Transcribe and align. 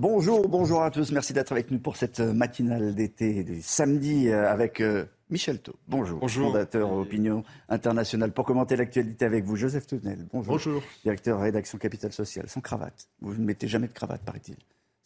Bonjour, 0.00 0.48
bonjour 0.48 0.82
à 0.82 0.90
tous. 0.90 1.12
Merci 1.12 1.34
d'être 1.34 1.52
avec 1.52 1.70
nous 1.70 1.78
pour 1.78 1.94
cette 1.94 2.20
matinale 2.20 2.94
d'été 2.94 3.44
du 3.44 3.60
samedi 3.60 4.30
euh, 4.30 4.50
avec 4.50 4.80
euh, 4.80 5.04
Michel 5.28 5.58
Thau. 5.58 5.74
Bonjour. 5.88 6.20
Bonjour. 6.20 6.52
Fondateur 6.52 6.90
Opinion 6.90 7.44
Internationale. 7.68 8.32
Pour 8.32 8.46
commenter 8.46 8.76
l'actualité 8.76 9.26
avec 9.26 9.44
vous, 9.44 9.56
Joseph 9.56 9.86
Tounel. 9.86 10.26
Bonjour. 10.32 10.54
Bonjour. 10.54 10.82
Directeur 11.02 11.38
rédaction 11.38 11.76
Capital 11.76 12.12
Social. 12.12 12.48
Sans 12.48 12.62
cravate. 12.62 13.08
Vous 13.20 13.34
ne 13.34 13.44
mettez 13.44 13.68
jamais 13.68 13.88
de 13.88 13.92
cravate, 13.92 14.22
paraît-il. 14.22 14.56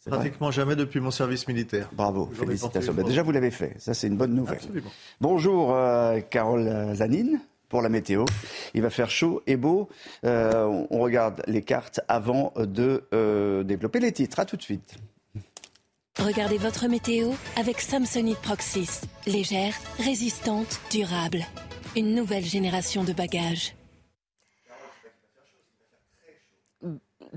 Pratiquement 0.09 0.49
jamais 0.51 0.77
depuis 0.77 1.01
mon 1.01 1.11
service 1.11 1.45
militaire. 1.45 1.89
Bravo, 1.91 2.29
félicitations. 2.33 2.93
Bah, 2.93 3.03
déjà, 3.03 3.21
vous 3.21 3.31
l'avez 3.31 3.51
fait. 3.51 3.75
Ça, 3.77 3.93
c'est 3.93 4.07
une 4.07 4.15
bonne 4.15 4.33
nouvelle. 4.33 4.55
Absolument. 4.55 4.91
Bonjour, 5.19 5.75
euh, 5.75 6.21
Carole 6.21 6.95
Zanine. 6.95 7.41
Pour 7.69 7.81
la 7.81 7.89
météo, 7.89 8.25
il 8.73 8.81
va 8.81 8.89
faire 8.89 9.09
chaud 9.09 9.41
et 9.47 9.55
beau. 9.57 9.89
Euh, 10.23 10.85
on- 10.89 10.99
regarde 10.99 11.41
les 11.47 11.61
cartes 11.61 11.99
avant 12.07 12.53
de 12.57 13.03
euh, 13.13 13.63
développer 13.63 13.99
les 13.99 14.11
titres. 14.11 14.39
À 14.39 14.45
tout 14.45 14.57
de 14.57 14.61
suite. 14.61 14.95
Regardez 16.19 16.57
votre 16.57 16.87
météo 16.87 17.31
avec 17.57 17.81
Samsonite 17.81 18.37
Proxys. 18.39 19.01
Légère, 19.27 19.73
résistante, 19.99 20.79
durable. 20.89 21.45
Une 21.97 22.15
nouvelle 22.15 22.45
génération 22.45 23.03
de 23.03 23.13
bagages. 23.13 23.75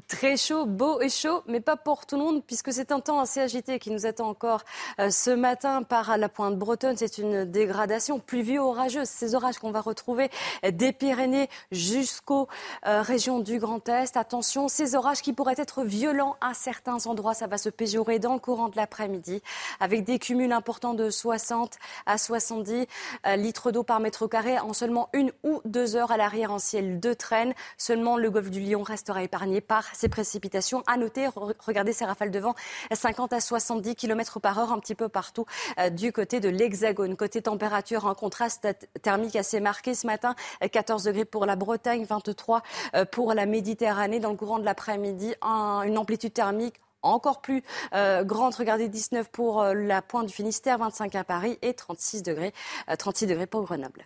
Très 0.07 0.37
chaud, 0.37 0.67
beau 0.67 1.01
et 1.01 1.09
chaud, 1.09 1.43
mais 1.47 1.61
pas 1.61 1.77
pour 1.77 2.07
tout 2.07 2.17
le 2.17 2.23
monde, 2.23 2.45
puisque 2.45 2.73
c'est 2.73 2.93
un 2.93 3.01
temps 3.01 3.19
assez 3.19 3.41
agité 3.41 3.79
qui 3.79 3.91
nous 3.91 4.07
attend 4.07 4.29
encore 4.29 4.63
euh, 5.01 5.11
ce 5.11 5.31
matin 5.31 5.83
par 5.83 6.17
la 6.17 6.29
pointe 6.29 6.57
bretonne. 6.57 6.97
C'est 6.97 7.19
une 7.19 7.45
dégradation 7.45 8.21
pluvieux 8.21 8.61
orageuse. 8.61 9.09
Ces 9.09 9.35
orages 9.35 9.59
qu'on 9.59 9.71
va 9.71 9.81
retrouver 9.81 10.31
des 10.71 10.93
Pyrénées 10.93 11.49
jusqu'aux 11.73 12.49
euh, 12.87 13.03
régions 13.03 13.41
du 13.41 13.59
Grand 13.59 13.89
Est. 13.89 14.17
Attention, 14.17 14.69
ces 14.69 14.95
orages 14.95 15.23
qui 15.23 15.33
pourraient 15.33 15.55
être 15.57 15.83
violents 15.83 16.37
à 16.41 16.55
certains 16.55 17.07
endroits. 17.07 17.35
Ça 17.35 17.47
va 17.47 17.59
se 17.59 17.71
péjorer 17.71 18.19
dans 18.19 18.35
le 18.35 18.41
courant 18.41 18.69
de 18.69 18.77
l'après-midi, 18.77 19.43
avec 19.81 20.05
des 20.05 20.19
cumuls 20.19 20.53
importants 20.53 20.95
de 20.95 21.11
60 21.11 21.79
à 22.07 22.19
70 22.19 22.87
euh, 23.27 23.37
litres 23.37 23.73
d'eau 23.73 23.83
par 23.83 24.01
mètre 24.01 24.27
carré 24.27 24.59
en 24.59 24.73
seulement 24.75 25.09
une 25.13 25.33
ou 25.43 25.61
deux 25.65 25.97
heures 25.97 26.13
à 26.13 26.17
l'arrière 26.17 26.53
en 26.53 26.59
ciel 26.59 27.01
de 27.01 27.15
traîne. 27.15 27.55
Seulement 27.79 28.17
le 28.17 28.31
golfe 28.31 28.51
du 28.51 28.61
Lion 28.61 28.83
restera 28.83 29.23
épargné 29.23 29.61
par 29.61 29.88
ces 29.95 30.09
précipitations. 30.09 30.83
À 30.87 30.97
noter, 30.97 31.27
re- 31.27 31.55
regardez 31.65 31.93
ces 31.93 32.05
rafales 32.05 32.31
de 32.31 32.39
vent, 32.39 32.55
50 32.93 33.33
à 33.33 33.41
70 33.41 33.95
km 33.97 34.41
par 34.41 34.59
heure 34.59 34.73
un 34.73 34.79
petit 34.79 34.95
peu 34.95 35.09
partout 35.09 35.45
euh, 35.79 35.91
du 35.91 36.13
côté 36.13 36.41
de 36.41 36.49
l'Hexagone. 36.49 37.17
Côté 37.17 37.43
température, 37.43 38.07
un 38.07 38.15
contraste 38.15 38.67
thermique 39.03 39.37
assez 39.37 39.61
marqué 39.61 39.95
ce 39.95 40.07
matin. 40.07 40.35
Euh, 40.63 40.69
14 40.69 41.05
degrés 41.05 41.25
pour 41.25 41.47
la 41.47 41.57
Bretagne, 41.57 42.05
23 42.05 42.63
euh, 42.95 43.05
pour 43.05 43.35
la 43.35 43.47
Méditerranée. 43.47 44.21
Dans 44.21 44.31
le 44.31 44.37
courant 44.37 44.59
de 44.59 44.65
l'après-midi, 44.65 45.35
un- 45.43 45.83
une 45.83 45.99
amplitude 45.99 46.33
thermique 46.33 46.81
encore 47.03 47.41
plus 47.41 47.63
euh, 47.95 48.25
grande. 48.25 48.55
Regardez, 48.55 48.89
19 48.89 49.29
pour 49.31 49.63
la 49.63 50.03
pointe 50.03 50.27
du 50.27 50.35
Finistère, 50.35 50.79
25 50.79 51.15
à 51.15 51.23
Paris 51.25 51.59
et 51.63 51.75
36 51.75 52.23
degrés, 52.23 52.53
euh, 52.91 52.97
36 52.97 53.27
degrés 53.27 53.47
pour 53.47 53.63
Grenoble. 53.63 54.05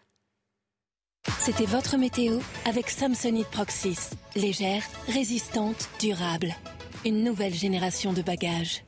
C'était 1.45 1.67
votre 1.67 1.97
météo 1.99 2.39
avec 2.69 2.91
Samsonite 2.91 3.49
Proxys. 3.49 4.11
Légère, 4.35 4.83
résistante, 5.09 5.89
durable. 6.01 6.55
Une 7.05 7.25
nouvelle 7.25 7.55
génération 7.55 8.13
de 8.13 8.23
bagages. 8.23 8.85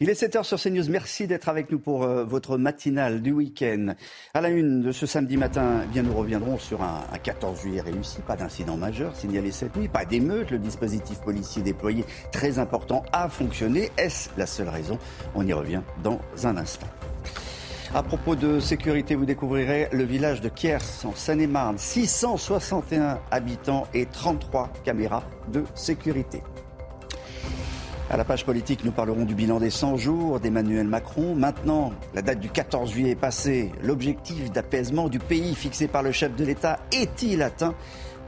Il 0.00 0.08
est 0.08 0.20
7h 0.20 0.44
sur 0.44 0.58
CNews. 0.58 0.88
Merci 0.88 1.26
d'être 1.26 1.50
avec 1.50 1.70
nous 1.70 1.78
pour 1.78 2.04
euh, 2.04 2.24
votre 2.24 2.56
matinale 2.56 3.20
du 3.20 3.32
week-end. 3.32 3.94
À 4.32 4.40
la 4.40 4.48
une 4.48 4.82
de 4.82 4.92
ce 4.92 5.04
samedi 5.04 5.36
matin, 5.36 5.82
eh 5.84 5.86
bien, 5.88 6.02
nous 6.02 6.14
reviendrons 6.14 6.58
sur 6.58 6.82
un, 6.82 7.04
un 7.12 7.18
14 7.18 7.60
juillet 7.60 7.82
réussi. 7.82 8.20
Pas 8.26 8.36
d'incident 8.36 8.76
majeur 8.78 9.14
signalé 9.14 9.50
cette 9.50 9.76
nuit, 9.76 9.88
pas 9.88 10.06
d'émeute. 10.06 10.50
Le 10.50 10.58
dispositif 10.58 11.20
policier 11.20 11.62
déployé, 11.62 12.04
très 12.32 12.58
important, 12.58 13.02
a 13.12 13.28
fonctionné. 13.28 13.90
Est-ce 13.98 14.30
la 14.38 14.46
seule 14.46 14.70
raison? 14.70 14.98
On 15.34 15.46
y 15.46 15.52
revient 15.52 15.82
dans 16.02 16.18
un 16.44 16.56
instant. 16.56 16.88
À 17.94 18.02
propos 18.02 18.36
de 18.36 18.58
sécurité, 18.58 19.14
vous 19.14 19.26
découvrirez 19.26 19.88
le 19.92 20.04
village 20.04 20.40
de 20.40 20.48
Kiers 20.48 20.78
en 21.04 21.14
Seine-et-Marne. 21.14 21.76
661 21.76 23.18
habitants 23.30 23.86
et 23.92 24.06
33 24.06 24.72
caméras 24.82 25.24
de 25.48 25.64
sécurité. 25.74 26.42
À 28.08 28.16
la 28.16 28.24
page 28.24 28.46
politique, 28.46 28.82
nous 28.84 28.92
parlerons 28.92 29.26
du 29.26 29.34
bilan 29.34 29.60
des 29.60 29.68
100 29.68 29.98
jours 29.98 30.40
d'Emmanuel 30.40 30.88
Macron. 30.88 31.34
Maintenant, 31.34 31.92
la 32.14 32.22
date 32.22 32.40
du 32.40 32.48
14 32.48 32.90
juillet 32.90 33.10
est 33.10 33.14
passée. 33.14 33.70
L'objectif 33.82 34.50
d'apaisement 34.50 35.10
du 35.10 35.18
pays 35.18 35.54
fixé 35.54 35.86
par 35.86 36.02
le 36.02 36.12
chef 36.12 36.34
de 36.34 36.46
l'État 36.46 36.78
est-il 36.92 37.42
atteint? 37.42 37.74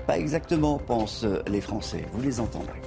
Pas 0.06 0.18
exactement, 0.18 0.76
pensent 0.76 1.24
les 1.46 1.62
Français. 1.62 2.04
Vous 2.12 2.20
les 2.20 2.38
entendrez. 2.38 2.82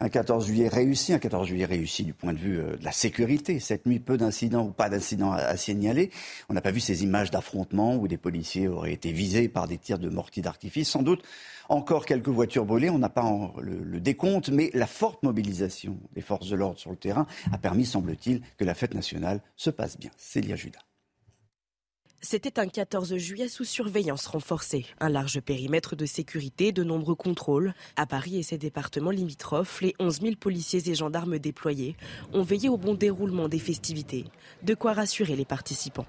Un 0.00 0.08
14 0.10 0.46
juillet 0.46 0.68
réussi, 0.68 1.12
un 1.12 1.18
14 1.18 1.48
juillet 1.48 1.64
réussi 1.64 2.04
du 2.04 2.14
point 2.14 2.32
de 2.32 2.38
vue 2.38 2.60
euh, 2.60 2.76
de 2.76 2.84
la 2.84 2.92
sécurité. 2.92 3.58
Cette 3.58 3.84
nuit, 3.84 3.98
peu 3.98 4.16
d'incidents 4.16 4.66
ou 4.66 4.70
pas 4.70 4.88
d'incidents 4.88 5.32
à, 5.32 5.56
signaler. 5.56 6.12
On 6.48 6.54
n'a 6.54 6.60
pas 6.60 6.70
vu 6.70 6.78
ces 6.78 7.02
images 7.02 7.32
d'affrontements 7.32 7.96
où 7.96 8.06
des 8.06 8.16
policiers 8.16 8.68
auraient 8.68 8.92
été 8.92 9.10
visés 9.10 9.48
par 9.48 9.66
des 9.66 9.76
tirs 9.76 9.98
de 9.98 10.08
mortier 10.08 10.40
d'artifice. 10.40 10.88
Sans 10.88 11.02
doute 11.02 11.24
encore 11.68 12.06
quelques 12.06 12.28
voitures 12.28 12.64
brûlées. 12.64 12.90
On 12.90 12.98
n'a 12.98 13.08
pas 13.08 13.52
le, 13.60 13.82
le 13.82 14.00
décompte, 14.00 14.50
mais 14.50 14.70
la 14.72 14.86
forte 14.86 15.24
mobilisation 15.24 15.98
des 16.14 16.22
forces 16.22 16.48
de 16.48 16.54
l'ordre 16.54 16.78
sur 16.78 16.90
le 16.90 16.96
terrain 16.96 17.26
a 17.50 17.58
permis, 17.58 17.84
semble-t-il, 17.84 18.42
que 18.56 18.64
la 18.64 18.74
fête 18.74 18.94
nationale 18.94 19.40
se 19.56 19.70
passe 19.70 19.98
bien. 19.98 20.10
Célia 20.16 20.54
Judas. 20.54 20.87
C'était 22.20 22.58
un 22.58 22.66
14 22.66 23.16
juillet 23.16 23.46
sous 23.46 23.64
surveillance 23.64 24.26
renforcée. 24.26 24.86
Un 24.98 25.08
large 25.08 25.40
périmètre 25.40 25.94
de 25.94 26.04
sécurité, 26.04 26.72
de 26.72 26.82
nombreux 26.82 27.14
contrôles. 27.14 27.74
À 27.94 28.06
Paris 28.06 28.36
et 28.38 28.42
ses 28.42 28.58
départements 28.58 29.12
limitrophes, 29.12 29.80
les 29.82 29.94
11 30.00 30.22
000 30.22 30.34
policiers 30.34 30.90
et 30.90 30.94
gendarmes 30.96 31.38
déployés 31.38 31.96
ont 32.32 32.42
veillé 32.42 32.68
au 32.68 32.76
bon 32.76 32.94
déroulement 32.94 33.48
des 33.48 33.60
festivités. 33.60 34.24
De 34.64 34.74
quoi 34.74 34.94
rassurer 34.94 35.36
les 35.36 35.44
participants. 35.44 36.06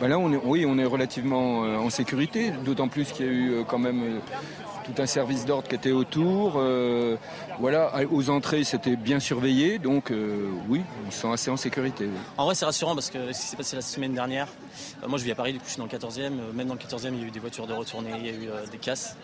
Bah 0.00 0.08
là, 0.08 0.18
on 0.18 0.32
est, 0.32 0.40
oui, 0.44 0.64
on 0.66 0.78
est 0.78 0.84
relativement 0.84 1.64
euh, 1.64 1.76
en 1.76 1.90
sécurité, 1.90 2.50
d'autant 2.64 2.88
plus 2.88 3.10
qu'il 3.12 3.26
y 3.26 3.28
a 3.28 3.32
eu 3.32 3.52
euh, 3.52 3.62
quand 3.64 3.78
même 3.78 4.02
euh, 4.02 4.18
tout 4.84 5.00
un 5.02 5.06
service 5.06 5.44
d'ordre 5.44 5.68
qui 5.68 5.74
était 5.74 5.90
autour. 5.92 6.54
euh, 6.56 7.16
voilà, 7.60 7.92
aux 8.10 8.30
entrées, 8.30 8.62
c'était 8.64 8.96
bien 8.96 9.18
surveillé, 9.20 9.78
donc 9.78 10.10
euh, 10.12 10.48
oui, 10.68 10.82
on 11.06 11.10
se 11.10 11.18
sent 11.22 11.32
assez 11.32 11.50
en 11.50 11.56
sécurité. 11.56 12.04
oui. 12.04 12.18
En 12.36 12.44
vrai, 12.46 12.54
c'est 12.54 12.64
rassurant 12.64 12.94
parce 12.94 13.10
que 13.10 13.32
ce 13.32 13.40
qui 13.40 13.46
s'est 13.48 13.56
passé 13.56 13.76
la 13.76 13.82
semaine 13.82 14.14
dernière, 14.14 14.46
euh, 15.02 15.08
moi 15.08 15.18
je 15.18 15.24
vis 15.24 15.32
à 15.32 15.34
Paris, 15.34 15.52
du 15.52 15.58
coup 15.58 15.64
je 15.66 15.72
suis 15.72 15.78
dans 15.78 15.84
le 15.84 15.90
14e. 15.90 16.38
euh, 16.38 16.52
même 16.54 16.68
dans 16.68 16.74
le 16.74 16.80
14e, 16.80 17.08
il 17.12 17.20
y 17.20 17.24
a 17.24 17.26
eu 17.26 17.30
des 17.32 17.40
voitures 17.40 17.66
de 17.66 17.72
retournée, 17.74 18.10
il 18.18 18.26
y 18.26 18.30
a 18.30 18.32
eu 18.32 18.48
euh, 18.48 18.64
des 18.70 18.78
casses. 18.78 19.16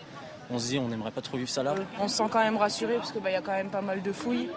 On 0.51 0.59
se 0.59 0.67
dit, 0.67 0.77
on 0.77 0.87
n'aimerait 0.89 1.09
pas 1.11 1.21
trop 1.21 1.37
vivre 1.37 1.49
ça 1.49 1.63
là. 1.63 1.73
On 1.99 2.07
se 2.07 2.17
sent 2.17 2.25
quand 2.29 2.39
même 2.39 2.57
rassuré 2.57 2.95
parce 2.97 3.11
qu'il 3.11 3.23
y 3.23 3.27
a 3.35 3.41
quand 3.41 3.53
même 3.53 3.69
pas 3.69 3.81
mal 3.81 4.01
de 4.03 4.11
fouilles. 4.11 4.49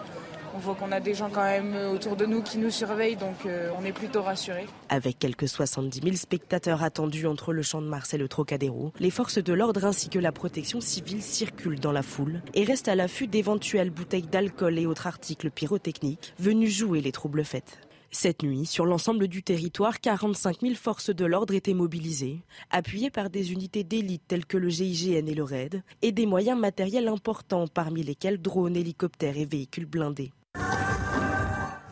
On 0.55 0.57
voit 0.57 0.75
qu'on 0.75 0.91
a 0.91 0.99
des 0.99 1.13
gens 1.13 1.29
quand 1.29 1.43
même 1.43 1.75
autour 1.93 2.15
de 2.15 2.25
nous 2.25 2.41
qui 2.41 2.57
nous 2.57 2.71
surveillent, 2.71 3.15
donc 3.15 3.45
euh, 3.45 3.69
on 3.79 3.85
est 3.85 3.91
plutôt 3.91 4.21
rassurés. 4.21 4.65
Avec 4.89 5.19
quelques 5.19 5.47
70 5.47 6.01
000 6.01 6.15
spectateurs 6.15 6.83
attendus 6.83 7.27
entre 7.27 7.53
le 7.53 7.61
Champ 7.61 7.81
de 7.81 7.87
Mars 7.87 8.13
et 8.13 8.17
le 8.17 8.27
Trocadéro, 8.27 8.91
les 8.99 9.11
forces 9.11 9.37
de 9.37 9.53
l'ordre 9.53 9.85
ainsi 9.85 10.09
que 10.09 10.19
la 10.19 10.31
protection 10.31 10.81
civile 10.81 11.21
circulent 11.21 11.79
dans 11.79 11.91
la 11.91 12.03
foule 12.03 12.41
et 12.53 12.63
restent 12.63 12.87
à 12.87 12.95
l'affût 12.95 13.27
d'éventuelles 13.27 13.91
bouteilles 13.91 14.23
d'alcool 14.23 14.79
et 14.79 14.85
autres 14.85 15.07
articles 15.07 15.51
pyrotechniques 15.51 16.33
venus 16.39 16.75
jouer 16.75 17.01
les 17.01 17.11
troubles 17.11 17.45
fêtes. 17.45 17.79
Cette 18.11 18.41
nuit, 18.41 18.65
sur 18.65 18.87
l'ensemble 18.87 19.27
du 19.27 19.43
territoire, 19.43 19.99
45 19.99 20.61
000 20.61 20.73
forces 20.73 21.11
de 21.11 21.25
l'ordre 21.25 21.53
étaient 21.53 21.75
mobilisées, 21.75 22.41
appuyées 22.71 23.11
par 23.11 23.29
des 23.29 23.51
unités 23.51 23.83
d'élite 23.83 24.23
telles 24.27 24.47
que 24.47 24.57
le 24.57 24.69
GIGN 24.69 25.27
et 25.27 25.35
le 25.35 25.43
RAID, 25.43 25.83
et 26.01 26.11
des 26.11 26.25
moyens 26.25 26.59
matériels 26.59 27.07
importants, 27.07 27.67
parmi 27.67 28.01
lesquels 28.01 28.41
drones, 28.41 28.75
hélicoptères 28.75 29.37
et 29.37 29.45
véhicules 29.45 29.85
blindés. 29.85 30.31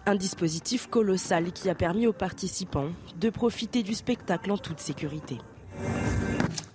Un 0.08 0.16
dispositif 0.16 0.88
colossal 0.88 1.52
qui 1.52 1.70
a 1.70 1.76
permis 1.76 2.08
aux 2.08 2.14
participants 2.14 2.88
de 3.20 3.30
profiter 3.30 3.84
du 3.84 3.94
spectacle 3.94 4.50
en 4.54 4.58
toute 4.58 4.80
sécurité. 4.80 5.38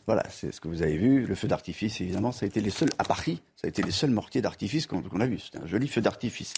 Voilà, 0.07 0.23
c'est 0.29 0.53
ce 0.53 0.61
que 0.61 0.69
vous 0.69 0.83
avez 0.83 0.99
vu. 0.99 1.25
Le 1.27 1.35
feu 1.35 1.49
d'artifice, 1.49 1.99
évidemment, 2.03 2.31
ça 2.31 2.45
a 2.45 2.47
été 2.47 2.61
les 2.61 2.69
seuls, 2.69 2.91
à 2.99 3.05
Paris, 3.05 3.41
ça 3.57 3.67
a 3.67 3.69
été 3.69 3.83
les 3.83 3.91
seuls 3.91 4.11
mortiers 4.11 4.43
d'artifice 4.43 4.87
qu'on 4.87 5.01
a 5.21 5.27
vus. 5.27 5.39
C'était 5.39 5.65
un 5.65 5.67
joli 5.67 5.89
feu 5.89 6.03
d'artifice. 6.03 6.53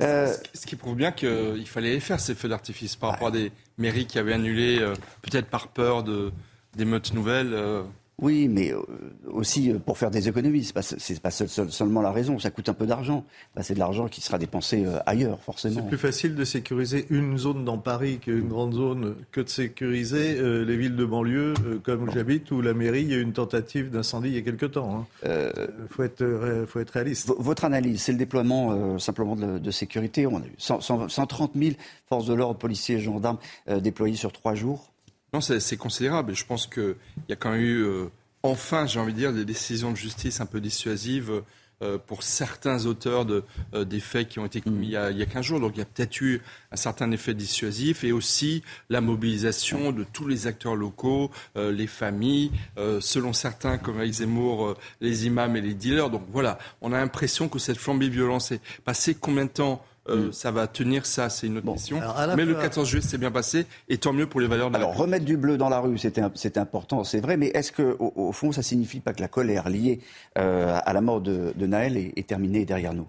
Euh, 0.00 0.34
Ce 0.54 0.66
qui 0.66 0.74
prouve 0.74 0.96
bien 0.96 1.12
qu'il 1.12 1.66
fallait 1.66 1.92
les 1.92 2.00
faire, 2.00 2.18
ces 2.18 2.34
feux 2.34 2.48
d'artifice, 2.48 2.96
par 2.96 3.10
rapport 3.10 3.28
à 3.28 3.30
des 3.30 3.52
mairies 3.76 4.06
qui 4.06 4.18
avaient 4.18 4.32
annulé, 4.32 4.78
euh, 4.80 4.94
peut-être 5.22 5.46
par 5.48 5.68
peur 5.68 6.02
de- 6.02 6.32
d'émeutes 6.76 7.12
nouvelles. 7.14 7.52
euh. 7.54 7.84
Oui, 8.20 8.48
mais 8.48 8.72
euh, 8.72 8.80
aussi 9.28 9.70
euh, 9.70 9.78
pour 9.78 9.96
faire 9.96 10.10
des 10.10 10.28
économies. 10.28 10.64
C'est 10.64 10.72
pas, 10.72 10.82
c'est 10.82 11.20
pas 11.20 11.30
seul- 11.30 11.48
seul- 11.48 11.70
seulement 11.70 12.02
la 12.02 12.10
raison. 12.10 12.38
Ça 12.40 12.50
coûte 12.50 12.68
un 12.68 12.74
peu 12.74 12.84
d'argent. 12.84 13.24
Bah, 13.54 13.62
c'est 13.62 13.74
de 13.74 13.78
l'argent 13.78 14.08
qui 14.08 14.20
sera 14.20 14.38
dépensé 14.38 14.84
euh, 14.84 14.98
ailleurs, 15.06 15.40
forcément. 15.40 15.76
C'est 15.82 15.86
plus 15.88 15.98
facile 15.98 16.34
de 16.34 16.44
sécuriser 16.44 17.06
une 17.10 17.38
zone 17.38 17.64
dans 17.64 17.78
Paris 17.78 18.18
qu'une 18.18 18.48
grande 18.48 18.74
zone 18.74 19.14
que 19.30 19.40
de 19.40 19.48
sécuriser 19.48 20.36
euh, 20.36 20.64
les 20.64 20.76
villes 20.76 20.96
de 20.96 21.04
banlieue 21.04 21.54
euh, 21.64 21.78
comme 21.80 22.10
j'habite 22.12 22.50
où 22.50 22.60
la 22.60 22.74
mairie 22.74 23.02
il 23.02 23.10
y 23.10 23.14
a 23.14 23.18
eu 23.18 23.22
une 23.22 23.32
tentative 23.32 23.90
d'incendie 23.90 24.30
il 24.30 24.34
y 24.34 24.38
a 24.38 24.42
quelque 24.42 24.66
temps. 24.66 25.06
Il 25.24 25.30
faut, 25.90 26.02
être, 26.02 26.22
euh, 26.22 26.66
faut 26.66 26.80
être 26.80 26.90
réaliste. 26.90 27.28
V- 27.28 27.34
Votre 27.38 27.64
analyse, 27.66 28.02
c'est 28.02 28.12
le 28.12 28.18
déploiement 28.18 28.98
simplement 28.98 29.36
de, 29.36 29.58
de 29.58 29.70
sécurité. 29.70 30.26
On 30.26 30.38
a 30.38 30.44
eu 30.44 30.52
100 30.58 30.80
100 30.80 31.08
130 31.08 31.52
000 31.54 31.76
forces 32.08 32.26
de 32.26 32.34
l'ordre, 32.34 32.58
policiers 32.58 32.96
et 32.96 33.00
gendarmes 33.00 33.38
déployés 33.80 34.16
sur 34.16 34.32
trois 34.32 34.56
jours. 34.56 34.90
Non, 35.32 35.40
c'est 35.40 35.76
considérable. 35.76 36.34
Je 36.34 36.46
pense 36.46 36.66
qu'il 36.66 36.96
y 37.28 37.32
a 37.32 37.36
quand 37.36 37.50
même 37.50 37.60
eu, 37.60 37.82
euh, 37.82 38.06
enfin, 38.42 38.86
j'ai 38.86 38.98
envie 38.98 39.12
de 39.12 39.18
dire, 39.18 39.32
des 39.32 39.44
décisions 39.44 39.90
de 39.90 39.96
justice 39.96 40.40
un 40.40 40.46
peu 40.46 40.60
dissuasives, 40.60 41.42
euh, 41.80 41.96
pour 41.96 42.24
certains 42.24 42.86
auteurs 42.86 43.24
de, 43.24 43.44
des 43.84 44.00
faits 44.00 44.28
qui 44.28 44.40
ont 44.40 44.46
été 44.46 44.60
commis 44.60 44.88
il 44.88 44.92
y 44.92 44.96
a, 44.96 45.12
il 45.12 45.18
y 45.18 45.22
a 45.22 45.26
15 45.26 45.44
jours. 45.44 45.60
Donc 45.60 45.72
il 45.76 45.78
y 45.78 45.82
a 45.82 45.84
peut-être 45.84 46.20
eu 46.20 46.40
un 46.72 46.76
certain 46.76 47.10
effet 47.12 47.34
dissuasif 47.34 48.02
et 48.04 48.10
aussi 48.10 48.64
la 48.88 49.00
mobilisation 49.00 49.92
de 49.92 50.02
tous 50.02 50.26
les 50.26 50.48
acteurs 50.48 50.74
locaux, 50.74 51.30
les 51.54 51.86
familles, 51.86 52.50
selon 53.00 53.32
certains, 53.32 53.78
comme 53.78 53.98
avec 53.98 54.12
Zemmour, 54.12 54.74
les 55.00 55.26
imams 55.26 55.54
et 55.54 55.60
les 55.60 55.74
dealers. 55.74 56.10
Donc 56.10 56.22
voilà, 56.32 56.58
on 56.80 56.92
a 56.92 56.98
l'impression 56.98 57.48
que 57.48 57.60
cette 57.60 57.78
flambée 57.78 58.08
de 58.08 58.14
violence 58.14 58.50
est 58.50 58.60
passée 58.84 59.14
combien 59.14 59.44
de 59.44 59.50
temps 59.50 59.84
euh, 60.08 60.28
mm. 60.28 60.32
ça 60.32 60.50
va 60.50 60.66
tenir 60.66 61.06
ça, 61.06 61.28
c'est 61.28 61.46
une 61.46 61.58
autre 61.58 61.72
question. 61.72 62.00
Mais 62.36 62.44
le 62.44 62.54
14 62.54 62.88
juillet, 62.88 63.06
c'est 63.06 63.18
bien 63.18 63.30
passé, 63.30 63.66
et 63.88 63.98
tant 63.98 64.12
mieux 64.12 64.26
pour 64.26 64.40
les 64.40 64.46
valeurs 64.46 64.70
de 64.70 64.76
Alors, 64.76 64.96
remettre 64.96 65.24
du 65.24 65.36
bleu 65.36 65.56
dans 65.56 65.68
la 65.68 65.80
rue, 65.80 65.98
c'était 65.98 66.58
important, 66.58 67.04
c'est 67.04 67.20
vrai, 67.20 67.36
mais 67.36 67.48
est-ce 67.48 67.72
que, 67.72 67.96
au, 67.98 68.32
fond, 68.32 68.52
ça 68.52 68.62
signifie 68.62 69.00
pas 69.00 69.12
que 69.12 69.20
la 69.20 69.28
colère 69.28 69.68
liée 69.68 70.00
euh, 70.38 70.78
à 70.84 70.92
la 70.92 71.00
mort 71.00 71.20
de, 71.20 71.52
Naël 71.58 71.96
est, 71.96 72.26
terminée 72.26 72.64
derrière 72.64 72.94
nous? 72.94 73.08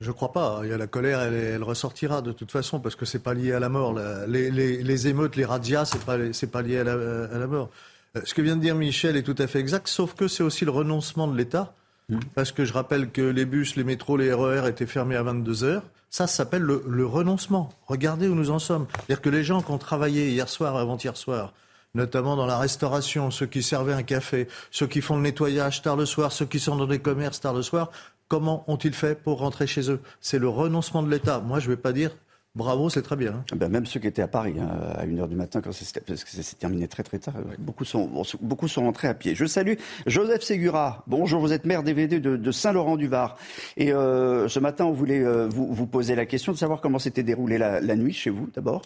Je 0.00 0.10
crois 0.10 0.32
pas. 0.32 0.60
Il 0.64 0.70
y 0.70 0.72
a 0.72 0.78
la 0.78 0.88
colère, 0.88 1.20
elle, 1.20 1.62
ressortira 1.62 2.22
de 2.22 2.32
toute 2.32 2.50
façon 2.50 2.80
parce 2.80 2.96
que 2.96 3.04
c'est 3.04 3.20
pas 3.20 3.34
lié 3.34 3.52
à 3.52 3.60
la 3.60 3.68
mort. 3.68 3.96
Les, 4.26 5.08
émeutes, 5.08 5.36
les 5.36 5.44
radias, 5.44 5.84
c'est 5.84 6.04
pas 6.04 6.16
c'est 6.32 6.50
pas 6.50 6.62
lié 6.62 6.78
à 6.78 6.84
la, 6.84 7.46
mort. 7.46 7.70
Euh, 8.16 8.20
ce 8.24 8.34
que 8.34 8.42
vient 8.42 8.56
de 8.56 8.60
dire 8.60 8.74
Michel 8.74 9.16
est 9.16 9.22
tout 9.22 9.36
à 9.38 9.46
fait 9.46 9.60
exact, 9.60 9.86
sauf 9.86 10.14
que 10.14 10.26
c'est 10.26 10.42
aussi 10.42 10.64
le 10.64 10.72
renoncement 10.72 11.28
de 11.28 11.36
l'État 11.36 11.74
Mmh. 12.08 12.18
Parce 12.34 12.52
que 12.52 12.64
je 12.64 12.72
rappelle 12.72 13.10
que 13.10 13.22
les 13.22 13.44
bus, 13.44 13.76
les 13.76 13.84
métros, 13.84 14.16
les 14.16 14.32
RER 14.32 14.62
e 14.64 14.68
étaient 14.68 14.86
fermés 14.86 15.16
à 15.16 15.22
22 15.22 15.64
heures. 15.64 15.82
Ça, 16.10 16.26
s'appelle 16.26 16.62
le, 16.62 17.06
renoncement. 17.06 17.70
Regardez 17.86 18.28
où 18.28 18.34
nous 18.34 18.50
en 18.50 18.58
sommes. 18.58 18.86
C'est-à-dire 18.92 19.22
que 19.22 19.30
les 19.30 19.42
gens 19.44 19.62
qui 19.62 19.70
ont 19.70 19.78
travaillé 19.78 20.28
hier 20.28 20.48
soir, 20.48 20.76
avant-hier 20.76 21.16
soir, 21.16 21.54
notamment 21.94 22.36
dans 22.36 22.44
la 22.44 22.58
restauration, 22.58 23.30
ceux 23.30 23.46
qui 23.46 23.62
servaient 23.62 23.94
un 23.94 24.02
café, 24.02 24.46
ceux 24.70 24.86
qui 24.86 25.00
font 25.00 25.16
le 25.16 25.22
nettoyage 25.22 25.80
tard 25.80 25.96
le 25.96 26.04
soir, 26.04 26.30
ceux 26.32 26.44
qui 26.44 26.60
sont 26.60 26.76
dans 26.76 26.86
des 26.86 26.98
commerces 26.98 27.40
tard 27.40 27.54
le 27.54 27.62
soir, 27.62 27.90
comment 28.28 28.62
ont-ils 28.68 28.92
fait 28.92 29.14
pour 29.14 29.38
rentrer 29.38 29.66
chez 29.66 29.90
eux? 29.90 30.00
C'est 30.20 30.38
le 30.38 30.48
renoncement 30.48 31.02
de 31.02 31.10
l'État. 31.10 31.40
Moi, 31.40 31.60
je 31.60 31.70
ne 31.70 31.74
vais 31.74 31.80
pas 31.80 31.92
dire 31.92 32.10
Bravo, 32.54 32.90
c'est 32.90 33.00
très 33.00 33.16
bien. 33.16 33.32
Hein. 33.32 33.56
Ben, 33.56 33.70
même 33.70 33.86
ceux 33.86 33.98
qui 33.98 34.06
étaient 34.06 34.20
à 34.20 34.28
Paris 34.28 34.52
hein, 34.60 34.68
à 34.94 35.06
1h 35.06 35.26
du 35.26 35.36
matin, 35.36 35.62
quand 35.62 35.72
c'est, 35.72 36.04
parce 36.04 36.22
que 36.22 36.30
c'est 36.30 36.58
terminé 36.58 36.86
très 36.86 37.02
très 37.02 37.18
tard, 37.18 37.34
beaucoup, 37.58 37.86
sont, 37.86 38.10
beaucoup 38.42 38.68
sont 38.68 38.82
rentrés 38.82 39.08
à 39.08 39.14
pied. 39.14 39.34
Je 39.34 39.46
salue 39.46 39.74
Joseph 40.06 40.42
Ségura. 40.42 41.02
Bonjour, 41.06 41.40
vous 41.40 41.54
êtes 41.54 41.64
maire 41.64 41.82
DVD 41.82 42.20
de, 42.20 42.36
de 42.36 42.52
Saint-Laurent-du-Var. 42.52 43.38
Et 43.78 43.90
euh, 43.94 44.48
ce 44.48 44.58
matin, 44.58 44.84
on 44.84 44.92
voulait 44.92 45.24
euh, 45.24 45.48
vous, 45.48 45.72
vous, 45.72 45.86
poser 45.86 46.14
la 46.14 46.26
question 46.26 46.52
de 46.52 46.58
savoir 46.58 46.82
comment 46.82 46.98
s'était 46.98 47.22
déroulée 47.22 47.56
la, 47.56 47.80
la, 47.80 47.96
nuit 47.96 48.12
chez 48.12 48.28
vous, 48.28 48.50
d'abord. 48.52 48.82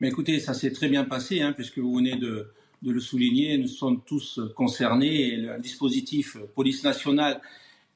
Mais 0.00 0.08
écoutez, 0.08 0.40
ça 0.40 0.54
s'est 0.54 0.72
très 0.72 0.88
bien 0.88 1.04
passé, 1.04 1.42
hein, 1.42 1.52
puisque 1.52 1.78
vous 1.80 1.94
venez 1.94 2.16
de, 2.16 2.50
de, 2.80 2.90
le 2.90 3.00
souligner. 3.00 3.58
Nous 3.58 3.68
sommes 3.68 4.00
tous 4.06 4.40
concernés. 4.56 5.34
Et 5.34 5.36
le 5.36 5.58
dispositif 5.58 6.38
police 6.54 6.82
nationale 6.82 7.42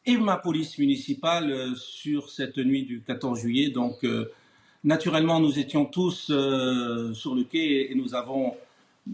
et 0.05 0.19
ma 0.19 0.37
police 0.37 0.77
municipale 0.77 1.51
euh, 1.51 1.75
sur 1.75 2.29
cette 2.29 2.59
nuit 2.59 2.85
du 2.85 3.01
14 3.01 3.41
juillet. 3.41 3.71
Donc, 3.71 4.05
Naturellement, 4.85 5.41
nous 5.41 5.59
étions 5.59 5.87
tous 5.87 6.29
euh, 6.31 7.15
sur 7.15 7.35
le 7.35 7.45
quai 7.45 7.91
et 7.91 7.95
nous 7.95 8.15
avons 8.15 8.55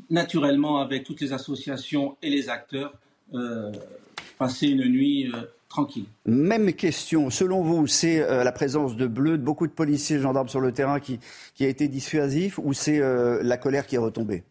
naturellement, 0.08 0.80
avec 0.80 1.04
toutes 1.04 1.20
les 1.20 1.32
associations 1.32 2.16
et 2.22 2.30
les 2.30 2.48
acteurs, 2.48 2.92
euh, 3.34 3.70
passé 4.36 4.66
une 4.68 4.84
nuit 4.86 5.30
euh, 5.32 5.42
tranquille. 5.68 6.06
Même 6.26 6.72
question. 6.72 7.30
Selon 7.30 7.62
vous, 7.62 7.86
c'est 7.86 8.18
la 8.18 8.52
présence 8.52 8.96
de 8.96 9.06
bleus, 9.06 9.38
de 9.38 9.44
beaucoup 9.44 9.68
de 9.68 9.72
policiers, 9.72 10.18
gendarmes 10.18 10.48
sur 10.48 10.60
le 10.60 10.72
terrain 10.72 10.98
qui, 10.98 11.20
qui 11.54 11.64
a 11.64 11.68
été 11.68 11.86
dissuasif 11.86 12.58
ou 12.58 12.72
c'est 12.72 12.98
la 13.00 13.56
colère 13.56 13.86
qui 13.86 13.94
est 13.94 13.98
retombée? 13.98 14.42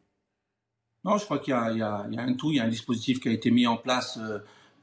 Non, 1.04 1.18
je 1.18 1.26
crois 1.26 1.40
qu'il 1.40 1.54
y, 1.54 1.78
y, 1.78 1.82
a 1.82 2.06
un 2.18 2.34
tout. 2.34 2.52
Il 2.52 2.58
y 2.58 2.60
a 2.62 2.64
un 2.64 2.70
dispositif 2.70 3.20
qui 3.20 3.28
a 3.28 3.32
été 3.32 3.52
mis 3.52 3.68
en 3.68 3.76
place 3.76 4.18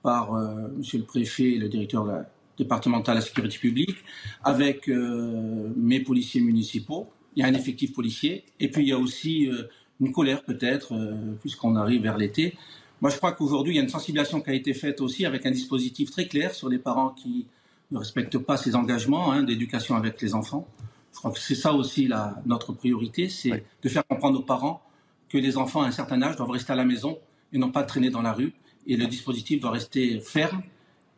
par 0.02 0.32
Monsieur 0.76 0.98
le 0.98 1.04
préfet 1.04 1.52
et 1.52 1.58
le 1.58 1.68
directeur 1.70 2.04
de 2.04 2.10
la 2.10 2.26
départemental 2.58 3.16
à 3.16 3.20
la 3.20 3.24
sécurité 3.24 3.58
publique, 3.58 3.96
avec 4.44 4.88
euh, 4.88 5.72
mes 5.76 6.00
policiers 6.00 6.40
municipaux. 6.40 7.08
Il 7.34 7.42
y 7.42 7.44
a 7.44 7.48
un 7.48 7.54
effectif 7.54 7.92
policier. 7.92 8.44
Et 8.60 8.70
puis 8.70 8.82
il 8.82 8.88
y 8.88 8.92
a 8.92 8.98
aussi 8.98 9.48
euh, 9.48 9.64
une 10.00 10.12
colère 10.12 10.42
peut-être, 10.42 10.94
euh, 10.94 11.34
puisqu'on 11.40 11.76
arrive 11.76 12.02
vers 12.02 12.16
l'été. 12.16 12.54
Moi, 13.00 13.10
je 13.10 13.18
crois 13.18 13.32
qu'aujourd'hui, 13.32 13.74
il 13.74 13.76
y 13.76 13.80
a 13.80 13.82
une 13.82 13.90
sensibilisation 13.90 14.40
qui 14.40 14.50
a 14.50 14.54
été 14.54 14.72
faite 14.72 15.00
aussi 15.00 15.26
avec 15.26 15.44
un 15.44 15.50
dispositif 15.50 16.10
très 16.10 16.26
clair 16.26 16.54
sur 16.54 16.68
les 16.68 16.78
parents 16.78 17.10
qui 17.10 17.46
ne 17.90 17.98
respectent 17.98 18.38
pas 18.38 18.56
ces 18.56 18.74
engagements 18.74 19.32
hein, 19.32 19.42
d'éducation 19.42 19.96
avec 19.96 20.20
les 20.22 20.34
enfants. 20.34 20.66
Je 21.12 21.18
crois 21.18 21.30
que 21.30 21.38
c'est 21.38 21.54
ça 21.54 21.72
aussi 21.72 22.08
la, 22.08 22.42
notre 22.46 22.72
priorité, 22.72 23.28
c'est 23.28 23.64
de 23.82 23.88
faire 23.88 24.06
comprendre 24.06 24.40
aux 24.40 24.42
parents 24.42 24.82
que 25.28 25.38
les 25.38 25.56
enfants 25.56 25.82
à 25.82 25.86
un 25.86 25.90
certain 25.90 26.20
âge 26.22 26.36
doivent 26.36 26.50
rester 26.50 26.72
à 26.72 26.76
la 26.76 26.84
maison 26.84 27.18
et 27.52 27.58
non 27.58 27.70
pas 27.70 27.84
traîner 27.84 28.10
dans 28.10 28.22
la 28.22 28.32
rue. 28.32 28.52
Et 28.86 28.96
le 28.96 29.06
dispositif 29.06 29.60
doit 29.60 29.72
rester 29.72 30.20
ferme 30.20 30.62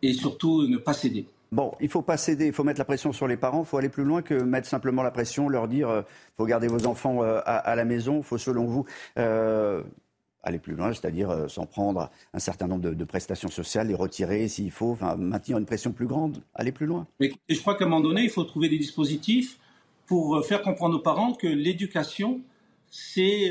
et 0.02 0.12
surtout 0.12 0.66
ne 0.66 0.76
pas 0.76 0.92
céder. 0.92 1.26
Bon, 1.50 1.72
il 1.80 1.84
ne 1.84 1.90
faut 1.90 2.02
pas 2.02 2.18
céder, 2.18 2.46
il 2.46 2.52
faut 2.52 2.64
mettre 2.64 2.78
la 2.78 2.84
pression 2.84 3.12
sur 3.12 3.26
les 3.26 3.38
parents, 3.38 3.60
il 3.60 3.66
faut 3.66 3.78
aller 3.78 3.88
plus 3.88 4.04
loin 4.04 4.20
que 4.20 4.34
mettre 4.34 4.68
simplement 4.68 5.02
la 5.02 5.10
pression, 5.10 5.48
leur 5.48 5.66
dire 5.66 5.88
il 5.88 5.92
euh, 5.92 6.02
faut 6.36 6.44
garder 6.44 6.68
vos 6.68 6.86
enfants 6.86 7.22
euh, 7.22 7.40
à, 7.46 7.74
la 7.74 7.86
maison, 7.86 8.18
il 8.18 8.22
faut 8.22 8.36
selon 8.36 8.66
vous 8.66 8.84
euh, 9.18 9.82
aller 10.42 10.58
plus 10.58 10.74
loin, 10.74 10.92
c'est-à-dire 10.92 11.48
s'en 11.48 11.64
prendre 11.64 12.10
un 12.34 12.38
certain 12.38 12.66
nombre 12.66 12.90
de, 12.90 13.04
prestations 13.04 13.48
sociales, 13.48 13.88
les 13.88 13.94
retirer 13.94 14.46
s'il 14.48 14.70
faut, 14.70 14.90
enfin, 14.92 15.16
maintenir 15.16 15.56
une 15.56 15.64
pression 15.64 15.92
plus 15.92 16.06
grande, 16.06 16.42
aller 16.54 16.72
plus 16.72 16.86
loin. 16.86 17.06
Mais 17.18 17.32
je 17.48 17.58
crois 17.60 17.76
qu'à 17.76 17.86
un 17.86 17.88
moment 17.88 18.02
donné, 18.02 18.24
il 18.24 18.30
faut 18.30 18.44
trouver 18.44 18.68
des 18.68 18.78
dispositifs 18.78 19.58
pour 20.06 20.44
faire 20.44 20.62
comprendre 20.62 20.96
aux 20.96 21.02
parents 21.02 21.32
que 21.32 21.46
l'éducation, 21.46 22.40
c'est 22.90 23.50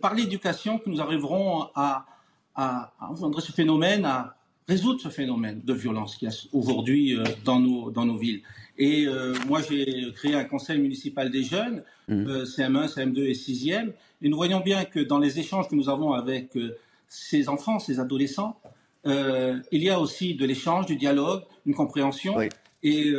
par 0.00 0.14
l'éducation 0.14 0.78
que 0.78 0.88
nous 0.88 1.00
arriverons 1.00 1.68
à, 1.74 2.06
à, 2.54 2.92
à 2.98 3.12
ce 3.40 3.52
phénomène, 3.52 4.04
à 4.04 4.36
résoudre 4.68 5.00
ce 5.00 5.08
phénomène 5.08 5.60
de 5.64 5.72
violence 5.72 6.16
qu'il 6.16 6.28
y 6.28 6.32
a 6.32 6.34
aujourd'hui 6.52 7.16
euh, 7.16 7.24
dans, 7.44 7.60
nos, 7.60 7.90
dans 7.90 8.04
nos 8.04 8.16
villes. 8.16 8.42
Et 8.78 9.06
euh, 9.06 9.34
moi, 9.46 9.60
j'ai 9.62 10.12
créé 10.12 10.34
un 10.34 10.44
conseil 10.44 10.78
municipal 10.78 11.30
des 11.30 11.42
jeunes, 11.42 11.82
CM1, 12.08 12.68
mmh. 12.68 12.86
CM2 12.86 13.18
euh, 13.18 13.28
et 13.28 13.32
6e, 13.32 13.92
et 14.22 14.28
nous 14.28 14.36
voyons 14.36 14.60
bien 14.60 14.84
que 14.84 15.00
dans 15.00 15.18
les 15.18 15.38
échanges 15.38 15.68
que 15.68 15.74
nous 15.74 15.88
avons 15.88 16.12
avec 16.12 16.58
ces 17.08 17.48
enfants, 17.48 17.78
ces 17.78 18.00
adolescents, 18.00 18.58
il 19.04 19.82
y 19.82 19.90
a 19.90 20.00
aussi 20.00 20.34
de 20.34 20.44
l'échange, 20.46 20.86
du 20.86 20.96
dialogue, 20.96 21.42
une 21.66 21.74
compréhension, 21.74 22.40
et, 22.82 23.12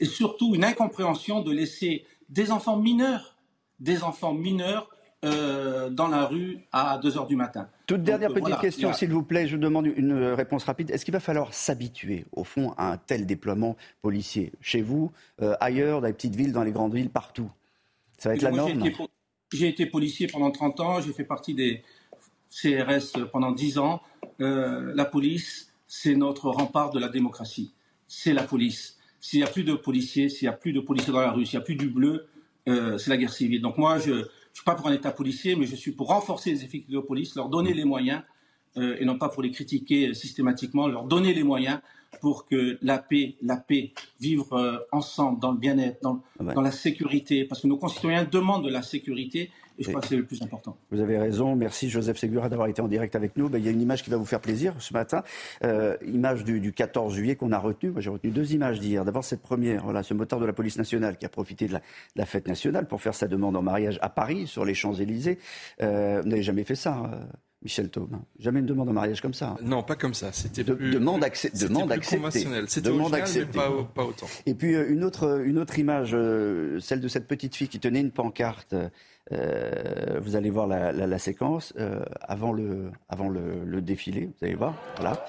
et 0.00 0.04
surtout 0.04 0.54
une 0.54 0.64
incompréhension 0.64 1.40
de 1.40 1.50
laisser 1.50 2.04
des 2.28 2.50
enfants 2.50 2.76
mineurs, 2.76 3.36
des 3.80 4.02
enfants 4.02 4.34
mineurs 4.34 4.88
euh, 5.24 5.88
dans 5.88 6.08
la 6.08 6.26
rue 6.26 6.58
à 6.70 6.98
2 6.98 7.10
h 7.12 7.26
du 7.26 7.36
matin. 7.36 7.66
Toute 7.86 8.02
dernière 8.02 8.32
petite 8.32 8.58
question, 8.60 8.92
s'il 8.94 9.10
vous 9.10 9.22
plaît, 9.22 9.46
je 9.46 9.56
demande 9.58 9.86
une 9.86 10.14
réponse 10.14 10.64
rapide. 10.64 10.90
Est-ce 10.90 11.04
qu'il 11.04 11.12
va 11.12 11.20
falloir 11.20 11.52
s'habituer, 11.52 12.24
au 12.32 12.42
fond, 12.42 12.72
à 12.78 12.92
un 12.92 12.96
tel 12.96 13.26
déploiement 13.26 13.76
policier 14.00 14.52
Chez 14.62 14.80
vous, 14.80 15.12
euh, 15.42 15.54
ailleurs, 15.60 16.00
dans 16.00 16.06
les 16.06 16.14
petites 16.14 16.34
villes, 16.34 16.52
dans 16.52 16.62
les 16.62 16.72
grandes 16.72 16.94
villes, 16.94 17.10
partout? 17.10 17.50
Ça 18.16 18.30
va 18.30 18.36
être 18.36 18.42
la 18.42 18.52
norme 18.52 18.82
J'ai 19.52 19.68
été, 19.68 19.84
policier 19.84 20.28
pendant 20.28 20.50
30 20.50 20.80
ans, 20.80 21.00
j'ai 21.02 21.12
fait 21.12 21.24
partie 21.24 21.52
des 21.52 21.82
CRS 22.50 23.28
pendant 23.30 23.52
10 23.52 23.78
ans. 23.78 24.00
Euh, 24.40 24.92
la 24.94 25.04
police, 25.04 25.70
c'est 25.86 26.14
notre 26.14 26.48
rempart 26.48 26.90
de 26.90 26.98
la 26.98 27.08
démocratie. 27.08 27.74
C'est 28.08 28.32
la 28.32 28.44
police. 28.44 28.98
S'il 29.20 29.40
n'y 29.40 29.44
a 29.44 29.50
plus 29.50 29.64
de 29.64 29.74
policiers, 29.74 30.30
s'il 30.30 30.48
n'y 30.48 30.54
a 30.54 30.56
plus 30.56 30.72
de 30.72 30.80
policiers 30.80 31.12
dans 31.12 31.20
la 31.20 31.32
rue, 31.32 31.44
s'il 31.44 31.58
n'y 31.58 31.62
a 31.62 31.66
plus 31.66 31.76
du 31.76 31.88
bleu, 31.88 32.26
c'est 32.66 33.08
la 33.08 33.16
guerre 33.18 33.32
civile. 33.32 33.60
Donc 33.60 33.76
moi, 33.76 33.98
je, 33.98 34.26
je 34.54 34.60
ne 34.60 34.62
suis 34.62 34.64
pas 34.64 34.76
pour 34.76 34.86
un 34.86 34.92
État 34.92 35.10
policier, 35.10 35.56
mais 35.56 35.66
je 35.66 35.74
suis 35.74 35.90
pour 35.90 36.06
renforcer 36.06 36.50
les 36.50 36.64
effectifs 36.64 36.94
de 36.94 37.00
police, 37.00 37.34
leur 37.34 37.48
donner 37.48 37.74
les 37.74 37.84
moyens, 37.84 38.22
euh, 38.76 38.96
et 39.00 39.04
non 39.04 39.18
pas 39.18 39.28
pour 39.28 39.42
les 39.42 39.50
critiquer 39.50 40.14
systématiquement, 40.14 40.86
leur 40.86 41.04
donner 41.04 41.34
les 41.34 41.42
moyens 41.42 41.80
pour 42.20 42.46
que 42.46 42.78
la 42.82 42.98
paix, 42.98 43.36
la 43.42 43.56
paix, 43.56 43.92
vivre 44.20 44.54
euh, 44.54 44.78
ensemble 44.92 45.40
dans 45.40 45.52
le 45.52 45.58
bien-être, 45.58 46.02
dans, 46.02 46.22
ah 46.40 46.54
dans, 46.54 46.62
la 46.62 46.70
sécurité, 46.70 47.44
parce 47.44 47.60
que 47.60 47.66
nos 47.66 47.76
concitoyens 47.76 48.24
demandent 48.24 48.64
de 48.64 48.70
la 48.70 48.82
sécurité 48.82 49.50
et 49.78 49.82
je 49.82 49.88
crois 49.88 50.00
que 50.00 50.06
c'est 50.06 50.16
le 50.16 50.24
plus 50.24 50.40
important. 50.42 50.76
Vous 50.90 51.00
avez 51.00 51.18
raison. 51.18 51.56
Merci 51.56 51.90
Joseph 51.90 52.16
Segura 52.16 52.48
d'avoir 52.48 52.68
été 52.68 52.80
en 52.80 52.88
direct 52.88 53.16
avec 53.16 53.36
nous. 53.36 53.48
Ben, 53.48 53.58
il 53.58 53.64
y 53.64 53.68
a 53.68 53.72
une 53.72 53.80
image 53.80 54.04
qui 54.04 54.10
va 54.10 54.16
vous 54.16 54.24
faire 54.24 54.40
plaisir 54.40 54.74
ce 54.78 54.92
matin. 54.92 55.24
Euh, 55.64 55.96
image 56.06 56.44
du, 56.44 56.72
14 56.72 57.14
juillet 57.14 57.34
qu'on 57.34 57.52
a 57.52 57.58
retenue. 57.58 57.90
Moi, 57.90 58.00
j'ai 58.00 58.10
retenu 58.10 58.30
deux 58.30 58.52
images 58.52 58.78
d'hier. 58.78 59.04
D'abord, 59.04 59.24
cette 59.24 59.42
première, 59.42 59.84
voilà, 59.84 60.02
ce 60.02 60.14
moteur 60.14 60.38
de 60.38 60.46
la 60.46 60.52
police 60.52 60.78
nationale 60.78 61.16
qui 61.16 61.26
a 61.26 61.28
profité 61.28 61.66
de 61.66 61.78
la, 62.14 62.26
fête 62.26 62.46
nationale 62.46 62.86
pour 62.86 63.02
faire 63.02 63.14
sa 63.14 63.26
demande 63.26 63.56
en 63.56 63.62
mariage 63.62 63.98
à 64.00 64.08
Paris, 64.08 64.46
sur 64.46 64.64
les 64.64 64.74
Champs-Élysées. 64.74 65.38
Euh, 65.82 66.20
vous 66.22 66.28
n'avez 66.28 66.42
jamais 66.42 66.64
fait 66.64 66.76
ça. 66.76 67.10
Euh, 67.12 67.24
Michel 67.64 67.88
Taube. 67.90 68.16
Jamais 68.38 68.60
une 68.60 68.66
demande 68.66 68.88
en 68.90 68.92
mariage 68.92 69.20
comme 69.20 69.34
ça. 69.34 69.56
Non, 69.62 69.82
pas 69.82 69.96
comme 69.96 70.14
ça. 70.14 70.30
C'était 70.32 70.64
plus, 70.64 70.92
demande, 70.92 71.24
accès, 71.24 71.50
demande 71.50 71.98
conventionnelle. 72.04 72.66
C'était 72.68 72.90
demande 72.90 73.12
mais 73.12 73.44
pas, 73.46 73.70
pas, 73.94 74.04
autant. 74.04 74.26
Et 74.46 74.54
puis 74.54 74.74
une 74.74 75.02
autre, 75.02 75.42
une 75.44 75.58
autre 75.58 75.78
image, 75.78 76.10
celle 76.80 77.00
de 77.00 77.08
cette 77.08 77.26
petite 77.26 77.56
fille 77.56 77.68
qui 77.68 77.80
tenait 77.80 78.00
une 78.00 78.10
pancarte 78.10 78.74
euh, 79.32 80.18
vous 80.20 80.36
allez 80.36 80.50
voir 80.50 80.66
la, 80.66 81.18
séquence 81.18 81.72
euh, 81.78 82.02
avant, 82.20 82.52
le, 82.52 82.90
avant 83.08 83.28
le, 83.28 83.80
défilé. 83.80 84.26
Vous 84.26 84.44
allez 84.44 84.54
voir, 84.54 84.74
voilà. 84.96 85.24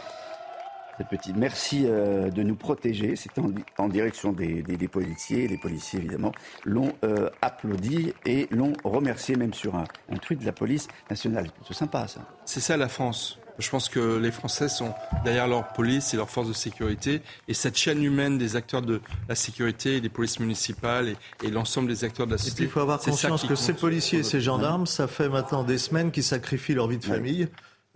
Cette 0.98 1.10
petite. 1.10 1.36
Merci 1.36 1.86
euh, 1.86 2.30
de 2.30 2.44
nous 2.44 2.56
protéger. 2.56 3.16
C'était 3.16 3.42
en, 3.78 3.90
direction 3.90 4.32
des, 4.32 4.64
policiers. 4.88 5.48
Les 5.48 5.58
policiers, 5.58 6.00
évidemment, 6.00 6.32
l'ont 6.64 6.94
applaudi 7.42 8.14
et 8.26 8.48
l'ont 8.52 8.74
remercié, 8.84 9.36
même 9.36 9.54
sur 9.54 9.76
un, 9.76 9.86
un, 10.12 10.18
tweet 10.18 10.40
de 10.40 10.46
la 10.46 10.54
police 10.54 10.88
nationale. 11.10 11.48
C'est 11.68 11.74
sympa, 11.74 12.08
ça. 12.08 12.22
C'est 12.46 12.62
ça 12.62 12.78
la 12.78 12.88
France. 12.88 13.40
Je 13.58 13.70
pense 13.70 13.88
que 13.88 14.18
les 14.18 14.32
Français 14.32 14.68
sont 14.68 14.94
derrière 15.24 15.48
leur 15.48 15.70
police 15.70 16.14
et 16.14 16.18
leurs 16.18 16.30
forces 16.30 16.50
de 16.50 16.54
sécurité. 16.54 17.22
Et 17.48 17.54
cette 17.54 17.78
chaîne 17.78 18.04
humaine 18.04 18.38
des 18.38 18.56
acteurs 18.56 18.82
de 18.82 19.02
la 19.30 19.36
sécurité, 19.36 20.02
des 20.02 20.10
polices 20.10 20.40
municipales 20.40 21.16
et, 21.44 21.50
l'ensemble 21.50 21.88
des 21.88 22.04
acteurs 22.04 22.28
de 22.28 22.34
la 22.34 22.38
société. 22.38 22.64
il 22.64 22.70
faut 22.70 22.82
avoir 22.82 23.00
conscience 23.00 23.46
que 23.46 23.56
ces 23.56 23.74
policiers 23.74 24.20
et 24.20 24.24
ces 24.24 24.42
gendarmes, 24.42 24.86
ça 24.86 25.08
fait 25.08 25.30
maintenant 25.30 25.64
des 25.64 25.78
semaines 25.78 26.12
qu'ils 26.12 26.24
sacrifient 26.24 26.74
leur 26.74 26.88
vie 26.88 26.98
de 26.98 27.06
famille. 27.06 27.48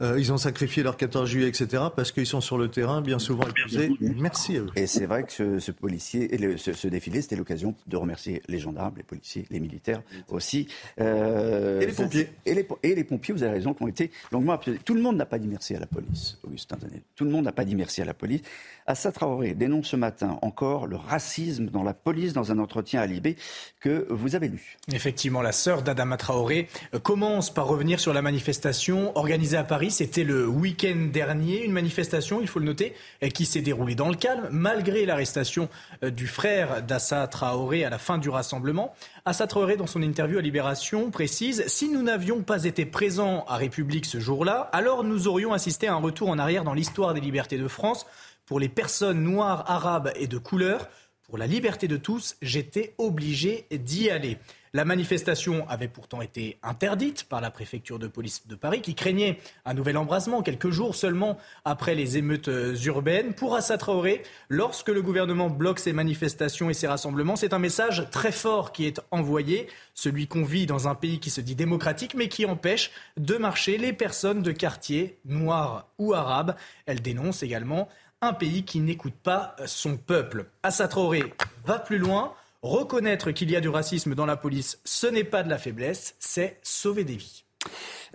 Euh, 0.01 0.19
ils 0.19 0.31
ont 0.31 0.37
sacrifié 0.37 0.83
leur 0.83 0.97
14 0.97 1.29
juillet, 1.29 1.47
etc., 1.47 1.83
parce 1.95 2.11
qu'ils 2.11 2.25
sont 2.25 2.41
sur 2.41 2.57
le 2.57 2.69
terrain, 2.69 3.01
bien 3.01 3.19
souvent 3.19 3.43
épuisés. 3.47 3.91
Merci 3.99 4.57
à 4.57 4.61
eux. 4.61 4.67
Et 4.75 4.87
c'est 4.87 5.05
vrai 5.05 5.23
que 5.23 5.59
ce, 5.59 5.71
policier, 5.71 6.29
ce, 6.57 6.87
défilé, 6.87 7.21
c'était 7.21 7.35
l'occasion 7.35 7.75
de 7.87 7.97
remercier 7.97 8.41
les 8.47 8.59
gendarmes, 8.59 8.93
les 8.97 9.03
policiers, 9.03 9.45
les 9.49 9.59
militaires 9.59 10.01
aussi. 10.29 10.67
Euh, 10.99 11.81
et 11.81 11.87
les 11.87 11.93
pompiers. 11.93 12.29
Et 12.45 12.53
les, 12.53 12.67
et 12.83 12.95
les, 12.95 13.03
pompiers, 13.03 13.33
vous 13.33 13.43
avez 13.43 13.53
raison, 13.53 13.73
qui 13.73 13.83
ont 13.83 13.87
été 13.87 14.11
longuement 14.31 14.57
Tout 14.57 14.93
le 14.93 15.01
monde 15.01 15.17
n'a 15.17 15.25
pas 15.25 15.39
dit 15.39 15.47
merci 15.47 15.75
à 15.75 15.79
la 15.79 15.87
police, 15.87 16.37
Augustin 16.43 16.77
Danet. 16.77 17.03
Tout 17.15 17.25
le 17.25 17.31
monde 17.31 17.45
n'a 17.45 17.51
pas 17.51 17.65
dit 17.65 17.75
merci 17.75 18.01
à 18.01 18.05
la 18.05 18.13
police. 18.13 18.41
Assa 18.87 19.11
Traoré 19.11 19.53
dénonce 19.53 19.89
ce 19.89 19.95
matin 19.95 20.39
encore 20.41 20.87
le 20.87 20.95
racisme 20.95 21.67
dans 21.67 21.83
la 21.83 21.93
police 21.93 22.33
dans 22.33 22.51
un 22.51 22.57
entretien 22.57 23.01
à 23.01 23.05
Libé 23.05 23.35
que 23.79 24.07
vous 24.09 24.35
avez 24.35 24.47
lu. 24.47 24.77
Effectivement, 24.91 25.41
la 25.41 25.51
sœur 25.51 25.83
d'Adama 25.83 26.17
Traoré 26.17 26.67
euh, 26.95 26.99
commence 26.99 27.53
par 27.53 27.67
revenir 27.67 27.99
sur 27.99 28.13
la 28.13 28.21
manifestation 28.21 29.15
organisée 29.15 29.57
à 29.57 29.63
Paris. 29.63 29.88
C'était 29.89 30.23
le 30.23 30.47
week-end 30.47 31.09
dernier, 31.11 31.63
une 31.63 31.71
manifestation, 31.71 32.41
il 32.41 32.47
faut 32.47 32.59
le 32.59 32.65
noter, 32.65 32.93
euh, 33.23 33.29
qui 33.29 33.45
s'est 33.45 33.61
déroulée 33.61 33.95
dans 33.95 34.09
le 34.09 34.15
calme, 34.15 34.47
malgré 34.51 35.05
l'arrestation 35.05 35.69
euh, 36.03 36.11
du 36.11 36.27
frère 36.27 36.83
d'Assa 36.83 37.27
Traoré 37.27 37.83
à 37.83 37.89
la 37.89 37.97
fin 37.97 38.17
du 38.17 38.29
rassemblement. 38.29 38.93
Assa 39.25 39.47
Traoré, 39.47 39.77
dans 39.77 39.87
son 39.87 40.01
interview 40.01 40.37
à 40.37 40.41
Libération, 40.41 41.11
précise 41.11 41.63
Si 41.67 41.89
nous 41.89 42.03
n'avions 42.03 42.41
pas 42.41 42.65
été 42.65 42.85
présents 42.85 43.45
à 43.47 43.57
République 43.57 44.05
ce 44.05 44.19
jour-là, 44.19 44.69
alors 44.73 45.03
nous 45.03 45.27
aurions 45.27 45.53
assisté 45.53 45.87
à 45.87 45.93
un 45.93 45.99
retour 45.99 46.29
en 46.29 46.39
arrière 46.39 46.63
dans 46.63 46.73
l'histoire 46.73 47.13
des 47.13 47.21
libertés 47.21 47.57
de 47.57 47.67
France 47.67 48.05
pour 48.45 48.59
les 48.59 48.69
personnes 48.69 49.23
noires, 49.23 49.69
arabes 49.69 50.11
et 50.15 50.27
de 50.27 50.37
couleur. 50.37 50.87
Pour 51.23 51.37
la 51.37 51.47
liberté 51.47 51.87
de 51.87 51.97
tous, 51.97 52.35
j'étais 52.41 52.95
obligé 52.97 53.67
d'y 53.71 54.09
aller. 54.09 54.37
La 54.73 54.85
manifestation 54.85 55.67
avait 55.67 55.87
pourtant 55.87 56.21
été 56.21 56.59
interdite 56.61 57.23
par 57.23 57.41
la 57.41 57.49
préfecture 57.49 57.97
de 57.97 58.07
police 58.07 58.47
de 58.47 58.53
Paris 58.53 58.81
qui 58.81 58.93
craignait 58.93 59.39
un 59.65 59.73
nouvel 59.73 59.97
embrasement 59.97 60.43
quelques 60.43 60.69
jours 60.69 60.93
seulement 60.93 61.37
après 61.65 61.95
les 61.95 62.17
émeutes 62.17 62.51
urbaines. 62.85 63.33
Pour 63.33 63.55
Assa 63.55 63.79
Traoré, 63.79 64.21
lorsque 64.47 64.89
le 64.89 65.01
gouvernement 65.01 65.49
bloque 65.49 65.79
ces 65.79 65.91
manifestations 65.91 66.69
et 66.69 66.75
ces 66.75 66.87
rassemblements, 66.87 67.35
c'est 67.35 67.53
un 67.53 67.59
message 67.59 68.07
très 68.11 68.31
fort 68.31 68.71
qui 68.71 68.85
est 68.85 69.01
envoyé, 69.09 69.67
celui 69.95 70.27
qu'on 70.27 70.43
vit 70.43 70.67
dans 70.67 70.87
un 70.87 70.93
pays 70.93 71.19
qui 71.19 71.31
se 71.31 71.41
dit 71.41 71.55
démocratique 71.55 72.13
mais 72.13 72.29
qui 72.29 72.45
empêche 72.45 72.91
de 73.17 73.37
marcher 73.37 73.79
les 73.79 73.91
personnes 73.91 74.43
de 74.43 74.51
quartier, 74.51 75.17
noirs 75.25 75.87
ou 75.97 76.13
arabes. 76.13 76.55
Elle 76.85 77.01
dénonce 77.01 77.41
également 77.41 77.89
un 78.21 78.33
pays 78.33 78.63
qui 78.63 78.81
n'écoute 78.81 79.15
pas 79.23 79.55
son 79.65 79.97
peuple. 79.97 80.45
Assa 80.61 80.87
Traoré 80.87 81.33
va 81.65 81.79
plus 81.79 81.97
loin. 81.97 82.33
Reconnaître 82.61 83.31
qu'il 83.31 83.49
y 83.49 83.55
a 83.55 83.61
du 83.61 83.69
racisme 83.69 84.15
dans 84.15 84.25
la 84.25 84.35
police, 84.35 84.79
ce 84.83 85.07
n'est 85.07 85.23
pas 85.23 85.43
de 85.43 85.49
la 85.49 85.57
faiblesse, 85.57 86.15
c'est 86.19 86.59
sauver 86.61 87.05
des 87.05 87.15
vies. 87.15 87.43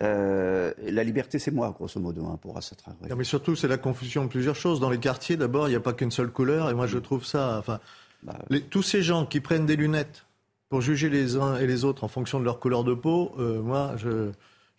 Euh, 0.03 0.73
la 0.83 1.05
liberté, 1.05 1.39
c'est 1.39 1.51
moi, 1.51 1.71
grosso 1.71 2.01
modo, 2.01 2.27
hein, 2.27 2.39
pour 2.41 2.57
Assa 2.57 2.75
Traoré. 2.75 3.09
Non, 3.09 3.17
mais 3.17 3.25
surtout, 3.25 3.57
c'est 3.57 3.69
la 3.69 3.79
confusion 3.79 4.25
de 4.25 4.29
plusieurs 4.29 4.57
choses. 4.57 4.81
Dans 4.81 4.91
les 4.91 4.99
quartiers, 4.99 5.37
d'abord, 5.37 5.69
il 5.69 5.71
n'y 5.71 5.77
a 5.77 5.81
pas 5.81 5.93
qu'une 5.93 6.11
seule 6.11 6.31
couleur, 6.31 6.69
et 6.69 6.75
moi, 6.75 6.87
je 6.87 6.99
trouve 6.99 7.25
ça. 7.25 7.59
Enfin, 7.59 7.81
bah, 8.23 8.39
tous 8.71 8.83
ces 8.83 9.03
gens 9.03 9.25
qui 9.27 9.41
prennent 9.41 9.67
des 9.67 9.77
lunettes 9.77 10.27
pour 10.69 10.81
juger 10.81 11.09
les 11.09 11.37
uns 11.37 11.57
et 11.57 11.67
les 11.67 11.85
autres 11.85 12.05
en 12.05 12.09
fonction 12.09 12.41
de 12.41 12.45
leur 12.45 12.59
couleur 12.59 12.85
de 12.85 12.95
peau, 12.95 13.33
euh, 13.39 13.63
moi, 13.63 13.95
je 13.97 14.31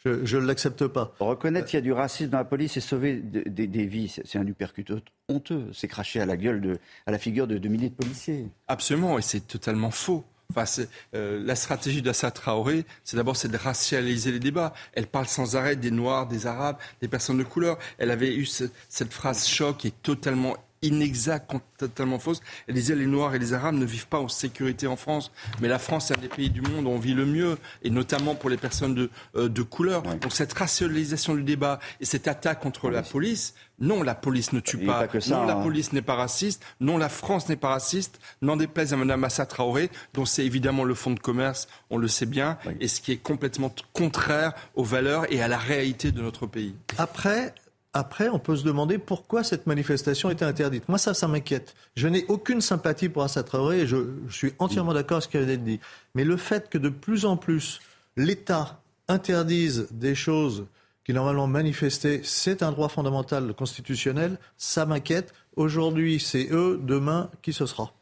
je 0.06 0.38
ne 0.38 0.46
l'accepte 0.46 0.88
pas. 0.88 1.14
Reconnaître 1.20 1.68
qu'il 1.68 1.78
y 1.78 1.80
a 1.80 1.82
du 1.82 1.94
racisme 1.94 2.30
dans 2.30 2.38
la 2.38 2.46
police 2.46 2.78
et 2.78 2.82
sauver 2.82 3.16
des 3.16 3.86
vies, 3.86 4.16
c'est 4.24 4.38
un 4.38 4.48
uppercut 4.48 4.86
honteux. 5.30 5.70
C'est 5.74 5.88
cracher 5.88 6.22
à 6.22 6.26
la 6.26 6.38
gueule, 6.38 6.62
de, 6.62 6.78
à 7.06 7.12
la 7.12 7.18
figure 7.18 7.48
de, 7.48 7.68
milliers 7.68 7.90
de 7.90 7.96
policiers. 7.96 8.48
Absolument, 8.68 9.18
et 9.18 9.22
c'est 9.22 9.48
totalement 9.48 9.92
faux. 9.92 10.24
Enfin, 10.52 10.84
euh, 11.16 11.42
la 11.44 11.56
stratégie 11.56 12.04
d'Assa 12.04 12.30
Traoré, 12.30 12.86
c'est 13.04 13.18
d'abord 13.18 13.36
de 13.36 13.58
racialiser 13.58 14.32
les 14.32 14.40
débats. 14.40 14.74
Elle 14.94 15.08
parle 15.08 15.26
sans 15.26 15.56
arrêt 15.56 15.76
des 15.76 15.90
Noirs, 15.90 16.28
des 16.28 16.46
Arabes, 16.46 16.78
des 17.02 17.08
personnes 17.08 17.40
de 17.40 17.44
couleur. 17.44 17.80
Elle 17.98 18.12
avait 18.12 18.36
eu 18.36 18.46
cette 18.46 19.12
phrase 19.12 19.48
choc 19.48 19.78
qui 19.78 19.88
est 19.88 20.02
totalement 20.04 20.56
inexacte, 20.82 21.52
totalement 21.78 22.20
fausse. 22.20 22.42
Elle 22.68 22.76
disait 22.76 22.96
les 22.96 23.06
Noirs 23.06 23.36
et 23.36 23.40
les 23.40 23.54
Arabes 23.54 23.76
ne 23.76 23.86
vivent 23.86 24.08
pas 24.08 24.20
en 24.20 24.28
sécurité 24.28 24.88
en 24.88 24.96
France, 24.96 25.32
mais 25.62 25.68
la 25.68 25.80
France 25.80 26.12
est 26.12 26.18
un 26.18 26.22
des 26.22 26.28
pays 26.28 26.50
du 26.50 26.62
monde 26.62 26.86
où 26.86 26.90
on 26.90 27.00
vit 27.00 27.14
le 27.14 27.26
mieux, 27.26 27.58
et 27.84 27.90
notamment 27.90 28.36
pour 28.36 28.50
les 28.50 28.58
personnes 28.58 28.96
de, 28.96 29.10
euh, 29.36 29.50
de 29.50 29.62
couleur. 29.62 30.04
Donc 30.04 30.34
cette 30.34 30.54
racialisation 30.54 31.36
du 31.36 31.44
débat 31.44 31.80
et 32.00 32.06
cette 32.06 32.28
attaque 32.28 32.60
contre 32.62 32.90
la 32.90 33.02
police, 33.02 33.56
non, 33.80 34.04
la 34.04 34.16
police 34.16 34.54
ne 34.54 34.62
tue 34.62 34.78
pas, 34.78 35.08
non, 35.28 35.46
la 35.46 35.56
hein. 35.56 35.62
police 35.62 35.92
n'est 35.92 36.02
pas 36.02 36.16
raciste, 36.16 36.64
non, 36.80 36.98
la 36.98 37.10
France 37.10 37.50
n'est 37.50 37.58
pas 37.58 37.70
raciste, 37.70 38.20
n'en 38.42 38.56
déplaise 38.56 38.94
à 38.94 38.98
Mme 38.98 39.20
Massa 39.20 39.46
Traoré, 39.46 39.90
dont 40.14 40.26
c'est 40.26 40.46
évidemment 40.46 40.86
le 40.86 40.94
fonds 40.96 41.12
de 41.12 41.20
commerce, 41.20 41.68
on 41.90 41.98
le 41.98 42.08
sait 42.08 42.26
bien, 42.26 42.58
et 42.80 42.88
ce 42.88 43.02
qui 43.02 43.12
est 43.12 43.18
complètement 43.18 43.74
contraire 43.94 44.54
aux 44.76 44.84
valeurs 44.84 45.32
et 45.32 45.42
à 45.42 45.48
la 45.48 45.58
réalité 45.58 46.12
de 46.12 46.22
notre 46.22 46.48
pays. 46.48 46.76
Après, 46.98 47.54
après, 47.96 48.28
on 48.28 48.40
peut 48.40 48.58
se 48.58 48.66
demander 48.66 48.98
pourquoi 48.98 49.46
cette 49.46 49.68
manifestation 49.68 50.30
était 50.30 50.44
interdite. 50.44 50.90
Moi, 50.90 50.98
ça, 50.98 51.14
ça 51.14 51.30
m'inquiète. 51.30 51.76
Je 51.96 52.10
n'ai 52.10 52.26
aucune 52.28 52.60
sympathie 52.60 53.08
pour 53.08 53.24
Assa 53.24 53.42
Traoré 53.42 53.80
et 53.80 53.88
je, 53.88 53.96
suis 54.30 54.52
entièrement 54.60 54.94
d'accord 54.94 55.16
avec 55.16 55.24
ce 55.24 55.30
qui 55.30 55.38
vient 55.38 55.48
d'être 55.48 55.64
dit. 55.64 55.80
Mais 56.14 56.26
le 56.26 56.36
fait 56.36 56.70
que 56.70 56.78
de 56.78 56.90
plus 56.90 57.24
en 57.24 57.38
plus 57.38 57.80
l'État 58.18 58.82
interdise 59.08 59.88
des 59.92 60.14
choses 60.14 60.66
qui 61.06 61.14
normalement 61.14 61.48
manifestaient, 61.48 62.20
c'est 62.26 62.64
un 62.64 62.74
droit 62.74 62.90
fondamental 62.90 63.54
constitutionnel, 63.54 64.40
ça 64.58 64.86
m'inquiète. 64.86 65.34
Aujourd'hui, 65.56 66.20
c'est 66.20 66.50
eux, 66.52 66.82
demain, 66.84 67.30
qui 67.42 67.54
ce 67.54 67.66
sera? 67.66 67.94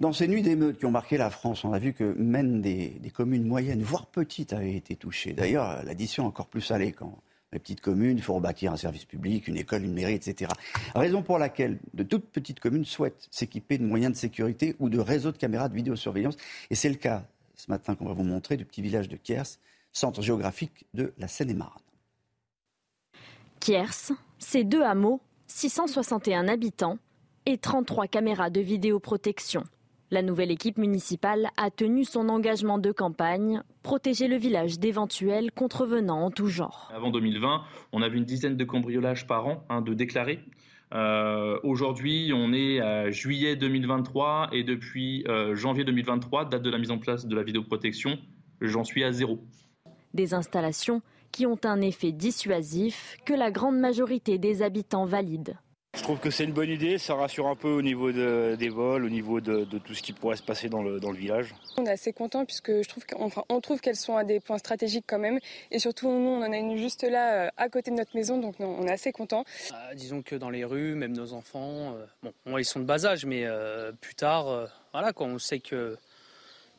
Dans 0.00 0.12
ces 0.12 0.26
nuits 0.26 0.42
d'émeutes 0.42 0.80
qui 0.80 0.86
ont 0.86 0.90
marqué 0.90 1.18
la 1.18 1.30
France, 1.30 1.64
on 1.64 1.72
a 1.72 1.78
vu 1.78 1.92
que 1.92 2.16
même 2.18 2.62
des, 2.62 2.96
des 3.00 3.10
communes 3.10 3.46
moyennes, 3.46 3.82
voire 3.82 4.06
petites, 4.06 4.52
avaient 4.52 4.74
été 4.74 4.96
touchées. 4.96 5.34
D'ailleurs, 5.34 5.84
l'addition 5.84 6.26
encore 6.26 6.48
plus 6.48 6.62
salée 6.62 6.90
quand 6.90 7.16
les 7.56 7.60
petites 7.60 7.80
communes, 7.80 8.18
il 8.18 8.22
faut 8.22 8.34
rebâtir 8.34 8.70
un 8.70 8.76
service 8.76 9.06
public, 9.06 9.48
une 9.48 9.56
école, 9.56 9.82
une 9.82 9.94
mairie, 9.94 10.12
etc. 10.12 10.50
Raison 10.94 11.22
pour 11.22 11.38
laquelle 11.38 11.78
de 11.94 12.02
toutes 12.02 12.26
petites 12.26 12.60
communes 12.60 12.84
souhaitent 12.84 13.26
s'équiper 13.30 13.78
de 13.78 13.84
moyens 13.84 14.12
de 14.12 14.18
sécurité 14.18 14.76
ou 14.78 14.90
de 14.90 14.98
réseaux 14.98 15.32
de 15.32 15.38
caméras 15.38 15.70
de 15.70 15.74
vidéosurveillance. 15.74 16.36
Et 16.68 16.74
c'est 16.74 16.90
le 16.90 16.96
cas 16.96 17.24
ce 17.54 17.70
matin 17.70 17.94
qu'on 17.94 18.04
va 18.04 18.12
vous 18.12 18.24
montrer 18.24 18.58
du 18.58 18.66
petit 18.66 18.82
village 18.82 19.08
de 19.08 19.16
Kiers, 19.16 19.58
centre 19.90 20.20
géographique 20.20 20.84
de 20.92 21.14
la 21.16 21.28
Seine-et-Marne. 21.28 21.80
Kiers, 23.58 24.12
c'est 24.38 24.64
deux 24.64 24.82
hameaux, 24.82 25.22
661 25.46 26.48
habitants 26.48 26.98
et 27.46 27.56
33 27.56 28.06
caméras 28.06 28.50
de 28.50 28.60
vidéoprotection. 28.60 29.64
La 30.12 30.22
nouvelle 30.22 30.52
équipe 30.52 30.78
municipale 30.78 31.48
a 31.56 31.70
tenu 31.70 32.04
son 32.04 32.28
engagement 32.28 32.78
de 32.78 32.92
campagne, 32.92 33.62
protéger 33.82 34.28
le 34.28 34.36
village 34.36 34.78
d'éventuels 34.78 35.50
contrevenants 35.50 36.24
en 36.26 36.30
tout 36.30 36.46
genre. 36.46 36.92
Avant 36.94 37.10
2020, 37.10 37.64
on 37.92 38.02
avait 38.02 38.16
une 38.16 38.24
dizaine 38.24 38.56
de 38.56 38.62
cambriolages 38.62 39.26
par 39.26 39.48
an 39.48 39.64
hein, 39.68 39.82
de 39.82 39.94
déclarés. 39.94 40.38
Euh, 40.94 41.58
aujourd'hui, 41.64 42.30
on 42.32 42.52
est 42.52 42.78
à 42.78 43.10
juillet 43.10 43.56
2023 43.56 44.50
et 44.52 44.62
depuis 44.62 45.24
euh, 45.26 45.56
janvier 45.56 45.82
2023, 45.82 46.44
date 46.44 46.62
de 46.62 46.70
la 46.70 46.78
mise 46.78 46.92
en 46.92 46.98
place 46.98 47.26
de 47.26 47.34
la 47.34 47.42
vidéoprotection, 47.42 48.16
j'en 48.60 48.84
suis 48.84 49.02
à 49.02 49.10
zéro. 49.10 49.40
Des 50.14 50.34
installations 50.34 51.02
qui 51.32 51.46
ont 51.46 51.58
un 51.64 51.80
effet 51.80 52.12
dissuasif 52.12 53.16
que 53.24 53.34
la 53.34 53.50
grande 53.50 53.80
majorité 53.80 54.38
des 54.38 54.62
habitants 54.62 55.04
valident. 55.04 55.56
Je 55.96 56.02
trouve 56.02 56.18
que 56.18 56.30
c'est 56.30 56.44
une 56.44 56.52
bonne 56.52 56.68
idée, 56.68 56.98
ça 56.98 57.14
rassure 57.14 57.46
un 57.48 57.56
peu 57.56 57.68
au 57.68 57.82
niveau 57.82 58.12
des 58.12 58.68
vols, 58.68 59.04
au 59.04 59.08
niveau 59.08 59.40
de, 59.40 59.64
tout 59.78 59.94
ce 59.94 60.02
qui 60.02 60.12
pourrait 60.12 60.36
se 60.36 60.42
passer 60.42 60.68
dans 60.68 60.82
le, 60.82 60.98
village. 61.12 61.54
On 61.78 61.86
est 61.86 61.90
assez 61.90 62.12
content 62.12 62.44
puisque 62.44 62.70
je 62.70 62.88
trouve 62.88 63.04
on 63.48 63.60
trouve 63.60 63.80
qu'elles 63.80 63.96
sont 63.96 64.16
à 64.16 64.22
des 64.22 64.38
points 64.38 64.58
stratégiques 64.58 65.06
quand 65.06 65.18
même 65.18 65.38
et 65.70 65.78
surtout 65.78 66.08
nous 66.08 66.28
on 66.28 66.44
en 66.44 66.52
a 66.52 66.56
une 66.56 66.76
juste 66.76 67.02
là 67.04 67.46
euh, 67.46 67.48
à 67.56 67.68
côté 67.68 67.90
de 67.90 67.96
notre 67.96 68.14
maison 68.14 68.38
donc 68.38 68.56
on 68.60 68.86
est 68.86 68.92
assez 68.92 69.12
content. 69.12 69.44
Ah, 69.72 69.94
disons 69.94 70.22
que 70.22 70.36
dans 70.36 70.50
les 70.50 70.64
rues, 70.64 70.94
même 70.94 71.12
nos 71.12 71.32
enfants, 71.32 71.94
euh, 71.94 72.30
bon, 72.44 72.58
ils 72.58 72.64
sont 72.64 72.80
de 72.80 72.84
bas 72.84 73.06
âge 73.06 73.24
mais 73.24 73.44
euh, 73.44 73.92
plus 73.92 74.14
tard, 74.14 74.68
voilà 74.92 75.12
quand 75.12 75.26
on 75.26 75.38
sait 75.38 75.60
que 75.60 75.96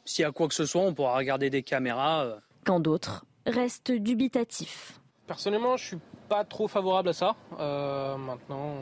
s'il 0.05 0.21
y 0.21 0.25
a 0.25 0.31
quoi 0.31 0.47
que 0.47 0.53
ce 0.53 0.65
soit, 0.65 0.81
on 0.81 0.93
pourra 0.93 1.17
regarder 1.17 1.49
des 1.49 1.63
caméras. 1.63 2.37
Quand 2.65 2.79
d'autres 2.79 3.25
restent 3.47 3.91
dubitatifs. 3.91 4.99
Personnellement, 5.27 5.75
je 5.75 5.85
suis 5.85 5.97
pas 6.29 6.45
trop 6.45 6.69
favorable 6.69 7.09
à 7.09 7.13
ça. 7.13 7.35
Euh, 7.59 8.15
maintenant, 8.15 8.75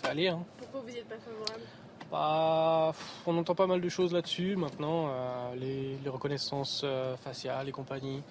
ça 0.00 0.10
aller. 0.10 0.28
Hein. 0.28 0.44
Pourquoi 0.58 0.80
vous 0.80 0.86
n'êtes 0.86 1.08
pas 1.08 1.16
favorable? 1.18 1.64
Bah, 2.10 2.92
On 3.26 3.36
entend 3.36 3.56
pas 3.56 3.66
mal 3.66 3.80
de 3.80 3.88
choses 3.88 4.12
là-dessus 4.12 4.54
maintenant, 4.54 5.08
euh, 5.08 5.56
les, 5.56 6.08
reconnaissances 6.08 6.82
euh, 6.84 7.16
faciales 7.16 7.68
et 7.68 7.72
compagnie. 7.72 8.22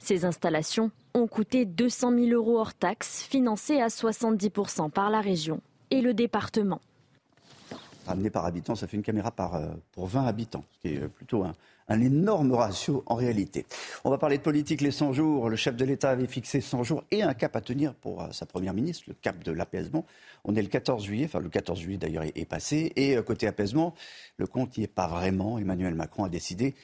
Ces 0.00 0.24
installations 0.24 0.90
ont 1.14 1.28
coûté 1.28 1.64
200 1.64 2.10
000 2.18 2.30
euros 2.30 2.58
hors 2.58 2.74
taxes, 2.74 3.22
financées 3.22 3.80
à 3.80 3.86
70% 3.86 4.90
par 4.90 5.10
la 5.10 5.20
région 5.20 5.60
et 5.90 6.00
le 6.00 6.12
département. 6.12 6.80
amené 8.08 8.30
par 8.30 8.46
habitant, 8.46 8.74
ça 8.74 8.88
fait 8.88 8.96
une 8.96 9.04
caméra 9.04 9.30
par, 9.30 9.60
pour 9.92 10.08
20 10.08 10.24
habitants, 10.26 10.64
ce 10.72 10.78
qui 10.80 10.94
est 10.94 11.08
plutôt 11.08 11.44
un, 11.44 11.52
un 11.90 12.00
énorme 12.00 12.52
ratio 12.52 13.02
en 13.06 13.16
réalité. 13.16 13.66
On 14.04 14.10
va 14.10 14.16
parler 14.16 14.38
de 14.38 14.42
politique 14.42 14.80
les 14.80 14.92
100 14.92 15.12
jours. 15.12 15.50
Le 15.50 15.56
chef 15.56 15.76
de 15.76 15.84
l'État 15.84 16.10
avait 16.10 16.26
fixé 16.26 16.60
100 16.62 16.84
jours 16.84 17.04
et 17.10 17.22
un 17.22 17.34
cap 17.34 17.54
à 17.56 17.60
tenir 17.60 17.94
pour 17.94 18.26
sa 18.32 18.46
première 18.46 18.72
ministre, 18.72 19.04
le 19.08 19.14
cap 19.14 19.42
de 19.44 19.52
l'apaisement. 19.52 20.06
On 20.44 20.54
est 20.54 20.62
le 20.62 20.68
14 20.68 21.04
juillet, 21.04 21.26
enfin 21.26 21.40
le 21.40 21.48
14 21.50 21.78
juillet 21.78 21.98
d'ailleurs 21.98 22.24
est, 22.24 22.48
passé, 22.48 22.92
et 22.96 23.16
côté 23.22 23.46
apaisement, 23.46 23.94
le 24.38 24.46
compte 24.46 24.78
n'y 24.78 24.84
est 24.84 24.86
pas 24.86 25.08
vraiment. 25.08 25.58
Emmanuel 25.58 25.94
Macron 25.94 26.24
a 26.24 26.28
décidé 26.28 26.74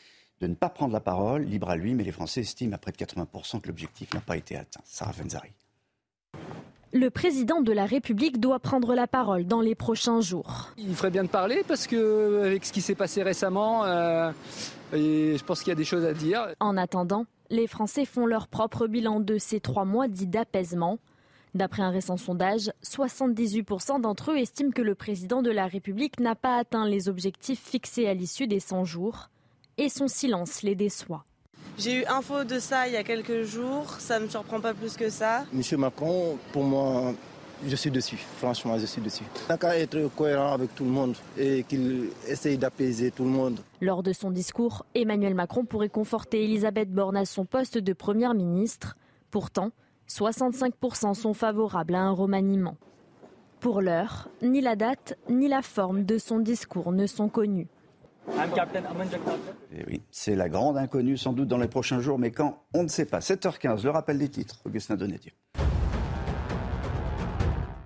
de 0.41 0.47
ne 0.47 0.55
pas 0.55 0.69
prendre 0.69 0.93
la 0.93 1.01
parole, 1.01 1.45
libre 1.45 1.71
à 1.71 1.77
lui, 1.77 1.95
mais 1.95 2.05
les 2.05 2.13
Français 2.13 2.43
estiment 2.43 2.75
à 2.75 2.79
près 2.79 2.93
de 2.93 2.99
80% 2.99 3.61
que 3.61 3.69
l'objectif 3.69 4.13
n'a 4.13 4.21
pas 4.21 4.37
été 4.37 4.57
atteint. 4.57 4.83
Sarah 4.85 5.13
Fenzari. 5.13 5.53
Le 6.97 7.11
président 7.11 7.61
de 7.61 7.73
la 7.73 7.85
République 7.85 8.41
doit 8.41 8.59
prendre 8.59 8.95
la 8.95 9.07
parole 9.07 9.45
dans 9.45 9.61
les 9.61 9.75
prochains 9.75 10.23
jours. 10.23 10.71
Il 10.79 10.95
ferait 10.95 11.11
bien 11.11 11.25
de 11.25 11.29
parler 11.29 11.63
parce 11.69 11.87
que 11.87 12.41
avec 12.43 12.65
ce 12.65 12.73
qui 12.73 12.81
s'est 12.81 12.95
passé 12.95 13.23
récemment, 13.23 13.85
euh, 13.85 14.31
je 14.95 15.45
pense 15.45 15.61
qu'il 15.61 15.69
y 15.69 15.73
a 15.73 15.77
des 15.77 15.85
choses 15.85 16.07
à 16.07 16.15
dire. 16.15 16.49
En 16.59 16.79
attendant, 16.79 17.27
les 17.51 17.67
Français 17.67 18.07
font 18.07 18.25
leur 18.25 18.49
propre 18.49 18.87
bilan 18.87 19.21
de 19.21 19.37
ces 19.37 19.61
trois 19.61 19.85
mois 19.85 20.09
dits 20.09 20.27
d'apaisement. 20.27 20.99
D'après 21.55 21.83
un 21.83 21.91
récent 21.91 22.17
sondage, 22.17 22.73
78% 22.83 24.01
d'entre 24.01 24.33
eux 24.33 24.39
estiment 24.39 24.71
que 24.71 24.81
le 24.81 24.95
président 24.95 25.43
de 25.43 25.51
la 25.51 25.67
République 25.67 26.19
n'a 26.19 26.35
pas 26.35 26.57
atteint 26.57 26.89
les 26.89 27.11
objectifs 27.11 27.63
fixés 27.63 28.09
à 28.09 28.15
l'issue 28.15 28.47
des 28.47 28.61
100 28.61 28.87
jours 28.87 29.29
et 29.77 29.91
son 29.91 30.09
silence 30.09 30.63
les 30.63 30.75
déçoit. 30.75 31.27
J'ai 31.79 32.01
eu 32.01 32.05
info 32.07 32.45
de 32.45 32.59
ça 32.59 32.89
il 32.89 32.95
y 32.95 32.97
a 32.97 33.03
quelques 33.03 33.43
jours, 33.43 33.91
ça 33.99 34.19
ne 34.19 34.25
me 34.25 34.29
surprend 34.31 34.61
pas 34.61 34.75
plus 34.75 34.97
que 34.97 35.11
ça. 35.11 35.45
Monsieur 35.53 35.77
Macron, 35.77 36.39
pour 36.53 36.65
moi, 36.65 37.13
je 37.65 37.77
suis 37.77 37.91
dessus, 37.91 38.19
franchement, 38.39 38.79
je 38.79 38.87
suis 38.87 39.01
dessus. 39.01 39.25
Il 39.47 39.49
n'a 39.51 39.59
qu'à 39.59 39.79
être 39.79 40.09
cohérent 40.15 40.53
avec 40.53 40.75
tout 40.75 40.85
le 40.85 40.91
monde 40.91 41.17
et 41.39 41.65
qu'il 41.65 42.11
essaye 42.27 42.59
d'apaiser 42.59 43.11
tout 43.11 43.25
le 43.25 43.31
monde. 43.31 43.61
Lors 43.81 44.03
de 44.03 44.13
son 44.13 44.31
discours, 44.31 44.85
Emmanuel 44.95 45.35
Macron 45.35 45.65
pourrait 45.65 45.89
conforter 45.89 46.45
Elisabeth 46.45 46.91
Borne 46.91 47.17
à 47.17 47.25
son 47.25 47.45
poste 47.45 47.79
de 47.79 47.93
Première 47.93 48.35
ministre. 48.35 48.97
Pourtant, 49.31 49.71
65% 50.09 51.15
sont 51.15 51.35
favorables 51.35 51.95
à 51.95 52.01
un 52.01 52.13
remaniement. 52.13 52.77
Pour 53.61 53.81
l'heure, 53.81 54.29
ni 54.43 54.61
la 54.61 54.77
date 54.77 55.19
ni 55.29 55.49
la 55.49 55.63
forme 55.63 56.05
de 56.05 56.19
son 56.19 56.39
discours 56.39 56.93
ne 56.93 57.07
sont 57.07 57.29
connus. 57.29 57.69
Et 58.29 59.79
eh 59.79 59.85
oui, 59.87 60.03
c'est 60.11 60.35
la 60.35 60.49
grande 60.49 60.77
inconnue 60.77 61.17
sans 61.17 61.33
doute 61.33 61.49
dans 61.49 61.59
les 61.59 61.69
prochains 61.69 62.01
jours, 62.01 62.19
mais 62.19 62.31
quand 62.31 62.63
On 62.75 62.83
ne 62.83 62.89
sait 62.89 63.07
pas. 63.07 63.21
7h15, 63.21 63.85
le 63.85 63.91
rappel 63.91 64.19
des 64.19 64.29
titres. 64.29 64.61
Augustin 64.65 64.97
Donadieu. 64.97 65.33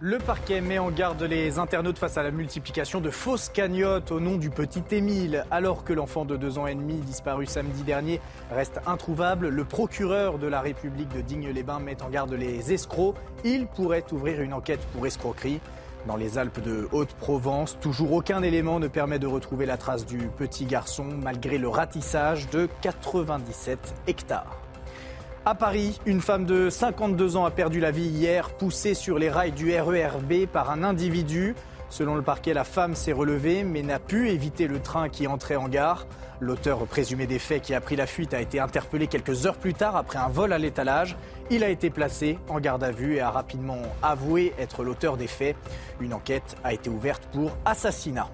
Le 0.02 0.16
parquet 0.16 0.62
met 0.62 0.78
en 0.78 0.90
garde 0.90 1.22
les 1.22 1.58
internautes 1.58 1.98
face 1.98 2.16
à 2.16 2.22
la 2.22 2.30
multiplication 2.30 3.02
de 3.02 3.10
fausses 3.10 3.50
cagnottes 3.50 4.10
au 4.12 4.18
nom 4.18 4.38
du 4.38 4.48
petit 4.48 4.82
Émile. 4.92 5.44
Alors 5.50 5.84
que 5.84 5.92
l'enfant 5.92 6.24
de 6.24 6.38
deux 6.38 6.56
ans 6.56 6.66
et 6.66 6.74
demi 6.74 6.94
disparu 7.00 7.44
samedi 7.44 7.82
dernier 7.82 8.18
reste 8.50 8.80
introuvable, 8.86 9.48
le 9.48 9.64
procureur 9.66 10.38
de 10.38 10.46
la 10.46 10.62
République 10.62 11.14
de 11.14 11.20
Digne-les-Bains 11.20 11.80
met 11.80 12.02
en 12.02 12.08
garde 12.08 12.32
les 12.32 12.72
escrocs. 12.72 13.14
Il 13.44 13.66
pourrait 13.66 14.06
ouvrir 14.10 14.40
une 14.40 14.54
enquête 14.54 14.80
pour 14.94 15.06
escroquerie. 15.06 15.60
Dans 16.06 16.16
les 16.16 16.38
Alpes 16.38 16.62
de 16.62 16.88
Haute-Provence, 16.92 17.78
toujours 17.78 18.12
aucun 18.12 18.42
élément 18.42 18.80
ne 18.80 18.88
permet 18.88 19.18
de 19.18 19.26
retrouver 19.26 19.66
la 19.66 19.76
trace 19.76 20.06
du 20.06 20.30
petit 20.38 20.64
garçon 20.64 21.04
malgré 21.04 21.58
le 21.58 21.68
ratissage 21.68 22.48
de 22.48 22.68
97 22.80 23.78
hectares. 24.06 24.56
À 25.44 25.54
Paris, 25.54 26.00
une 26.06 26.20
femme 26.20 26.46
de 26.46 26.70
52 26.70 27.36
ans 27.36 27.44
a 27.44 27.50
perdu 27.50 27.80
la 27.80 27.90
vie 27.90 28.08
hier, 28.08 28.50
poussée 28.50 28.94
sur 28.94 29.18
les 29.18 29.28
rails 29.30 29.52
du 29.52 29.78
RERB 29.78 30.46
par 30.50 30.70
un 30.70 30.82
individu. 30.82 31.54
Selon 31.90 32.14
le 32.14 32.22
parquet, 32.22 32.54
la 32.54 32.64
femme 32.64 32.94
s'est 32.94 33.12
relevée 33.12 33.64
mais 33.64 33.82
n'a 33.82 33.98
pu 33.98 34.30
éviter 34.30 34.68
le 34.68 34.80
train 34.80 35.08
qui 35.08 35.26
entrait 35.26 35.56
en 35.56 35.68
gare. 35.68 36.06
L'auteur 36.38 36.78
présumé 36.86 37.26
des 37.26 37.38
faits 37.38 37.62
qui 37.62 37.74
a 37.74 37.80
pris 37.80 37.96
la 37.96 38.06
fuite 38.06 38.32
a 38.32 38.40
été 38.40 38.60
interpellé 38.60 39.08
quelques 39.08 39.44
heures 39.44 39.56
plus 39.56 39.74
tard 39.74 39.96
après 39.96 40.18
un 40.18 40.28
vol 40.28 40.52
à 40.52 40.58
l'étalage. 40.58 41.16
Il 41.50 41.64
a 41.64 41.68
été 41.68 41.90
placé 41.90 42.38
en 42.48 42.60
garde 42.60 42.84
à 42.84 42.92
vue 42.92 43.16
et 43.16 43.20
a 43.20 43.30
rapidement 43.30 43.82
avoué 44.02 44.54
être 44.58 44.84
l'auteur 44.84 45.16
des 45.16 45.26
faits. 45.26 45.56
Une 46.00 46.14
enquête 46.14 46.56
a 46.64 46.72
été 46.72 46.88
ouverte 46.88 47.28
pour 47.32 47.50
assassinat. 47.64 48.30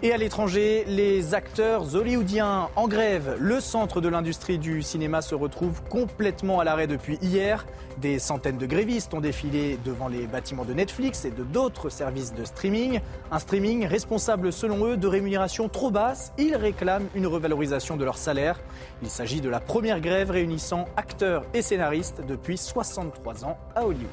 Et 0.00 0.12
à 0.12 0.16
l'étranger, 0.16 0.84
les 0.86 1.34
acteurs 1.34 1.96
hollywoodiens 1.96 2.68
en 2.76 2.86
grève. 2.86 3.36
Le 3.40 3.58
centre 3.58 4.00
de 4.00 4.08
l'industrie 4.08 4.56
du 4.56 4.80
cinéma 4.80 5.22
se 5.22 5.34
retrouve 5.34 5.82
complètement 5.90 6.60
à 6.60 6.64
l'arrêt 6.64 6.86
depuis 6.86 7.18
hier. 7.20 7.66
Des 7.96 8.20
centaines 8.20 8.58
de 8.58 8.66
grévistes 8.66 9.12
ont 9.12 9.20
défilé 9.20 9.76
devant 9.84 10.06
les 10.06 10.28
bâtiments 10.28 10.64
de 10.64 10.72
Netflix 10.72 11.24
et 11.24 11.32
de 11.32 11.42
d'autres 11.42 11.88
services 11.88 12.32
de 12.32 12.44
streaming. 12.44 13.00
Un 13.32 13.40
streaming 13.40 13.86
responsable 13.86 14.52
selon 14.52 14.86
eux 14.86 14.96
de 14.96 15.08
rémunération 15.08 15.68
trop 15.68 15.90
basse. 15.90 16.32
Ils 16.38 16.54
réclament 16.54 17.08
une 17.16 17.26
revalorisation 17.26 17.96
de 17.96 18.04
leur 18.04 18.18
salaire. 18.18 18.60
Il 19.02 19.10
s'agit 19.10 19.40
de 19.40 19.48
la 19.48 19.58
première 19.58 20.00
grève 20.00 20.30
réunissant 20.30 20.84
acteurs 20.96 21.44
et 21.54 21.62
scénaristes 21.62 22.22
depuis 22.24 22.56
63 22.56 23.44
ans 23.44 23.58
à 23.74 23.84
Hollywood. 23.84 24.06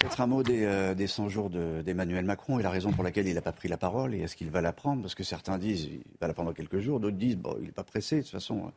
Peut-être 0.00 0.22
un 0.22 0.26
mot 0.26 0.42
des, 0.42 1.06
100 1.06 1.26
euh, 1.26 1.28
jours 1.28 1.50
d'Emmanuel 1.50 2.24
Macron 2.24 2.58
et 2.58 2.62
la 2.62 2.70
raison 2.70 2.90
pour 2.90 3.04
laquelle 3.04 3.28
il 3.28 3.34
n'a 3.34 3.42
pas 3.42 3.52
pris 3.52 3.68
la 3.68 3.76
parole 3.76 4.14
et 4.14 4.20
est-ce 4.20 4.34
qu'il 4.34 4.50
va 4.50 4.62
la 4.62 4.72
prendre? 4.72 5.02
Parce 5.02 5.14
que 5.14 5.22
certains 5.22 5.58
disent 5.58 5.84
qu'il 5.84 6.00
va 6.18 6.26
la 6.26 6.32
prendre 6.32 6.48
dans 6.48 6.54
quelques 6.54 6.78
jours, 6.78 7.00
d'autres 7.00 7.18
disent 7.18 7.36
bon, 7.36 7.54
il 7.60 7.66
n'est 7.66 7.72
pas 7.72 7.84
pressé, 7.84 8.16
de 8.16 8.22
toute 8.22 8.30
façon, 8.30 8.72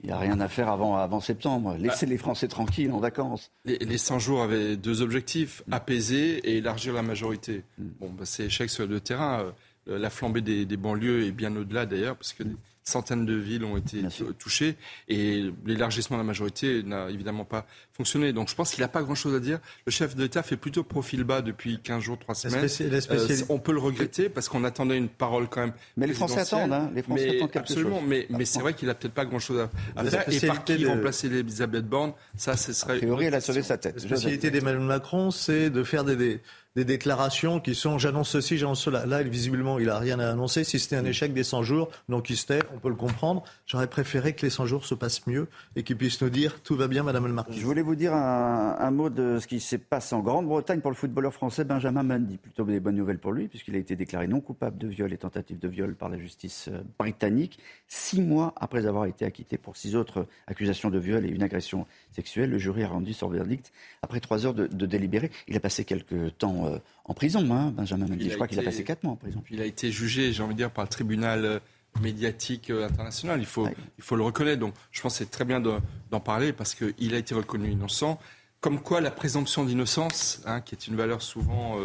il 0.00 0.06
n'y 0.06 0.12
a 0.12 0.18
rien 0.18 0.38
à 0.38 0.46
faire 0.46 0.68
avant, 0.68 0.96
avant 0.96 1.18
septembre. 1.18 1.74
Laissez 1.80 2.06
les 2.06 2.16
Français 2.16 2.46
tranquilles 2.46 2.92
en 2.92 3.00
vacances. 3.00 3.50
Les, 3.64 3.98
100 3.98 4.20
jours 4.20 4.40
avaient 4.40 4.76
deux 4.76 5.02
objectifs, 5.02 5.64
apaiser 5.72 6.38
et 6.48 6.58
élargir 6.58 6.92
la 6.92 7.02
majorité. 7.02 7.64
Mm. 7.78 7.84
Bon, 8.00 8.10
bah, 8.10 8.24
c'est 8.24 8.44
échec 8.44 8.70
sur 8.70 8.86
le 8.86 9.00
terrain. 9.00 9.52
Euh, 9.88 9.98
la 9.98 10.10
flambée 10.10 10.42
des, 10.42 10.64
des 10.64 10.76
banlieues 10.76 11.26
est 11.26 11.32
bien 11.32 11.56
au-delà 11.56 11.86
d'ailleurs, 11.86 12.14
parce 12.14 12.34
que 12.34 12.44
centaines 12.84 13.26
de 13.26 13.34
villes 13.34 13.64
ont 13.64 13.76
été 13.76 14.02
touchées 14.38 14.76
et 15.08 15.44
l'élargissement 15.64 16.16
de 16.16 16.22
la 16.22 16.26
majorité 16.26 16.82
n'a 16.82 17.08
évidemment 17.10 17.44
pas 17.44 17.66
fonctionné. 17.92 18.32
Donc 18.32 18.48
je 18.48 18.54
pense 18.54 18.70
qu'il 18.70 18.80
n'a 18.80 18.88
pas 18.88 19.02
grand-chose 19.02 19.34
à 19.34 19.40
dire. 19.40 19.60
Le 19.86 19.92
chef 19.92 20.16
de 20.16 20.22
l'État 20.22 20.42
fait 20.42 20.56
plutôt 20.56 20.82
profil 20.82 21.24
bas 21.24 21.42
depuis 21.42 21.80
15 21.80 22.02
jours, 22.02 22.18
3 22.18 22.34
semaines. 22.34 22.66
Euh, 22.80 23.42
on 23.48 23.58
peut 23.58 23.72
le 23.72 23.78
regretter 23.78 24.28
parce 24.28 24.48
qu'on 24.48 24.64
attendait 24.64 24.96
une 24.96 25.08
parole 25.08 25.48
quand 25.48 25.60
même. 25.60 25.72
Mais 25.96 26.06
les 26.06 26.14
Français 26.14 26.40
attendent, 26.40 26.72
hein. 26.72 26.90
les 26.94 27.02
Français 27.02 27.36
attendent 27.36 27.50
quelque 27.50 27.70
absolument, 27.70 28.00
chose. 28.00 28.08
Mais, 28.08 28.26
mais 28.30 28.44
c'est 28.44 28.60
vrai 28.60 28.74
qu'il 28.74 28.88
n'a 28.88 28.94
peut-être 28.94 29.14
pas 29.14 29.24
grand-chose 29.24 29.68
à, 29.96 30.04
faire. 30.04 30.28
Et 30.28 30.46
par 30.46 30.64
qui 30.64 30.84
remplacer 30.86 31.28
Elisabeth 31.28 31.86
Borne, 31.86 32.12
ça, 32.36 32.56
ce 32.56 32.72
serait. 32.72 32.94
A 32.94 32.98
priori, 32.98 33.26
elle 33.26 33.34
a 33.34 33.40
sauvé 33.40 33.62
sa 33.62 33.78
tête. 33.78 33.94
La 33.94 34.00
spécialité 34.00 34.50
d'Emmanuel 34.50 34.82
Macron, 34.82 35.30
c'est 35.30 35.70
de 35.70 35.84
faire 35.84 36.04
des, 36.04 36.16
des 36.16 36.40
déclarations 36.76 37.60
qui 37.60 37.74
sont 37.74 37.98
j'annonce 37.98 38.30
ceci, 38.30 38.56
j'annonce 38.56 38.80
cela. 38.80 39.04
Là, 39.04 39.22
visiblement, 39.22 39.78
il 39.78 39.86
n'a 39.86 39.98
rien 39.98 40.18
à 40.18 40.30
annoncer. 40.30 40.64
Si 40.64 40.78
c'était 40.78 40.96
un 40.96 41.04
échec 41.04 41.34
des 41.34 41.44
100 41.44 41.62
jours, 41.62 41.90
donc 42.08 42.30
il 42.30 42.36
se 42.36 42.46
tait, 42.46 42.60
on 42.74 42.78
peut 42.78 42.88
le 42.88 42.94
comprendre. 42.94 43.44
J'aurais 43.66 43.86
préféré 43.86 44.34
que 44.34 44.42
les 44.42 44.50
100 44.50 44.66
jours 44.66 44.86
se 44.86 44.94
passent 44.94 45.26
mieux 45.26 45.48
et 45.76 45.82
qu'il 45.82 45.96
puisse 45.96 46.20
nous 46.22 46.30
dire 46.30 46.60
tout 46.62 46.76
va 46.76 46.88
bien, 46.88 47.02
Madame 47.02 47.26
le 47.26 47.32
Marquis. 47.32 47.60
Je 47.60 47.66
voulais 47.66 47.82
vous 47.82 47.94
dire 47.94 48.14
un, 48.14 48.90
mot 48.90 49.10
de 49.10 49.38
ce 49.38 49.46
qui 49.46 49.60
s'est 49.60 49.78
passé 49.78 50.14
en 50.14 50.20
Grande-Bretagne 50.20 50.80
pour 50.80 50.90
le 50.90 50.96
footballeur 50.96 51.32
français 51.32 51.64
Benjamin 51.64 52.02
Mendy. 52.02 52.38
Plutôt 52.38 52.64
des 52.64 52.80
bonnes 52.80 52.96
nouvelles 52.96 53.18
pour 53.18 53.32
lui, 53.32 53.48
puisqu'il 53.48 53.74
a 53.74 53.78
été 53.78 53.94
déclaré 53.96 54.26
non 54.26 54.40
coupable 54.40 54.78
de 54.78 54.88
viol 54.88 55.12
et 55.12 55.18
tentative 55.18 55.58
de 55.58 55.68
viol 55.68 55.94
par 55.94 56.08
la 56.08 56.18
justice 56.18 56.68
euh, 56.72 56.80
britannique, 56.98 57.58
six 57.86 58.22
mois 58.22 58.54
après 58.56 58.86
avoir 58.86 59.04
été 59.04 59.24
acquitté 59.24 59.58
pour 59.58 59.76
six 59.76 59.94
autres 59.94 60.26
accusations 60.46 60.90
de 60.90 60.98
viol 60.98 61.26
et 61.26 61.28
une 61.28 61.42
agression 61.42 61.86
sexuelle. 62.12 62.50
Le 62.50 62.58
jury 62.58 62.82
a 62.82 62.88
rendu 62.88 63.12
son 63.12 63.28
verdict 63.28 63.72
après 64.02 64.20
trois 64.20 64.46
heures 64.46 64.54
de, 64.54 64.66
de 64.66 64.86
délibéré. 64.86 65.30
Il 65.48 65.56
a 65.56 65.60
passé 65.60 65.84
quelques 65.84 66.36
temps 66.38 66.61
euh, 66.66 66.78
en 67.04 67.14
prison, 67.14 67.46
hein, 67.50 67.72
Benjamin 67.74 68.06
Mendy. 68.06 68.30
Je 68.30 68.34
crois 68.34 68.48
qu'il 68.48 68.58
a 68.58 68.62
passé 68.62 68.84
quatre 68.84 69.02
mois 69.04 69.12
en 69.12 69.16
prison. 69.16 69.42
Il 69.50 69.60
a 69.60 69.64
été 69.64 69.90
jugé, 69.90 70.32
j'ai 70.32 70.42
envie 70.42 70.54
de 70.54 70.58
dire, 70.58 70.70
par 70.70 70.84
le 70.84 70.88
tribunal 70.88 71.44
euh, 71.44 71.58
médiatique 72.00 72.70
euh, 72.70 72.86
international. 72.86 73.40
Il 73.40 73.46
faut, 73.46 73.68
il 73.98 74.04
faut 74.04 74.16
le 74.16 74.22
reconnaître. 74.22 74.60
Donc, 74.60 74.74
je 74.90 75.00
pense 75.00 75.14
que 75.14 75.18
c'est 75.24 75.30
très 75.30 75.44
bien 75.44 75.60
d'en 75.60 76.20
parler 76.20 76.52
parce 76.52 76.74
qu'il 76.74 77.14
a 77.14 77.18
été 77.18 77.34
reconnu 77.34 77.70
innocent. 77.70 78.18
Comme 78.60 78.80
quoi, 78.80 79.00
la 79.00 79.10
présomption 79.10 79.64
d'innocence, 79.64 80.40
hein, 80.46 80.60
qui 80.60 80.76
est 80.76 80.86
une 80.86 80.94
valeur 80.94 81.20
souvent 81.20 81.78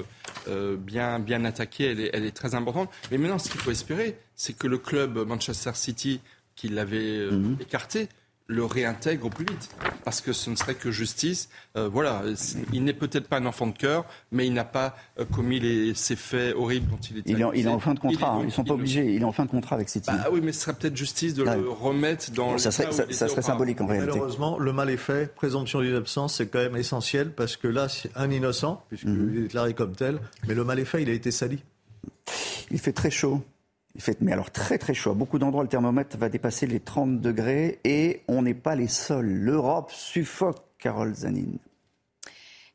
bien, 0.77 1.17
bien 1.17 1.43
attaquée, 1.43 1.85
elle 1.85 1.99
est, 1.99 2.09
elle 2.13 2.23
est, 2.23 2.35
très 2.35 2.53
importante. 2.53 2.91
Mais 3.09 3.17
maintenant, 3.17 3.39
ce 3.39 3.49
qu'il 3.49 3.59
faut 3.59 3.71
espérer, 3.71 4.19
c'est 4.35 4.55
que 4.55 4.67
le 4.67 4.77
club 4.77 5.17
Manchester 5.27 5.71
City, 5.73 6.21
qui 6.55 6.69
l'avait 6.69 7.31
mhm. 7.31 7.57
écarté, 7.59 8.09
le 8.47 8.63
réintègre 8.63 9.27
au 9.27 9.29
plus 9.29 9.45
vite. 9.45 9.69
Parce 10.03 10.21
que 10.21 10.33
ce 10.33 10.49
ne 10.49 10.55
serait 10.55 10.75
que 10.75 10.89
justice. 10.89 11.49
Euh, 11.75 11.89
voilà, 11.89 12.23
il 12.73 12.83
n'est 12.83 12.93
peut-être 12.93 13.27
pas 13.27 13.37
un 13.37 13.45
enfant 13.45 13.67
de 13.67 13.77
cœur, 13.77 14.05
mais 14.31 14.47
il 14.47 14.53
n'a 14.53 14.63
pas 14.63 14.95
euh, 15.19 15.25
commis 15.25 15.59
les, 15.59 15.93
ces 15.93 16.15
faits 16.15 16.55
horribles 16.55 16.89
dont 16.89 16.97
il 16.97 17.17
est 17.17 17.23
il 17.25 17.41
est, 17.41 17.45
il 17.55 17.65
est 17.65 17.69
en 17.69 17.79
fin 17.79 17.93
de 17.93 17.99
contrat, 17.99 18.31
hein. 18.31 18.39
ils 18.41 18.47
ne 18.47 18.51
sont 18.51 18.63
pas 18.63 18.73
obligés. 18.73 19.13
Il 19.13 19.21
est 19.21 19.25
en 19.25 19.33
fin 19.33 19.45
de 19.45 19.51
contrat 19.51 19.75
avec 19.75 19.89
City. 19.89 20.09
Bah, 20.09 20.29
oui, 20.31 20.39
mais 20.41 20.53
ce 20.53 20.61
serait 20.61 20.73
peut-être 20.73 20.95
justice 20.95 21.33
de 21.33 21.43
le 21.43 21.69
remettre 21.69 22.31
dans 22.31 22.57
Ça 22.57 22.71
serait, 22.71 22.91
ça, 22.91 23.27
serait 23.27 23.41
symbolique 23.41 23.81
en 23.81 23.85
réalité. 23.85 24.11
Malheureusement, 24.11 24.57
le 24.57 24.71
mal 24.71 24.89
est 24.89 24.97
fait. 24.97 25.33
Présomption 25.35 25.81
d'innocence, 25.81 26.35
c'est 26.35 26.47
quand 26.47 26.59
même 26.59 26.77
essentiel 26.77 27.31
parce 27.31 27.57
que 27.57 27.67
là, 27.67 27.89
c'est 27.89 28.11
un 28.15 28.31
innocent, 28.31 28.83
puisqu'il 28.87 29.09
mhm. 29.09 29.37
est 29.37 29.41
déclaré 29.41 29.73
comme 29.73 29.93
tel, 29.93 30.19
mais 30.47 30.53
le 30.53 30.63
mal 30.63 30.79
est 30.79 30.85
fait, 30.85 31.01
il 31.01 31.09
a 31.09 31.13
été 31.13 31.31
sali. 31.31 31.63
Il 32.71 32.79
fait 32.79 32.93
très 32.93 33.11
chaud. 33.11 33.43
Mais 34.21 34.31
alors 34.31 34.51
très 34.51 34.77
très 34.77 34.93
chaud. 34.93 35.11
À 35.11 35.13
beaucoup 35.13 35.39
d'endroits, 35.39 35.63
le 35.63 35.69
thermomètre 35.69 36.17
va 36.17 36.29
dépasser 36.29 36.67
les 36.67 36.79
30 36.79 37.19
degrés 37.19 37.79
et 37.83 38.21
on 38.27 38.41
n'est 38.41 38.53
pas 38.53 38.75
les 38.75 38.87
seuls. 38.87 39.25
L'Europe 39.25 39.91
suffoque, 39.91 40.63
Carole 40.77 41.13
Zanine. 41.15 41.57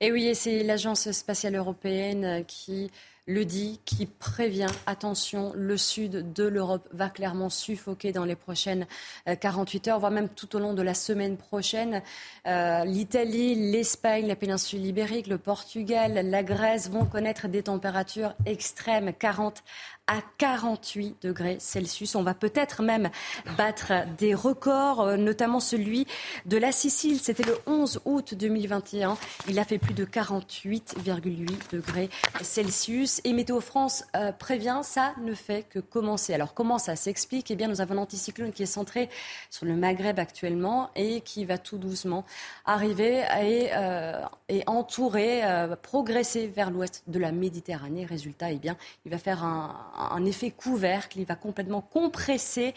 Et 0.00 0.10
oui, 0.10 0.34
c'est 0.34 0.64
l'Agence 0.64 1.10
spatiale 1.12 1.54
européenne 1.54 2.44
qui 2.46 2.90
le 3.28 3.44
dit, 3.44 3.78
qui 3.84 4.06
prévient, 4.06 4.66
attention, 4.84 5.52
le 5.54 5.76
sud 5.76 6.32
de 6.32 6.42
l'Europe 6.42 6.88
va 6.92 7.08
clairement 7.08 7.50
suffoquer 7.50 8.10
dans 8.10 8.24
les 8.24 8.34
prochaines 8.34 8.88
48 9.26 9.86
heures, 9.86 10.00
voire 10.00 10.10
même 10.10 10.28
tout 10.28 10.56
au 10.56 10.58
long 10.58 10.74
de 10.74 10.82
la 10.82 10.94
semaine 10.94 11.36
prochaine. 11.36 12.02
L'Italie, 12.44 13.70
l'Espagne, 13.70 14.26
la 14.26 14.34
péninsule 14.34 14.84
ibérique, 14.84 15.28
le 15.28 15.38
Portugal, 15.38 16.14
la 16.14 16.42
Grèce 16.42 16.90
vont 16.90 17.04
connaître 17.04 17.46
des 17.46 17.62
températures 17.62 18.34
extrêmes, 18.44 19.12
40 19.12 19.62
à 20.08 20.20
48 20.38 21.22
degrés 21.22 21.58
Celsius. 21.60 22.16
On 22.16 22.24
va 22.24 22.34
peut-être 22.34 22.82
même 22.82 23.10
battre 23.56 23.92
des 24.18 24.34
records, 24.34 25.00
euh, 25.00 25.16
notamment 25.16 25.60
celui 25.60 26.06
de 26.44 26.56
la 26.56 26.72
Sicile. 26.72 27.20
C'était 27.20 27.44
le 27.44 27.56
11 27.66 28.00
août 28.04 28.34
2021. 28.34 29.16
Il 29.48 29.58
a 29.60 29.64
fait 29.64 29.78
plus 29.78 29.94
de 29.94 30.04
48,8 30.04 31.70
degrés 31.70 32.10
Celsius. 32.40 33.20
Et 33.24 33.32
Météo 33.32 33.60
France 33.60 34.04
euh, 34.16 34.32
prévient, 34.32 34.80
ça 34.82 35.14
ne 35.22 35.34
fait 35.34 35.64
que 35.70 35.78
commencer. 35.78 36.34
Alors 36.34 36.52
comment 36.52 36.78
ça 36.78 36.96
s'explique? 36.96 37.50
Eh 37.52 37.56
bien, 37.56 37.68
nous 37.68 37.80
avons 37.80 37.94
l'anticyclone 37.94 38.52
qui 38.52 38.64
est 38.64 38.66
centré 38.66 39.08
sur 39.50 39.66
le 39.66 39.76
Maghreb 39.76 40.18
actuellement 40.18 40.90
et 40.96 41.20
qui 41.20 41.44
va 41.44 41.58
tout 41.58 41.78
doucement 41.78 42.24
arriver 42.64 43.24
et, 43.40 43.70
euh, 43.72 44.20
et 44.48 44.64
entourer, 44.66 45.42
progresser 45.82 46.48
vers 46.48 46.70
l'ouest 46.70 47.04
de 47.06 47.20
la 47.20 47.30
Méditerranée. 47.30 48.04
Résultat, 48.04 48.50
eh 48.50 48.58
bien, 48.58 48.76
il 49.04 49.12
va 49.12 49.18
faire 49.18 49.44
un, 49.44 49.91
un 49.94 50.24
effet 50.24 50.50
couvercle, 50.50 51.18
il 51.18 51.26
va 51.26 51.34
complètement 51.34 51.80
compresser 51.80 52.74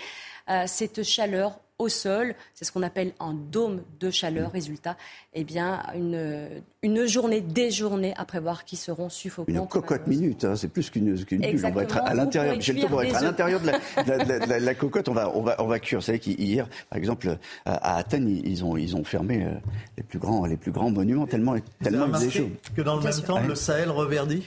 euh, 0.50 0.64
cette 0.68 1.04
chaleur 1.04 1.60
au 1.78 1.90
sol. 1.90 2.36
C'est 2.54 2.66
ce 2.66 2.72
qu'on 2.72 2.84
appelle 2.84 3.14
un 3.20 3.34
dôme 3.34 3.84
de 4.00 4.10
chaleur. 4.10 4.52
Résultat, 4.52 4.96
eh 5.34 5.44
bien, 5.44 5.84
une, 5.96 6.48
une 6.84 7.06
journée, 7.06 7.42
des 7.42 7.72
journées 7.72 8.14
à 8.16 8.26
prévoir 8.26 8.64
qui 8.64 8.76
seront 8.76 9.10
suffocantes. 9.10 9.54
Une 9.54 9.68
cocotte 9.68 10.08
minute, 10.08 10.46
hein, 10.46 10.56
c'est 10.56 10.70
plus 10.70 10.90
qu'une 10.90 11.16
qu 11.26 11.38
bulle. 11.38 11.66
On 11.66 11.72
va 11.72 11.84
être 11.84 11.98
à 11.98 12.14
l'intérieur. 12.14 12.56
Être 12.56 13.16
à 13.16 13.22
l'intérieur 13.22 13.60
de, 13.60 14.64
la, 14.66 14.76
cocotte. 14.76 15.10
On 15.10 15.14
va, 15.14 15.36
on 15.36 15.42
va, 15.42 15.56
on 15.62 15.68
va 15.68 15.80
cuire. 15.80 16.00
Vous 16.00 16.06
savez 16.06 16.20
qu'hier, 16.20 16.68
par 16.90 16.98
exemple, 16.98 17.38
à 17.66 17.98
Athènes, 17.98 18.30
ils 18.30 18.64
ont, 18.64 18.78
ils 18.78 18.96
ont 18.96 19.04
fermé 19.04 19.44
euh, 19.44 19.52
les 19.98 20.04
plus 20.04 20.20
grands, 20.20 20.46
les 20.46 20.58
plus 20.58 20.72
grands 20.72 20.92
monuments 20.92 21.28
tellement, 21.28 21.56
tellement 21.84 22.08
il 22.08 22.14
faisait 22.14 22.30
chaud. 22.30 22.50
Que 22.76 22.82
dans 22.82 22.98
le 22.98 23.04
même 23.04 23.22
temps, 23.22 23.42
le 23.42 23.56
Sahel 23.56 23.90
reverdit? 23.90 24.44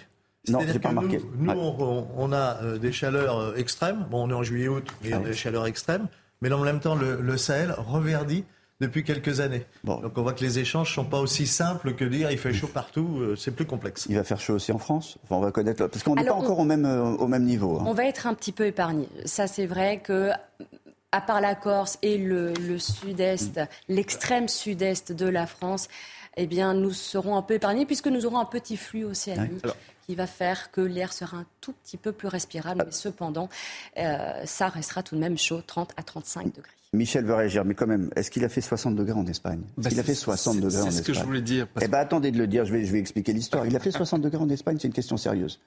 Non, 0.51 0.61
j'ai 0.67 0.79
pas 0.79 0.91
remarqué. 0.91 1.21
Nous, 1.39 1.51
on, 1.51 2.33
a 2.33 2.63
euh, 2.63 2.79
des 2.79 2.93
chaleurs 2.93 3.39
euh, 3.39 3.55
extrêmes. 3.57 4.07
Bon, 4.11 4.27
on 4.27 4.31
est 4.31 4.35
en 4.35 4.43
juillet-août, 4.43 4.87
mais 5.03 5.13
ah 5.13 5.17
a 5.17 5.21
des 5.21 5.35
chaleurs 5.35 5.67
extrêmes. 5.67 6.07
Mais 6.41 6.53
en 6.53 6.63
même 6.63 6.81
temps, 6.81 6.95
le, 6.95 7.37
Sahel 7.37 7.75
reverdit 7.77 8.45
depuis 8.81 9.03
quelques 9.03 9.41
années. 9.41 9.65
Donc 9.83 10.17
on 10.17 10.23
voit 10.23 10.35
que 10.35 10.45
les 10.45 10.61
échanges 10.61 10.91
ne 10.91 10.95
sont 10.95 11.05
pas 11.05 11.19
aussi 11.19 11.49
simples 11.49 11.95
que 11.95 12.05
dire 12.05 12.31
il 12.31 12.39
fait 12.39 12.53
chaud 12.53 12.69
partout, 12.69 13.19
euh, 13.19 13.35
c'est 13.35 13.51
plus 13.51 13.67
complexe. 13.67 14.07
Il 14.09 14.15
va 14.15 14.23
faire 14.23 14.41
chaud 14.41 14.55
aussi 14.55 14.71
en 14.71 14.79
France? 14.79 15.19
On 15.31 15.41
va 15.41 15.51
connaître, 15.51 15.89
parce 15.89 16.05
qu'on 16.05 16.15
n'est 16.15 16.25
pas 16.25 16.33
encore 16.33 16.61
au 16.61 16.65
même, 16.65 16.85
au 16.85 17.27
même 17.27 17.43
niveau. 17.43 17.79
Hein. 17.81 17.85
On 17.87 17.93
va 17.93 18.05
être 18.05 18.29
un 18.29 18.35
petit 18.35 18.53
peu 18.53 18.67
épargné. 18.67 19.09
Ça 19.25 19.49
c'est 19.49 19.67
vrai 19.67 19.99
que 19.99 20.31
à 21.13 21.21
part 21.21 21.41
la 21.41 21.55
Corse 21.55 21.99
et 22.03 22.19
le, 22.19 22.55
sud-est, 22.79 23.61
l'extrême 23.89 24.49
sud-est 24.49 25.13
de 25.13 25.27
la 25.27 25.47
France, 25.47 25.89
eh 26.37 26.47
bien, 26.47 26.75
nous 26.75 26.93
serons 26.93 27.37
un 27.37 27.43
peu 27.43 27.55
épargnés 27.55 27.87
puisque 27.87 28.09
nous 28.09 28.27
aurons 28.27 28.39
un 28.39 28.45
petit 28.45 28.77
flux 28.77 29.05
océanique 29.05 29.65
qui 30.09 30.15
va 30.15 30.27
faire 30.27 30.71
que 30.71 30.81
l'air 30.81 31.13
sera 31.13 31.37
un 31.37 31.47
tout 31.61 31.75
petit 31.75 31.99
peu 31.99 32.13
plus 32.13 32.29
respirable. 32.29 32.85
Mais 32.87 32.93
cependant, 32.93 33.51
euh, 33.99 34.43
ça 34.47 34.69
restera 34.69 35.03
tout 35.03 35.17
de 35.17 35.21
même 35.21 35.37
chaud, 35.37 35.61
30 35.67 35.93
à 35.99 36.03
35 36.03 36.47
degrés. 36.47 36.73
Michel 36.95 37.27
veut 37.27 37.35
réagir, 37.35 37.67
mais 37.67 37.75
quand 37.75 37.87
même, 37.87 38.09
est-ce 38.17 38.31
qu'il 38.31 38.43
a 38.43 38.49
fait 38.49 38.63
60 38.63 38.97
degrés 38.97 39.13
en 39.13 39.27
Espagne? 39.27 39.61
Bah 39.77 39.91
Il 39.93 40.01
a 40.01 40.03
fait 40.03 40.15
60 40.15 40.61
degrés 40.61 40.67
en 40.67 40.87
Espagne. 40.87 40.91
C'est 40.93 40.99
ce 40.99 41.03
que 41.03 41.13
je 41.13 41.23
voulais 41.23 41.43
dire. 41.43 41.67
Eh 41.83 41.89
bien, 41.89 41.99
attendez 41.99 42.31
de 42.31 42.39
le 42.39 42.47
dire, 42.47 42.65
je 42.65 42.73
vais, 42.73 42.87
je 42.87 42.93
vais 42.93 42.99
expliquer 42.99 43.35
l'histoire. 43.35 43.67
Il 43.67 43.77
a 43.77 43.81
fait 43.81 43.91
60 43.91 44.23
degrés 44.23 44.43
en 44.43 44.49
Espagne, 44.49 44.79
c'est 44.81 44.89
une 44.89 44.95
question 44.95 45.19
sérieuse. 45.19 45.61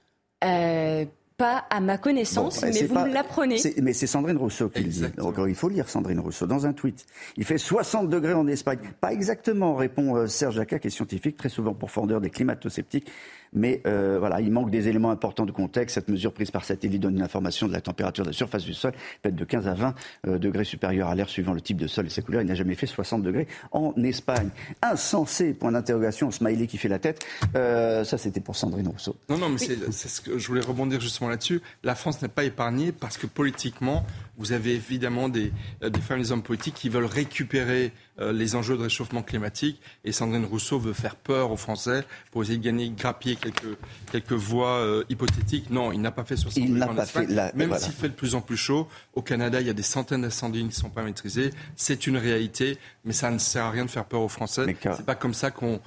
Euh, 0.43 1.05
pas 1.37 1.65
à 1.69 1.79
ma 1.79 1.99
connaissance, 1.99 2.63
mais 2.63 2.83
vous 2.83 2.99
me 2.99 3.13
l'apprenez. 3.13 3.57
Mais 3.81 3.93
c'est 3.93 4.07
Sandrine 4.07 4.37
Rousseau 4.37 4.69
qui 4.69 4.83
le 4.83 4.89
dit. 4.89 5.03
Donc, 5.17 5.35
il 5.47 5.55
faut 5.55 5.69
lire 5.69 5.87
Sandrine 5.87 6.19
Rousseau 6.19 6.47
dans 6.47 6.65
un 6.65 6.73
tweet. 6.73 7.05
Il 7.37 7.45
fait 7.45 7.59
60 7.59 8.09
degrés 8.09 8.33
en 8.33 8.47
Espagne. 8.47 8.79
Pas 8.99 9.13
exactement, 9.13 9.75
répond 9.75 10.15
euh, 10.15 10.27
Serge 10.27 10.55
Jacquat, 10.55 10.79
qui 10.79 10.87
est 10.87 10.91
scientifique, 10.91 11.37
très 11.37 11.49
souvent 11.49 11.73
pourfendeur 11.73 12.21
des 12.21 12.31
climato-sceptiques. 12.31 13.11
Mais 13.53 13.81
euh, 13.85 14.17
voilà, 14.19 14.39
il 14.41 14.51
manque 14.51 14.71
des 14.71 14.87
éléments 14.87 15.11
importants 15.11 15.45
de 15.45 15.51
contexte. 15.51 15.95
Cette 15.95 16.09
mesure 16.09 16.33
prise 16.33 16.51
par 16.51 16.63
satellite 16.63 17.01
donne 17.01 17.15
une 17.15 17.21
information 17.21 17.67
de 17.67 17.73
la 17.73 17.81
température 17.81 18.23
de 18.23 18.29
la 18.29 18.33
surface 18.33 18.63
du 18.63 18.73
sol, 18.73 18.93
peut 19.21 19.29
être 19.29 19.35
de 19.35 19.45
15 19.45 19.67
à 19.67 19.73
20 19.73 19.95
euh, 20.27 20.37
degrés 20.37 20.63
supérieurs 20.63 21.09
à 21.09 21.15
l'air 21.15 21.29
suivant 21.29 21.53
le 21.53 21.61
type 21.61 21.77
de 21.77 21.87
sol 21.87 22.05
et 22.05 22.09
sa 22.09 22.21
couleur. 22.21 22.41
Il 22.41 22.47
n'a 22.47 22.55
jamais 22.55 22.75
fait 22.75 22.87
60 22.87 23.23
degrés 23.23 23.47
en 23.71 23.93
Espagne. 24.03 24.49
Insensé, 24.81 25.53
point 25.53 25.71
d'interrogation, 25.71 26.31
smiley 26.31 26.67
qui 26.67 26.77
fait 26.77 26.89
la 26.89 26.99
tête. 26.99 27.25
Euh, 27.55 28.03
ça, 28.03 28.17
c'était 28.17 28.39
pour 28.39 28.55
Sandrine 28.55 28.87
Rousseau. 28.87 29.15
Non, 29.29 29.37
non, 29.37 29.49
mais 29.49 29.57
c'est 29.57 30.07
ce 30.07 30.21
que 30.21 30.37
je 30.37 30.47
voulais 30.47 30.61
rebondir 30.61 31.01
justement 31.01 31.29
là-dessus. 31.29 31.61
La 31.83 31.95
France 31.95 32.21
n'est 32.21 32.29
pas 32.29 32.43
épargnée 32.43 32.91
parce 32.91 33.17
que 33.17 33.27
politiquement, 33.27 34.05
vous 34.37 34.51
avez 34.51 34.75
évidemment 34.75 35.29
des, 35.29 35.51
des 35.81 36.01
femmes 36.01 36.19
et 36.19 36.23
des 36.23 36.31
hommes 36.31 36.43
politiques 36.43 36.75
qui 36.75 36.89
veulent 36.89 37.05
récupérer 37.05 37.91
euh, 38.21 38.31
les 38.31 38.55
enjeux 38.55 38.77
de 38.77 38.83
réchauffement 38.83 39.23
climatique. 39.23 39.81
Et 40.05 40.11
Sandrine 40.11 40.45
Rousseau 40.45 40.77
veut 40.79 40.93
faire 40.93 41.15
peur 41.15 41.51
aux 41.51 41.57
Français 41.57 42.03
pour 42.31 42.43
essayer 42.43 42.57
de 42.57 42.63
gagner, 42.63 42.89
grappiller 42.89 43.35
quelques, 43.35 43.77
quelques 44.11 44.33
voix 44.33 44.77
euh, 44.79 45.03
hypothétiques. 45.09 45.69
Non, 45.69 45.91
il 45.91 46.01
n'a 46.01 46.11
pas 46.11 46.23
fait 46.23 46.35
60 46.35 46.63
il 46.63 46.75
n'a 46.75 46.87
pas 46.87 47.05
fait 47.05 47.27
Même 47.55 47.75
s'il 47.77 47.93
fait 47.93 48.09
de 48.09 48.13
plus 48.13 48.35
en 48.35 48.41
plus 48.41 48.57
chaud, 48.57 48.87
au 49.13 49.21
Canada, 49.21 49.59
il 49.61 49.67
y 49.67 49.69
a 49.69 49.73
des 49.73 49.81
centaines 49.81 50.21
d'incendies 50.21 50.59
qui 50.59 50.65
ne 50.65 50.71
sont 50.71 50.89
pas 50.89 51.03
maîtrisés. 51.03 51.51
C'est 51.75 52.05
une 52.05 52.17
réalité, 52.17 52.77
mais 53.05 53.13
ça 53.13 53.31
ne 53.31 53.37
sert 53.37 53.65
à 53.65 53.71
rien 53.71 53.85
de 53.85 53.89
faire 53.89 54.05
peur 54.05 54.21
aux 54.21 54.29
Français. 54.29 54.65
C'est 54.81 55.05
pas 55.05 55.15
comme 55.15 55.33
ça 55.33 55.49
qu'on 55.49 55.79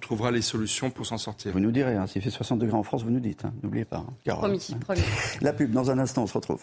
trouvera 0.00 0.30
les 0.30 0.42
solutions 0.42 0.90
pour 0.90 1.06
s'en 1.06 1.18
sortir. 1.18 1.52
Vous 1.52 1.60
nous 1.60 1.72
direz, 1.72 1.94
hein, 1.94 2.06
s'il 2.06 2.22
fait 2.22 2.30
60 2.30 2.58
degrés 2.58 2.76
en 2.76 2.82
France, 2.82 3.04
vous 3.04 3.10
nous 3.10 3.20
dites. 3.20 3.44
Hein. 3.44 3.52
N'oubliez 3.62 3.84
pas. 3.84 3.98
Hein, 3.98 4.34
promis, 4.34 4.74
promis. 4.80 5.02
La 5.40 5.52
pub, 5.52 5.70
dans 5.70 5.90
un 5.90 5.98
instant, 5.98 6.24
on 6.24 6.26
se 6.26 6.34
retrouve. 6.34 6.62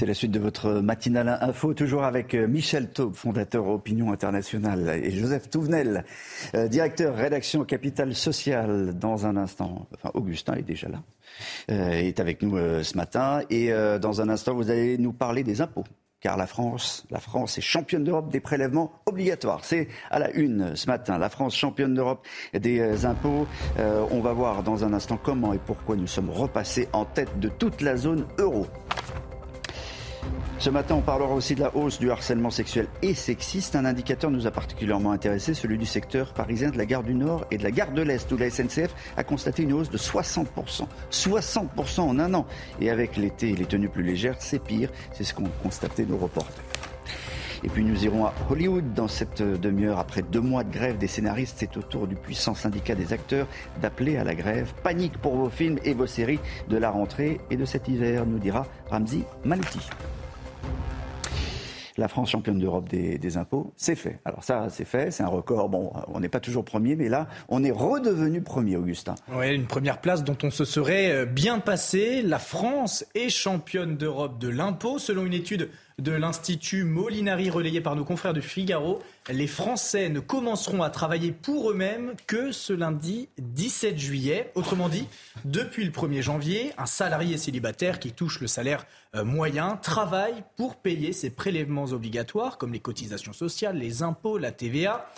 C'est 0.00 0.06
la 0.06 0.14
suite 0.14 0.30
de 0.30 0.40
votre 0.40 0.80
matinale 0.80 1.36
info, 1.42 1.74
toujours 1.74 2.04
avec 2.04 2.32
euh, 2.32 2.46
Michel 2.48 2.88
Taube, 2.88 3.14
fondateur 3.14 3.68
Opinion 3.68 4.10
Internationale, 4.10 4.98
et 5.04 5.10
Joseph 5.10 5.50
Touvenel, 5.50 6.06
euh, 6.54 6.68
directeur 6.68 7.14
rédaction 7.14 7.66
Capital 7.66 8.14
Social. 8.14 8.94
Dans 8.98 9.26
un 9.26 9.36
instant, 9.36 9.86
enfin 9.94 10.10
Augustin 10.14 10.54
est 10.54 10.62
déjà 10.62 10.88
là, 10.88 11.02
euh, 11.70 11.90
est 11.90 12.18
avec 12.18 12.40
nous 12.40 12.56
ce 12.82 12.96
matin, 12.96 13.42
et 13.50 13.70
dans 14.00 14.22
un 14.22 14.30
instant, 14.30 14.54
vous 14.54 14.70
allez 14.70 14.96
nous 14.96 15.12
parler 15.12 15.44
des 15.44 15.60
impôts 15.60 15.84
car 16.22 16.36
la 16.38 16.46
France, 16.46 17.06
la 17.10 17.18
France 17.18 17.58
est 17.58 17.62
championne 17.62 18.04
d'Europe 18.04 18.30
des 18.30 18.40
prélèvements 18.40 18.92
obligatoires. 19.04 19.64
C'est 19.64 19.88
à 20.10 20.18
la 20.18 20.30
une 20.32 20.76
ce 20.76 20.86
matin. 20.86 21.16
La 21.18 21.30
France 21.30 21.54
championne 21.54 21.94
d'Europe 21.94 22.26
des 22.52 23.06
impôts. 23.06 23.46
on 23.78 24.20
va 24.20 24.32
voir 24.34 24.62
dans 24.62 24.84
un 24.84 24.92
instant 24.92 25.18
comment 25.22 25.54
et 25.54 25.58
pourquoi 25.58 25.96
nous 25.96 26.06
sommes 26.06 26.28
repassés 26.28 26.88
en 26.92 27.06
tête 27.06 27.38
de 27.38 27.48
toute 27.48 27.80
la 27.80 27.96
zone 27.96 28.26
euro. 28.38 28.66
Ce 30.58 30.68
matin, 30.68 30.94
on 30.96 31.00
parlera 31.00 31.34
aussi 31.34 31.54
de 31.54 31.60
la 31.60 31.74
hausse 31.74 31.98
du 31.98 32.10
harcèlement 32.10 32.50
sexuel 32.50 32.86
et 33.02 33.14
sexiste. 33.14 33.76
Un 33.76 33.84
indicateur 33.84 34.30
nous 34.30 34.46
a 34.46 34.50
particulièrement 34.50 35.12
intéressé, 35.12 35.54
celui 35.54 35.78
du 35.78 35.86
secteur 35.86 36.34
parisien 36.34 36.70
de 36.70 36.78
la 36.78 36.86
gare 36.86 37.02
du 37.02 37.14
Nord 37.14 37.46
et 37.50 37.56
de 37.56 37.62
la 37.62 37.70
gare 37.70 37.92
de 37.92 38.02
l'Est, 38.02 38.30
où 38.30 38.36
la 38.36 38.50
SNCF 38.50 38.94
a 39.16 39.24
constaté 39.24 39.62
une 39.62 39.72
hausse 39.72 39.90
de 39.90 39.98
60%. 39.98 40.46
60% 41.10 42.00
en 42.00 42.18
un 42.18 42.34
an. 42.34 42.46
Et 42.80 42.90
avec 42.90 43.16
l'été 43.16 43.50
et 43.50 43.56
les 43.56 43.66
tenues 43.66 43.88
plus 43.88 44.02
légères, 44.02 44.36
c'est 44.38 44.62
pire. 44.62 44.90
C'est 45.12 45.24
ce 45.24 45.32
qu'ont 45.32 45.50
constaté 45.62 46.04
nos 46.04 46.18
reporters. 46.18 46.64
Et 47.62 47.68
puis 47.68 47.84
nous 47.84 48.04
irons 48.04 48.26
à 48.26 48.34
Hollywood 48.50 48.94
dans 48.94 49.08
cette 49.08 49.42
demi-heure. 49.42 49.98
Après 49.98 50.22
deux 50.22 50.40
mois 50.40 50.64
de 50.64 50.72
grève 50.72 50.98
des 50.98 51.06
scénaristes, 51.06 51.56
c'est 51.58 51.76
au 51.76 51.82
tour 51.82 52.06
du 52.06 52.16
puissant 52.16 52.54
syndicat 52.54 52.94
des 52.94 53.12
acteurs 53.12 53.46
d'appeler 53.82 54.16
à 54.16 54.24
la 54.24 54.34
grève. 54.34 54.72
Panique 54.82 55.18
pour 55.18 55.36
vos 55.36 55.50
films 55.50 55.78
et 55.84 55.94
vos 55.94 56.06
séries 56.06 56.40
de 56.68 56.76
la 56.76 56.90
rentrée 56.90 57.40
et 57.50 57.56
de 57.56 57.64
cet 57.64 57.88
hiver, 57.88 58.26
nous 58.26 58.38
dira 58.38 58.66
Ramzi 58.90 59.24
Malouti 59.44 59.80
la 62.00 62.08
France 62.08 62.30
championne 62.30 62.58
d'Europe 62.58 62.88
des, 62.88 63.36
impôts, 63.36 63.72
c'est 63.76 63.94
fait. 63.94 64.18
Alors 64.24 64.42
ça, 64.42 64.68
c'est 64.70 64.86
fait, 64.86 65.12
c'est 65.12 65.22
un 65.22 65.28
record. 65.28 65.68
Bon, 65.68 65.92
on 66.08 66.18
n'est 66.18 66.28
pas 66.28 66.40
toujours 66.40 66.64
premier, 66.64 66.96
mais 66.96 67.08
là, 67.08 67.28
on 67.48 67.62
est 67.62 67.70
redevenu 67.70 68.40
premier, 68.40 68.76
Augustin. 68.76 69.14
Oui, 69.32 69.54
une 69.54 69.66
première 69.66 70.00
place 70.00 70.24
dont 70.24 70.36
on 70.42 70.50
se 70.50 70.64
serait 70.64 71.12
euh, 71.12 71.26
bien 71.26 71.60
passé. 71.60 72.22
La 72.22 72.38
France 72.38 73.04
est 73.14 73.28
championne 73.28 73.96
d'Europe 73.96 74.38
de 74.38 74.48
l'impôt, 74.48 74.98
selon 74.98 75.26
une 75.26 75.34
étude 75.34 75.68
de 76.00 76.12
l'Institut 76.12 76.84
Molinari 76.84 77.50
relayée 77.50 77.80
par 77.80 77.94
nos 77.94 78.04
confrères 78.04 78.32
du 78.32 78.42
Figaro. 78.42 79.02
Les 79.28 79.46
Français 79.46 80.08
ne 80.08 80.20
commenceront 80.20 80.82
à 80.82 80.90
travailler 80.90 81.30
pour 81.30 81.70
eux-mêmes 81.70 82.14
que 82.26 82.52
ce 82.52 82.72
lundi 82.72 83.28
17 83.38 83.98
juillet. 83.98 84.50
Autrement 84.54 84.88
dit, 84.88 85.06
depuis 85.44 85.84
le 85.84 85.90
1er 85.90 86.22
janvier, 86.22 86.72
un 86.78 86.86
salarié 86.86 87.36
célibataire 87.36 88.00
qui 88.00 88.12
touche 88.12 88.40
le 88.40 88.46
salaire 88.46 88.86
euh, 89.14 89.24
moyen 89.24 89.76
travaille 89.76 90.42
pour 90.56 90.76
payer 90.76 91.12
ses 91.12 91.30
prélèvements 91.30 91.86
obligatoires 91.86 92.58
comme 92.58 92.72
les 92.72 92.80
cotisations 92.80 93.32
sociales, 93.32 93.76
les 93.76 94.02
impôts, 94.02 94.38
la 94.38 94.52
TVA. 94.52 95.10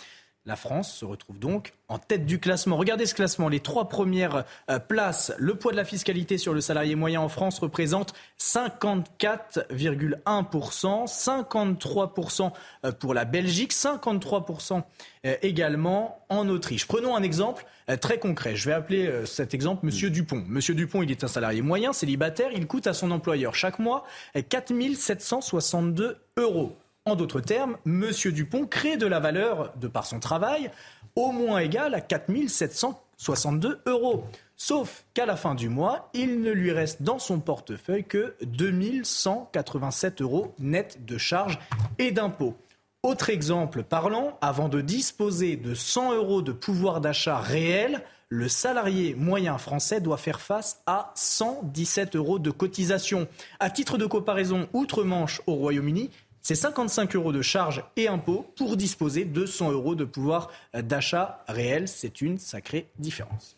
La 0.45 0.57
France 0.57 0.93
se 0.93 1.05
retrouve 1.05 1.39
donc 1.39 1.71
en 1.87 1.97
tête 1.97 2.25
du 2.25 2.37
classement. 2.37 2.75
Regardez 2.75 3.05
ce 3.05 3.15
classement. 3.15 3.47
Les 3.47 3.61
trois 3.61 3.87
premières 3.87 4.43
euh, 4.69 4.77
places. 4.77 5.31
Le 5.37 5.55
poids 5.55 5.71
de 5.71 5.77
la 5.77 5.85
fiscalité 5.85 6.37
sur 6.37 6.53
le 6.53 6.59
salarié 6.59 6.95
moyen 6.95 7.21
en 7.21 7.29
France 7.29 7.59
représente 7.59 8.13
54,1%, 8.41 11.07
53% 11.07 12.51
euh, 12.83 12.91
pour 12.91 13.13
la 13.13 13.23
Belgique, 13.23 13.71
53% 13.71 14.83
euh, 15.25 15.35
également 15.41 16.25
en 16.27 16.49
Autriche. 16.49 16.87
Prenons 16.87 17.15
un 17.15 17.23
exemple 17.23 17.65
très 18.01 18.19
concret. 18.19 18.57
Je 18.57 18.67
vais 18.67 18.75
appeler 18.75 19.25
cet 19.25 19.53
exemple 19.53 19.85
Monsieur 19.85 20.09
Dupont. 20.09 20.43
Monsieur 20.47 20.73
Dupont, 20.73 21.03
il 21.03 21.11
est 21.11 21.23
un 21.23 21.27
salarié 21.27 21.61
moyen, 21.61 21.93
célibataire. 21.93 22.49
Il 22.53 22.67
coûte 22.67 22.87
à 22.87 22.93
son 22.93 23.11
employeur 23.11 23.55
chaque 23.55 23.79
mois 23.79 24.03
4 24.33 24.73
762 24.95 26.17
euros. 26.37 26.75
En 27.05 27.15
d'autres 27.15 27.41
termes, 27.41 27.75
M. 27.85 28.11
Dupont 28.31 28.65
crée 28.65 28.95
de 28.95 29.05
la 29.05 29.19
valeur 29.19 29.73
de 29.75 29.89
par 29.89 30.05
son 30.05 30.21
travail 30.21 30.71
au 31.17 31.33
moins 31.33 31.59
égale 31.59 31.95
à 31.95 31.99
4 31.99 32.31
762 32.47 33.81
euros. 33.85 34.23
Sauf 34.55 35.03
qu'à 35.13 35.25
la 35.25 35.35
fin 35.35 35.53
du 35.53 35.67
mois, 35.67 36.09
il 36.13 36.41
ne 36.41 36.51
lui 36.51 36.71
reste 36.71 37.01
dans 37.01 37.19
son 37.19 37.41
portefeuille 37.41 38.05
que 38.05 38.35
2187 38.43 40.21
euros 40.21 40.55
net 40.59 41.03
de 41.03 41.17
charges 41.17 41.59
et 41.99 42.11
d'impôts. 42.11 42.55
Autre 43.03 43.29
exemple 43.29 43.83
parlant, 43.83 44.37
avant 44.39 44.69
de 44.69 44.79
disposer 44.79 45.57
de 45.57 45.75
100 45.75 46.13
euros 46.13 46.41
de 46.41 46.53
pouvoir 46.53 47.01
d'achat 47.01 47.37
réel, 47.37 48.01
le 48.29 48.47
salarié 48.47 49.13
moyen 49.13 49.57
français 49.57 49.99
doit 49.99 50.15
faire 50.15 50.39
face 50.39 50.81
à 50.85 51.11
117 51.15 52.15
euros 52.15 52.39
de 52.39 52.49
cotisation. 52.49 53.27
À 53.59 53.69
titre 53.69 53.97
de 53.97 54.05
comparaison, 54.05 54.69
outre-Manche 54.71 55.41
au 55.47 55.55
Royaume-Uni, 55.55 56.09
c'est 56.43 56.55
55 56.55 57.15
euros 57.15 57.31
de 57.31 57.41
charges 57.41 57.83
et 57.95 58.07
impôts 58.07 58.45
pour 58.55 58.77
disposer 58.77 59.25
de 59.25 59.45
100 59.45 59.71
euros 59.71 59.95
de 59.95 60.03
pouvoir 60.03 60.51
d'achat 60.73 61.43
réel. 61.47 61.87
C'est 61.87 62.21
une 62.21 62.37
sacrée 62.37 62.89
différence. 62.99 63.57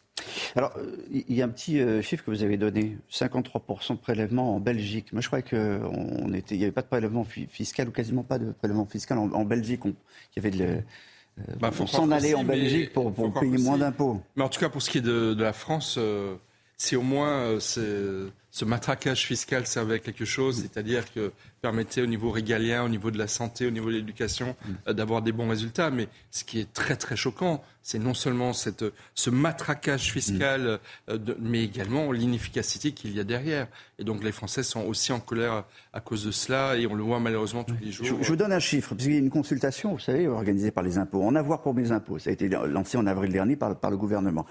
Alors, 0.55 0.73
il 1.11 1.33
y 1.33 1.41
a 1.41 1.45
un 1.45 1.49
petit 1.49 1.79
euh, 1.79 2.01
chiffre 2.01 2.23
que 2.23 2.31
vous 2.31 2.43
avez 2.43 2.57
donné, 2.57 2.97
53% 3.11 3.93
de 3.93 3.97
prélèvement 3.97 4.55
en 4.55 4.59
Belgique. 4.59 5.11
Moi, 5.11 5.21
je 5.21 5.27
crois 5.27 5.41
qu'il 5.41 5.57
n'y 5.57 6.63
avait 6.63 6.71
pas 6.71 6.83
de 6.83 6.87
prélèvement 6.87 7.25
fiscal 7.25 7.89
ou 7.89 7.91
quasiment 7.91 8.23
pas 8.23 8.39
de 8.39 8.51
prélèvement 8.51 8.85
fiscal 8.85 9.17
en, 9.17 9.45
Belgique. 9.45 9.81
il 9.83 9.93
y 10.35 10.39
avait 10.39 10.51
de... 10.51 10.63
Euh, 10.63 11.53
bah, 11.59 11.69
on 11.79 11.87
s'en 11.87 12.11
allait 12.11 12.33
en 12.33 12.45
Belgique 12.45 12.93
pour, 12.93 13.11
payer 13.33 13.57
moins 13.57 13.77
d'impôts. 13.77 14.21
Mais 14.37 14.43
en 14.43 14.49
tout 14.49 14.59
cas, 14.59 14.69
pour 14.69 14.81
ce 14.81 14.89
qui 14.89 14.99
est 14.99 15.01
de, 15.01 15.35
la 15.37 15.51
France, 15.51 15.95
euh, 15.97 16.35
c'est 16.77 16.95
au 16.95 17.01
moins 17.01 17.59
ce 18.55 18.63
matraquage 18.63 19.25
fiscal 19.25 19.67
servait 19.67 19.95
à 19.95 19.99
quelque 19.99 20.23
chose, 20.23 20.61
c'est-à-dire 20.61 21.11
que 21.11 21.33
permettait 21.61 22.01
au 22.01 22.05
niveau 22.05 22.31
régalien, 22.31 22.85
au 22.85 22.89
niveau 22.89 23.11
de 23.11 23.17
la 23.17 23.27
santé, 23.27 23.67
au 23.67 23.69
niveau 23.69 23.87
de 23.87 23.95
l'éducation, 23.95 24.55
mm. 24.65 24.71
euh, 24.87 24.93
d'avoir 24.93 25.21
des 25.21 25.33
bons 25.33 25.49
résultats. 25.49 25.89
Mais 25.89 26.07
ce 26.31 26.45
qui 26.45 26.61
est 26.61 26.71
très 26.71 26.95
très 26.95 27.17
choquant, 27.17 27.61
c'est 27.81 27.99
non 27.99 28.13
seulement 28.13 28.53
cette, 28.53 28.85
ce 29.13 29.29
matraquage 29.29 30.09
fiscal, 30.09 30.61
mm. 31.07 31.11
euh, 31.11 31.17
mais 31.41 31.65
également 31.65 32.13
l'inefficacité 32.13 32.93
qu'il 32.93 33.13
y 33.13 33.19
a 33.19 33.25
derrière. 33.25 33.67
Et 33.99 34.05
donc 34.05 34.23
les 34.23 34.31
Français 34.31 34.63
sont 34.63 34.85
aussi 34.85 35.11
en 35.11 35.19
colère 35.19 35.65
à 35.91 35.99
cause 35.99 36.23
de 36.23 36.31
cela, 36.31 36.77
et 36.77 36.87
on 36.87 36.93
le 36.93 37.03
voit 37.03 37.19
malheureusement 37.19 37.65
tous 37.65 37.75
les 37.81 37.91
jours. 37.91 38.05
Je, 38.05 38.13
vous 38.13 38.35
donne 38.37 38.53
un 38.53 38.59
chiffre, 38.59 38.89
parce 38.91 39.03
qu'il 39.03 39.13
y 39.13 39.17
a 39.17 39.19
une 39.19 39.29
consultation, 39.29 39.91
vous 39.91 39.99
savez, 39.99 40.29
organisée 40.29 40.71
par 40.71 40.83
les 40.83 40.97
impôts. 40.97 41.23
En 41.23 41.35
avoir 41.35 41.61
pour 41.61 41.73
mes 41.73 41.91
impôts, 41.91 42.19
ça 42.19 42.29
a 42.29 42.33
été 42.33 42.47
lancé 42.47 42.97
en 42.97 43.05
avril 43.05 43.33
dernier 43.33 43.57
par, 43.57 43.77
par 43.77 43.91
le 43.91 43.97
gouvernement. 43.97 44.45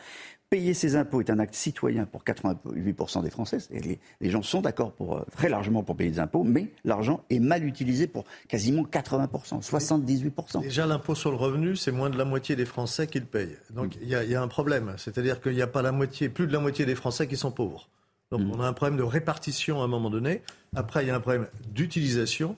Payer 0.51 0.75
ses 0.75 0.95
impôts 0.95 1.21
est 1.21 1.31
un 1.31 1.39
acte 1.39 1.55
citoyen 1.55 2.07
pour 2.07 2.23
88% 2.23 3.23
des 3.23 3.31
Français. 3.31 3.59
Les, 3.71 3.99
les, 4.21 4.31
gens 4.31 4.43
sont 4.43 4.61
d'accord 4.61 4.93
pour, 4.93 5.17
euh, 5.17 5.23
très 5.33 5.49
largement 5.49 5.83
pour 5.83 5.97
payer 5.97 6.11
des 6.11 6.21
impôts, 6.21 6.45
mais 6.45 6.71
l'argent 6.85 7.25
est 7.31 7.41
mal 7.41 7.65
utilisé 7.65 8.07
pour 8.07 8.25
quasiment 8.47 8.83
80%, 8.83 9.63
78%. 9.63 10.61
Déjà, 10.61 10.87
l'impôt 10.87 11.15
sur 11.15 11.31
le 11.31 11.37
revenu, 11.37 11.77
c'est 11.77 11.93
moins 11.93 12.11
de 12.11 12.19
la 12.19 12.25
moitié 12.25 12.55
des 12.57 12.67
Français 12.67 13.07
qui 13.07 13.19
le 13.19 13.27
payent. 13.27 13.57
Donc 13.71 13.97
il 14.01 14.07
y, 14.07 14.11
y, 14.13 14.35
a 14.35 14.43
un 14.43 14.49
problème. 14.49 14.95
C'est-à-dire 14.97 15.41
qu'il 15.41 15.55
n'y 15.55 15.63
a 15.63 15.67
pas 15.67 15.83
la 15.83 15.93
moitié, 15.93 16.29
plus 16.29 16.47
de 16.47 16.53
la 16.53 16.61
moitié 16.61 16.87
des 16.87 16.95
Français 16.95 17.27
qui 17.27 17.37
sont 17.37 17.51
pauvres. 17.51 17.89
Donc 18.31 18.43
mm. 18.43 18.53
on 18.53 18.61
a 18.61 18.67
un 18.67 18.73
problème 18.73 18.99
de 18.99 19.03
répartition 19.03 19.81
à 19.81 19.85
un 19.85 19.89
moment 19.89 20.11
donné. 20.11 20.43
Après, 20.75 21.05
il 21.05 21.09
y 21.09 21.11
a 21.11 21.17
un 21.17 21.21
problème 21.21 21.47
d'utilisation. 21.69 22.57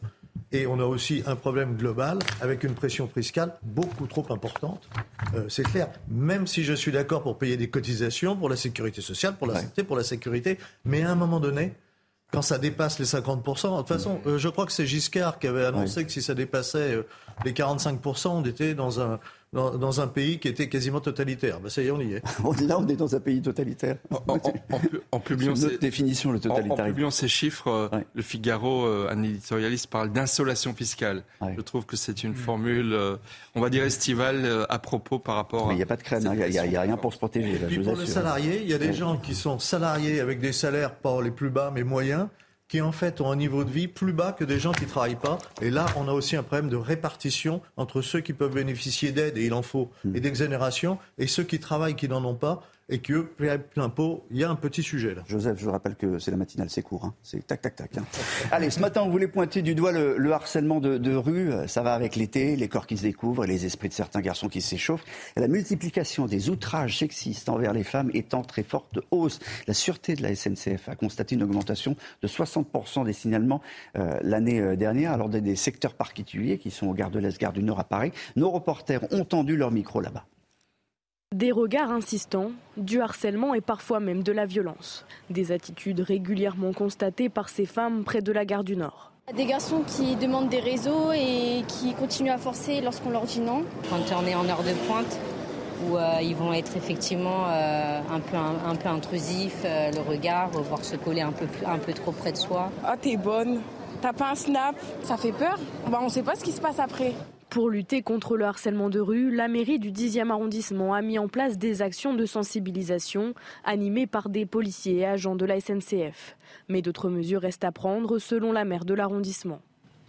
Et 0.53 0.66
on 0.66 0.79
a 0.81 0.85
aussi 0.85 1.22
un 1.27 1.37
problème 1.37 1.77
global 1.77 2.18
avec 2.40 2.64
une 2.64 2.75
pression 2.75 3.09
fiscale 3.09 3.55
beaucoup 3.62 4.07
trop 4.07 4.27
importante. 4.31 4.88
Euh, 5.35 5.49
c'est 5.49 5.64
clair. 5.64 5.88
Même 6.09 6.46
si 6.46 6.64
je 6.64 6.72
suis 6.72 6.92
d'accord 6.92 7.22
pour 7.22 7.38
payer 7.38 7.57
des 7.57 7.70
cotisations 7.70 8.37
pour 8.37 8.49
la 8.49 8.57
sécurité 8.57 9.01
sociale, 9.01 9.37
pour 9.37 9.46
la 9.46 9.61
santé, 9.61 9.83
pour 9.83 9.96
la 9.96 10.05
sécurité, 10.05 10.59
mais 10.85 11.03
à 11.03 11.11
un 11.11 11.14
moment 11.14 11.40
donné, 11.40 11.75
quand 12.33 12.42
ça 12.42 12.59
dépasse 12.59 12.99
les 12.99 13.05
50%, 13.05 13.72
de 13.72 13.79
toute 13.79 13.88
façon, 13.88 14.20
euh, 14.27 14.38
je 14.38 14.49
crois 14.49 14.66
que 14.66 14.72
c'est 14.72 14.87
Giscard 14.87 15.38
qui 15.38 15.46
avait 15.46 15.64
annoncé 15.64 16.05
que 16.05 16.11
si 16.11 16.20
ça 16.20 16.35
dépassait 16.35 16.94
euh, 16.94 17.03
les 17.44 17.53
45%, 17.53 18.29
on 18.29 18.44
était 18.44 18.75
dans 18.75 19.01
un, 19.01 19.20
dans, 19.52 20.00
un 20.00 20.06
pays 20.06 20.38
qui 20.38 20.48
était 20.48 20.68
quasiment 20.68 21.00
totalitaire. 21.00 21.61
Ben, 21.61 21.68
ça 21.68 21.82
y 21.82 21.87
est, 21.87 21.90
on 21.90 22.00
y 22.00 22.14
est. 22.14 22.22
Là, 22.66 22.78
on 22.78 22.87
est 22.88 22.96
dans 22.96 23.14
un 23.14 23.20
pays 23.20 23.40
totalitaire. 23.40 23.96
En, 24.11 25.20
publiant 25.20 25.54
notre 25.54 25.78
définition, 25.78 26.32
le 26.32 26.40
totalitarisme. 26.40 26.82
En, 26.82 26.87
publiant 26.87 27.11
ces 27.11 27.28
chiffres, 27.28 27.68
euh, 27.68 28.00
le 28.14 28.22
Figaro, 28.22 28.85
euh, 28.85 29.09
un 29.11 29.22
éditorialiste, 29.22 29.88
parle 29.88 30.12
d'insolation 30.12 30.74
fiscale. 30.74 31.22
Je 31.56 31.61
trouve 31.61 31.87
que 31.87 31.96
c'est 31.96 32.24
une 32.24 32.35
formule, 32.35 32.92
euh, 32.92 33.16
on 33.54 33.61
va 33.61 33.70
dire 33.70 33.85
estivale, 33.85 34.66
à 34.68 34.78
propos 34.78 35.18
par 35.18 35.37
rapport. 35.37 35.68
Mais 35.68 35.74
il 35.74 35.78
n'y 35.78 35.82
a 35.82 35.87
pas 35.87 35.96
de 35.96 36.02
crème, 36.02 36.22
il 36.22 36.50
n'y 36.50 36.76
a, 36.76 36.80
rien 36.82 36.96
pour 36.96 37.12
se 37.12 37.18
protéger. 37.18 37.59
Là, 37.59 37.68
pour 37.82 37.96
les 37.96 38.06
salariés, 38.06 38.61
il 38.62 38.68
y 38.68 38.74
a 38.74 38.78
des 38.78 38.92
gens 38.92 39.16
qui 39.16 39.35
sont 39.35 39.59
salariés 39.59 40.20
avec 40.20 40.40
des 40.40 40.52
salaires 40.52 40.94
pas 40.94 41.22
les 41.22 41.30
plus 41.30 41.50
bas, 41.50 41.70
mais 41.74 41.85
moyens 41.85 42.26
qui 42.68 42.81
en 42.81 42.92
fait 42.92 43.20
ont 43.20 43.31
un 43.31 43.37
niveau 43.37 43.64
de 43.64 43.70
vie 43.70 43.88
plus 43.88 44.12
bas 44.12 44.33
que 44.33 44.44
des 44.44 44.59
gens 44.59 44.72
qui 44.72 44.85
ne 44.85 44.88
travaillent 44.88 45.14
pas. 45.14 45.38
Et 45.61 45.70
là, 45.70 45.87
on 45.96 46.09
a 46.09 46.12
aussi 46.12 46.37
un 46.37 46.42
problème 46.42 46.68
de 46.68 46.76
répartition 46.76 47.61
entre 47.76 48.02
ceux 48.02 48.20
qui 48.20 48.33
peuvent 48.33 48.55
bénéficier 48.55 49.12
d'aide, 49.12 49.38
et 49.38 49.46
il 49.46 49.55
en 49.55 49.62
faut, 49.62 49.90
et 50.14 50.20
d'exonération, 50.20 50.98
et 51.18 51.26
ceux 51.26 51.44
qui 51.44 51.61
travaillent 51.61 51.96
qui 51.96 52.09
n'en 52.09 52.24
ont 52.24 52.35
pas 52.35 52.62
et 52.88 52.99
que 53.01 53.22
plein 53.22 53.88
pot, 53.88 54.25
il 54.31 54.38
y 54.38 54.44
a 54.44 54.51
un 54.51 54.55
petit 54.55 54.83
sujet 54.83 55.14
là. 55.14 55.25
Joseph, 55.27 55.59
je 55.59 55.68
rappelle 55.68 55.96
que 55.96 56.20
c'est 56.20 56.31
la 56.31 56.37
matinale, 56.37 56.70
c'est 56.70 56.83
court, 56.83 57.05
hein. 57.05 57.14
c'est 57.22 57.44
tac 57.44 57.61
tac 57.61 57.75
tac. 57.75 57.99
Hein. 57.99 58.05
Allez, 58.53 58.70
ce 58.70 58.79
matin, 58.79 59.03
on 59.03 59.09
voulait 59.09 59.27
pointer 59.27 59.61
du 59.62 59.75
doigt 59.75 59.90
le, 59.90 60.33
harcèlement 60.33 60.81
de, 60.81 61.14
rue. 61.14 61.51
Ça 61.66 61.83
va 61.83 61.94
avec 61.94 62.14
l'été, 62.14 62.55
les 62.55 62.68
corps 62.68 62.87
qui 62.87 62.96
se 62.96 63.03
découvrent 63.03 63.44
et 63.44 63.49
les 63.49 63.66
esprits 63.66 63.88
de 63.88 63.94
certains 63.94 64.20
garçons 64.20 64.49
qui 64.49 64.61
s'échauffent. 64.61 65.05
La 65.37 65.49
multiplication 65.49 66.27
des 66.27 66.49
outrages 66.49 66.99
sexistes 66.99 67.49
envers 67.49 67.72
les 67.72 67.85
femmes 67.85 68.11
est 68.14 68.35
en 68.35 68.42
très 68.42 68.62
forte 68.62 69.01
hausse. 69.11 69.40
La 69.66 69.75
sûreté 69.75 70.14
de 70.14 70.22
la 70.22 70.35
SNCF 70.35 70.88
a 70.88 70.94
constaté 70.94 71.35
une 71.35 71.42
augmentation 71.42 71.96
de 72.22 72.29
60% 72.29 73.05
des 73.05 73.12
signalements 73.12 73.62
euh, 73.99 74.18
l'année 74.22 74.61
euh, 74.61 74.77
dernière, 74.77 75.12
alors 75.12 75.29
des, 75.29 75.40
des 75.40 75.57
secteurs 75.57 75.94
particuliers 75.94 76.59
qui 76.59 76.70
sont 76.70 76.87
au 76.87 76.94
Gare 76.94 77.11
de 77.11 77.18
l'Est, 77.18 77.40
Gare 77.40 77.53
du 77.53 77.62
Nord 77.62 77.81
à 77.81 77.85
Paris. 77.85 78.12
Nos 78.37 78.51
reporters 78.51 79.12
ont 79.12 79.25
tendu 79.25 79.57
leur 79.57 79.72
micro 79.72 80.01
là-bas. 80.01 80.25
Des 81.34 81.50
regards 81.50 81.90
insistants, 81.90 82.52
du 82.76 83.00
harcèlement 83.00 83.52
et 83.52 83.60
parfois 83.60 83.98
même 83.98 84.22
de 84.22 84.30
la 84.30 84.46
violence. 84.46 85.04
Des 85.28 85.50
attitudes 85.50 85.98
régulièrement 85.98 86.72
constatées 86.72 87.28
par 87.28 87.48
ces 87.48 87.66
femmes 87.66 88.04
près 88.04 88.22
de 88.22 88.30
la 88.30 88.44
gare 88.44 88.62
du 88.62 88.76
Nord. 88.76 89.10
Des 89.36 89.44
garçons 89.44 89.82
qui 89.84 90.14
demandent 90.14 90.48
des 90.48 90.60
réseaux 90.60 91.10
et 91.12 91.64
qui 91.66 91.94
continuent 91.94 92.30
à 92.30 92.38
forcer 92.38 92.80
lorsqu'on 92.80 93.10
leur 93.10 93.24
dit 93.24 93.40
non. 93.40 93.64
Quand 93.90 93.98
on 94.22 94.24
est 94.24 94.36
en 94.36 94.48
heure 94.48 94.62
de 94.62 94.72
pointe, 94.86 95.18
où 95.84 95.96
euh, 95.96 96.20
ils 96.22 96.36
vont 96.36 96.52
être 96.52 96.76
effectivement 96.76 97.46
euh, 97.48 98.00
un, 98.08 98.20
peu, 98.20 98.36
un, 98.36 98.76
peu 98.76 98.88
intrusifs, 98.88 99.62
euh, 99.64 99.90
le 99.90 100.00
regard, 100.08 100.50
voir 100.50 100.84
se 100.84 100.94
coller 100.94 101.22
un 101.22 101.32
peu, 101.32 101.46
un 101.66 101.78
peu 101.78 101.92
trop 101.92 102.12
près 102.12 102.30
de 102.30 102.36
soi. 102.36 102.70
Ah, 102.84 102.94
t'es 102.96 103.16
bonne, 103.16 103.62
t'as 104.00 104.12
pas 104.12 104.30
un 104.30 104.36
snap, 104.36 104.76
ça 105.02 105.16
fait 105.16 105.32
peur. 105.32 105.58
Bah, 105.90 105.98
on 106.00 106.08
sait 106.08 106.22
pas 106.22 106.36
ce 106.36 106.44
qui 106.44 106.52
se 106.52 106.60
passe 106.60 106.78
après. 106.78 107.14
Pour 107.50 107.70
lutter 107.70 108.02
contre 108.02 108.37
le 108.37 108.44
harcèlement 108.44 108.90
de 108.90 109.00
rue, 109.00 109.35
la 109.35 109.48
mairie 109.48 109.78
du 109.78 109.92
10e 109.92 110.30
arrondissement 110.30 110.94
a 110.94 111.00
mis 111.00 111.18
en 111.18 111.28
place 111.28 111.56
des 111.59 111.80
actions 111.80 112.12
de 112.12 112.26
sensibilisation 112.26 113.35
animées 113.64 114.06
par 114.06 114.28
des 114.28 114.46
policiers 114.46 114.98
et 114.98 115.06
agents 115.06 115.37
de 115.37 115.46
la 115.46 115.61
SNCF. 115.61 116.37
Mais 116.68 116.82
d'autres 116.82 117.09
mesures 117.09 117.42
restent 117.42 117.64
à 117.64 117.72
prendre 117.72 118.18
selon 118.18 118.52
la 118.52 118.64
maire 118.64 118.85
de 118.85 118.94
l'arrondissement. 118.94 119.61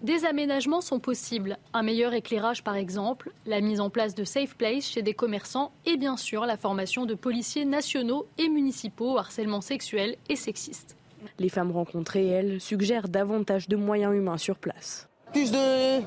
Des 0.02 0.26
aménagements 0.26 0.82
sont 0.82 1.00
possibles, 1.00 1.58
un 1.74 1.82
meilleur 1.82 2.14
éclairage 2.14 2.64
par 2.64 2.76
exemple, 2.76 3.32
la 3.48 3.62
mise 3.62 3.80
en 3.80 3.90
place 3.90 4.14
de 4.14 4.24
safe 4.24 4.56
place 4.56 4.86
chez 4.86 5.02
des 5.02 5.14
commerçants 5.14 5.72
et 5.86 5.98
bien 5.98 6.18
sûr 6.18 6.46
la 6.46 6.58
formation 6.58 7.06
de 7.06 7.16
policiers 7.16 7.66
nationaux 7.66 8.28
et 8.38 8.50
municipaux 8.50 9.14
au 9.14 9.18
harcèlement 9.18 9.62
sexuel 9.62 10.16
et 10.30 10.36
sexiste. 10.36 10.96
Les 11.40 11.50
femmes 11.50 11.72
rencontrées, 11.72 12.28
elles, 12.28 12.62
suggèrent 12.62 13.10
davantage 13.10 13.68
de 13.68 13.76
moyens 13.76 14.14
humains 14.16 14.38
sur 14.38 14.58
place. 14.58 15.08
Plus 15.32 15.52
de 15.52 16.02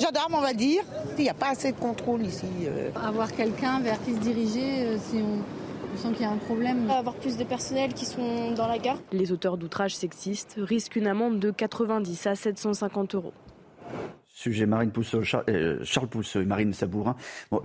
gendarmes, 0.00 0.34
on 0.34 0.40
va 0.40 0.54
dire. 0.54 0.82
Il 1.18 1.22
n'y 1.22 1.30
a 1.30 1.34
pas 1.34 1.50
assez 1.50 1.72
de 1.72 1.76
contrôle 1.76 2.22
ici. 2.22 2.46
Euh. 2.64 2.90
Avoir 2.94 3.32
quelqu'un 3.32 3.80
vers 3.80 4.02
qui 4.02 4.14
se 4.14 4.20
diriger 4.20 4.82
euh, 4.82 4.98
si 4.98 5.16
on, 5.16 5.96
sent 5.96 6.12
qu'il 6.12 6.22
y 6.22 6.24
a 6.24 6.30
un 6.30 6.36
problème. 6.36 6.90
Avoir 6.90 7.14
plus 7.14 7.36
de 7.36 7.44
personnel 7.44 7.94
qui 7.94 8.04
sont 8.04 8.52
dans 8.52 8.66
la 8.66 8.78
gare. 8.78 8.98
Les 9.12 9.32
auteurs 9.32 9.56
d'outrages 9.56 9.96
sexistes 9.96 10.56
risquent 10.58 10.96
une 10.96 11.06
amende 11.06 11.38
de 11.38 11.50
90 11.50 12.26
à 12.26 12.34
750 12.34 13.14
euros. 13.14 13.32
Sujet 14.28 14.66
Marine 14.66 14.90
Pousseau, 14.90 15.22
Charles, 15.22 15.44
euh, 15.48 16.06
Pousseau 16.10 16.42
et 16.42 16.44
Marine 16.44 16.74
Sabourin. 16.74 17.16
Bon, 17.50 17.62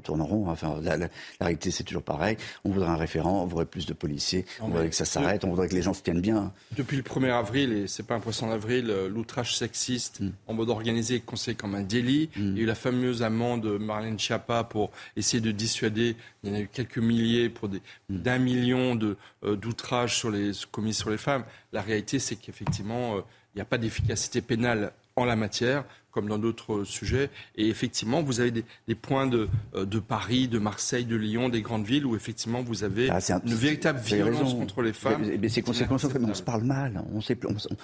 tourne 0.00 0.20
en 0.20 0.26
rond. 0.26 0.48
Enfin, 0.48 0.80
la, 0.82 1.08
réalité, 1.40 1.70
c'est 1.70 1.84
toujours 1.84 2.02
pareil. 2.02 2.36
On 2.64 2.70
voudrait 2.70 2.88
un 2.88 2.96
référent, 2.96 3.42
on 3.42 3.46
voudrait 3.46 3.66
plus 3.66 3.86
de 3.86 3.92
policiers, 3.92 4.44
on 4.60 4.68
voudrait 4.68 4.88
que 4.88 4.94
ça 4.94 5.04
s'arrête, 5.04 5.44
on 5.44 5.50
voudrait 5.50 5.68
que 5.68 5.74
les 5.74 5.82
gens 5.82 5.94
se 5.94 6.02
tiennent 6.02 6.20
bien. 6.20 6.52
Depuis 6.76 6.96
le 6.96 7.02
1er 7.02 7.32
avril, 7.32 7.72
et 7.72 7.86
c'est 7.86 8.02
pas 8.02 8.14
un 8.14 8.20
poisson 8.20 8.48
d'avril, 8.48 8.90
euh, 8.90 9.08
l'outrage 9.08 9.56
sexiste 9.56 10.20
mm. 10.20 10.30
en 10.46 10.54
mode 10.54 10.70
organisé 10.70 11.16
est 11.16 11.20
considéré 11.20 11.56
comme 11.56 11.74
un 11.74 11.82
délit. 11.82 12.30
Mm. 12.36 12.40
Il 12.40 12.56
y 12.56 12.60
a 12.60 12.62
eu 12.62 12.66
la 12.66 12.74
fameuse 12.74 13.22
amende 13.22 13.62
de 13.62 13.78
Marlène 13.78 14.18
Schiappa 14.18 14.64
pour 14.64 14.90
essayer 15.16 15.40
de 15.40 15.50
dissuader. 15.50 16.16
Il 16.42 16.50
y 16.50 16.52
en 16.52 16.56
a 16.56 16.60
eu 16.60 16.68
quelques 16.68 16.98
milliers 16.98 17.48
pour 17.48 17.68
des, 17.68 17.80
mm. 18.08 18.16
d'un 18.18 18.38
million 18.38 18.94
de, 18.94 19.16
euh, 19.44 19.56
d'outrages 19.56 20.16
sur 20.16 20.30
les, 20.30 20.52
commis 20.70 20.94
sur 20.94 21.10
les 21.10 21.18
femmes. 21.18 21.44
La 21.72 21.82
réalité, 21.82 22.18
c'est 22.18 22.36
qu'effectivement, 22.36 23.16
euh, 23.16 23.20
il 23.54 23.58
n'y 23.58 23.62
a 23.62 23.66
pas 23.66 23.78
d'efficacité 23.78 24.40
pénale 24.40 24.92
en 25.18 25.24
la 25.24 25.36
matière 25.36 25.84
comme 26.10 26.28
dans 26.28 26.38
d'autres 26.38 26.84
sujets. 26.84 27.30
Et 27.56 27.68
effectivement, 27.68 28.22
vous 28.22 28.40
avez 28.40 28.50
des, 28.50 28.94
points 28.94 29.26
de, 29.26 29.48
euh, 29.74 29.84
de, 29.84 29.98
Paris, 29.98 30.48
de 30.48 30.58
Marseille, 30.58 31.04
de 31.04 31.14
Lyon, 31.14 31.48
des 31.48 31.62
grandes 31.62 31.84
villes 31.84 32.06
où 32.06 32.16
effectivement 32.16 32.62
vous 32.62 32.82
avez 32.82 33.08
ah, 33.10 33.20
une 33.44 33.54
véritable 33.54 34.00
violence 34.00 34.54
contre 34.54 34.82
les 34.82 34.92
femmes. 34.92 35.22
Mais, 35.40 35.48
c'est 35.48 35.62
conséquences, 35.62 36.04
on 36.04 36.34
se 36.34 36.42
parle 36.42 36.64
mal, 36.64 37.04
on 37.12 37.20
sait, 37.20 37.38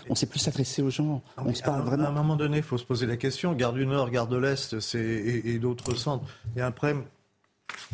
on, 0.08 0.14
sait 0.14 0.26
plus 0.26 0.40
s'adresser 0.40 0.82
aux 0.82 0.90
gens. 0.90 1.22
on 1.36 1.54
se 1.54 1.62
parle 1.62 1.82
à, 1.82 1.84
vraiment. 1.84 2.04
À 2.06 2.08
un 2.08 2.12
moment 2.12 2.36
donné, 2.36 2.56
il 2.56 2.62
faut 2.62 2.78
se 2.78 2.84
poser 2.84 3.06
la 3.06 3.16
question. 3.16 3.52
Gare 3.52 3.72
du 3.72 3.86
Nord, 3.86 4.10
Gare 4.10 4.26
de 4.26 4.36
l'Est 4.36 4.74
et, 4.94 5.54
et 5.54 5.58
d'autres 5.58 5.94
centres. 5.94 6.24
Il 6.56 6.58
y 6.58 6.62
a 6.62 6.66
un 6.66 6.72
problème 6.72 7.04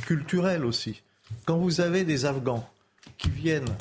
culturel 0.06 0.64
aussi. 0.64 1.02
Quand 1.44 1.58
vous 1.58 1.80
avez 1.80 2.04
des 2.04 2.24
Afghans 2.24 2.66
qui 3.18 3.30
viennent 3.30 3.76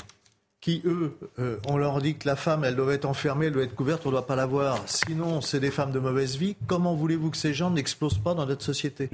qui, 0.60 0.82
eux, 0.84 1.16
euh, 1.38 1.56
on 1.66 1.78
leur 1.78 2.02
dit 2.02 2.16
que 2.16 2.28
la 2.28 2.36
femme, 2.36 2.64
elle 2.64 2.76
doit 2.76 2.92
être 2.92 3.06
enfermée, 3.06 3.46
elle 3.46 3.52
doit 3.52 3.62
être 3.62 3.74
couverte, 3.74 4.02
on 4.04 4.10
ne 4.10 4.14
doit 4.14 4.26
pas 4.26 4.36
la 4.36 4.44
voir. 4.44 4.82
Sinon, 4.84 5.40
c'est 5.40 5.58
des 5.58 5.70
femmes 5.70 5.90
de 5.90 5.98
mauvaise 5.98 6.36
vie. 6.36 6.54
Comment 6.66 6.94
voulez-vous 6.94 7.30
que 7.30 7.38
ces 7.38 7.54
gens 7.54 7.70
n'explosent 7.70 8.18
pas 8.18 8.34
dans 8.34 8.44
notre 8.44 8.62
société? 8.62 9.08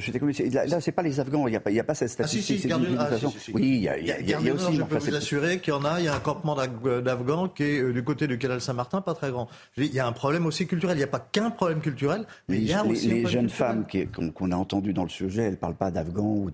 Là, 0.52 0.66
là 0.66 0.80
c'est 0.80 0.90
pas 0.90 1.02
les 1.02 1.20
Afghans, 1.20 1.46
il 1.46 1.52
n'y 1.52 1.56
a, 1.56 1.80
a, 1.80 1.84
pas 1.84 1.94
cette 1.94 2.10
statistique. 2.10 2.68
Ah, 2.98 3.08
si, 3.16 3.38
si, 3.38 3.52
Oui, 3.52 3.62
il 3.62 3.82
y 3.82 3.88
a, 3.88 3.98
y 3.98 4.10
a, 4.10 4.20
y 4.20 4.34
a 4.34 4.54
aussi. 4.54 4.74
Je 4.74 4.82
peux 4.82 4.98
vous 4.98 5.14
assurer 5.14 5.60
qu'il 5.60 5.72
y 5.72 5.76
en 5.76 5.84
a, 5.84 6.00
il 6.00 6.06
y 6.06 6.08
a 6.08 6.14
un 6.14 6.20
campement 6.20 6.56
d'Afghans 6.56 7.48
qui 7.48 7.62
est 7.62 7.80
euh, 7.80 7.92
du 7.92 8.02
côté 8.02 8.26
du 8.26 8.38
canal 8.38 8.60
Saint-Martin, 8.60 9.00
pas 9.00 9.14
très 9.14 9.30
grand. 9.30 9.48
Il 9.76 9.94
y 9.94 10.00
a 10.00 10.06
un 10.06 10.12
problème 10.12 10.46
aussi 10.46 10.66
culturel. 10.66 10.96
Il 10.96 11.00
n'y 11.00 11.04
a 11.04 11.08
pas 11.08 11.20
qu'un 11.20 11.50
problème 11.50 11.80
culturel, 11.80 12.26
mais 12.48 12.58
il 12.58 12.64
y 12.64 12.72
a 12.72 12.82
les, 12.82 12.90
aussi 12.90 13.08
les 13.08 13.26
jeunes 13.26 13.50
femmes 13.50 13.86
qu'on 14.34 14.50
a 14.50 14.56
entendues 14.56 14.92
dans 14.92 15.04
le 15.04 15.10
sujet, 15.10 15.44
elles 15.44 15.50
ne 15.52 15.56
parlent 15.56 15.76
pas 15.76 15.92
d'Afghans 15.92 16.34
ou 16.34 16.50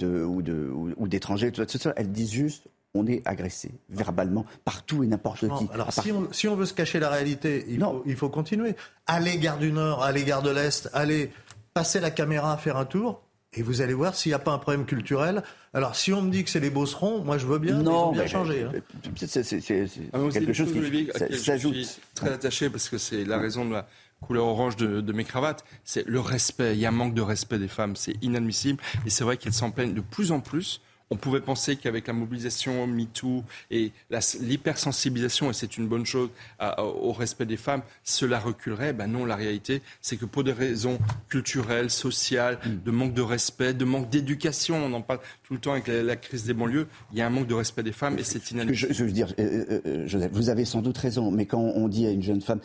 d'étrangers, 1.06 1.48
ou, 1.48 1.62
ou, 1.62 1.88
ou 1.88 1.92
elles 1.96 2.12
disent 2.12 2.32
juste 2.32 2.68
on 2.94 3.06
est 3.06 3.26
agressé 3.26 3.70
verbalement 3.88 4.44
partout 4.64 5.02
et 5.02 5.06
n'importe 5.06 5.40
qui. 5.40 5.68
Alors 5.72 5.92
si 5.92 6.48
on, 6.48 6.56
veut 6.56 6.66
se 6.66 6.74
cacher 6.74 7.00
la 7.00 7.08
réalité, 7.08 7.64
il, 7.68 7.80
faut, 7.80 8.02
il 8.06 8.16
faut, 8.16 8.28
continuer. 8.28 8.76
Allez 9.06 9.38
gare 9.38 9.58
du 9.58 9.72
Nord, 9.72 10.02
allez 10.02 10.24
gare 10.24 10.42
de 10.42 10.50
l'Est, 10.50 10.90
allez 10.92 11.30
passer 11.74 12.00
la 12.00 12.10
caméra, 12.10 12.56
faire 12.58 12.76
un 12.76 12.84
tour. 12.84 13.22
Et 13.54 13.62
vous 13.62 13.82
allez 13.82 13.92
voir 13.92 14.14
s'il 14.14 14.30
n'y 14.30 14.34
a 14.34 14.38
pas 14.38 14.52
un 14.52 14.58
problème 14.58 14.86
culturel. 14.86 15.42
Alors, 15.74 15.94
si 15.94 16.10
on 16.14 16.22
me 16.22 16.30
dit 16.30 16.42
que 16.42 16.48
c'est 16.48 16.60
les 16.60 16.70
Beaucerons, 16.70 17.22
moi 17.22 17.36
je 17.36 17.46
veux 17.46 17.58
bien, 17.58 17.82
non, 17.82 18.10
bien 18.10 18.26
changer. 18.26 18.62
Hein. 18.62 18.72
C'est 19.14 19.90
ah, 20.14 20.18
quelque 20.32 20.54
chose 20.54 20.72
qui 20.72 21.38
s'ajoute. 21.38 21.74
Je 21.74 21.82
suis 21.82 22.00
très 22.14 22.32
attaché 22.32 22.70
parce 22.70 22.88
que 22.88 22.96
c'est 22.96 23.26
la 23.26 23.36
raison 23.36 23.66
de 23.66 23.72
la 23.72 23.86
couleur 24.22 24.46
orange 24.46 24.76
de, 24.76 25.02
de, 25.02 25.12
mes 25.12 25.24
cravates. 25.24 25.66
C'est 25.84 26.06
le 26.06 26.20
respect. 26.20 26.72
Il 26.74 26.80
y 26.80 26.86
a 26.86 26.88
un 26.88 26.92
manque 26.92 27.12
de 27.12 27.20
respect 27.20 27.58
des 27.58 27.68
femmes. 27.68 27.94
C'est 27.94 28.14
inadmissible. 28.22 28.82
Et 29.04 29.10
c'est 29.10 29.24
vrai 29.24 29.36
qu'elles 29.36 29.52
s'en 29.52 29.70
plaignent 29.70 29.94
de 29.94 30.00
plus 30.00 30.32
en 30.32 30.40
plus 30.40 30.80
on 31.12 31.16
pouvait 31.16 31.40
penser 31.40 31.76
qu'avec 31.76 32.06
la 32.06 32.14
mobilisation 32.14 32.86
MeToo 32.86 33.44
et 33.70 33.92
l'hypersensibilisation, 34.40 35.50
et 35.50 35.52
c'est 35.52 35.76
une 35.76 35.86
bonne 35.86 36.06
chose, 36.06 36.30
au 36.78 37.12
respect 37.12 37.44
des 37.44 37.58
femmes, 37.58 37.82
cela 38.02 38.38
reculerait. 38.38 38.94
Ben 38.94 39.06
non, 39.06 39.26
la 39.26 39.36
réalité, 39.36 39.82
c'est 40.00 40.16
que 40.16 40.24
pour 40.24 40.42
des 40.42 40.52
raisons 40.52 40.98
culturelles, 41.28 41.90
sociales, 41.90 42.58
mm. 42.64 42.84
de 42.84 42.90
manque 42.90 43.14
de 43.14 43.22
respect, 43.22 43.74
de 43.74 43.84
manque 43.84 44.08
d'éducation, 44.08 44.76
on 44.76 44.92
en 44.94 45.02
parle 45.02 45.20
tout 45.44 45.54
le 45.54 45.60
temps 45.60 45.72
avec 45.72 45.88
la, 45.88 46.16
crise 46.16 46.44
des 46.44 46.54
banlieues, 46.54 46.86
il 47.12 47.18
y 47.18 47.20
a 47.20 47.26
un 47.26 47.30
manque 47.30 47.46
de 47.46 47.54
respect 47.54 47.82
des 47.82 47.92
femmes 47.92 48.18
et 48.18 48.22
c'est 48.22 48.50
inadmissible. 48.50 48.94
Je, 48.94 49.04
veux 49.04 49.10
dire, 49.10 49.34
euh, 49.38 49.64
euh, 49.70 49.80
euh, 49.86 50.06
Joseph, 50.06 50.30
vous 50.32 50.48
avez 50.48 50.64
sans 50.64 50.80
doute 50.80 50.96
raison, 50.96 51.30
mais 51.30 51.44
quand 51.44 51.60
on 51.60 51.88
dit 51.88 52.06
à 52.06 52.10
une 52.10 52.22
jeune 52.22 52.40
femme, 52.40 52.60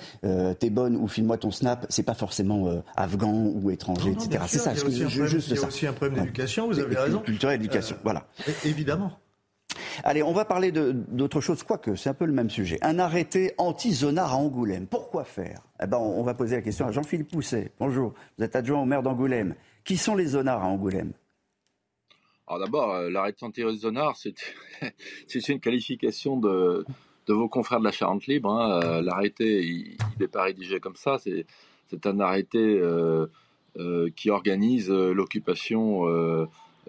t'es 0.59 0.69
bonne 0.69 0.95
ou 0.95 1.07
file-moi 1.07 1.37
ton 1.37 1.51
snap, 1.51 1.85
c'est 1.89 2.03
pas 2.03 2.13
forcément 2.13 2.83
afghan 2.95 3.33
ou 3.33 3.71
étranger, 3.71 4.11
etc. 4.11 4.43
C'est 4.47 4.59
ça. 4.59 4.73
Il 4.87 4.97
y 4.97 5.03
a 5.03 5.67
aussi 5.67 5.87
un 5.87 5.93
problème 5.93 6.19
d'éducation, 6.21 6.67
vous 6.67 6.79
avez 6.79 6.95
raison. 6.95 7.19
Culturelle, 7.19 7.59
éducation, 7.59 7.97
voilà. 8.03 8.25
Évidemment. 8.65 9.19
Allez, 10.03 10.23
on 10.23 10.33
va 10.33 10.45
parler 10.45 10.71
d'autre 10.71 11.41
chose, 11.41 11.63
quoique 11.63 11.95
c'est 11.95 12.09
un 12.09 12.13
peu 12.13 12.25
le 12.25 12.33
même 12.33 12.49
sujet. 12.49 12.77
Un 12.81 12.99
arrêté 12.99 13.53
anti-zonard 13.57 14.33
à 14.33 14.37
Angoulême. 14.37 14.87
Pourquoi 14.87 15.23
faire? 15.23 15.61
Eh 15.81 15.87
ben, 15.87 15.97
On 15.97 16.23
va 16.23 16.33
poser 16.33 16.55
la 16.55 16.61
question 16.61 16.87
à 16.87 16.91
Jean-Philippe 16.91 17.31
Pousset. 17.31 17.71
Bonjour, 17.79 18.13
vous 18.37 18.43
êtes 18.43 18.55
adjoint 18.55 18.81
au 18.81 18.85
maire 18.85 19.03
d'Angoulême. 19.03 19.55
Qui 19.83 19.97
sont 19.97 20.15
les 20.15 20.27
zonards 20.27 20.63
à 20.63 20.67
Angoulême? 20.67 21.13
Alors 22.47 22.59
d'abord, 22.59 22.93
euh, 22.93 23.09
l'arrêté 23.09 23.45
anti-zonard, 23.45 24.15
c'est 25.27 25.49
une 25.49 25.59
qualification 25.59 26.37
de, 26.37 26.85
vos 27.27 27.49
confrères 27.49 27.79
de 27.79 27.85
la 27.85 27.91
Charente 27.91 28.25
Libre. 28.27 28.51
Hein. 28.51 28.81
Euh, 28.83 29.01
l'arrêté, 29.01 29.65
il 29.65 29.97
n'est 30.19 30.27
pas 30.27 30.43
rédigé 30.43 30.79
comme 30.79 30.95
ça. 30.95 31.17
C'est 31.19 32.05
un 32.05 32.19
arrêté 32.19 32.59
euh, 32.59 33.27
qui 34.15 34.29
organise 34.29 34.89
l'occupation 34.89 36.05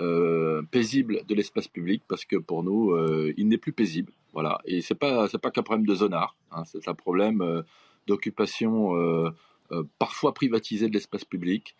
euh, 0.00 0.62
paisible 0.70 1.22
de 1.26 1.34
l'espace 1.34 1.66
public 1.66 2.02
parce 2.06 2.24
que 2.24 2.36
pour 2.36 2.62
nous, 2.62 2.92
euh, 2.92 3.32
il 3.36 3.48
n'est 3.48 3.58
plus 3.58 3.72
paisible. 3.72 4.12
Voilà. 4.32 4.60
Et 4.64 4.80
c'est 4.80 4.94
pas 4.94 5.28
c'est 5.28 5.38
pas 5.38 5.50
qu'un 5.50 5.62
problème 5.62 5.86
de 5.86 5.94
zonard. 5.94 6.36
Hein, 6.52 6.62
c'est 6.66 6.86
un 6.86 6.94
problème 6.94 7.40
euh, 7.40 7.62
d'occupation 8.06 8.94
parfois 9.98 10.32
privatisée 10.32 10.88
de 10.88 10.94
l'espace 10.94 11.24
public. 11.24 11.74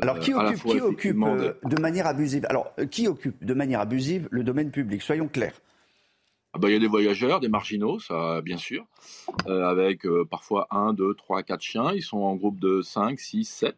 Alors 0.00 0.18
qui 0.18 0.34
occupe, 0.34 0.62
qui 0.62 0.80
occupe 0.80 1.16
de 1.16 1.80
manière 1.80 2.06
abusive? 2.06 2.46
Alors 2.48 2.72
qui 2.90 3.06
occupe 3.06 3.44
de 3.44 3.54
manière 3.54 3.80
abusive 3.80 4.28
le 4.30 4.42
domaine 4.42 4.70
public? 4.70 5.02
Soyons 5.02 5.28
clairs. 5.28 5.60
Ah 6.54 6.58
bah, 6.58 6.68
il 6.70 6.72
y 6.72 6.76
a 6.76 6.80
des 6.80 6.88
voyageurs, 6.88 7.40
des 7.40 7.48
marginaux, 7.48 7.98
ça 8.00 8.40
bien 8.40 8.56
sûr, 8.56 8.86
avec 9.46 10.06
parfois 10.30 10.66
un, 10.70 10.94
deux, 10.94 11.14
trois, 11.14 11.42
quatre 11.42 11.62
chiens. 11.62 11.92
Ils 11.92 12.02
sont 12.02 12.18
en 12.18 12.34
groupe 12.34 12.58
de 12.58 12.80
5, 12.80 13.20
6, 13.20 13.44
7. 13.44 13.76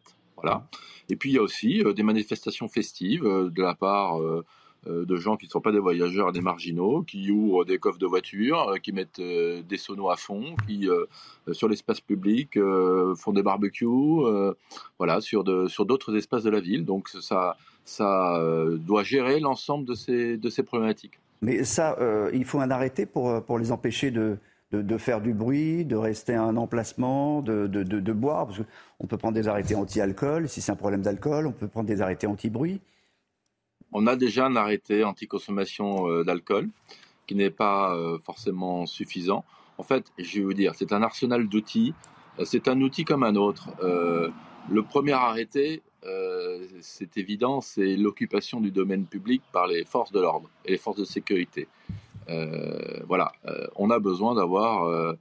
Et 1.09 1.15
puis 1.15 1.31
il 1.31 1.33
y 1.33 1.37
a 1.37 1.41
aussi 1.41 1.83
euh, 1.83 1.93
des 1.93 2.03
manifestations 2.03 2.67
festives 2.67 3.25
euh, 3.25 3.49
de 3.49 3.61
la 3.61 3.75
part 3.75 4.21
euh, 4.21 4.43
de 4.87 5.15
gens 5.15 5.37
qui 5.37 5.45
ne 5.45 5.51
sont 5.51 5.61
pas 5.61 5.71
des 5.71 5.79
voyageurs, 5.79 6.31
des 6.31 6.41
marginaux, 6.41 7.03
qui 7.03 7.29
ouvrent 7.29 7.65
des 7.65 7.77
coffres 7.77 7.99
de 7.99 8.07
voitures, 8.07 8.77
qui 8.81 8.91
mettent 8.93 9.21
des 9.21 9.77
sonos 9.77 10.09
à 10.09 10.15
fond, 10.15 10.55
qui 10.67 10.89
sur 11.51 11.69
l'espace 11.69 12.01
public 12.01 12.57
font 13.15 13.31
des 13.31 13.43
barbecues, 13.43 13.85
voilà, 14.97 15.21
sur 15.21 15.43
d'autres 15.43 16.15
espaces 16.15 16.41
de 16.41 16.49
la 16.49 16.59
ville. 16.59 16.83
Donc 16.83 17.09
ça 17.09 17.55
doit 18.79 19.03
gérer 19.03 19.39
l'ensemble 19.39 19.85
de 19.85 19.93
ces 20.49 20.63
problématiques. 20.63 21.19
Mais 21.43 21.63
ça, 21.63 21.95
il 22.33 22.43
faut 22.43 22.59
un 22.59 22.71
arrêté 22.71 23.05
pour 23.05 23.59
les 23.59 23.71
empêcher 23.71 24.09
de 24.09 24.39
de, 24.71 24.97
faire 24.97 25.21
du 25.21 25.33
bruit, 25.33 25.85
de 25.85 25.95
rester 25.95 26.33
à 26.33 26.43
un 26.43 26.55
emplacement, 26.57 27.41
de, 27.41 27.67
de 27.67 28.13
boire. 28.13 28.47
Parce 28.47 28.59
on 28.99 29.07
peut 29.07 29.17
prendre 29.17 29.35
des 29.35 29.47
arrêtés 29.47 29.75
anti-alcool. 29.75 30.47
Si 30.47 30.61
c'est 30.61 30.71
un 30.71 30.75
problème 30.75 31.01
d'alcool, 31.01 31.47
on 31.47 31.51
peut 31.51 31.67
prendre 31.67 31.87
des 31.87 32.01
arrêtés 32.01 32.27
anti-bruit. 32.27 32.81
On 33.93 34.07
a 34.07 34.15
déjà 34.15 34.45
un 34.45 34.55
arrêté 34.55 35.03
anti-consommation 35.03 36.07
euh, 36.07 36.23
d'alcool 36.23 36.69
qui 37.27 37.35
n'est 37.35 37.49
pas 37.49 37.93
euh, 37.95 38.17
forcément 38.23 38.85
suffisant. 38.85 39.43
En 39.77 39.83
fait, 39.83 40.05
je 40.17 40.39
vais 40.39 40.45
vous 40.45 40.53
dire, 40.53 40.73
c'est 40.75 40.93
un 40.93 41.01
arsenal 41.01 41.47
d'outils. 41.47 41.93
Euh, 42.39 42.45
c'est 42.45 42.67
un 42.67 42.79
outil 42.81 43.03
comme 43.03 43.23
un 43.23 43.35
autre. 43.35 43.69
le 44.69 44.83
premier 44.83 45.13
arrêté, 45.13 45.81
c'est 46.79 47.17
évident, 47.17 47.61
c'est 47.61 47.95
l'occupation 47.95 48.61
du 48.61 48.71
domaine 48.71 49.05
public 49.05 49.41
par 49.51 49.67
les 49.67 49.83
forces 49.83 50.11
de 50.11 50.19
l'ordre 50.19 50.49
et 50.65 50.71
les 50.71 50.77
forces 50.77 50.97
de 50.97 51.05
sécurité. 51.05 51.67
Euh, 52.31 53.01
voilà, 53.07 53.31
euh, 53.45 53.67
on 53.75 53.89
a 53.89 53.99
besoin 53.99 54.35
d'avoir 54.35 54.83
euh, 54.83 55.13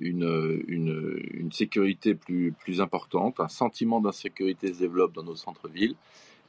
une, 0.00 0.62
une, 0.68 1.50
sécurité 1.52 2.14
plus, 2.14 2.52
plus 2.52 2.80
importante, 2.82 3.40
un 3.40 3.48
sentiment 3.48 4.00
d'insécurité 4.00 4.74
se 4.74 4.80
développe 4.80 5.14
dans 5.14 5.22
nos 5.22 5.36
centres-villes 5.36 5.94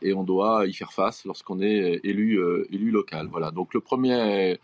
et 0.02 0.14
on 0.14 0.24
doit 0.24 0.68
y 0.68 0.74
faire 0.74 0.92
face 0.92 1.24
lorsqu'on 1.26 1.62
est 1.62 2.02
élu, 2.04 2.40
élu 2.70 2.92
local. 2.92 3.28
Voilà. 3.32 3.52
Donc 3.52 3.74
le 3.74 3.80
premier, 3.80 4.60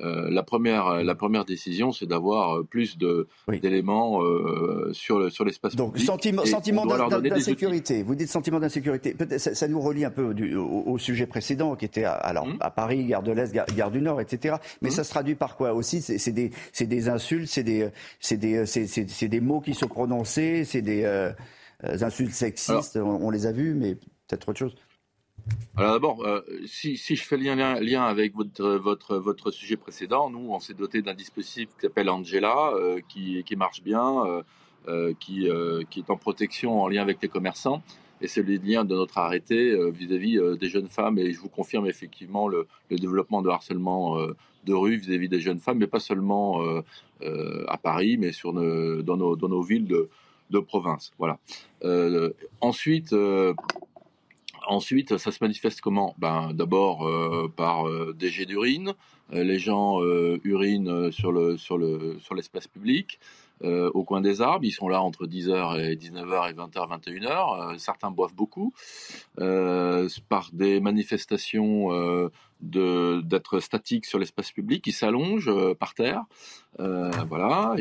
euh, 0.00 0.30
la, 0.30 0.42
première, 0.42 1.02
la 1.02 1.14
première 1.14 1.44
décision, 1.44 1.92
c'est 1.92 2.06
d'avoir 2.06 2.58
euh, 2.58 2.62
plus 2.62 2.96
d'éléments 2.98 4.22
euh, 4.22 4.90
sur, 4.92 5.30
sur 5.32 5.44
l'espace 5.44 5.74
public. 5.74 5.92
Donc, 5.94 5.98
sentiment, 5.98 6.44
sentiment 6.44 6.86
d'insécurité. 6.86 8.02
Vous 8.02 8.14
dites 8.14 8.28
sentiment 8.28 8.60
d'insécurité. 8.60 9.16
Ça, 9.38 9.54
ça, 9.54 9.68
nous 9.68 9.80
relie 9.80 10.04
un 10.04 10.10
peu 10.10 10.34
au, 10.56 10.98
sujet 10.98 11.26
précédent, 11.26 11.74
qui 11.74 11.84
était 11.84 12.04
à, 12.04 12.12
alors, 12.12 12.44
hum. 12.44 12.56
à 12.60 12.70
Paris, 12.70 13.04
gare 13.06 13.22
de 13.22 13.32
l'Est, 13.32 13.52
gare, 13.52 13.90
du 13.90 14.00
Nord, 14.00 14.20
etc. 14.20 14.56
Mais 14.82 14.88
hum. 14.88 14.94
ça 14.94 15.04
se 15.04 15.10
traduit 15.10 15.34
par 15.34 15.56
quoi 15.56 15.72
aussi? 15.72 16.00
C'est 16.00 16.32
des, 16.32 16.50
des, 16.78 17.08
insultes, 17.08 17.48
c'est 17.48 17.64
des, 17.64 17.88
des, 18.30 19.28
des, 19.28 19.40
mots 19.40 19.60
qui 19.60 19.74
sont 19.74 19.88
prononcés, 19.88 20.64
c'est 20.64 20.82
des 20.82 21.32
insultes 21.82 22.32
sexistes, 22.32 22.96
on, 22.96 23.30
les 23.30 23.46
a 23.46 23.52
vus, 23.52 23.74
mais 23.74 23.94
peut-être 23.94 24.48
autre 24.48 24.58
chose. 24.58 24.74
Alors 25.78 25.92
d'abord, 25.92 26.24
euh, 26.26 26.40
si, 26.66 26.96
je 26.96 27.22
fais 27.22 27.36
lien, 27.36 27.54
lien 27.78 28.02
avec 28.02 28.34
votre, 28.34 29.50
sujet 29.52 29.76
précédent, 29.76 30.28
nous, 30.28 30.52
on 30.52 30.58
s'est 30.58 30.74
doté 30.74 31.02
d'un 31.02 31.14
dispositif 31.14 31.68
qui 31.68 31.82
s'appelle 31.82 32.10
Angela, 32.10 32.72
euh, 32.74 33.00
qui, 33.08 33.44
marche 33.56 33.84
bien, 33.84 34.42
euh, 34.88 35.14
qui, 35.20 35.46
est 35.46 36.10
en 36.10 36.16
protection 36.16 36.82
en 36.82 36.88
lien 36.88 37.02
avec 37.02 37.22
les 37.22 37.28
commerçants. 37.28 37.80
et 38.20 38.26
c'est 38.26 38.42
le 38.42 38.56
lien 38.56 38.84
de 38.84 38.96
notre 38.96 39.18
arrêté 39.18 39.78
vis-à-vis 39.92 40.40
des 40.58 40.68
jeunes 40.68 40.88
femmes. 40.88 41.16
Et 41.16 41.32
je 41.32 41.38
vous 41.38 41.48
confirme 41.48 41.86
effectivement 41.86 42.48
le, 42.48 42.66
développement 42.90 43.40
de 43.40 43.48
harcèlement 43.48 44.16
de 44.64 44.74
rue 44.74 44.96
vis-à-vis 44.96 45.28
des 45.28 45.40
jeunes 45.40 45.60
femmes, 45.60 45.78
mais 45.78 45.86
pas 45.86 46.00
seulement 46.00 46.60
à 47.20 47.78
Paris, 47.78 48.16
mais 48.18 48.32
dans, 48.42 49.16
nos, 49.16 49.62
villes 49.62 49.86
de, 49.86 50.58
province. 50.58 51.12
Voilà. 51.18 51.38
ensuite, 52.60 53.14
Ensuite, 54.68 55.16
ça 55.16 55.32
se 55.32 55.38
manifeste 55.40 55.80
comment? 55.80 56.14
Ben, 56.18 56.52
D'abord 56.52 57.08
euh, 57.08 57.48
par 57.48 57.88
euh, 57.88 58.12
des 58.12 58.28
jets 58.28 58.44
d'urine. 58.44 58.92
Euh, 59.32 59.42
les 59.42 59.58
gens 59.58 60.02
urinent 60.44 61.10
sur, 61.10 61.32
le, 61.32 61.56
sur, 61.56 61.78
le, 61.78 62.18
sur 62.20 62.34
l'espace 62.34 62.68
public, 62.68 63.18
au 63.62 64.04
coin 64.04 64.20
des 64.20 64.40
arbres. 64.40 64.64
Ils 64.64 64.72
sont 64.72 64.88
là 64.88 65.02
entre 65.02 65.26
10h 65.26 65.80
et 65.80 65.96
19h 65.96 66.50
et 66.50 66.52
20h, 66.52 67.00
21h. 67.00 67.78
certains 67.78 68.10
boivent 68.10 68.34
beaucoup. 68.34 68.72
par 69.36 70.50
des 70.52 70.80
manifestations 70.80 72.30
d'être 72.60 73.60
statiques 73.60 74.06
sur 74.06 74.18
l'espace 74.18 74.52
public. 74.52 74.86
Ils 74.86 74.92
s'allongent 74.92 75.52
par 75.74 75.94
terre. 75.94 76.24
voilà. 76.78 77.74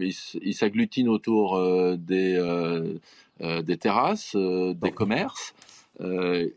Ils, 0.00 0.54
s'agglutinent 0.54 1.10
autour 1.10 1.60
des, 1.96 2.96
des 3.40 3.76
terrasses, 3.76 4.34
des 4.34 4.92
commerces. 4.92 5.54
Euh, 6.00 6.48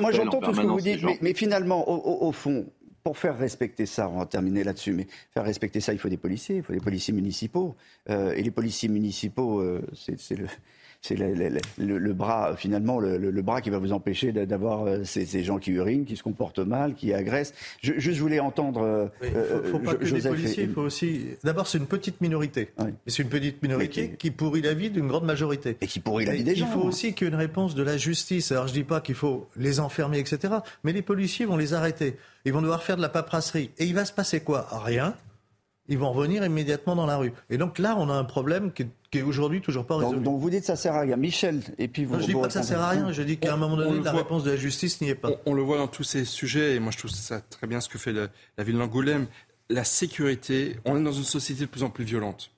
moi, 0.00 0.12
j'entends 0.12 0.40
tout 0.40 0.54
ce 0.54 0.60
que 0.60 0.66
vous 0.66 0.80
dites, 0.80 1.04
mais, 1.20 1.34
finalement, 1.34 1.88
au, 1.88 2.32
fond, 2.32 2.66
pour 3.02 3.18
faire 3.18 3.38
respecter 3.38 3.86
ça, 3.86 4.08
on 4.08 4.18
va 4.18 4.26
terminer 4.26 4.64
là-dessus, 4.64 4.92
mais 4.92 5.06
faire 5.32 5.44
respecter 5.44 5.80
ça, 5.80 5.92
il 5.92 5.98
faut 5.98 6.08
des 6.08 6.16
policiers, 6.16 6.56
il 6.56 6.62
faut 6.62 6.72
des 6.72 6.80
policiers 6.80 7.14
municipaux. 7.14 7.76
Euh, 8.08 8.32
et 8.32 8.42
les 8.42 8.50
policiers 8.50 8.88
municipaux, 8.88 9.60
euh, 9.60 9.80
c'est 9.94 10.36
le 10.36 10.46
c'est 11.02 11.16
le, 11.16 12.12
bras, 12.12 12.54
finalement, 12.56 13.00
le, 13.00 13.42
bras 13.42 13.62
qui 13.62 13.70
va 13.70 13.78
vous 13.78 13.92
empêcher 13.92 14.32
d'avoir 14.32 14.86
euh, 14.86 15.04
ces, 15.04 15.42
gens 15.42 15.58
qui 15.58 15.70
urinent, 15.72 16.04
qui 16.04 16.16
se 16.16 16.22
comportent 16.22 16.58
mal, 16.58 16.94
qui 16.94 17.14
agressent. 17.14 17.54
Je, 17.80 17.94
juste, 17.94 18.16
je 18.16 18.20
voulais 18.20 18.40
entendre. 18.40 19.10
il 19.22 19.32
ne 19.32 19.70
faut, 19.70 19.78
pas 19.78 19.94
que 19.94 20.04
des 20.04 20.28
policiers, 20.28 20.64
il 20.64 20.72
faut 20.72 20.82
aussi. 20.82 21.22
D'abord, 21.42 21.66
c'est 21.66 21.78
une 21.78 21.86
petite 21.86 22.20
minorité. 22.20 22.70
C'est 23.06 23.22
une 23.22 23.30
petite 23.30 23.62
minorité 23.62 24.14
qui, 24.18 24.30
pourrit 24.30 24.62
la 24.62 24.74
vie 24.74 24.90
d'une 24.90 25.08
grande 25.08 25.24
majorité. 25.24 25.76
Et 25.80 25.86
qui 25.86 26.00
pourrit 26.00 26.26
la 26.26 26.34
vie 26.34 26.44
des 26.44 26.54
gens. 26.54 26.66
Il 26.66 26.72
faut 26.72 26.86
aussi 26.86 27.14
qu'il 27.14 27.26
y 27.26 27.30
ait 27.30 27.32
une 27.32 27.38
réponse 27.38 27.74
de 27.74 27.82
la 27.82 27.96
justice. 27.96 28.52
Alors, 28.52 28.66
je 28.66 28.72
ne 28.72 28.78
dis 28.78 28.84
pas 28.84 29.00
qu'il 29.00 29.14
faut 29.14 29.48
les 29.56 29.80
enfermer, 29.80 30.18
etc. 30.18 30.54
Mais 30.84 30.92
les 30.92 31.02
policiers 31.02 31.46
vont 31.46 31.56
les 31.56 31.72
arrêter. 31.72 32.16
Ils 32.44 32.52
vont 32.52 32.62
devoir 32.62 32.82
faire 32.82 32.96
de 32.96 33.02
la 33.02 33.08
paperasserie. 33.08 33.70
Et 33.78 33.86
il 33.86 33.94
va 33.94 34.04
se 34.04 34.12
passer 34.12 34.40
quoi? 34.40 34.66
Rien 34.84 35.14
ils 35.90 35.98
vont 35.98 36.12
revenir 36.12 36.44
immédiatement 36.44 36.94
dans 36.94 37.04
la 37.04 37.16
rue. 37.16 37.32
Et 37.50 37.58
donc 37.58 37.78
là, 37.78 37.96
on 37.98 38.08
a 38.08 38.14
un 38.14 38.24
problème 38.24 38.72
qui 38.72 38.82
est, 38.82 38.88
aujourd'hui 39.18 39.60
toujours 39.60 39.86
pas 39.86 39.96
résolu. 39.96 40.20
Donc, 40.20 40.40
vous 40.40 40.50
dites 40.50 40.60
que 40.60 40.66
ça 40.66 40.76
sert 40.76 40.94
à 40.94 41.00
rien. 41.00 41.16
Michel, 41.16 41.62
et 41.78 41.88
puis 41.88 42.04
vous. 42.04 42.20
je 42.20 42.26
dis 42.26 42.34
pas 42.34 42.46
que 42.46 42.52
ça 42.52 42.62
sert 42.62 42.80
à 42.80 42.90
rien. 42.90 43.12
Je 43.12 43.22
dis 43.22 43.38
qu'à 43.38 43.54
un 43.54 43.56
moment 43.56 43.76
donné, 43.76 44.02
la 44.02 44.12
réponse 44.12 44.44
de 44.44 44.50
la 44.50 44.56
justice 44.56 45.00
n'y 45.00 45.08
est 45.08 45.14
pas. 45.14 45.30
On, 45.46 45.54
le 45.54 45.62
voit 45.62 45.78
dans 45.78 45.88
tous 45.88 46.04
ces 46.04 46.24
sujets, 46.24 46.76
et 46.76 46.80
moi 46.80 46.92
je 46.92 46.98
trouve 46.98 47.10
ça 47.10 47.40
très 47.40 47.66
bien 47.66 47.80
ce 47.80 47.88
que 47.88 47.98
fait 47.98 48.12
la 48.12 48.64
ville 48.64 48.78
d'Angoulême. 48.78 49.26
La 49.68 49.84
sécurité, 49.84 50.76
on 50.84 50.96
est 50.96 51.02
dans 51.02 51.12
une 51.12 51.24
société 51.24 51.62
de 51.62 51.70
plus 51.70 51.82
en 51.82 51.90
plus 51.90 52.04
violente. 52.04 52.50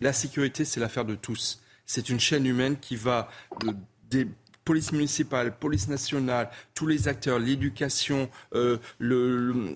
La 0.00 0.12
sécurité, 0.12 0.64
c'est 0.64 0.80
l'affaire 0.80 1.04
de 1.04 1.14
tous. 1.14 1.60
C'est 1.86 2.08
une 2.08 2.20
chaîne 2.20 2.46
humaine 2.46 2.76
qui 2.80 2.96
va 2.96 3.28
de, 3.60 3.74
des 4.10 4.28
police 4.64 4.92
municipale, 4.92 5.56
police 5.56 5.88
nationale, 5.88 6.50
tous 6.74 6.86
les 6.86 7.08
acteurs, 7.08 7.38
l'éducation, 7.38 8.28
euh, 8.54 8.78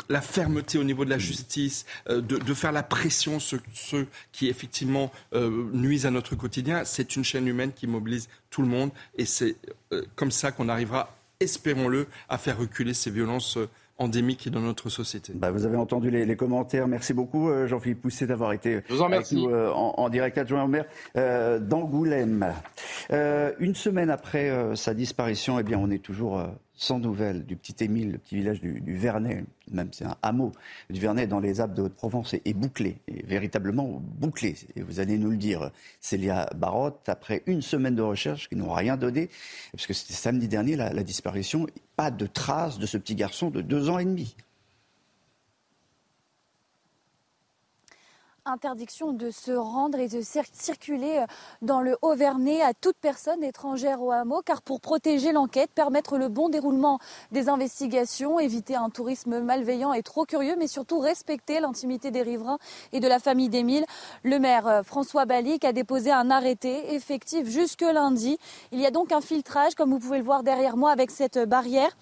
la 0.09 0.20
fermeté 0.20 0.78
au 0.78 0.84
niveau 0.84 1.05
de 1.05 1.11
la 1.11 1.18
justice, 1.18 1.87
euh, 2.09 2.20
de, 2.20 2.55
faire 2.55 2.72
la 2.72 2.82
pression 2.82 3.41
sur 3.41 3.59
ceux 3.74 4.07
qui 4.32 4.49
effectivement 4.49 5.12
euh, 5.34 5.68
nuisent 5.72 6.07
à 6.07 6.11
notre 6.11 6.37
quotidien. 6.37 6.84
C'est 6.84 7.16
une 7.16 7.24
chaîne 7.24 7.47
humaine 7.47 7.72
qui 7.72 7.87
mobilise 7.87 8.28
tout 8.51 8.62
le 8.62 8.68
monde 8.68 8.91
et 9.16 9.26
c'est 9.26 9.57
comme 10.14 10.30
ça 10.30 10.53
qu'on 10.53 10.68
arrivera, 10.68 11.14
espérons-le, 11.41 12.07
à 12.28 12.39
faire 12.39 12.59
reculer 12.59 12.95
ces 12.95 13.11
violences 13.11 13.59
endémique 13.99 14.51
dans 14.51 14.61
notre 14.61 14.90
société. 14.90 15.32
Bah, 15.34 15.51
vous 15.51 15.64
avez 15.64 15.76
entendu 15.76 16.11
les, 16.11 16.36
commentaires. 16.36 16.86
Merci 16.86 17.14
beaucoup, 17.14 17.49
euh, 17.49 17.66
Jean-Philippe 17.66 18.03
Pousset, 18.03 18.26
d'avoir 18.26 18.53
été 18.53 18.82
avec 18.90 19.32
nous 19.32 19.49
euh, 19.49 19.70
en, 19.72 20.09
direct 20.09 20.36
adjoint 20.38 20.64
au 20.64 20.68
maire 20.68 20.84
euh, 21.16 21.59
d'Angoulême. 21.59 22.53
une 23.11 23.74
semaine 23.74 24.11
après 24.11 24.53
sa 24.74 24.94
disparition, 24.94 25.59
eh 25.59 25.62
bien, 25.62 25.78
on 25.78 25.90
est 25.90 26.03
toujours 26.03 26.42
sans 26.77 26.99
nouvelles 26.99 27.45
du 27.45 27.57
petit 27.57 27.85
Émile, 27.85 28.12
le 28.12 28.18
petit 28.18 28.37
village 28.37 28.61
du, 28.61 28.97
Vernet, 28.97 29.45
même 29.70 29.89
c'est 29.93 30.05
un 30.05 30.16
hameau 30.22 30.53
du 30.91 31.01
Vernet 31.01 31.27
dans 31.27 31.41
les 31.41 31.61
Alpes 31.61 31.74
de 31.74 31.83
Haute-Provence, 31.83 32.35
est, 32.35 32.55
bouclé, 32.55 32.99
véritablement 33.24 34.03
bouclé. 34.18 34.55
Et 34.77 34.83
vous 34.83 35.01
allez 35.01 35.18
nous 35.18 35.31
le 35.31 35.37
dire, 35.37 35.70
Célia 36.01 36.49
Barotte, 36.55 37.09
après 37.09 37.43
une 37.47 37.62
semaine 37.62 37.95
de 37.95 38.03
recherche 38.03 38.49
qui 38.49 38.57
n'ont 38.57 38.72
rien 38.72 38.97
donné, 38.97 39.31
parce 39.72 39.87
que 39.87 39.95
c'était 39.95 40.14
samedi 40.14 40.49
dernier 40.49 40.77
la 40.77 41.03
disparition, 41.03 41.66
pas 41.97 42.11
de 42.11 42.27
traces 42.27 42.79
de 42.79 42.87
ce 42.87 42.99
petit 42.99 43.14
garçon 43.14 43.51
de 43.51 43.62
deux 43.62 43.89
ans 43.89 43.99
et 43.99 44.05
demi. 44.05 44.37
Interdiction 48.47 49.12
de 49.12 49.30
se 49.30 49.53
rendre 49.53 49.99
et 49.99 50.09
de 50.09 50.20
circuler 50.20 51.18
euh, 51.18 51.26
dans 51.62 51.80
le 51.80 51.97
Haut-Vernay 52.03 52.62
à 52.62 52.74
toute 52.74 52.97
personne 53.01 53.42
étrangère 53.42 54.03
au 54.03 54.12
hameau, 54.12 54.42
car 54.44 54.62
pour 54.62 54.80
protéger 54.80 55.32
l'enquête, 55.32 55.70
permettre 55.74 56.18
le 56.18 56.28
bon 56.28 56.49
déroulement 56.49 56.99
des 57.32 57.49
investigations, 57.49 58.38
éviter 58.38 58.76
un 58.76 58.90
tourisme 58.90 59.40
malveillant 59.40 59.92
et 59.92 60.03
trop 60.03 60.24
curieux, 60.24 60.57
mais 60.59 60.66
surtout 60.66 60.99
respecter 60.99 61.61
l'intimité 61.61 62.11
des 62.11 62.22
riverains 62.22 62.59
et 62.92 63.01
de 63.01 63.09
la 63.09 63.18
famille 63.18 63.49
d'Émile, 63.49 63.84
le 64.22 64.38
maire 64.38 64.66
euh, 64.66 64.82
François 64.82 65.24
Balic 65.24 65.64
a 65.64 65.72
déposé 65.72 66.12
un 66.12 66.30
arrêté 66.30 66.94
effectif 66.94 67.49
jusque 67.49 67.82
lundi. 67.82 68.38
Il 68.72 68.80
y 68.80 68.86
a 68.86 68.90
donc 68.90 69.12
un 69.12 69.20
filtrage, 69.20 69.74
comme 69.74 69.90
vous 69.90 69.99
pouvez 69.99 70.18
le 70.18 70.24
voir 70.24 70.42
derrière 70.42 70.76
moi, 70.76 70.90
avec 70.90 71.11
cette 71.11 71.38
barrière 71.38 71.97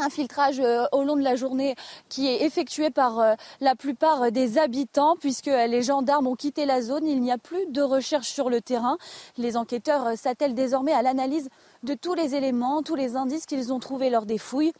un 0.00 0.10
filtrage 0.10 0.60
euh, 0.60 0.84
au 0.92 1.04
long 1.04 1.16
de 1.16 1.22
la 1.22 1.36
journée 1.36 1.74
qui 2.08 2.26
est 2.28 2.42
effectué 2.42 2.90
par 2.90 3.18
euh, 3.20 3.34
la 3.60 3.74
plupart 3.74 4.32
des 4.32 4.58
habitants 4.58 5.16
puisque 5.20 5.46
les 5.46 5.82
gendarmes 5.82 6.26
ont 6.26 6.36
quitté 6.36 6.66
la 6.66 6.82
zone. 6.82 7.06
Il 7.06 7.20
n'y 7.20 7.32
a 7.32 7.38
plus 7.38 7.66
de 7.68 7.82
recherche 7.82 8.28
sur 8.28 8.50
le 8.50 8.60
terrain. 8.60 8.98
Les 9.36 9.56
enquêteurs 9.56 10.06
euh, 10.06 10.16
s'attellent 10.16 10.54
désormais 10.54 10.92
à 10.92 11.02
l'analyse 11.02 11.48
de 11.82 11.94
tous 11.94 12.14
les 12.14 12.34
éléments, 12.34 12.82
tous 12.82 12.94
les 12.94 13.16
indices 13.16 13.46
qu'ils 13.46 13.72
ont 13.72 13.78
trouvés 13.78 14.10
lors 14.10 14.26
des 14.26 14.38
fouilles. 14.38 14.72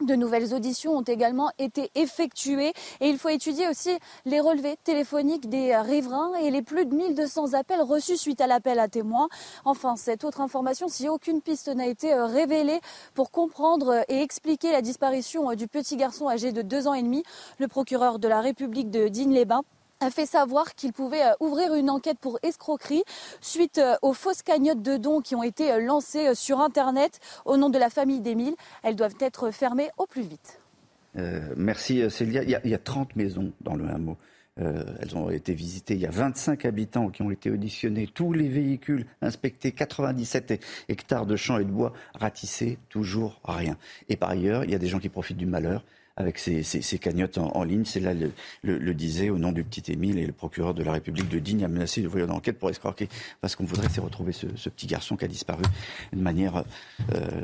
De 0.00 0.16
nouvelles 0.16 0.52
auditions 0.52 0.96
ont 0.96 1.02
également 1.02 1.50
été 1.58 1.90
effectuées 1.94 2.72
et 3.00 3.08
il 3.08 3.16
faut 3.16 3.28
étudier 3.28 3.68
aussi 3.68 3.96
les 4.24 4.40
relevés 4.40 4.76
téléphoniques 4.82 5.48
des 5.48 5.76
riverains 5.76 6.34
et 6.42 6.50
les 6.50 6.62
plus 6.62 6.84
de 6.84 6.94
1200 6.94 7.54
appels 7.54 7.80
reçus 7.80 8.16
suite 8.16 8.40
à 8.40 8.48
l'appel 8.48 8.80
à 8.80 8.88
témoins. 8.88 9.28
Enfin, 9.64 9.94
cette 9.94 10.24
autre 10.24 10.40
information, 10.40 10.88
si 10.88 11.08
aucune 11.08 11.40
piste 11.40 11.68
n'a 11.68 11.86
été 11.86 12.12
euh, 12.12 12.26
révélée 12.26 12.80
pour 13.14 13.30
comprendre 13.30 14.04
et 14.08 14.20
expliquer 14.20 14.72
la 14.72 14.82
disparition 14.82 15.50
euh, 15.50 15.54
du 15.54 15.68
petit 15.68 15.96
garçon 15.96 16.28
âgé 16.28 16.50
de 16.50 16.62
deux 16.62 16.88
ans 16.88 16.94
et 16.94 17.02
demi, 17.02 17.22
le 17.58 17.68
procureur 17.68 18.18
de 18.18 18.26
la 18.26 18.40
République 18.40 18.90
de 18.90 19.06
Digne-les-Bains 19.06 19.62
a 20.04 20.10
fait 20.10 20.26
savoir 20.26 20.74
qu'il 20.74 20.92
pouvait 20.92 21.24
euh, 21.24 21.32
ouvrir 21.40 21.74
une 21.74 21.90
enquête 21.90 22.18
pour 22.20 22.38
escroquerie 22.42 23.02
suite 23.40 23.78
euh, 23.78 23.96
aux 24.02 24.12
fausses 24.12 24.42
cagnottes 24.42 24.82
de 24.82 24.96
dons 24.96 25.20
qui 25.20 25.34
ont 25.34 25.42
été 25.42 25.72
euh, 25.72 25.80
lancées 25.80 26.34
sur 26.34 26.60
Internet 26.60 27.20
au 27.44 27.56
nom 27.56 27.70
de 27.70 27.78
la 27.78 27.90
famille 27.90 28.20
d'Émile. 28.20 28.54
Elles 28.82 28.96
doivent 28.96 29.16
être 29.18 29.50
fermées 29.50 29.90
au 29.98 30.06
plus 30.06 30.22
vite. 30.22 30.58
merci 31.56 32.08
Célia. 32.10 32.42
Il 32.42 32.70
y, 32.70 32.74
a, 32.74 32.78
30 32.78 33.16
maisons 33.16 33.52
dans 33.60 33.76
le 33.76 33.88
hameau. 33.88 34.16
elles 34.56 35.16
ont 35.16 35.30
été 35.30 35.54
visitées. 35.54 35.94
Il 35.94 36.00
y 36.00 36.06
a 36.06 36.10
25 36.10 36.64
habitants 36.64 37.08
qui 37.08 37.22
ont 37.22 37.30
été 37.30 37.50
auditionnés. 37.50 38.08
Tous 38.12 38.32
les 38.32 38.48
véhicules 38.48 39.06
inspectés. 39.22 39.72
97 39.72 40.60
hectares 40.88 41.26
de 41.26 41.36
champs 41.36 41.58
et 41.58 41.64
de 41.64 41.70
bois 41.70 41.92
ratissés. 42.14 42.78
Toujours 42.88 43.40
rien. 43.44 43.76
Et 44.08 44.16
par 44.16 44.30
ailleurs, 44.30 44.64
il 44.64 44.70
y 44.70 44.74
a 44.74 44.78
des 44.78 44.88
gens 44.88 44.98
qui 44.98 45.08
profitent 45.08 45.38
du 45.38 45.46
malheur 45.46 45.84
avec 46.16 46.38
ces, 46.38 46.62
cagnottes 46.98 47.38
en, 47.38 47.64
ligne. 47.64 47.84
C'est 47.84 48.00
là 48.00 48.14
le, 48.62 48.94
disait 48.94 49.30
au 49.30 49.38
nom 49.38 49.52
du 49.52 49.64
petit 49.64 49.92
Émile 49.92 50.18
et 50.18 50.26
le 50.26 50.32
procureur 50.32 50.74
de 50.74 50.82
la 50.82 50.92
République 50.92 51.28
de 51.28 51.38
Digne 51.38 51.64
a 51.64 51.68
menacé 51.68 52.02
de 52.02 52.08
d'enquête 52.08 52.30
enquête 52.30 52.58
pour 52.58 52.70
escroquer 52.70 53.08
parce 53.40 53.56
qu'on 53.56 53.64
voudrait 53.64 53.88
retrouver 54.00 54.32
ce, 54.32 54.46
ce, 54.56 54.68
petit 54.68 54.86
garçon 54.86 55.16
qui 55.16 55.24
a 55.24 55.28
disparu 55.28 55.64
de 56.12 56.20
manière 56.20 56.64
euh, 57.14 57.42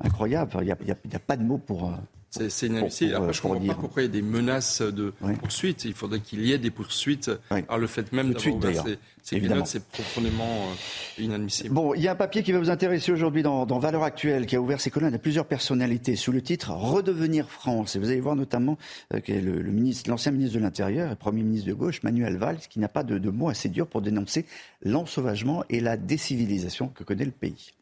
incroyable. 0.00 0.52
Il 0.60 0.64
n'y 0.64 0.70
a, 0.70 0.96
a, 1.14 1.18
pas 1.18 1.36
de 1.36 1.42
mots 1.42 1.58
pour, 1.58 1.88
euh, 1.88 1.96
c'est 2.32 2.66
inadmissible. 2.66 3.14
Après, 3.14 3.32
je 3.32 3.38
ne 3.38 3.42
comprends 3.42 3.66
pas 3.66 3.74
pourquoi 3.74 4.02
il 4.02 4.06
y 4.06 4.08
a 4.08 4.12
des 4.12 4.22
menaces 4.22 4.80
de 4.80 5.12
poursuite. 5.40 5.84
Il 5.84 5.92
faudrait 5.92 6.20
qu'il 6.20 6.44
y 6.46 6.52
ait 6.52 6.58
des 6.58 6.70
poursuites. 6.70 7.30
Alors, 7.50 7.78
le 7.78 7.86
fait 7.86 8.10
même 8.12 8.32
d'avoir 8.32 8.56
ouvert 8.56 8.84
ces, 8.84 8.98
ces 9.22 9.64
c'est 9.66 9.84
profondément 9.84 10.44
euh, 10.44 11.22
inadmissible. 11.22 11.74
Bon, 11.74 11.94
il 11.94 12.02
y 12.02 12.08
a 12.08 12.12
un 12.12 12.16
papier 12.16 12.42
qui 12.42 12.52
va 12.52 12.58
vous 12.58 12.70
intéresser 12.70 13.12
aujourd'hui 13.12 13.42
dans, 13.42 13.66
dans 13.66 13.78
Valeurs 13.78 14.02
Actuelles, 14.02 14.46
qui 14.46 14.56
a 14.56 14.60
ouvert 14.60 14.80
ses 14.80 14.90
colonnes 14.90 15.14
à 15.14 15.18
plusieurs 15.18 15.46
personnalités 15.46 16.16
sous 16.16 16.32
le 16.32 16.40
titre 16.42 16.70
Redevenir 16.72 17.50
France. 17.50 17.96
Et 17.96 17.98
vous 17.98 18.08
allez 18.08 18.20
voir 18.20 18.34
notamment 18.34 18.78
euh, 19.12 19.20
que 19.20 19.32
le, 19.32 19.62
ministre, 19.70 20.08
l'ancien 20.08 20.32
ministre 20.32 20.56
de 20.56 20.62
l'Intérieur 20.62 21.12
et 21.12 21.16
Premier 21.16 21.42
ministre 21.42 21.68
de 21.68 21.74
gauche, 21.74 22.02
Manuel 22.02 22.36
Valls, 22.38 22.60
qui 22.68 22.78
n'a 22.78 22.88
pas 22.88 23.04
de, 23.04 23.18
de 23.18 23.30
mots 23.30 23.50
assez 23.50 23.68
durs 23.68 23.86
pour 23.86 24.00
dénoncer 24.00 24.46
l'ensauvagement 24.82 25.64
et 25.68 25.80
la 25.80 25.96
décivilisation 25.96 26.88
que 26.88 27.04
connaît 27.04 27.24
le 27.24 27.30
pays. 27.30 27.74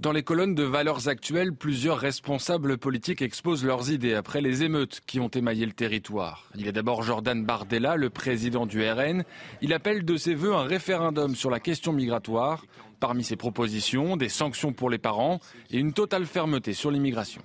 Dans 0.00 0.12
les 0.12 0.22
colonnes 0.22 0.54
de 0.54 0.62
Valeurs 0.62 1.08
Actuelles, 1.08 1.52
plusieurs 1.52 1.98
responsables 1.98 2.78
politiques 2.78 3.20
exposent 3.20 3.66
leurs 3.66 3.90
idées 3.90 4.14
après 4.14 4.40
les 4.40 4.62
émeutes 4.62 5.02
qui 5.06 5.20
ont 5.20 5.28
émaillé 5.28 5.66
le 5.66 5.72
territoire. 5.72 6.48
Il 6.54 6.64
y 6.64 6.70
a 6.70 6.72
d'abord 6.72 7.02
Jordan 7.02 7.44
Bardella, 7.44 7.96
le 7.96 8.08
président 8.08 8.64
du 8.64 8.82
RN. 8.82 9.24
Il 9.60 9.74
appelle 9.74 10.06
de 10.06 10.16
ses 10.16 10.34
voeux 10.34 10.54
un 10.54 10.62
référendum 10.62 11.36
sur 11.36 11.50
la 11.50 11.60
question 11.60 11.92
migratoire. 11.92 12.64
Parmi 12.98 13.22
ces 13.24 13.36
propositions, 13.36 14.16
des 14.16 14.30
sanctions 14.30 14.72
pour 14.72 14.88
les 14.88 14.96
parents 14.96 15.38
et 15.70 15.78
une 15.78 15.92
totale 15.92 16.24
fermeté 16.24 16.72
sur 16.72 16.90
l'immigration. 16.90 17.42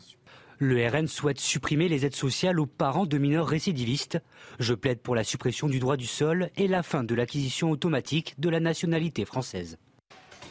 Le 0.58 0.88
RN 0.88 1.10
souhaite 1.10 1.42
supprimer 1.42 1.90
les 1.90 2.06
aides 2.06 2.16
sociales 2.16 2.62
aux 2.62 2.66
parents 2.66 3.06
de 3.06 3.18
mineurs 3.18 3.48
récidivistes. 3.48 4.20
Je 4.60 4.74
plaide 4.74 5.02
pour 5.02 5.14
la 5.14 5.26
suppression 5.26 5.68
du 5.68 5.80
droit 5.80 5.98
du 5.98 6.08
sol 6.08 6.50
et 6.56 6.70
la 6.70 6.84
fin 6.84 7.04
de 7.04 7.16
l'acquisition 7.16 7.70
automatique 7.70 8.36
de 8.40 8.48
la 8.48 8.62
nationalité 8.62 9.26
française. 9.26 9.78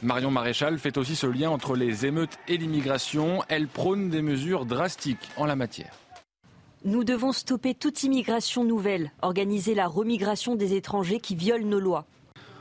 Marion 0.02 0.30
Maréchal 0.30 0.78
fait 0.78 0.98
aussi 0.98 1.16
ce 1.16 1.26
lien 1.26 1.50
entre 1.50 1.76
les 1.76 2.06
émeutes 2.06 2.38
et 2.48 2.56
l'immigration. 2.56 3.42
Elle 3.48 3.68
prône 3.68 4.10
des 4.10 4.22
mesures 4.22 4.66
drastiques 4.66 5.30
en 5.36 5.46
la 5.46 5.56
matière. 5.56 5.92
Nous 6.84 7.04
devons 7.04 7.32
stopper 7.32 7.74
toute 7.74 8.02
immigration 8.02 8.62
nouvelle, 8.64 9.12
organiser 9.22 9.74
la 9.74 9.86
remigration 9.86 10.54
des 10.54 10.74
étrangers 10.74 11.18
qui 11.18 11.34
violent 11.34 11.66
nos 11.66 11.80
lois. 11.80 12.04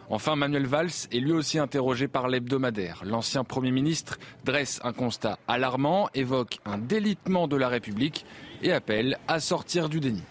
Enfin, 0.09 0.35
Manuel 0.35 0.65
Valls 0.65 0.91
est 1.11 1.19
lui 1.19 1.31
aussi 1.31 1.59
interrogé 1.59 2.07
par 2.07 2.27
l'hebdomadaire. 2.27 3.01
L'ancien 3.05 3.43
Premier 3.43 3.71
ministre 3.71 4.19
dresse 4.45 4.79
un 4.83 4.93
constat 4.93 5.39
alarmant, 5.47 6.09
évoque 6.13 6.59
un 6.65 6.77
délitement 6.77 7.47
de 7.47 7.57
la 7.57 7.67
République 7.67 8.25
et 8.61 8.71
appelle 8.71 9.17
à 9.27 9.39
sortir 9.39 9.89
du 9.89 9.99
déni. 9.99 10.21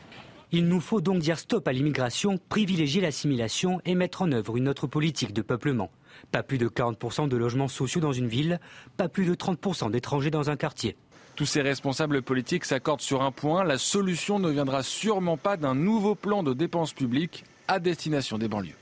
Il 0.53 0.69
nous 0.69 0.81
faut 0.81 1.01
donc 1.01 1.19
dire 1.21 1.39
stop 1.39 1.67
à 1.67 1.73
l'immigration, 1.73 2.39
privilégier 2.49 3.01
l'assimilation 3.01 3.81
et 3.87 3.95
mettre 3.95 4.23
en 4.23 4.33
œuvre 4.33 4.57
une 4.57 4.69
autre 4.69 4.87
politique 4.87 5.33
de 5.33 5.43
peuplement. 5.43 5.91
Pas 6.31 6.43
plus 6.43 6.59
de 6.59 6.69
40% 6.69 7.29
de 7.29 7.37
logements 7.37 7.69
sociaux 7.69 8.01
dans 8.01 8.13
une 8.13 8.29
ville, 8.29 8.61
pas 8.97 9.09
plus 9.09 9.25
de 9.25 9.35
30% 9.35 9.91
d'étrangers 9.91 10.31
dans 10.31 10.51
un 10.51 10.57
quartier. 10.57 10.97
Tous 11.35 11.47
ces 11.47 11.63
responsables 11.63 12.23
politiques 12.23 12.65
s'accordent 12.65 13.01
sur 13.01 13.23
un 13.23 13.33
point, 13.33 13.65
la 13.65 13.79
solution 13.79 14.39
ne 14.39 14.51
viendra 14.51 14.83
sûrement 14.83 15.37
pas 15.39 15.57
d'un 15.57 15.75
nouveau 15.75 16.15
plan 16.15 16.43
de 16.43 16.53
dépenses 16.53 16.93
publiques 16.93 17.45
à 17.69 17.79
destination 17.79 18.37
des 18.37 18.49
banlieues. 18.49 18.77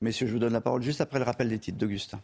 Messieurs, 0.00 0.26
je 0.26 0.32
vous 0.32 0.38
donne 0.38 0.54
la 0.54 0.62
parole 0.62 0.82
juste 0.82 1.02
après 1.02 1.18
le 1.18 1.26
rappel 1.26 1.50
des 1.50 1.58
titres 1.58 1.76
d'Augustin. 1.76 2.20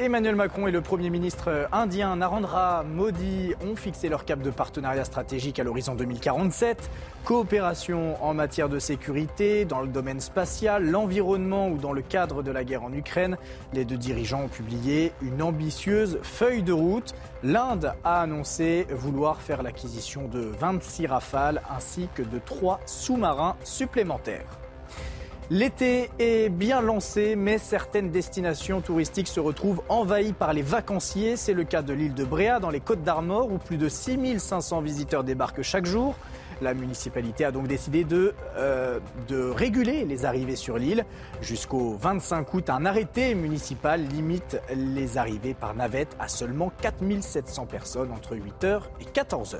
Emmanuel 0.00 0.34
Macron 0.34 0.66
et 0.66 0.72
le 0.72 0.80
Premier 0.80 1.08
ministre 1.08 1.68
indien 1.70 2.16
Narendra 2.16 2.82
Modi 2.82 3.54
ont 3.64 3.76
fixé 3.76 4.08
leur 4.08 4.24
cap 4.24 4.40
de 4.40 4.50
partenariat 4.50 5.04
stratégique 5.04 5.60
à 5.60 5.62
l'horizon 5.62 5.94
2047. 5.94 6.90
Coopération 7.24 8.16
en 8.20 8.34
matière 8.34 8.68
de 8.68 8.80
sécurité, 8.80 9.64
dans 9.64 9.82
le 9.82 9.86
domaine 9.86 10.18
spatial, 10.18 10.90
l'environnement 10.90 11.68
ou 11.68 11.78
dans 11.78 11.92
le 11.92 12.02
cadre 12.02 12.42
de 12.42 12.50
la 12.50 12.64
guerre 12.64 12.82
en 12.82 12.92
Ukraine. 12.92 13.36
Les 13.72 13.84
deux 13.84 13.96
dirigeants 13.96 14.42
ont 14.42 14.48
publié 14.48 15.12
une 15.22 15.40
ambitieuse 15.40 16.18
feuille 16.24 16.64
de 16.64 16.72
route. 16.72 17.14
L'Inde 17.44 17.92
a 18.02 18.22
annoncé 18.22 18.88
vouloir 18.90 19.40
faire 19.40 19.62
l'acquisition 19.62 20.26
de 20.26 20.40
26 20.40 21.06
rafales 21.06 21.62
ainsi 21.70 22.08
que 22.16 22.22
de 22.22 22.40
trois 22.40 22.80
sous-marins 22.84 23.54
supplémentaires. 23.62 24.63
L'été 25.50 26.10
est 26.18 26.48
bien 26.48 26.80
lancé, 26.80 27.36
mais 27.36 27.58
certaines 27.58 28.10
destinations 28.10 28.80
touristiques 28.80 29.28
se 29.28 29.40
retrouvent 29.40 29.82
envahies 29.90 30.32
par 30.32 30.54
les 30.54 30.62
vacanciers. 30.62 31.36
C'est 31.36 31.52
le 31.52 31.64
cas 31.64 31.82
de 31.82 31.92
l'île 31.92 32.14
de 32.14 32.24
Bréa 32.24 32.60
dans 32.60 32.70
les 32.70 32.80
Côtes 32.80 33.02
d'Armor 33.02 33.52
où 33.52 33.58
plus 33.58 33.76
de 33.76 33.90
6500 33.90 34.80
visiteurs 34.80 35.22
débarquent 35.22 35.60
chaque 35.60 35.84
jour. 35.84 36.14
La 36.62 36.72
municipalité 36.72 37.44
a 37.44 37.52
donc 37.52 37.66
décidé 37.66 38.04
de, 38.04 38.32
euh, 38.56 39.00
de 39.28 39.50
réguler 39.50 40.06
les 40.06 40.24
arrivées 40.24 40.56
sur 40.56 40.78
l'île. 40.78 41.04
Jusqu'au 41.42 41.94
25 42.00 42.54
août, 42.54 42.70
un 42.70 42.86
arrêté 42.86 43.34
municipal 43.34 44.00
limite 44.00 44.58
les 44.74 45.18
arrivées 45.18 45.54
par 45.54 45.74
navette 45.74 46.16
à 46.18 46.28
seulement 46.28 46.72
4700 46.80 47.66
personnes 47.66 48.12
entre 48.12 48.34
8h 48.34 48.80
et 49.00 49.04
14h. 49.04 49.58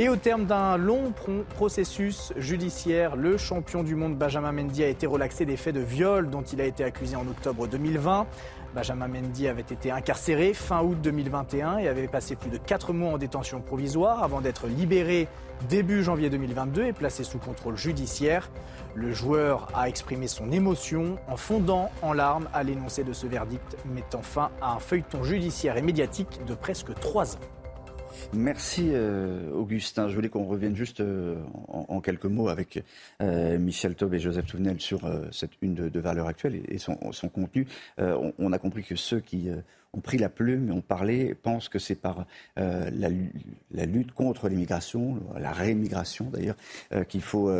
Et 0.00 0.08
au 0.08 0.16
terme 0.16 0.46
d'un 0.46 0.78
long 0.78 1.12
processus 1.50 2.32
judiciaire, 2.38 3.16
le 3.16 3.36
champion 3.36 3.82
du 3.82 3.94
monde 3.94 4.16
Benjamin 4.16 4.50
Mendy 4.50 4.82
a 4.82 4.88
été 4.88 5.06
relaxé 5.06 5.44
des 5.44 5.58
faits 5.58 5.74
de 5.74 5.80
viol 5.80 6.30
dont 6.30 6.40
il 6.40 6.58
a 6.62 6.64
été 6.64 6.82
accusé 6.82 7.16
en 7.16 7.28
octobre 7.28 7.68
2020. 7.68 8.26
Benjamin 8.74 9.08
Mendy 9.08 9.46
avait 9.46 9.60
été 9.60 9.90
incarcéré 9.90 10.54
fin 10.54 10.80
août 10.80 10.96
2021 11.02 11.76
et 11.76 11.88
avait 11.88 12.08
passé 12.08 12.34
plus 12.34 12.48
de 12.48 12.56
4 12.56 12.94
mois 12.94 13.12
en 13.12 13.18
détention 13.18 13.60
provisoire 13.60 14.24
avant 14.24 14.40
d'être 14.40 14.68
libéré 14.68 15.28
début 15.68 16.02
janvier 16.02 16.30
2022 16.30 16.86
et 16.86 16.92
placé 16.94 17.22
sous 17.22 17.38
contrôle 17.38 17.76
judiciaire. 17.76 18.48
Le 18.94 19.12
joueur 19.12 19.68
a 19.74 19.90
exprimé 19.90 20.28
son 20.28 20.50
émotion 20.50 21.18
en 21.28 21.36
fondant 21.36 21.90
en 22.00 22.14
larmes 22.14 22.48
à 22.54 22.62
l'énoncé 22.62 23.04
de 23.04 23.12
ce 23.12 23.26
verdict, 23.26 23.76
mettant 23.84 24.22
fin 24.22 24.50
à 24.62 24.72
un 24.72 24.78
feuilleton 24.78 25.24
judiciaire 25.24 25.76
et 25.76 25.82
médiatique 25.82 26.40
de 26.46 26.54
presque 26.54 26.94
3 26.94 27.36
ans. 27.36 27.59
Merci 28.32 28.90
euh, 28.92 29.50
Augustin. 29.52 30.08
Je 30.08 30.14
voulais 30.14 30.28
qu'on 30.28 30.44
revienne 30.44 30.76
juste 30.76 31.00
euh, 31.00 31.36
en, 31.68 32.00
quelques 32.00 32.26
mots 32.26 32.48
avec 32.48 32.82
euh, 33.20 33.58
Michel 33.58 33.94
Taub 33.94 34.14
et 34.14 34.18
Joseph 34.18 34.46
Touvenel 34.46 34.80
sur 34.80 35.00
cette 35.32 35.52
une 35.62 35.74
de, 35.74 36.00
valeur 36.00 36.26
actuelle 36.26 36.62
et, 36.68 36.78
son, 36.78 36.96
contenu. 37.28 37.66
On, 37.98 38.52
a 38.52 38.58
compris 38.58 38.84
que 38.84 38.96
ceux 38.96 39.20
qui 39.20 39.48
ont 39.92 40.00
pris 40.00 40.18
la 40.18 40.28
plume 40.28 40.68
et 40.68 40.72
ont 40.72 40.80
parlé 40.80 41.34
pensent 41.34 41.68
que 41.68 41.78
c'est 41.78 41.94
par 41.94 42.26
la, 42.56 43.08
lutte 43.86 44.12
contre 44.12 44.48
l'immigration, 44.48 45.20
la 45.38 45.52
rémigration 45.52 46.30
d'ailleurs, 46.30 46.56
qu'il 47.08 47.22
faut 47.22 47.52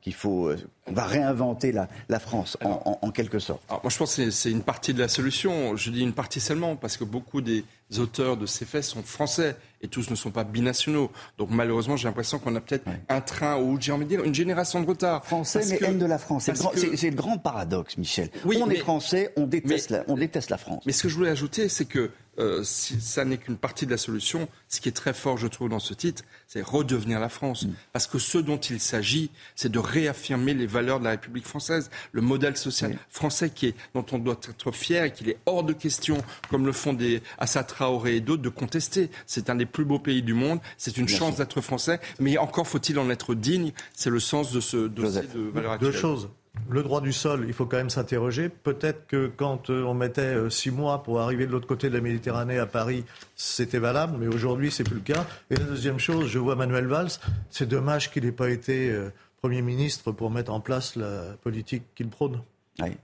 qu'il 0.00 0.14
faut 0.14 0.50
on 0.88 0.92
va 0.92 1.04
réinventer 1.04 1.72
la, 1.72 2.18
France 2.18 2.56
en, 2.62 3.10
quelque 3.10 3.38
sorte. 3.38 3.62
moi 3.70 3.80
je 3.88 3.96
pense 3.96 4.16
que 4.16 4.30
c'est 4.30 4.50
une 4.50 4.62
partie 4.62 4.94
de 4.94 4.98
la 4.98 5.08
solution. 5.08 5.76
Je 5.76 5.90
dis 5.90 6.02
une 6.02 6.12
partie 6.12 6.40
seulement 6.40 6.76
parce 6.76 6.96
que 6.96 7.04
beaucoup 7.04 7.40
des 7.40 7.64
auteurs 7.98 8.36
de 8.36 8.46
ces 8.46 8.64
faits 8.64 8.84
sont 8.84 9.02
français 9.02 9.56
et 9.80 9.88
tous 9.88 10.10
ne 10.10 10.14
sont 10.14 10.30
pas 10.30 10.44
binationaux. 10.44 11.10
Donc 11.38 11.50
malheureusement, 11.50 11.96
j'ai 11.96 12.08
l'impression 12.08 12.38
qu'on 12.38 12.54
a 12.56 12.60
peut-être 12.60 12.84
un 13.08 13.20
train 13.20 13.58
ou 13.58 13.78
j'ai 13.80 13.92
envie 13.92 14.04
de 14.04 14.10
dire 14.10 14.24
une 14.24 14.34
génération 14.34 14.80
de 14.80 14.86
retard. 14.86 15.24
Français 15.24 15.60
mais 15.68 15.78
haine 15.86 15.98
de 15.98 16.06
la 16.06 16.18
France. 16.18 16.44
C'est 16.44 17.10
le, 17.10 17.16
grand 17.16 17.38
paradoxe, 17.38 17.96
Michel. 17.96 18.30
Oui, 18.44 18.58
on 18.62 18.70
est 18.70 18.76
français, 18.76 19.32
on 19.36 19.46
déteste, 19.46 19.90
la, 19.90 20.04
on 20.08 20.16
déteste 20.16 20.50
la 20.50 20.58
France. 20.58 20.82
Mais 20.86 20.92
ce 20.92 21.04
que 21.04 21.08
je 21.08 21.14
voulais 21.14 21.30
ajouter, 21.30 21.68
c'est 21.68 21.84
que 21.84 22.10
euh, 22.38 22.62
si 22.62 23.00
ça 23.00 23.24
n'est 23.24 23.38
qu'une 23.38 23.56
partie 23.56 23.86
de 23.86 23.90
la 23.90 23.96
solution, 23.96 24.48
ce 24.68 24.80
qui 24.80 24.88
est 24.88 24.92
très 24.92 25.12
fort, 25.12 25.36
je 25.38 25.46
trouve, 25.46 25.68
dans 25.68 25.78
ce 25.78 25.94
titre, 25.94 26.22
c'est 26.46 26.62
redevenir 26.62 27.20
la 27.20 27.28
France. 27.28 27.64
Mm. 27.64 27.72
Parce 27.92 28.06
que 28.06 28.18
ce 28.18 28.38
dont 28.38 28.58
il 28.58 28.80
s'agit, 28.80 29.30
c'est 29.56 29.70
de 29.70 29.78
réaffirmer 29.78 30.54
les 30.54 30.66
valeurs 30.66 31.00
de 31.00 31.04
la 31.04 31.10
République 31.10 31.46
française, 31.46 31.90
le 32.12 32.22
modèle 32.22 32.56
social 32.56 32.96
français 33.10 33.50
qui 33.50 33.66
est, 33.66 33.74
dont 33.94 34.06
on 34.12 34.18
doit 34.18 34.38
être 34.48 34.72
fier 34.72 35.04
et 35.04 35.12
qu'il 35.12 35.28
est 35.28 35.38
hors 35.46 35.64
de 35.64 35.72
question, 35.72 36.18
comme 36.50 36.66
le 36.66 36.72
font 36.72 36.92
des 36.92 37.22
Assa 37.38 37.64
Traoré 37.64 38.16
et 38.16 38.20
d'autres, 38.20 38.42
de 38.42 38.48
contester. 38.48 39.10
C'est 39.26 39.50
un 39.50 39.54
des 39.54 39.66
plus 39.66 39.84
beaux 39.84 39.98
pays 39.98 40.22
du 40.22 40.34
monde, 40.34 40.60
c'est 40.76 40.96
une 40.96 41.08
chance 41.08 41.36
d'être 41.36 41.60
français, 41.60 42.00
mais 42.18 42.38
encore 42.38 42.66
faut-il 42.66 42.98
en 42.98 43.10
être 43.10 43.34
digne. 43.34 43.72
C'est 43.94 44.10
le 44.10 44.20
sens 44.20 44.52
de 44.52 44.60
ce 44.60 44.88
dossier 44.88 45.22
de 45.34 45.40
valeurs 45.50 45.72
actuelles. 45.72 45.92
Deux 45.92 45.98
choses 45.98 46.28
le 46.68 46.82
droit 46.82 47.00
du 47.00 47.12
sol, 47.12 47.44
il 47.46 47.52
faut 47.52 47.66
quand 47.66 47.76
même 47.76 47.90
s'interroger. 47.90 48.48
Peut-être 48.48 49.06
que 49.06 49.30
quand 49.34 49.70
euh, 49.70 49.84
on 49.84 49.94
mettait 49.94 50.22
euh, 50.22 50.50
six 50.50 50.70
mois 50.70 51.02
pour 51.02 51.20
arriver 51.20 51.46
de 51.46 51.52
l'autre 51.52 51.66
côté 51.66 51.88
de 51.88 51.94
la 51.94 52.00
Méditerranée 52.00 52.58
à 52.58 52.66
Paris, 52.66 53.04
c'était 53.36 53.78
valable, 53.78 54.16
mais 54.18 54.26
aujourd'hui, 54.26 54.70
c'est 54.70 54.84
plus 54.84 54.96
le 54.96 55.00
cas. 55.00 55.26
Et 55.50 55.56
la 55.56 55.64
deuxième 55.64 55.98
chose, 55.98 56.26
je 56.28 56.38
vois 56.38 56.56
Manuel 56.56 56.86
Valls. 56.86 57.10
C'est 57.50 57.68
dommage 57.68 58.10
qu'il 58.10 58.24
n'ait 58.24 58.32
pas 58.32 58.50
été 58.50 58.90
euh, 58.90 59.10
Premier 59.40 59.62
ministre 59.62 60.12
pour 60.12 60.30
mettre 60.30 60.52
en 60.52 60.60
place 60.60 60.96
la 60.96 61.34
politique 61.42 61.84
qu'il 61.94 62.08
prône. 62.08 62.42
Oui. 62.80 62.96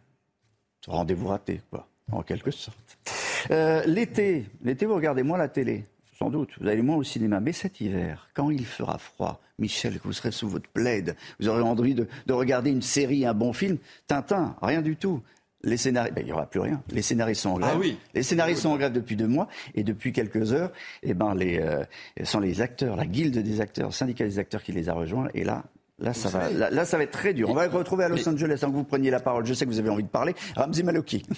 Rendez-vous 0.86 1.28
raté, 1.28 1.60
quoi, 1.70 1.86
en 2.12 2.22
quelque 2.22 2.50
sorte. 2.50 2.98
l'été, 3.86 4.46
l'été, 4.62 4.84
vous 4.84 4.96
regardez 4.96 5.22
moins 5.22 5.38
la 5.38 5.48
télé 5.48 5.86
sans 6.18 6.30
doute. 6.30 6.50
Vous 6.60 6.68
allez 6.68 6.82
moins 6.82 6.96
au 6.96 7.02
cinéma. 7.02 7.40
Mais 7.40 7.52
cet 7.52 7.80
hiver, 7.80 8.28
quand 8.34 8.50
il 8.50 8.64
fera 8.64 8.98
froid, 8.98 9.40
Michel, 9.58 9.98
que 9.98 10.04
vous 10.04 10.12
serez 10.12 10.32
sous 10.32 10.48
votre 10.48 10.68
plaid, 10.68 11.16
vous 11.40 11.48
aurez 11.48 11.62
envie 11.62 11.94
de, 11.94 12.06
regarder 12.30 12.70
une 12.70 12.82
série, 12.82 13.26
un 13.26 13.34
bon 13.34 13.52
film. 13.52 13.78
Tintin, 14.06 14.56
rien 14.62 14.82
du 14.82 14.96
tout. 14.96 15.22
Les 15.62 15.78
scénaristes, 15.78 16.14
ben, 16.14 16.20
il 16.20 16.26
n'y 16.26 16.32
aura 16.32 16.46
plus 16.46 16.60
rien. 16.60 16.82
Les 16.90 17.00
scénaristes 17.00 17.42
sont 17.42 17.50
en 17.50 17.58
grève. 17.58 17.72
Ah 17.74 17.78
oui. 17.78 17.98
Les 18.12 18.22
scénaristes 18.22 18.62
sont 18.62 18.70
en 18.70 18.76
grève 18.76 18.92
depuis 18.92 19.16
deux 19.16 19.26
mois 19.26 19.48
et 19.74 19.82
depuis 19.82 20.12
quelques 20.12 20.52
heures, 20.52 20.70
eh 21.02 21.14
ben 21.14 21.34
les 21.34 21.58
euh, 21.58 21.84
sont 22.24 22.40
les 22.40 22.60
acteurs, 22.60 22.96
la 22.96 23.06
guilde 23.06 23.38
des 23.38 23.60
acteurs, 23.62 23.86
le 23.86 23.92
syndicat 23.92 24.24
des 24.24 24.38
acteurs 24.38 24.62
qui 24.62 24.72
les 24.72 24.90
a 24.90 24.92
rejoints. 24.92 25.28
Et 25.32 25.42
là, 25.42 25.64
Là 26.00 26.12
ça, 26.12 26.28
va, 26.28 26.50
là, 26.50 26.84
ça 26.84 26.96
va 26.96 27.04
être 27.04 27.12
très 27.12 27.32
dur. 27.34 27.48
On 27.50 27.54
va 27.54 27.68
retrouver 27.68 28.04
à 28.04 28.08
Los 28.08 28.28
Angeles 28.28 28.58
sans 28.58 28.70
que 28.70 28.76
vous 28.76 28.84
preniez 28.84 29.10
la 29.10 29.20
parole. 29.20 29.46
Je 29.46 29.54
sais 29.54 29.64
que 29.64 29.70
vous 29.70 29.78
avez 29.78 29.90
envie 29.90 30.02
de 30.02 30.08
parler. 30.08 30.34
Ramzi 30.56 30.82
Maloki. 30.82 31.24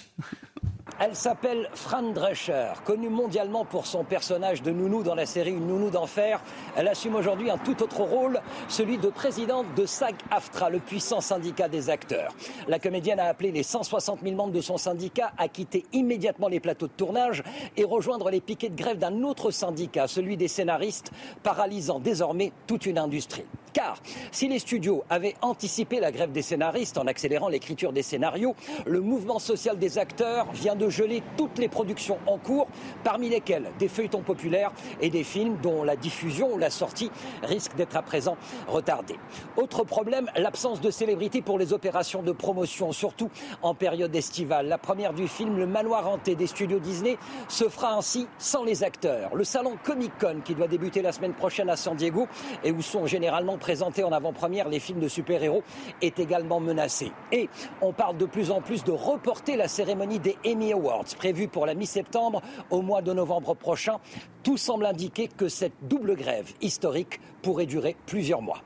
Elle 0.99 1.15
s'appelle 1.15 1.69
Fran 1.75 2.11
Drescher, 2.11 2.71
connue 2.83 3.09
mondialement 3.09 3.65
pour 3.65 3.85
son 3.85 4.03
personnage 4.03 4.63
de 4.63 4.71
nounou 4.71 5.03
dans 5.03 5.13
la 5.13 5.27
série 5.27 5.51
Une 5.51 5.67
nounou 5.67 5.91
d'enfer. 5.91 6.41
Elle 6.75 6.87
assume 6.87 7.13
aujourd'hui 7.13 7.51
un 7.51 7.59
tout 7.59 7.83
autre 7.83 8.01
rôle, 8.01 8.41
celui 8.67 8.97
de 8.97 9.09
présidente 9.09 9.67
de 9.75 9.85
SAG-AFTRA, 9.85 10.71
le 10.71 10.79
puissant 10.79 11.21
syndicat 11.21 11.67
des 11.67 11.91
acteurs. 11.91 12.33
La 12.67 12.79
comédienne 12.79 13.19
a 13.19 13.25
appelé 13.25 13.51
les 13.51 13.61
160 13.61 14.21
000 14.23 14.35
membres 14.35 14.53
de 14.53 14.61
son 14.61 14.77
syndicat 14.77 15.33
à 15.37 15.47
quitter 15.47 15.85
immédiatement 15.93 16.47
les 16.47 16.59
plateaux 16.59 16.87
de 16.87 16.93
tournage 16.93 17.43
et 17.75 17.83
rejoindre 17.83 18.31
les 18.31 18.41
piquets 18.41 18.69
de 18.69 18.75
grève 18.75 18.97
d'un 18.97 19.21
autre 19.21 19.51
syndicat, 19.51 20.07
celui 20.07 20.35
des 20.35 20.47
scénaristes, 20.47 21.11
paralysant 21.43 21.99
désormais 21.99 22.53
toute 22.65 22.87
une 22.87 22.97
industrie. 22.97 23.45
Car 23.77 24.01
si 24.31 24.47
les 24.47 24.57
studios 24.57 25.03
avaient 25.07 25.35
anticipé 25.43 25.99
la 25.99 26.11
grève 26.11 26.31
des 26.31 26.41
scénaristes 26.41 26.97
en 26.97 27.05
accélérant 27.05 27.47
l'écriture 27.47 27.93
des 27.93 28.01
scénarios, 28.01 28.55
le 28.87 29.01
mouvement 29.01 29.37
social 29.37 29.77
des 29.77 29.99
acteurs 29.99 30.51
vient 30.51 30.75
de 30.75 30.89
geler 30.89 31.21
toutes 31.37 31.59
les 31.59 31.67
productions 31.67 32.17
en 32.25 32.39
cours, 32.39 32.65
parmi 33.03 33.29
lesquelles 33.29 33.69
des 33.77 33.87
feuilletons 33.87 34.23
populaires 34.23 34.71
et 34.99 35.11
des 35.11 35.23
films 35.23 35.57
dont 35.61 35.83
la 35.83 35.95
diffusion 35.95 36.55
ou 36.55 36.57
la 36.57 36.71
sortie 36.71 37.11
risque 37.43 37.75
d'être 37.75 37.95
à 37.95 38.01
présent 38.01 38.35
retardée. 38.67 39.19
Autre 39.57 39.83
problème, 39.83 40.31
l'absence 40.35 40.81
de 40.81 40.89
célébrité 40.89 41.43
pour 41.43 41.59
les 41.59 41.71
opérations 41.71 42.23
de 42.23 42.31
promotion, 42.31 42.91
surtout 42.91 43.29
en 43.61 43.75
période 43.75 44.15
estivale. 44.15 44.69
La 44.69 44.79
première 44.79 45.13
du 45.13 45.27
film 45.27 45.55
Le 45.55 45.67
Manoir 45.67 46.07
hanté 46.07 46.33
des 46.33 46.47
studios 46.47 46.79
Disney 46.79 47.19
se 47.47 47.69
fera 47.69 47.93
ainsi 47.93 48.25
sans 48.39 48.63
les 48.63 48.83
acteurs. 48.83 49.35
Le 49.35 49.43
salon 49.43 49.77
Comic 49.83 50.13
Con, 50.19 50.41
qui 50.43 50.55
doit 50.55 50.67
débuter 50.67 51.03
la 51.03 51.11
semaine 51.11 51.35
prochaine 51.35 51.69
à 51.69 51.75
San 51.75 51.95
Diego 51.95 52.27
et 52.63 52.71
où 52.71 52.81
sont 52.81 53.05
généralement 53.05 53.59
présentés 53.67 54.05
en 54.05 54.13
avant-première 54.13 54.69
les 54.69 54.79
films 54.79 55.01
de 55.01 55.09
super-héros, 55.09 55.61
est 56.01 56.19
également 56.19 56.61
menacé. 56.61 57.11
Et 57.33 57.49
on 57.81 57.91
parle 57.91 58.15
de 58.15 58.25
plus 58.25 58.49
en 58.49 58.61
plus 58.61 58.85
de 58.85 58.93
reporter 58.93 59.57
la 59.57 59.67
cérémonie 59.67 60.19
des 60.19 60.37
Emmy 60.45 60.71
Awards, 60.71 61.03
prévue 61.17 61.49
pour 61.49 61.65
la 61.65 61.73
mi-septembre 61.73 62.41
au 62.69 62.81
mois 62.81 63.01
de 63.01 63.11
novembre 63.11 63.55
prochain. 63.55 63.97
Tout 64.41 64.55
semble 64.55 64.85
indiquer 64.85 65.27
que 65.27 65.49
cette 65.49 65.73
double 65.81 66.15
grève 66.15 66.53
historique 66.61 67.19
pourrait 67.41 67.65
durer 67.65 67.97
plusieurs 68.05 68.41
mois. 68.41 68.61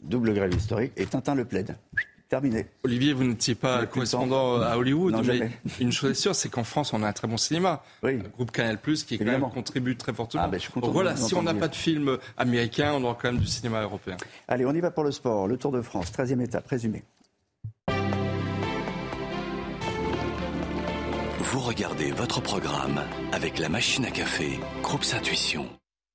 Double 0.00 0.32
grève 0.32 0.54
historique 0.54 0.92
et 0.96 1.04
Tintin 1.04 1.34
le 1.34 1.44
plaide. 1.44 1.76
Terminé. 2.28 2.66
Olivier, 2.82 3.12
vous 3.12 3.22
n'étiez 3.22 3.54
pas 3.54 3.86
correspondant 3.86 4.60
à 4.60 4.76
Hollywood, 4.76 5.14
mais 5.24 5.50
une 5.78 5.92
chose 5.92 6.10
est 6.10 6.14
sûre, 6.14 6.34
c'est 6.34 6.48
qu'en 6.48 6.64
France, 6.64 6.92
on 6.92 7.02
a 7.04 7.08
un 7.08 7.12
très 7.12 7.28
bon 7.28 7.36
cinéma. 7.36 7.84
Le 8.02 8.18
groupe 8.18 8.50
Canal+, 8.50 8.78
qui 8.80 9.18
quand 9.18 9.24
même 9.24 9.42
contribue 9.42 9.96
très 9.96 10.12
fortement. 10.12 10.42
Ah, 10.44 10.48
ben, 10.48 10.60
Donc 10.74 10.92
voilà, 10.92 11.16
si 11.16 11.34
on 11.34 11.42
n'a 11.42 11.54
pas 11.54 11.68
de 11.68 11.76
film 11.76 12.18
américain, 12.36 12.94
on 12.94 13.04
aura 13.04 13.16
quand 13.20 13.30
même 13.30 13.40
du 13.40 13.46
cinéma 13.46 13.82
européen. 13.82 14.16
Allez, 14.48 14.66
on 14.66 14.74
y 14.74 14.80
va 14.80 14.90
pour 14.90 15.04
le 15.04 15.12
sport. 15.12 15.46
Le 15.46 15.56
Tour 15.56 15.70
de 15.70 15.82
France, 15.82 16.10
13e 16.12 16.42
étape, 16.42 16.66
résumé. 16.66 17.04
Vous 21.38 21.60
regardez 21.60 22.10
votre 22.10 22.42
programme 22.42 23.00
avec 23.32 23.60
la 23.60 23.68
machine 23.68 24.04
à 24.04 24.10
café, 24.10 24.58
Groupe 24.82 25.04
Intuition. 25.16 25.66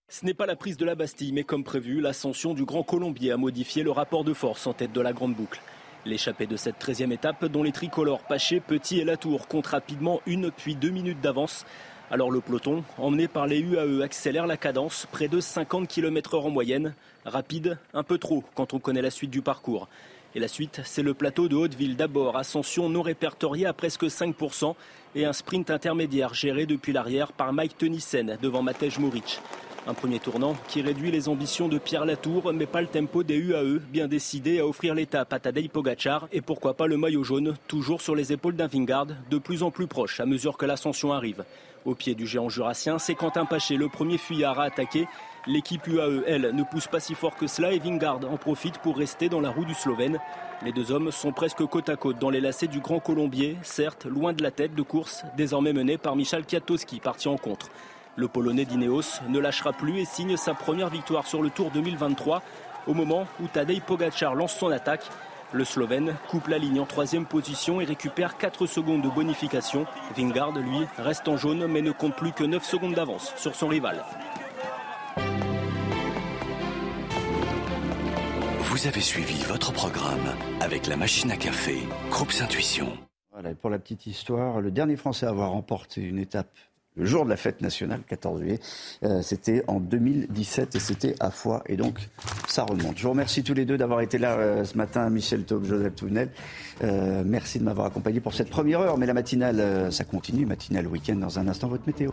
Ce 0.10 0.26
n'est 0.26 0.34
pas 0.34 0.46
la 0.46 0.58
prise 0.58 0.76
de 0.76 0.84
la 0.84 0.96
Bastille, 0.96 1.32
mais 1.32 1.46
comme 1.46 1.64
prévu, 1.64 2.02
l'ascension 2.02 2.54
du 2.54 2.66
Grand 2.66 2.84
Colombier 2.84 3.32
a 3.32 3.38
modifié 3.38 3.82
le 3.82 3.92
rapport 3.92 4.26
de 4.26 4.34
force 4.34 4.68
en 4.68 4.74
tête 4.74 4.92
de 4.92 5.00
la 5.00 5.14
Grande 5.14 5.36
Boucle. 5.36 5.62
L'échappée 6.04 6.48
de 6.48 6.58
cette 6.58 6.84
13e 6.84 7.12
étape, 7.12 7.46
dont 7.46 7.62
les 7.62 7.72
tricolores 7.72 8.24
Paché, 8.24 8.60
Petit 8.60 9.00
et 9.00 9.04
Latour 9.04 9.48
comptent 9.48 9.68
rapidement 9.68 10.20
une 10.26 10.50
puis 10.50 10.74
deux 10.74 10.90
minutes 10.90 11.22
d'avance. 11.22 11.64
Alors 12.10 12.32
le 12.32 12.42
peloton, 12.42 12.84
emmené 12.98 13.28
par 13.28 13.46
les 13.46 13.60
UAE, 13.60 14.02
accélère 14.02 14.48
la 14.48 14.58
cadence, 14.58 15.08
près 15.12 15.28
de 15.28 15.40
50 15.40 15.88
km/h 15.88 16.44
en 16.44 16.50
moyenne. 16.50 16.96
Rapide, 17.24 17.78
un 17.94 18.02
peu 18.02 18.18
trop 18.18 18.44
quand 18.56 18.74
on 18.74 18.80
connaît 18.80 19.04
la 19.04 19.12
suite 19.12 19.30
du 19.30 19.44
parcours. 19.44 19.88
Et 20.34 20.40
la 20.40 20.48
suite, 20.48 20.82
c'est 20.86 21.04
le 21.04 21.14
plateau 21.14 21.48
de 21.48 21.56
Hauteville 21.56 21.96
d'abord, 21.96 22.36
ascension 22.36 22.90
non 22.90 23.04
répertoriée 23.04 23.68
à 23.68 23.74
presque 23.74 24.06
5% 24.06 24.76
et 25.14 25.26
un 25.26 25.34
sprint 25.34 25.70
intermédiaire 25.70 26.34
géré 26.34 26.66
depuis 26.66 26.94
l'arrière 26.94 27.32
par 27.32 27.54
Mike 27.54 27.78
Tenissen 27.78 28.38
devant 28.42 28.64
Matej 28.64 28.98
Moric. 28.98 29.40
Un 29.88 29.96
premier 29.96 30.20
tournant 30.20 30.56
qui 30.68 30.84
réduit 30.84 31.10
les 31.10 31.28
ambitions 31.28 31.68
de 31.68 31.80
Pierre 31.80 32.06
Latour, 32.06 32.54
mais 32.54 32.68
pas 32.68 32.82
le 32.82 32.88
tempo 32.88 33.24
des 33.24 33.36
UAE, 33.36 33.80
bien 33.92 34.08
décidé 34.08 34.60
à 34.60 34.68
offrir 34.68 34.94
l'étape 34.94 35.34
à 35.34 35.40
Tadej 35.40 35.70
Pogacar 35.70 36.28
et 36.32 36.42
pourquoi 36.42 36.76
pas 36.76 36.86
le 36.86 36.98
maillot 36.98 37.24
jaune, 37.24 37.56
toujours 37.68 38.00
sur 38.00 38.14
les 38.14 38.32
épaules 38.32 38.56
d'un 38.56 38.68
Vingard, 38.68 39.08
de 39.32 39.38
plus 39.40 39.64
en 39.64 39.72
plus 39.72 39.88
proche 39.88 40.20
à 40.20 40.28
mesure 40.28 40.56
que 40.56 40.68
l'ascension 40.68 41.14
arrive. 41.14 41.44
Au 41.84 41.96
pied 41.96 42.14
du 42.14 42.28
géant 42.28 42.48
jurassien, 42.48 43.00
c'est 43.00 43.16
Quentin 43.16 43.46
Paché, 43.46 43.76
le 43.76 43.90
premier 43.90 44.20
fuyard 44.20 44.60
à 44.60 44.66
attaquer. 44.66 45.08
L'équipe 45.48 45.88
UAE, 45.88 46.26
elle, 46.28 46.52
ne 46.54 46.62
pousse 46.62 46.86
pas 46.86 47.00
si 47.00 47.16
fort 47.16 47.36
que 47.36 47.48
cela 47.48 47.72
et 47.72 47.80
Vingard 47.80 48.20
en 48.32 48.38
profite 48.38 48.78
pour 48.78 48.96
rester 48.96 49.30
dans 49.30 49.42
la 49.42 49.50
roue 49.50 49.66
du 49.66 49.74
Slovène. 49.74 50.20
Les 50.64 50.72
deux 50.74 50.92
hommes 50.92 51.10
sont 51.10 51.32
presque 51.32 51.66
côte 51.66 51.90
à 51.90 51.96
côte 51.96 52.20
dans 52.20 52.30
les 52.30 52.40
lacets 52.40 52.68
du 52.68 52.82
Grand 52.82 53.00
Colombier, 53.00 53.58
certes 53.64 54.06
loin 54.06 54.34
de 54.34 54.44
la 54.44 54.52
tête 54.52 54.76
de 54.76 54.84
course, 54.84 55.24
désormais 55.38 55.74
mené 55.74 55.98
par 55.98 56.16
Michal 56.16 56.46
Kwiatkowski, 56.46 57.00
parti 57.00 57.28
en 57.28 57.38
contre. 57.38 57.72
Le 58.18 58.28
Polonais 58.28 58.66
d'Ineos 58.66 59.22
ne 59.30 59.40
lâchera 59.40 59.72
plus 59.72 60.00
et 60.00 60.06
signe 60.06 60.36
sa 60.36 60.54
première 60.54 60.90
victoire 60.90 61.28
sur 61.28 61.42
le 61.42 61.50
Tour 61.50 61.72
2023 61.72 62.42
au 62.88 62.94
moment 62.94 63.26
où 63.42 63.48
Tadej 63.48 63.82
Pogacar 63.82 64.36
lance 64.36 64.56
son 64.56 64.70
attaque. 64.70 65.06
Le 65.54 65.64
Slovène 65.64 66.16
coupe 66.30 66.48
la 66.48 66.58
ligne 66.58 66.80
en 66.80 66.86
troisième 66.86 67.26
position 67.26 67.80
et 67.80 67.86
récupère 67.86 68.38
4 68.38 68.66
secondes 68.66 69.02
de 69.02 69.10
bonification. 69.10 69.86
Vingard, 70.18 70.52
lui, 70.52 70.86
reste 70.98 71.28
en 71.28 71.38
jaune 71.38 71.68
mais 71.68 71.82
ne 71.82 71.92
compte 71.92 72.16
plus 72.16 72.34
que 72.34 72.44
9 72.44 72.64
secondes 72.64 72.96
d'avance 72.96 73.34
sur 73.38 73.56
son 73.56 73.68
rival. 73.68 74.04
Vous 78.60 78.88
avez 78.88 79.02
suivi 79.02 79.44
votre 79.44 79.72
programme 79.72 80.36
avec 80.60 80.88
la 80.88 80.98
machine 80.98 81.32
à 81.32 81.38
café, 81.38 81.78
Groupe 82.10 82.32
Intuition. 82.42 82.98
Voilà, 83.32 83.54
pour 83.56 83.70
la 83.70 83.80
petite 83.80 84.08
histoire, 84.08 84.60
le 84.60 84.72
dernier 84.72 84.96
Français 84.96 85.26
à 85.26 85.30
avoir 85.30 85.52
remporté 85.52 86.02
une 86.02 86.20
étape 86.20 86.52
le 86.98 87.06
jour 87.06 87.24
de 87.24 87.30
la 87.30 87.38
fête 87.38 87.62
nationale, 87.62 88.02
14 88.08 88.42
juillet. 88.42 88.60
Euh, 89.04 89.22
c'était 89.22 89.64
en 89.68 89.80
2017 89.80 90.76
et 90.76 90.80
c'était 90.80 91.16
à 91.20 91.32
Foix. 91.32 91.64
Et 91.68 91.78
donc, 91.78 92.00
ça 92.48 92.64
remonte. 92.64 92.98
Je 92.98 93.04
vous 93.04 93.12
remercie 93.12 93.44
tous 93.44 93.54
les 93.54 93.66
deux 93.66 93.78
d'avoir 93.78 94.02
été 94.02 94.18
là 94.18 94.34
euh, 94.34 94.66
ce 94.66 94.78
matin, 94.78 95.10
Michel 95.10 95.44
Taube, 95.44 95.66
Joseph 95.66 95.96
Touvenel. 95.96 96.30
Euh, 96.84 97.24
merci 97.26 97.60
de 97.60 97.64
m'avoir 97.64 97.88
accompagné 97.88 98.20
pour 98.20 98.34
cette 98.34 98.50
première 98.50 98.82
heure. 98.82 98.98
Mais 98.98 99.06
la 99.06 99.14
matinale, 99.14 99.92
ça 99.92 100.04
continue. 100.04 100.46
Matinale 100.46 100.88
week-end 100.88 101.16
dans 101.16 101.40
un 101.40 101.48
instant, 101.48 101.68
votre 101.68 101.88
météo. 101.88 102.12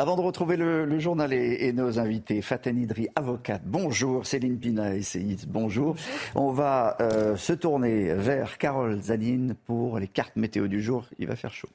Avant 0.00 0.14
de 0.14 0.20
retrouver 0.20 0.56
le, 0.56 0.98
journal 1.00 1.32
et, 1.32 1.72
nos 1.72 1.98
invités, 1.98 2.40
Faten 2.40 2.80
Idri, 2.80 3.08
avocate, 3.16 3.62
bonjour, 3.64 4.24
Céline 4.24 4.56
Pina, 4.56 4.94
essayiste, 4.94 5.48
bonjour. 5.48 5.96
On 6.36 6.52
va 6.52 6.96
euh, 7.00 7.36
se 7.36 7.52
tourner 7.52 8.14
vers 8.14 8.58
Carole 8.58 9.02
Zanine 9.02 9.56
pour 9.66 9.98
les 9.98 10.06
cartes 10.06 10.36
météo 10.36 10.68
du 10.68 10.80
jour. 10.80 11.04
Il 11.18 11.26
va 11.26 11.34
faire 11.34 11.52
chaud. 11.52 11.68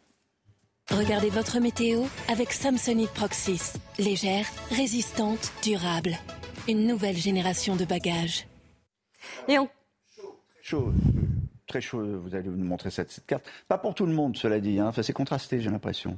Regardez 0.89 1.29
votre 1.29 1.59
météo 1.59 2.03
avec 2.29 2.53
Samsonite 2.53 3.09
Proxys. 3.09 3.73
Légère, 3.99 4.45
résistante, 4.71 5.51
durable. 5.61 6.17
Une 6.69 6.87
nouvelle 6.87 7.17
génération 7.17 7.75
de 7.75 7.83
bagages. 7.83 8.47
Et 9.49 9.59
on... 9.59 9.67
Chaud, 10.61 10.93
très 11.67 11.81
chaud, 11.81 12.21
vous 12.21 12.33
allez 12.33 12.47
nous 12.47 12.63
montrer 12.63 12.89
cette, 12.89 13.21
carte. 13.27 13.45
Pas 13.67 13.77
pour 13.77 13.93
tout 13.93 14.05
le 14.05 14.13
monde, 14.13 14.37
cela 14.37 14.61
dit. 14.61 14.79
Hein. 14.79 14.87
Enfin, 14.87 15.03
c'est 15.03 15.11
contrasté, 15.11 15.59
j'ai 15.59 15.69
l'impression. 15.69 16.17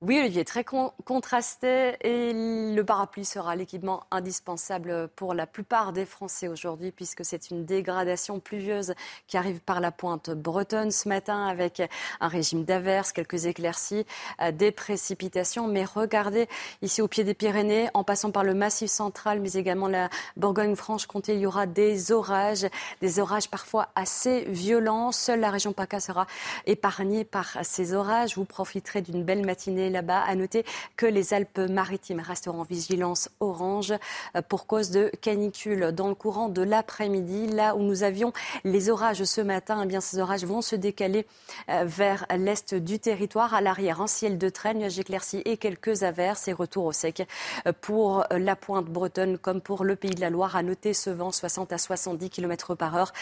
Oui, 0.00 0.16
Olivier, 0.20 0.44
très 0.44 0.62
contrasté 0.62 1.96
et 2.02 2.32
le 2.32 2.82
parapluie 2.84 3.24
sera 3.24 3.56
l'équipement 3.56 4.04
indispensable 4.12 5.08
pour 5.16 5.34
la 5.34 5.44
plupart 5.44 5.92
des 5.92 6.04
Français 6.04 6.46
aujourd'hui 6.46 6.92
puisque 6.92 7.24
c'est 7.24 7.50
une 7.50 7.64
dégradation 7.64 8.38
pluvieuse 8.38 8.94
qui 9.26 9.36
arrive 9.36 9.58
par 9.58 9.80
la 9.80 9.90
pointe 9.90 10.30
bretonne 10.30 10.92
ce 10.92 11.08
matin 11.08 11.48
avec 11.48 11.82
un 12.20 12.28
régime 12.28 12.62
d'averses, 12.62 13.10
quelques 13.10 13.46
éclaircies, 13.46 14.06
euh, 14.40 14.52
des 14.52 14.70
précipitations. 14.70 15.66
Mais 15.66 15.84
regardez 15.84 16.46
ici 16.80 17.02
au 17.02 17.08
pied 17.08 17.24
des 17.24 17.34
Pyrénées, 17.34 17.88
en 17.92 18.04
passant 18.04 18.30
par 18.30 18.44
le 18.44 18.54
Massif 18.54 18.92
central, 18.92 19.40
mais 19.40 19.54
également 19.54 19.88
la 19.88 20.10
Bourgogne-Franche-Comté, 20.36 21.34
il 21.34 21.40
y 21.40 21.46
aura 21.46 21.66
des 21.66 22.12
orages, 22.12 22.68
des 23.00 23.18
orages 23.18 23.50
parfois 23.50 23.88
assez 23.96 24.44
violents. 24.44 25.10
Seule 25.10 25.40
la 25.40 25.50
région 25.50 25.72
PACA 25.72 25.98
sera 25.98 26.28
épargnée 26.66 27.24
par 27.24 27.58
ces 27.64 27.94
orages. 27.94 28.36
Vous 28.36 28.44
profiterez 28.44 29.02
d'une 29.02 29.24
belle 29.24 29.44
matinée 29.44 29.87
là-bas. 29.90 30.20
À 30.20 30.34
noter 30.34 30.64
que 30.96 31.06
les 31.06 31.34
Alpes-Maritimes 31.34 32.20
resteront 32.20 32.60
en 32.60 32.64
vigilance 32.64 33.28
orange 33.40 33.94
euh, 34.36 34.42
pour 34.42 34.66
cause 34.66 34.90
de 34.90 35.10
canicule 35.20 35.92
dans 35.92 36.08
le 36.08 36.14
courant 36.14 36.48
de 36.48 36.62
l'après-midi. 36.62 37.46
Là 37.48 37.76
où 37.76 37.82
nous 37.82 38.02
avions 38.02 38.32
les 38.64 38.90
orages 38.90 39.24
ce 39.24 39.40
matin, 39.40 39.80
eh 39.84 39.86
bien 39.86 40.00
ces 40.00 40.18
orages 40.18 40.44
vont 40.44 40.62
se 40.62 40.76
décaler 40.76 41.26
euh, 41.68 41.84
vers 41.86 42.26
l'est 42.36 42.74
du 42.74 42.98
territoire. 42.98 43.54
À 43.54 43.60
l'arrière, 43.60 44.00
un 44.00 44.06
ciel 44.06 44.38
de 44.38 44.48
traîne, 44.48 44.78
nuages 44.78 44.98
éclaircis 44.98 45.42
et 45.44 45.56
quelques 45.56 46.02
averses 46.02 46.48
et 46.48 46.52
retour 46.52 46.84
au 46.84 46.92
sec 46.92 47.26
euh, 47.66 47.72
pour 47.80 48.24
la 48.30 48.56
pointe 48.56 48.86
bretonne 48.86 49.38
comme 49.38 49.60
pour 49.60 49.84
le 49.84 49.96
pays 49.96 50.14
de 50.14 50.20
la 50.20 50.30
Loire. 50.30 50.56
À 50.56 50.62
noter 50.62 50.94
ce 50.94 51.10
vent 51.10 51.30
60 51.30 51.72
à 51.72 51.78
70 51.78 52.30
km 52.30 52.74
par 52.74 52.96
heure 52.96 53.12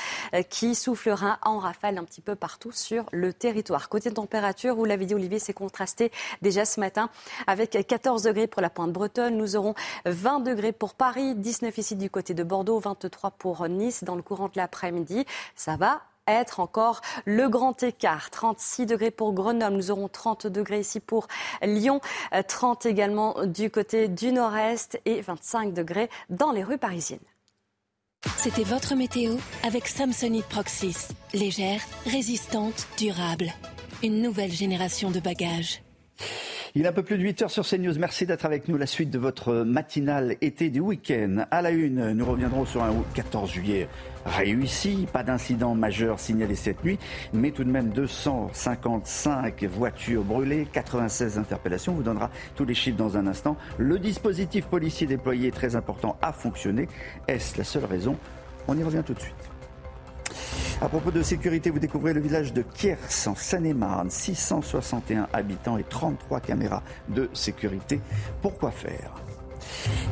qui 0.50 0.74
soufflera 0.74 1.38
en 1.42 1.58
rafale 1.58 1.98
un 1.98 2.04
petit 2.04 2.20
peu 2.20 2.34
partout 2.34 2.72
sur 2.72 3.04
le 3.12 3.32
territoire. 3.32 3.88
Côté 3.88 4.10
température, 4.10 4.74
vous 4.74 4.84
l'avez 4.84 5.06
dit 5.06 5.14
Olivier, 5.14 5.38
c'est 5.38 5.52
contrasté 5.52 6.10
déjà 6.42 6.55
ce 6.64 6.80
matin 6.80 7.10
avec 7.46 7.86
14 7.86 8.22
degrés 8.22 8.46
pour 8.46 8.62
la 8.62 8.70
pointe 8.70 8.92
bretonne. 8.92 9.36
Nous 9.36 9.56
aurons 9.56 9.74
20 10.06 10.40
degrés 10.40 10.72
pour 10.72 10.94
Paris, 10.94 11.34
19 11.34 11.76
ici 11.78 11.96
du 11.96 12.10
côté 12.10 12.34
de 12.34 12.42
Bordeaux, 12.42 12.78
23 12.78 13.32
pour 13.32 13.68
Nice 13.68 14.04
dans 14.04 14.14
le 14.14 14.22
courant 14.22 14.46
de 14.46 14.56
l'après-midi. 14.56 15.24
Ça 15.54 15.76
va 15.76 16.02
être 16.26 16.60
encore 16.60 17.00
le 17.24 17.48
grand 17.48 17.82
écart. 17.82 18.30
36 18.30 18.86
degrés 18.86 19.10
pour 19.10 19.32
Grenoble, 19.32 19.76
nous 19.76 19.90
aurons 19.90 20.08
30 20.08 20.46
degrés 20.46 20.80
ici 20.80 21.00
pour 21.00 21.28
Lyon, 21.62 22.00
30 22.48 22.86
également 22.86 23.44
du 23.44 23.70
côté 23.70 24.08
du 24.08 24.32
nord-est 24.32 25.00
et 25.04 25.20
25 25.20 25.72
degrés 25.72 26.10
dans 26.30 26.52
les 26.52 26.64
rues 26.64 26.78
parisiennes. 26.78 27.20
C'était 28.38 28.64
votre 28.64 28.94
météo 28.96 29.36
avec 29.62 29.86
Samsonite 29.86 30.46
Proxys. 30.46 31.08
Légère, 31.32 31.80
résistante, 32.06 32.88
durable. 32.98 33.52
Une 34.02 34.20
nouvelle 34.20 34.52
génération 34.52 35.10
de 35.10 35.20
bagages. 35.20 35.82
Il 36.78 36.84
est 36.84 36.88
un 36.88 36.92
peu 36.92 37.02
plus 37.02 37.16
de 37.16 37.22
8 37.22 37.40
heures 37.40 37.50
sur 37.50 37.66
CNews. 37.66 37.98
Merci 37.98 38.26
d'être 38.26 38.44
avec 38.44 38.68
nous. 38.68 38.76
La 38.76 38.84
suite 38.84 39.08
de 39.08 39.18
votre 39.18 39.64
matinale 39.64 40.36
été 40.42 40.68
du 40.68 40.80
week-end. 40.80 41.46
À 41.50 41.62
la 41.62 41.70
une, 41.70 42.12
nous 42.12 42.26
reviendrons 42.26 42.66
sur 42.66 42.84
un 42.84 42.92
14 43.14 43.50
juillet 43.50 43.88
réussi. 44.26 45.06
Pas 45.10 45.22
d'incident 45.22 45.74
majeur 45.74 46.20
signalé 46.20 46.54
cette 46.54 46.84
nuit, 46.84 46.98
mais 47.32 47.50
tout 47.50 47.64
de 47.64 47.70
même 47.70 47.88
255 47.88 49.64
voitures 49.64 50.22
brûlées, 50.22 50.68
96 50.70 51.38
interpellations. 51.38 51.92
On 51.92 51.96
vous 51.96 52.02
donnera 52.02 52.30
tous 52.56 52.66
les 52.66 52.74
chiffres 52.74 52.98
dans 52.98 53.16
un 53.16 53.26
instant. 53.26 53.56
Le 53.78 53.98
dispositif 53.98 54.66
policier 54.66 55.06
déployé, 55.06 55.52
très 55.52 55.76
important, 55.76 56.18
a 56.20 56.30
fonctionné. 56.30 56.88
Est-ce 57.26 57.56
la 57.56 57.64
seule 57.64 57.86
raison? 57.86 58.18
On 58.68 58.76
y 58.76 58.82
revient 58.82 59.02
tout 59.02 59.14
de 59.14 59.20
suite. 59.20 59.55
À 60.80 60.88
propos 60.88 61.10
de 61.10 61.22
sécurité, 61.22 61.70
vous 61.70 61.78
découvrez 61.78 62.12
le 62.12 62.20
village 62.20 62.52
de 62.52 62.62
Kiers 62.62 62.96
en 63.26 63.34
Seine-et-Marne. 63.34 64.10
661 64.10 65.28
habitants 65.32 65.78
et 65.78 65.84
33 65.84 66.40
caméras 66.40 66.82
de 67.08 67.30
sécurité. 67.32 68.00
Pourquoi 68.42 68.70
faire? 68.70 69.12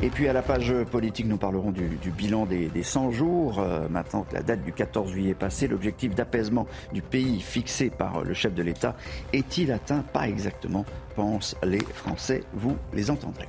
Et 0.01 0.09
puis 0.09 0.27
à 0.27 0.33
la 0.33 0.41
page 0.41 0.73
politique, 0.91 1.25
nous 1.25 1.37
parlerons 1.37 1.71
du, 1.71 2.11
bilan 2.11 2.45
des, 2.45 2.69
100 2.83 3.11
jours. 3.11 3.59
Euh, 3.59 3.87
maintenant 3.89 4.23
que 4.23 4.33
la 4.33 4.41
date 4.41 4.63
du 4.63 4.73
14 4.73 5.11
juillet 5.11 5.31
est 5.31 5.35
passée, 5.35 5.67
l'objectif 5.67 6.15
d'apaisement 6.15 6.67
du 6.93 7.01
pays 7.01 7.41
fixé 7.41 7.89
par 7.89 8.23
le 8.23 8.33
chef 8.33 8.53
de 8.53 8.63
l'État 8.63 8.95
est-il 9.33 9.71
atteint? 9.71 10.03
Pas 10.13 10.27
exactement, 10.27 10.85
pensent 11.15 11.55
les 11.63 11.83
Français. 11.93 12.43
Vous 12.53 12.75
les 12.93 13.09
entendrez. 13.09 13.47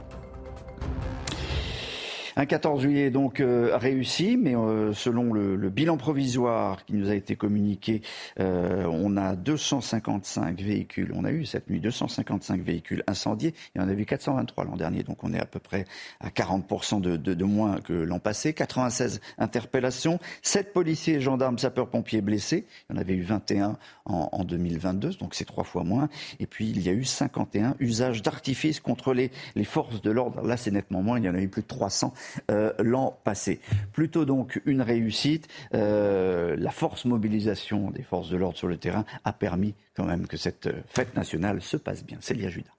Un 2.39 2.45
14 2.45 2.83
juillet 2.83 3.09
donc 3.09 3.41
euh, 3.41 3.79
réussi, 3.79 4.37
mais 4.37 4.55
euh, 4.55 4.93
selon 4.93 5.33
le, 5.33 5.57
bilan 5.71 5.97
provisoire 5.97 6.85
qui 6.85 6.93
nous 6.93 7.09
a 7.09 7.15
été 7.15 7.35
communiqué, 7.35 8.03
euh, 8.41 8.85
on 8.93 9.17
a 9.17 9.35
255 9.37 10.61
véhicules. 10.61 11.13
On 11.15 11.25
a 11.25 11.31
eu 11.31 11.47
cette 11.47 11.71
nuit 11.71 11.81
255 11.81 12.61
véhicules 12.61 13.03
incendiés 13.07 13.55
et 13.75 13.81
on 13.81 13.89
a 13.89 13.95
vu 13.95 14.05
423 14.05 14.65
l'an 14.65 14.77
dernier, 14.77 15.03
donc 15.03 15.25
on 15.25 15.33
est 15.33 15.41
à 15.41 15.47
peu 15.47 15.61
près 15.61 15.87
à 16.21 16.29
40% 16.29 17.01
de, 17.01 17.17
de, 17.17 17.33
de, 17.33 17.45
moins 17.45 17.81
que 17.81 17.95
l'an 17.95 18.19
passé. 18.19 18.53
96 18.53 19.23
interpellations, 19.39 20.21
7 20.43 20.75
policiers 20.75 21.23
gendarmes 21.23 21.59
sapeurs-pompiers 21.59 22.21
blessés. 22.21 22.67
Il 22.91 22.97
y 22.97 22.99
en 22.99 23.01
avait 23.01 23.15
eu 23.15 23.23
21 23.23 23.79
en, 24.05 24.29
en 24.31 24.45
2022, 24.45 25.15
donc 25.15 25.35
c'est 25.35 25.47
trois 25.47 25.65
fois 25.65 25.85
moins. 25.85 26.11
Et 26.39 26.47
puis 26.47 26.69
il 26.69 26.83
y 26.83 26.91
a 26.91 26.93
eu 26.93 27.05
51 27.05 27.77
usages 27.81 28.21
d'artifices 28.21 28.81
contre 28.81 29.15
les, 29.15 29.31
les 29.55 29.65
forces 29.65 30.03
de 30.03 30.11
l'ordre. 30.11 30.43
Là, 30.43 30.59
c'est 30.59 30.71
nettement 30.71 31.01
moins. 31.01 31.19
Il 31.19 31.25
y 31.25 31.31
en 31.31 31.35
a 31.35 31.41
eu 31.41 31.49
plus 31.49 31.63
de 31.63 31.67
300 31.67 32.13
euh, 32.51 32.73
l'an 32.79 33.19
passé. 33.25 33.61
Plutôt 33.93 34.25
donc 34.25 34.61
une 34.67 34.83
réussite. 34.83 35.49
Euh, 35.75 36.57
la 36.59 36.71
force 36.71 37.05
mobilisation 37.05 37.91
des 37.91 38.03
forces 38.03 38.31
de 38.31 38.37
l'ordre 38.37 38.59
sur 38.59 38.69
le 38.69 38.77
terrain 38.77 39.05
a 39.25 39.33
permis 39.33 39.75
quand 39.95 40.05
même 40.05 40.27
que 40.27 40.37
cette 40.37 40.69
fête 40.87 41.15
nationale 41.17 41.61
se 41.63 41.77
passe 41.77 42.05
bien. 42.05 42.19
Célia 42.21 42.49
Judas. 42.49 42.71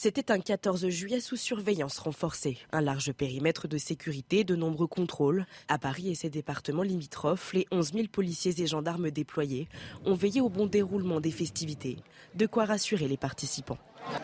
C'était 0.00 0.30
un 0.30 0.38
14 0.38 0.90
juillet 0.90 1.18
sous 1.18 1.34
surveillance 1.34 1.98
renforcée. 1.98 2.56
Un 2.70 2.80
large 2.80 3.10
périmètre 3.12 3.66
de 3.66 3.78
sécurité, 3.78 4.44
de 4.44 4.54
nombreux 4.54 4.86
contrôles. 4.86 5.44
À 5.66 5.76
Paris 5.76 6.08
et 6.08 6.14
ses 6.14 6.30
départements 6.30 6.84
limitrophes, 6.84 7.52
les 7.52 7.66
11 7.72 7.94
000 7.94 8.06
policiers 8.06 8.62
et 8.62 8.68
gendarmes 8.68 9.10
déployés 9.10 9.66
ont 10.06 10.14
veillé 10.14 10.40
au 10.40 10.50
bon 10.50 10.66
déroulement 10.66 11.18
des 11.18 11.32
festivités. 11.32 11.96
De 12.36 12.46
quoi 12.46 12.64
rassurer 12.64 13.08
les 13.08 13.16
participants. 13.16 13.78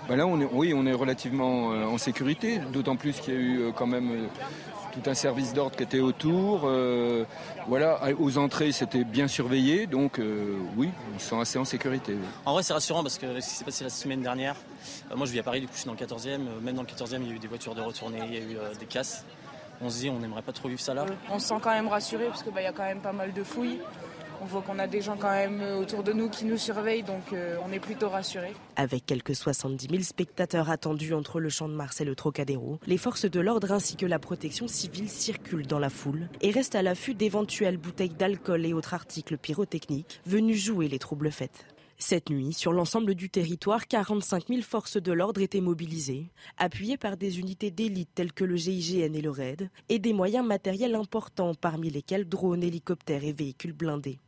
Bah 0.09 0.15
là, 0.15 0.29
on 0.29 0.41
est, 0.41 0.49
oui, 0.53 0.73
on 0.77 0.87
est 0.87 0.93
relativement 0.93 1.73
euh, 1.73 1.87
en 1.87 1.99
sécurité, 1.99 2.61
d'autant 2.73 2.95
plus 2.95 3.19
qu'il 3.19 3.35
y 3.35 3.37
a 3.37 3.41
eu 3.41 3.61
euh, 3.61 3.73
quand 3.73 3.89
même 3.89 4.11
euh, 4.13 4.27
tout 4.95 5.11
un 5.11 5.15
service 5.15 5.53
d'ordre 5.53 5.77
qui 5.77 5.83
était 5.83 6.01
autour. 6.01 6.69
voilà, 7.69 8.01
aux 8.19 8.39
entrées, 8.39 8.73
c'était 8.73 9.05
bien 9.05 9.29
surveillé, 9.29 9.87
donc 9.87 10.21
oui, 10.77 10.91
on 11.15 11.19
se 11.19 11.27
sent 11.31 11.41
assez 11.41 11.59
en 11.59 11.65
sécurité. 11.65 12.17
En 12.45 12.53
vrai, 12.53 12.63
c'est 12.63 12.73
rassurant 12.73 13.03
parce 13.03 13.19
que 13.19 13.41
ce 13.41 13.49
qui 13.49 13.55
s'est 13.55 13.65
passé 13.65 13.85
la 13.85 13.91
semaine 13.91 14.23
dernière, 14.23 14.57
moi 15.15 15.27
je 15.27 15.33
vis 15.33 15.41
à 15.41 15.43
Paris, 15.43 15.61
du 15.61 15.67
coup 15.67 15.73
je 15.75 15.81
suis 15.81 15.87
dans 15.87 15.93
le 15.93 15.99
14e, 15.99 16.61
même 16.63 16.75
dans 16.75 16.83
le 16.83 16.89
14e, 16.89 17.21
il 17.21 17.29
y 17.29 17.33
a 17.33 17.35
eu 17.35 17.39
des 17.39 17.49
voitures 17.49 17.75
de 17.75 17.81
retournée, 17.81 18.21
il 18.27 18.35
y 18.35 18.37
a 18.37 18.41
eu 18.41 18.57
des 18.79 18.87
casses. 18.87 19.25
On 19.81 19.91
se 19.91 19.99
dit, 19.99 20.11
on 20.11 20.19
n'aimerait 20.19 20.43
pas 20.43 20.53
trop 20.53 20.69
vivre 20.69 20.81
ça 20.81 20.95
là. 20.95 21.05
On 21.31 21.39
se 21.39 21.49
sent 21.49 21.57
quand 21.61 21.71
même 21.71 21.89
rassuré 21.89 22.27
parce 22.27 22.43
qu'il 22.43 22.53
bah, 22.53 22.63
y 22.63 22.67
a 22.67 22.73
quand 22.73 22.85
même 22.85 23.01
pas 23.01 23.13
mal 23.13 23.33
de 23.33 23.43
fouilles. 23.43 23.81
On 24.41 24.47
voit 24.47 24.63
qu'on 24.63 24.79
a 24.79 24.87
des 24.87 25.01
gens 25.01 25.17
quand 25.17 25.31
même 25.31 25.63
autour 25.81 26.03
de 26.03 26.13
nous 26.13 26.29
qui 26.29 26.45
nous 26.45 26.59
surveillent, 26.59 27.03
donc 27.03 27.33
euh, 27.33 27.57
on 27.67 27.73
est 27.73 27.79
plutôt 27.79 28.09
rassurés. 28.09 28.53
Avec 28.77 29.07
quelques 29.07 29.35
70 29.35 29.89
000 29.91 30.03
spectateurs 30.03 30.71
attendus 30.71 31.15
entre 31.15 31.41
le 31.41 31.49
Champ 31.49 31.69
de 31.69 31.75
Mars 31.75 32.01
et 32.01 32.05
le 32.05 32.15
Trocadéro, 32.15 32.79
les 32.87 32.99
forces 32.99 33.31
de 33.31 33.41
l'ordre 33.41 33.73
ainsi 33.73 33.97
que 33.97 34.07
la 34.07 34.19
protection 34.19 34.69
civile 34.69 35.09
circulent 35.09 35.67
dans 35.67 35.79
la 35.79 35.91
foule 35.91 36.29
et 36.41 36.51
restent 36.51 36.75
à 36.75 36.83
l'affût 36.83 37.15
d'éventuelles 37.15 37.79
bouteilles 37.79 38.09
d'alcool 38.11 38.67
et 38.67 38.73
autres 38.73 38.95
articles 38.95 39.39
pyrotechniques 39.39 40.21
venus 40.27 40.63
jouer 40.63 40.89
les 40.89 40.99
troubles 40.99 41.31
fêtes. 41.31 41.67
Cette 41.99 42.29
nuit, 42.29 42.53
sur 42.53 42.73
l'ensemble 42.73 43.15
du 43.15 43.31
territoire, 43.31 43.87
45 43.87 44.49
000 44.49 44.63
forces 44.63 45.01
de 45.01 45.13
l'ordre 45.13 45.41
étaient 45.41 45.61
mobilisées, 45.61 46.31
appuyées 46.59 46.97
par 46.97 47.17
des 47.17 47.39
unités 47.39 47.71
d'élite 47.71 48.11
telles 48.15 48.33
que 48.33 48.45
le 48.45 48.57
GIGN 48.57 49.15
et 49.15 49.23
le 49.23 49.31
RAID, 49.31 49.71
et 49.89 49.99
des 49.99 50.13
moyens 50.13 50.47
matériels 50.47 50.97
importants, 50.97 51.55
parmi 51.55 51.91
lesquels 51.91 52.29
drones, 52.29 52.63
hélicoptères 52.63 53.25
et 53.25 53.33
véhicules 53.33 53.73
blindés. 53.73 54.19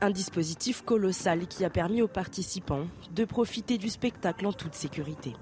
Un 0.00 0.10
dispositif 0.10 0.82
colossal 0.82 1.46
qui 1.46 1.64
a 1.64 1.70
permis 1.70 2.02
aux 2.02 2.08
participants 2.08 2.86
de 3.14 3.24
profiter 3.24 3.78
du 3.78 3.88
spectacle 3.88 4.46
en 4.46 4.52
toute 4.52 4.74
sécurité. 4.74 5.34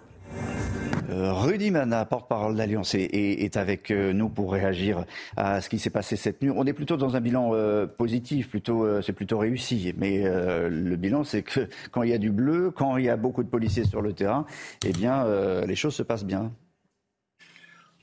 Euh, 1.09 1.33
Rudy 1.33 1.71
Mana, 1.71 2.05
porte-parole 2.05 2.57
d'Alliance, 2.57 2.95
est, 2.95 3.57
avec 3.57 3.91
euh, 3.91 4.13
nous 4.13 4.29
pour 4.29 4.53
réagir 4.53 5.05
à 5.37 5.61
ce 5.63 5.71
qui 5.71 5.79
s'est 5.79 5.91
passé 5.91 6.17
cette 6.17 6.43
nuit. 6.43 6.51
On 6.55 6.67
est 6.67 6.75
plutôt 6.75 6.99
dans 6.99 7.17
un 7.17 7.21
bilan 7.21 7.51
euh, 7.55 7.87
positif, 7.87 8.51
plutôt, 8.51 8.87
c'est 9.03 9.13
plutôt 9.13 9.39
réussi. 9.39 9.95
Mais 9.97 10.25
le 10.25 10.97
bilan, 10.97 11.25
c'est 11.25 11.43
que 11.43 11.69
quand 11.91 12.03
il 12.03 12.11
y 12.11 12.13
a 12.13 12.19
du 12.19 12.31
bleu, 12.31 12.71
quand 12.71 12.97
il 12.97 13.07
y 13.07 13.09
a 13.09 13.17
beaucoup 13.17 13.43
de 13.43 13.49
policiers 13.49 13.85
sur 13.85 14.03
le 14.03 14.13
terrain, 14.13 14.45
eh 14.85 14.93
bien, 14.93 15.25
les 15.65 15.77
choses 15.77 15.95
se 15.95 16.03
passent 16.03 16.25
bien. 16.25 16.53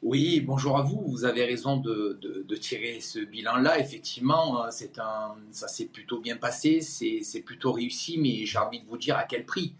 Oui, 0.02 0.40
bonjour 0.40 0.78
à 0.78 0.84
vous. 0.84 1.04
Vous 1.08 1.26
avez 1.26 1.46
raison 1.46 1.78
de, 1.78 2.20
tirer 2.60 3.00
ce 3.02 3.20
bilan-là. 3.20 3.80
Effectivement, 3.80 4.66
c'est 4.72 5.00
un, 5.00 5.36
ça 5.52 5.68
s'est 5.68 5.86
plutôt 5.86 6.20
bien 6.20 6.38
passé, 6.38 6.82
c'est 6.82 7.42
plutôt 7.42 7.72
réussi, 7.72 8.18
mais 8.18 8.46
j'ai 8.46 8.58
envie 8.58 8.82
de 8.82 8.88
vous 8.88 8.98
dire 8.98 9.18
à 9.18 9.24
quel 9.24 9.46
prix. 9.46 9.76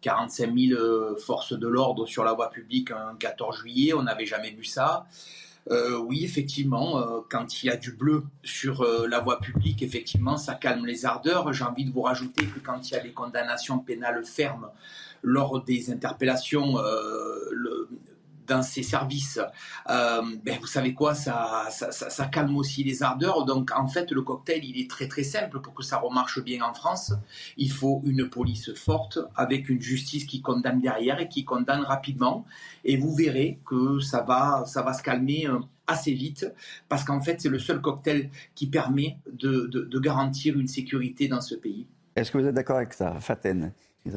45 0.00 0.54
000 0.54 0.80
euh, 0.80 1.16
forces 1.16 1.52
de 1.52 1.66
l'ordre 1.66 2.06
sur 2.06 2.24
la 2.24 2.32
voie 2.32 2.50
publique 2.50 2.90
un 2.90 3.14
14 3.18 3.58
juillet, 3.58 3.92
on 3.94 4.02
n'avait 4.02 4.26
jamais 4.26 4.50
vu 4.50 4.64
ça. 4.64 5.06
Euh, 5.70 5.98
oui, 5.98 6.24
effectivement, 6.24 7.22
quand 7.28 7.62
il 7.62 7.66
y 7.66 7.70
a 7.70 7.76
du 7.76 7.92
bleu 7.92 8.24
sur 8.42 8.86
la 9.06 9.20
voie 9.20 9.38
publique, 9.38 9.82
effectivement, 9.82 10.38
ça 10.38 10.54
calme 10.54 10.86
les 10.86 11.04
ardeurs. 11.04 11.52
J'ai 11.52 11.64
envie 11.64 11.84
de 11.84 11.92
vous 11.92 12.00
rajouter 12.00 12.46
que 12.46 12.58
quand 12.58 12.88
il 12.88 12.94
y 12.94 12.96
a 12.96 13.00
des 13.00 13.12
condamnations 13.12 13.78
pénales 13.78 14.24
fermes 14.24 14.70
lors 15.22 15.62
des 15.62 15.90
interpellations, 15.90 16.78
le, 17.50 17.88
dans 18.48 18.62
ces 18.62 18.82
services, 18.82 19.38
euh, 19.88 20.22
ben 20.44 20.58
vous 20.60 20.66
savez 20.66 20.94
quoi, 20.94 21.14
ça, 21.14 21.68
ça, 21.70 22.26
calme 22.26 22.56
aussi 22.56 22.82
les 22.82 23.02
ardeurs. 23.02 23.44
Donc 23.44 23.70
en 23.76 23.86
fait, 23.86 24.10
le 24.10 24.22
cocktail, 24.22 24.64
il 24.64 24.80
est 24.80 24.90
très 24.90 25.08
très 25.08 25.22
simple 25.22 25.60
pour 25.60 25.74
que 25.74 25.82
ça 25.82 25.98
remarche 25.98 26.42
bien 26.42 26.62
en 26.62 26.74
France. 26.74 27.12
Il 27.56 27.70
faut 27.70 28.02
une 28.04 28.28
police 28.28 28.74
forte 28.74 29.18
avec 29.36 29.68
une 29.68 29.80
justice 29.80 30.24
qui 30.24 30.40
condamne 30.40 30.80
derrière 30.80 31.20
et 31.20 31.28
qui 31.28 31.44
condamne 31.44 31.82
rapidement. 31.82 32.44
Et 32.84 32.96
vous 32.96 33.14
verrez 33.14 33.60
que 33.66 34.00
ça 34.00 34.22
va, 34.22 34.64
ça 34.66 34.82
va 34.82 34.92
se 34.92 35.02
calmer 35.02 35.46
euh, 35.46 35.58
assez 35.86 36.12
vite 36.12 36.52
parce 36.88 37.04
qu'en 37.04 37.20
fait, 37.20 37.40
c'est 37.40 37.48
le 37.48 37.58
seul 37.58 37.80
cocktail 37.80 38.30
qui 38.54 38.66
permet 38.66 39.18
de, 39.30 39.66
de 39.66 39.98
garantir 39.98 40.58
une 40.58 40.68
sécurité 40.68 41.28
dans 41.28 41.40
ce 41.40 41.54
pays. 41.54 41.86
Est-ce 42.16 42.32
que 42.32 42.38
vous 42.38 42.46
êtes 42.46 42.54
d'accord 42.54 42.78
avec 42.78 42.94
ça, 42.94 43.20
Faten? 43.20 43.72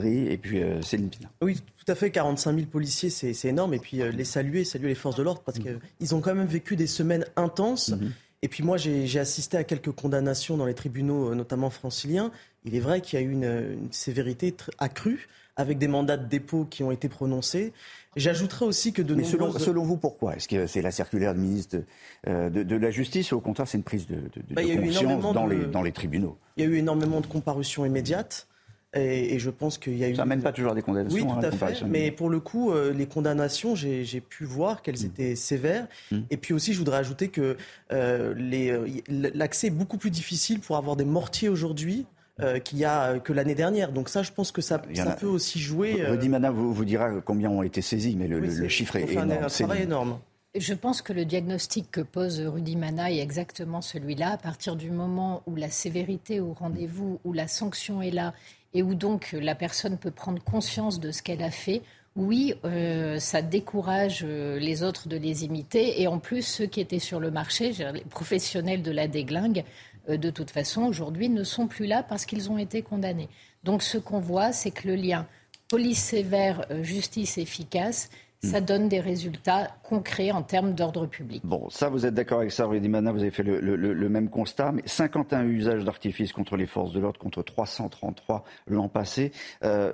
Et 0.06 0.38
puis 0.38 0.62
euh, 0.62 0.82
Céline 0.82 1.10
Pina. 1.10 1.30
Oui, 1.42 1.60
tout 1.78 1.92
à 1.92 1.96
fait. 1.96 2.12
45 2.12 2.56
000 2.56 2.68
policiers, 2.68 3.10
c'est 3.10 3.46
énorme. 3.46 3.74
Et 3.74 3.80
puis 3.80 4.02
euh, 4.02 4.12
les 4.12 4.24
saluer, 4.24 4.64
saluer 4.64 4.89
les 4.89 4.96
forces 4.96 5.16
de 5.16 5.24
l'ordre 5.24 5.42
parce 5.42 5.60
mm. 5.60 5.80
qu'ils 6.00 6.16
ont 6.16 6.22
quand 6.22 6.36
même 6.36 6.48
vécu 6.48 6.76
des 6.76 6.88
semaines 6.88 7.26
intenses. 7.36 7.92
Mm-hmm. 7.92 8.12
Et 8.44 8.48
puis 8.48 8.64
moi, 8.64 8.78
j'ai 8.78 9.20
assisté 9.20 9.58
à 9.58 9.64
quelques 9.64 9.92
condamnations 9.92 10.58
dans 10.58 10.66
les 10.66 10.74
tribunaux, 10.74 11.32
euh, 11.32 11.36
notamment 11.36 11.70
franciliens. 11.70 12.32
Il 12.66 12.76
est 12.76 12.80
vrai 12.80 13.02
qu'il 13.02 13.20
y 13.20 13.24
a 13.24 13.26
eu 13.26 13.32
une, 13.32 13.92
sévérité 13.92 14.56
accrue 14.80 15.28
avec 15.58 15.78
des 15.78 15.88
mandats 15.88 16.18
de 16.18 16.28
dépôt 16.28 16.66
qui 16.66 16.84
ont 16.84 16.92
été 16.92 17.08
prononcés. 17.08 17.72
J'ajouterais 18.16 18.66
aussi 18.66 18.94
que 18.94 19.02
de 19.02 19.14
Mais 19.14 19.24
selon, 19.24 19.52
selon, 19.58 19.84
vous, 19.84 19.98
pourquoi? 19.98 20.36
Est-ce 20.36 20.48
que 20.48 20.66
c'est 20.66 20.82
la 20.82 20.92
circulaire 20.92 21.34
du 21.34 21.42
ministre 21.42 21.78
de, 22.26 22.50
de, 22.50 22.76
la 22.76 22.89
Justice 22.89 23.32
ou 23.32 23.36
au 23.36 23.42
contraire 23.42 23.68
c'est 23.68 23.78
une 23.78 23.84
prise 23.84 24.06
de, 24.06 24.16
de, 24.16 24.54
bah, 24.54 24.64
conscience 24.64 25.34
dans, 25.34 25.48
les, 25.48 25.66
dans 25.66 25.82
les 25.82 25.92
tribunaux? 25.92 26.38
Il 26.58 26.64
y 26.64 26.68
a 26.68 26.70
eu 26.70 26.78
énormément 26.78 27.22
de 27.22 27.28
comparutions 27.28 27.86
immédiates. 27.86 28.48
Et, 28.94 29.39
je 29.39 29.50
pense 29.50 29.78
qu'il 29.78 29.98
y 29.98 30.04
a 30.04 30.10
eu. 30.10 30.16
Ça 30.16 30.26
mène 30.26 30.42
pas 30.42 30.52
toujours 30.52 30.74
à 30.74 30.76
des 30.76 30.82
condamnations. 30.82 31.18
Oui, 31.18 31.24
tout 31.24 31.34
hein, 31.34 31.44
à 31.44 31.52
fait. 31.52 31.84
Mais 31.86 32.12
pour 32.12 32.30
le 32.30 32.42
coup, 32.42 32.72
euh, 32.72 32.92
les 32.92 33.06
condamnations, 33.06 33.74
j'ai 33.76 34.22
pu 34.22 34.44
voir 34.44 34.82
qu'elles 34.82 35.02
mm. 35.02 35.06
étaient 35.06 35.36
sévères. 35.36 35.88
Mm. 36.12 36.20
Et 36.30 36.38
puis 36.38 36.54
aussi, 36.54 36.74
je 36.74 36.80
voudrais 36.80 36.98
ajouter 36.98 37.30
que 37.30 37.56
euh, 37.94 38.34
euh 38.38 38.88
l'accès 39.08 39.68
est 39.68 39.72
beaucoup 39.72 39.98
plus 39.98 40.10
difficile 40.10 40.60
pour 40.60 40.76
avoir 40.76 40.96
des 40.96 41.06
mortiers 41.06 41.50
aujourd'hui. 41.50 42.06
Euh, 42.39 42.60
qu'il 42.60 42.80
y 42.80 42.86
a 42.86 43.20
que 43.20 43.34
l'année 43.34 43.54
dernière. 43.54 43.92
Donc 43.92 44.10
ça, 44.10 44.24
je 44.24 44.32
pense 44.32 44.52
que 44.52 44.62
ça, 44.62 44.82
ça 44.96 45.12
peut 45.12 45.28
aussi 45.28 45.60
jouer. 45.60 46.04
Rudy 46.04 46.28
Mana 46.28 46.50
vous, 46.50 46.74
vous 46.74 46.86
dira 46.86 47.22
combien 47.24 47.52
ont 47.52 47.62
été 47.62 47.84
saisis, 47.84 48.16
mais 48.16 48.28
le, 48.28 48.39
le 48.39 48.68
chiffre 48.68 48.96
est 48.96 49.12
énorme. 49.12 49.32
un 49.32 49.48
travail 49.48 49.84
énorme. 49.84 50.18
je 50.58 50.74
pense 50.74 51.04
que 51.04 51.14
le 51.14 51.26
diagnostic 51.26 51.92
que 51.92 52.02
pose 52.02 52.39
Rudy 52.39 52.78
Mana 52.78 53.12
est 53.12 53.20
exactement 53.20 53.82
celui-là. 53.82 54.32
À 54.32 54.38
partir 54.38 54.76
du 54.76 54.89
moment 54.89 55.44
où 55.46 55.56
la 55.56 55.70
sévérité 55.70 56.39
au 56.39 56.54
rendez-vous, 56.54 57.20
où 57.26 57.34
la 57.34 57.48
sanction 57.48 58.02
est 58.02 58.12
là 58.12 58.34
et 58.74 58.84
où 58.84 58.95
donc 58.95 59.32
la 59.34 59.55
personne 59.55 59.97
peut 59.97 60.11
prendre 60.11 60.41
conscience 60.43 60.99
de 60.99 61.11
ce 61.11 61.22
qu'elle 61.22 61.43
a 61.43 61.51
fait, 61.51 61.82
oui, 62.15 62.55
euh, 62.65 63.19
ça 63.19 63.41
décourage 63.41 64.26
euh, 64.28 64.59
les 64.59 64.84
autres 64.84 65.07
de 65.07 65.15
les 65.15 65.45
imiter. 65.45 66.01
Et 66.01 66.07
en 66.07 66.19
plus, 66.19 66.41
ceux 66.41 66.65
qui 66.65 66.82
étaient 66.82 66.99
sur 66.99 67.19
le 67.19 67.32
marché, 67.32 67.72
les 67.93 68.01
professionnels 68.01 68.82
de 68.82 68.91
la 68.91 69.07
déglingue, 69.07 69.63
euh, 70.09 70.17
de 70.17 70.30
toute 70.30 70.51
façon, 70.51 70.84
aujourd'hui, 70.84 71.30
ne 71.30 71.43
sont 71.43 71.67
plus 71.67 71.88
là 71.88 72.03
parce 72.03 72.26
qu'ils 72.26 72.51
ont 72.51 72.57
été 72.57 72.82
condamnés. 72.82 73.30
Donc 73.63 73.82
ce 73.82 73.97
qu'on 73.97 74.19
voit, 74.19 74.51
c'est 74.51 74.72
que 74.72 74.88
le 74.88 74.95
lien 74.95 75.26
police 75.69 76.03
sévère, 76.03 76.65
justice 76.82 77.38
efficace, 77.38 78.09
ça 78.44 78.60
hmm. 78.60 78.66
donne 78.66 78.89
des 78.89 79.00
résultats 79.00 79.68
concrets 79.84 80.32
en 80.32 80.42
termes 80.42 80.74
d'ordre 80.74 81.06
public. 81.06 81.42
Bon, 81.46 81.70
ça, 81.70 81.89
vous 81.89 82.06
êtes 82.06 82.14
d'accord 82.14 82.39
avec 82.39 82.52
ça, 82.52 82.68
Mana, 82.68 83.12
vous 83.12 83.22
avez 83.22 83.32
fait 83.32 83.44
le, 83.44 84.10
même 84.10 84.30
constat, 84.30 84.72
mais 84.72 84.84
51 84.86 85.46
usages 85.46 85.84
d'artifice 85.84 86.34
contre 86.34 86.58
les 86.58 86.68
forces 86.68 86.92
de 86.94 87.00
l'ordre, 87.00 87.20
contre 87.20 87.44
333 87.44 88.44
l'an 88.68 88.89
passé. 88.89 89.32
Euh, 89.64 89.94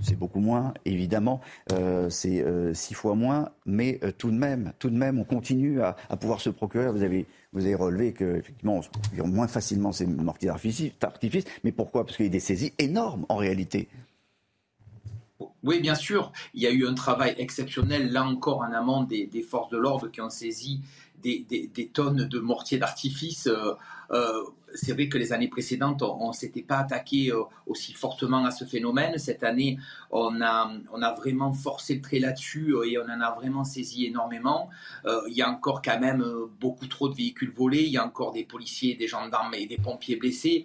c'est 0.00 0.16
beaucoup 0.16 0.38
moins, 0.38 0.74
évidemment, 0.84 1.40
euh, 1.72 2.08
c'est 2.08 2.40
euh, 2.42 2.72
six 2.72 2.94
fois 2.94 3.14
moins, 3.14 3.50
mais 3.66 3.98
tout 4.16 4.30
de 4.30 4.36
même, 4.36 4.72
tout 4.78 4.90
de 4.90 4.96
même, 4.96 5.18
on 5.18 5.24
continue 5.24 5.80
à, 5.82 5.96
pouvoir 6.20 6.40
se 6.40 6.50
procurer. 6.50 6.90
Vous 6.92 7.02
avez, 7.02 7.26
vous 7.52 7.64
avez 7.64 7.74
relevé 7.74 8.12
qu'effectivement, 8.12 8.76
on 8.76 8.82
se 8.82 8.90
procure 8.90 9.26
moins 9.26 9.48
facilement 9.48 9.90
ces 9.90 10.06
mortiers 10.06 10.50
d'artifice. 11.00 11.44
Mais 11.64 11.72
pourquoi? 11.72 12.04
Parce 12.04 12.16
qu'il 12.16 12.26
y 12.26 12.28
a 12.28 12.32
des 12.32 12.38
saisies 12.38 12.74
énormes 12.78 13.26
en 13.28 13.36
réalité. 13.36 13.88
Oui, 15.68 15.80
bien 15.80 15.94
sûr. 15.94 16.32
Il 16.54 16.62
y 16.62 16.66
a 16.66 16.70
eu 16.70 16.86
un 16.86 16.94
travail 16.94 17.34
exceptionnel, 17.36 18.10
là 18.10 18.24
encore, 18.24 18.60
en 18.60 18.72
amont 18.72 19.02
des, 19.02 19.28
forces 19.42 19.68
de 19.68 19.76
l'ordre 19.76 20.08
qui 20.08 20.22
ont 20.22 20.30
saisi 20.30 20.80
des, 21.22 21.90
tonnes 21.92 22.26
de 22.26 22.38
mortiers 22.38 22.78
d'artifice. 22.78 23.48
Euh, 23.48 23.74
euh, 24.10 24.44
c'est 24.74 24.92
vrai 24.92 25.08
que 25.08 25.18
les 25.18 25.32
années 25.32 25.48
précédentes, 25.48 26.02
on 26.02 26.28
ne 26.28 26.32
s'était 26.32 26.62
pas 26.62 26.78
attaqué 26.78 27.30
euh, 27.30 27.42
aussi 27.66 27.92
fortement 27.92 28.44
à 28.44 28.50
ce 28.50 28.64
phénomène. 28.64 29.18
Cette 29.18 29.42
année, 29.42 29.78
on 30.10 30.40
a, 30.40 30.70
on 30.92 31.02
a 31.02 31.14
vraiment 31.14 31.52
forcé 31.52 31.94
le 31.94 32.00
trait 32.00 32.18
là-dessus 32.18 32.74
euh, 32.74 32.88
et 32.88 32.98
on 32.98 33.04
en 33.04 33.20
a 33.20 33.30
vraiment 33.34 33.64
saisi 33.64 34.06
énormément. 34.06 34.68
Euh, 35.06 35.20
il 35.28 35.34
y 35.34 35.42
a 35.42 35.50
encore 35.50 35.82
quand 35.82 35.98
même 35.98 36.24
beaucoup 36.60 36.86
trop 36.86 37.08
de 37.08 37.14
véhicules 37.14 37.50
volés. 37.50 37.82
Il 37.82 37.92
y 37.92 37.98
a 37.98 38.04
encore 38.04 38.32
des 38.32 38.44
policiers, 38.44 38.94
des 38.94 39.08
gendarmes 39.08 39.54
et 39.54 39.66
des 39.66 39.78
pompiers 39.78 40.16
blessés. 40.16 40.64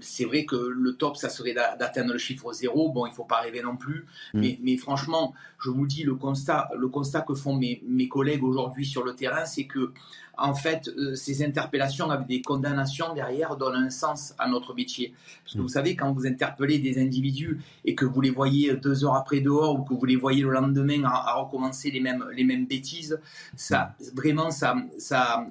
c'est 0.00 0.24
vrai 0.24 0.44
que 0.44 0.56
le 0.56 0.94
top, 0.94 1.16
ça 1.16 1.28
serait 1.28 1.54
d'atteindre 1.54 2.12
le 2.12 2.18
chiffre 2.18 2.52
zéro. 2.52 2.90
Bon, 2.90 3.06
il 3.06 3.10
ne 3.10 3.14
faut 3.14 3.24
pas 3.24 3.40
rêver 3.40 3.62
non 3.62 3.76
plus. 3.76 4.06
Mm. 4.34 4.40
Mais, 4.40 4.58
mais, 4.62 4.76
franchement, 4.76 5.34
je 5.58 5.70
vous 5.70 5.86
dis, 5.86 6.02
le 6.02 6.14
constat, 6.14 6.68
le 6.76 6.88
constat 6.88 7.22
que 7.22 7.34
font 7.34 7.54
mes, 7.54 7.82
mes 7.86 8.08
collègues 8.08 8.44
aujourd'hui 8.44 8.86
sur 8.86 9.04
le 9.04 9.14
terrain, 9.14 9.44
c'est 9.44 9.64
que 9.64 9.92
en 10.38 10.54
fait, 10.54 10.88
euh, 10.88 11.14
ces 11.14 11.44
interpellations 11.44 12.10
avec 12.10 12.26
des 12.26 12.42
condamnations 12.42 13.14
derrière 13.14 13.56
donnent 13.56 13.84
un 13.84 13.90
sens 13.90 14.34
à 14.38 14.48
notre 14.48 14.74
métier. 14.74 15.14
Parce 15.44 15.54
que 15.54 15.58
vous 15.58 15.66
mm. 15.66 15.68
savez, 15.68 15.96
quand 15.96 16.12
vous 16.12 16.26
interpellez 16.26 16.78
des 16.78 17.00
individus 17.00 17.60
et 17.84 17.94
que 17.94 18.04
vous 18.04 18.20
les 18.20 18.30
voyez 18.30 18.74
deux 18.76 19.04
heures 19.04 19.14
après 19.14 19.40
dehors 19.40 19.78
ou 19.78 19.84
que 19.84 19.94
vous 19.94 20.06
les 20.06 20.16
voyez 20.16 20.42
le 20.42 20.50
lendemain 20.50 21.04
à, 21.04 21.34
recommencer 21.34 21.90
les 21.90 22.00
mêmes, 22.00 22.24
les 22.34 22.44
mêmes 22.44 22.66
bêtises, 22.66 23.20
ça, 23.56 23.94
vraiment, 24.14 24.50
ça, 24.50 24.76
ça, 24.98 25.46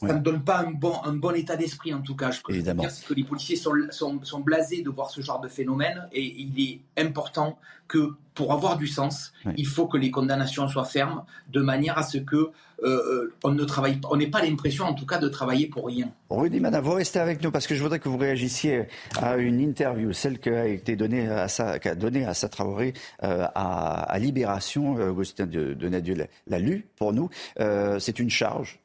ça 0.00 0.14
ne 0.14 0.20
donne 0.20 0.42
pas 0.42 0.58
un 0.60 0.70
bon, 0.70 0.94
un 1.04 1.14
bon 1.14 1.34
état 1.34 1.56
d'esprit 1.56 1.94
en 1.94 2.00
tout 2.00 2.16
cas. 2.16 2.30
Je 2.30 2.40
peux 2.42 2.52
dire 2.52 2.74
que 3.06 3.14
les 3.14 3.24
policiers 3.24 3.56
sont, 3.56 3.72
sont, 3.90 4.20
sont, 4.22 4.40
blasés 4.40 4.82
de 4.82 4.90
voir 4.90 5.10
ce 5.10 5.20
genre 5.20 5.40
de 5.40 5.48
phénomène 5.48 6.08
et 6.12 6.22
il 6.22 6.60
est 6.60 6.80
important 7.00 7.58
que 7.88 8.14
pour 8.34 8.52
avoir 8.52 8.76
du 8.76 8.86
sens, 8.86 9.32
il 9.56 9.66
faut 9.66 9.86
que 9.86 9.96
les 9.96 10.10
condamnations 10.10 10.66
soient 10.68 10.84
fermes 10.84 11.24
de 11.52 11.60
manière 11.60 11.98
à 11.98 12.02
ce 12.02 12.18
que 12.18 12.36
euh, 12.36 12.50
euh, 12.82 13.34
on 13.44 13.52
ne 13.52 13.64
travaille 13.64 14.00
on 14.10 14.16
n'ait 14.16 14.26
pas 14.26 14.42
l'impression 14.42 14.84
en 14.84 14.94
tout 14.94 15.06
cas 15.06 15.18
de 15.18 15.28
travailler 15.28 15.68
pour 15.68 15.86
rien. 15.86 16.10
Rudy 16.28 16.58
Mana, 16.58 16.80
vous 16.80 16.92
restez 16.92 17.20
avec 17.20 17.42
nous 17.42 17.52
parce 17.52 17.66
que 17.66 17.74
je 17.74 17.82
voudrais 17.82 18.00
que 18.00 18.08
vous 18.08 18.16
réagissiez 18.16 18.88
à 19.16 19.36
une 19.36 19.60
interview, 19.60 20.12
celle 20.12 20.40
qui 20.40 20.48
a 20.48 20.66
été 20.66 20.96
donnée 20.96 21.28
à 21.28 21.46
sa, 21.46 21.78
qu'a 21.78 21.94
donnée 21.94 22.24
à 22.24 22.34
sa 22.34 22.48
euh, 22.58 23.46
à, 23.54 24.18
Libération. 24.18 24.94
Augustin 24.94 25.46
de, 25.46 25.74
de 25.74 26.26
l'a 26.46 26.58
lu 26.58 26.86
pour 26.96 27.12
nous. 27.12 27.30
c'est 27.56 28.18
une 28.18 28.30
charge 28.30 28.80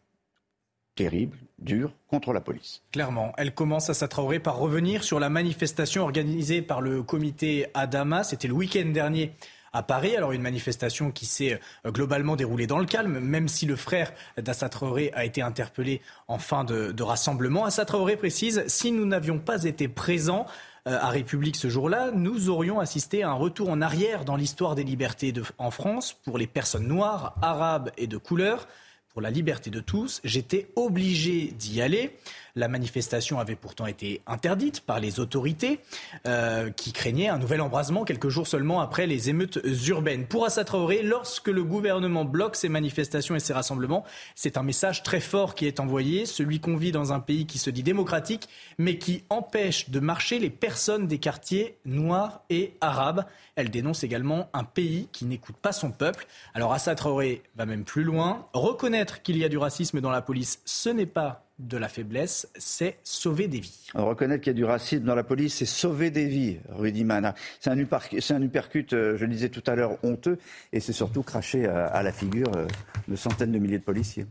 terrible, 0.99 1.37
dure 1.59 1.93
contre 2.09 2.33
la 2.33 2.41
police. 2.41 2.81
Clairement, 2.91 3.31
elle 3.37 3.53
commence 3.53 3.89
à 3.89 3.93
s'attraver 3.93 4.39
par 4.39 4.57
revenir 4.57 5.05
sur 5.05 5.17
la 5.17 5.29
manifestation 5.29 6.03
organisée 6.03 6.61
par 6.61 6.81
le 6.81 7.03
comité 7.03 7.67
Adama. 7.73 8.25
C'était 8.25 8.49
le 8.49 8.53
week-end 8.53 8.89
dernier 8.93 9.31
à 9.71 9.81
Paris. 9.81 10.17
Alors 10.17 10.33
une 10.33 10.41
manifestation 10.41 11.11
qui 11.11 11.25
s'est 11.25 11.57
euh, 11.85 11.91
globalement 11.91 12.35
déroulée 12.35 12.67
dans 12.67 12.79
le 12.79 12.85
calme, 12.85 13.17
même 13.19 13.47
si 13.47 13.65
le 13.65 13.77
frère 13.77 14.11
d'Assa 14.37 14.67
Traoré 14.67 15.11
a 15.13 15.23
été 15.23 15.41
interpellé 15.41 16.01
en 16.27 16.37
fin 16.37 16.65
de, 16.65 17.01
rassemblement. 17.01 17.63
Assa 17.63 17.85
Traoré 17.85 18.17
précise, 18.17 18.65
si 18.67 18.91
nous 18.91 19.05
n'avions 19.05 19.39
pas 19.39 19.63
été 19.63 19.87
présents, 19.87 20.47
euh, 20.85 20.97
à 20.99 21.07
République 21.07 21.55
ce 21.55 21.69
jour-là, 21.69 22.11
nous 22.13 22.49
aurions 22.49 22.81
assisté 22.81 23.23
à 23.23 23.29
un 23.29 23.33
retour 23.33 23.69
en 23.69 23.81
arrière 23.81 24.25
dans 24.25 24.35
l'histoire 24.35 24.75
des 24.75 24.83
libertés 24.83 25.31
en 25.59 25.71
France 25.71 26.17
pour 26.25 26.37
les 26.37 26.47
personnes 26.47 26.87
noires, 26.87 27.37
arabes 27.41 27.89
et 27.97 28.07
de 28.07 28.17
couleur 28.17 28.67
pour 29.19 29.23
la 29.25 29.31
liberté 29.31 29.69
de 29.69 29.81
tous, 29.81 30.21
j'étais 30.23 30.69
obligé 30.77 31.51
d'y 31.51 31.81
aller. 31.81 32.11
La 32.55 32.67
manifestation 32.67 33.39
avait 33.39 33.55
pourtant 33.55 33.85
été 33.85 34.21
interdite 34.27 34.81
par 34.81 34.99
les 34.99 35.19
autorités 35.19 35.79
euh, 36.27 36.69
qui 36.71 36.91
craignaient 36.91 37.29
un 37.29 37.37
nouvel 37.37 37.61
embrasement 37.61 38.05
quelques 38.05 38.29
jours 38.29 38.47
seulement 38.47 38.81
après 38.81 39.07
les 39.07 39.29
émeutes 39.29 39.59
urbaines. 39.87 40.25
Pour 40.25 40.45
Assa 40.45 40.63
Traoré, 40.63 41.03
lorsque 41.03 41.47
le 41.47 41.63
gouvernement 41.63 42.25
bloque 42.25 42.55
ces 42.55 42.69
manifestations 42.69 43.35
et 43.35 43.39
ces 43.39 43.53
rassemblements, 43.53 44.03
c'est 44.35 44.57
un 44.57 44.63
message 44.63 45.03
très 45.03 45.19
fort 45.19 45.55
qui 45.55 45.65
est 45.65 45.79
envoyé, 45.79 46.25
celui 46.25 46.59
qu'on 46.59 46.75
vit 46.75 46.91
dans 46.91 47.13
un 47.13 47.19
pays 47.19 47.45
qui 47.45 47.57
se 47.57 47.69
dit 47.69 47.83
démocratique, 47.83 48.49
mais 48.77 48.97
qui 48.97 49.23
empêche 49.29 49.89
de 49.89 49.99
marcher 49.99 50.39
les 50.39 50.49
personnes 50.49 51.07
des 51.07 51.19
quartiers 51.19 51.77
noirs 51.85 52.41
et 52.49 52.73
arabes. 52.81 53.25
Elle 53.55 53.69
dénonce 53.69 54.03
également 54.03 54.49
un 54.53 54.63
pays 54.63 55.07
qui 55.11 55.25
n'écoute 55.25 55.57
pas 55.57 55.71
son 55.71 55.91
peuple. 55.91 56.27
Alors 56.53 56.73
Assa 56.73 56.95
Traoré 56.95 57.43
va 57.55 57.65
même 57.65 57.83
plus 57.83 58.03
loin. 58.03 58.47
Reconnaître 58.53 59.21
qu'il 59.21 59.37
y 59.37 59.43
a 59.43 59.49
du 59.49 59.57
racisme 59.57 60.01
dans 60.01 60.11
la 60.11 60.21
police, 60.21 60.61
ce 60.65 60.89
n'est 60.89 61.05
pas 61.05 61.48
de 61.59 61.77
la 61.77 61.89
faiblesse, 61.89 62.47
c'est 62.57 62.97
sauver 63.03 63.47
des 63.47 63.59
vies. 63.59 63.87
reconnaître 63.93 64.43
qu'il 64.43 64.51
y 64.51 64.55
a 64.55 64.57
du 64.57 64.65
racisme 64.65 65.03
dans 65.03 65.15
la 65.15 65.23
police, 65.23 65.55
c'est 65.55 65.65
sauver 65.65 66.09
des 66.09 66.27
vies, 66.27 66.57
Rudy 66.69 67.03
Mana. 67.03 67.35
C'est 67.59 67.69
un, 67.69 67.77
un 67.77 68.41
uppercut, 68.41 68.93
euh, 68.93 69.17
je 69.17 69.25
le 69.25 69.31
disais 69.31 69.49
tout 69.49 69.63
à 69.67 69.75
l'heure, 69.75 69.97
honteux, 70.03 70.37
et 70.71 70.79
c'est 70.79 70.93
surtout 70.93 71.21
cracher 71.21 71.65
à, 71.65 72.01
la 72.01 72.11
figure 72.11 72.51
euh, 72.55 72.65
de 73.07 73.15
centaines 73.15 73.51
de 73.51 73.59
milliers 73.59 73.79
de 73.79 73.83
policiers. 73.83 74.25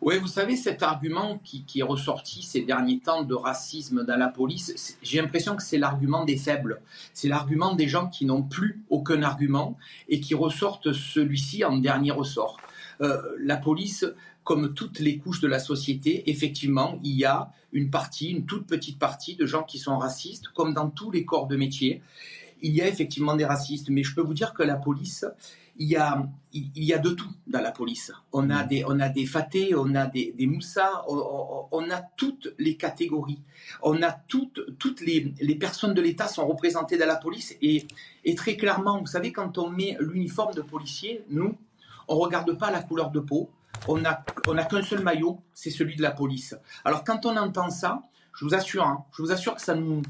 Oui, 0.00 0.16
vous 0.18 0.28
savez, 0.28 0.54
cet 0.54 0.84
argument 0.84 1.40
qui, 1.42 1.64
est 1.76 1.82
ressorti 1.82 2.42
ces 2.42 2.60
derniers 2.60 3.00
temps 3.00 3.24
de 3.24 3.34
racisme 3.34 4.04
dans 4.04 4.16
la 4.16 4.28
police, 4.28 4.96
j'ai 5.02 5.20
l'impression 5.20 5.56
que 5.56 5.62
c'est 5.62 5.78
l'argument 5.78 6.24
des 6.24 6.36
faibles. 6.36 6.80
C'est 7.12 7.26
l'argument 7.26 7.74
des 7.74 7.88
gens 7.88 8.06
qui 8.06 8.24
n'ont 8.24 8.44
plus 8.44 8.84
aucun 8.90 9.22
argument 9.22 9.76
et 10.08 10.20
qui 10.20 10.36
ressortent 10.36 10.92
celui-ci 10.92 11.64
en 11.64 11.78
dernier 11.78 12.12
ressort. 12.12 12.58
Euh, 13.00 13.20
la 13.40 13.56
police, 13.56 14.06
comme 14.48 14.72
toutes 14.72 14.98
les 15.00 15.18
couches 15.18 15.40
de 15.40 15.46
la 15.46 15.58
société, 15.58 16.30
effectivement, 16.30 16.98
il 17.04 17.16
y 17.16 17.26
a 17.26 17.50
une 17.72 17.90
partie, 17.90 18.30
une 18.30 18.46
toute 18.46 18.66
petite 18.66 18.98
partie 18.98 19.36
de 19.36 19.44
gens 19.44 19.62
qui 19.62 19.78
sont 19.78 19.98
racistes, 19.98 20.48
comme 20.56 20.72
dans 20.72 20.88
tous 20.88 21.10
les 21.10 21.26
corps 21.26 21.48
de 21.48 21.54
métier. 21.54 22.00
Il 22.62 22.72
y 22.74 22.80
a 22.80 22.88
effectivement 22.88 23.36
des 23.36 23.44
racistes, 23.44 23.90
mais 23.90 24.02
je 24.02 24.14
peux 24.14 24.22
vous 24.22 24.32
dire 24.32 24.54
que 24.54 24.62
la 24.62 24.76
police, 24.76 25.26
il 25.76 25.86
y 25.86 25.96
a, 25.96 26.26
il 26.54 26.82
y 26.82 26.94
a 26.94 26.98
de 26.98 27.10
tout 27.10 27.28
dans 27.46 27.60
la 27.60 27.72
police. 27.72 28.10
On 28.32 28.48
a 28.48 28.64
mm. 28.64 28.68
des, 28.68 28.84
on 28.86 28.98
a 29.00 29.10
des 29.10 29.26
fatés, 29.26 29.74
on 29.74 29.94
a 29.94 30.06
des, 30.06 30.32
des 30.34 30.46
moussas, 30.46 31.04
on, 31.08 31.90
a 31.90 32.00
toutes 32.16 32.54
les 32.58 32.78
catégories. 32.78 33.42
On 33.82 34.02
a 34.02 34.12
toutes, 34.12 34.78
toutes 34.78 35.02
les, 35.02 35.34
les 35.42 35.56
personnes 35.56 35.92
de 35.92 36.00
l'État 36.00 36.26
sont 36.26 36.46
représentées 36.46 36.96
dans 36.96 37.06
la 37.06 37.16
police 37.16 37.54
et, 37.60 37.86
et 38.24 38.34
très 38.34 38.56
clairement, 38.56 38.98
vous 38.98 39.06
savez, 39.06 39.30
quand 39.30 39.58
on 39.58 39.68
met 39.68 39.98
l'uniforme 40.00 40.54
de 40.54 40.62
policier, 40.62 41.22
nous, 41.28 41.54
on 42.08 42.16
regarde 42.16 42.56
pas 42.56 42.70
la 42.70 42.80
couleur 42.80 43.10
de 43.10 43.20
peau, 43.20 43.50
on 43.88 43.98
n'a 43.98 44.64
qu'un 44.64 44.82
seul 44.82 45.02
maillot, 45.02 45.40
c'est 45.54 45.70
celui 45.70 45.96
de 45.96 46.02
la 46.02 46.10
police. 46.10 46.54
Alors 46.84 47.04
quand 47.04 47.26
on 47.26 47.36
entend 47.36 47.70
ça, 47.70 48.02
je 48.34 48.44
vous 48.44 48.54
assure, 48.54 48.84
hein, 48.84 49.04
je 49.16 49.22
vous 49.22 49.32
assure 49.32 49.54
que 49.56 49.62
ça 49.62 49.74
nous, 49.74 50.02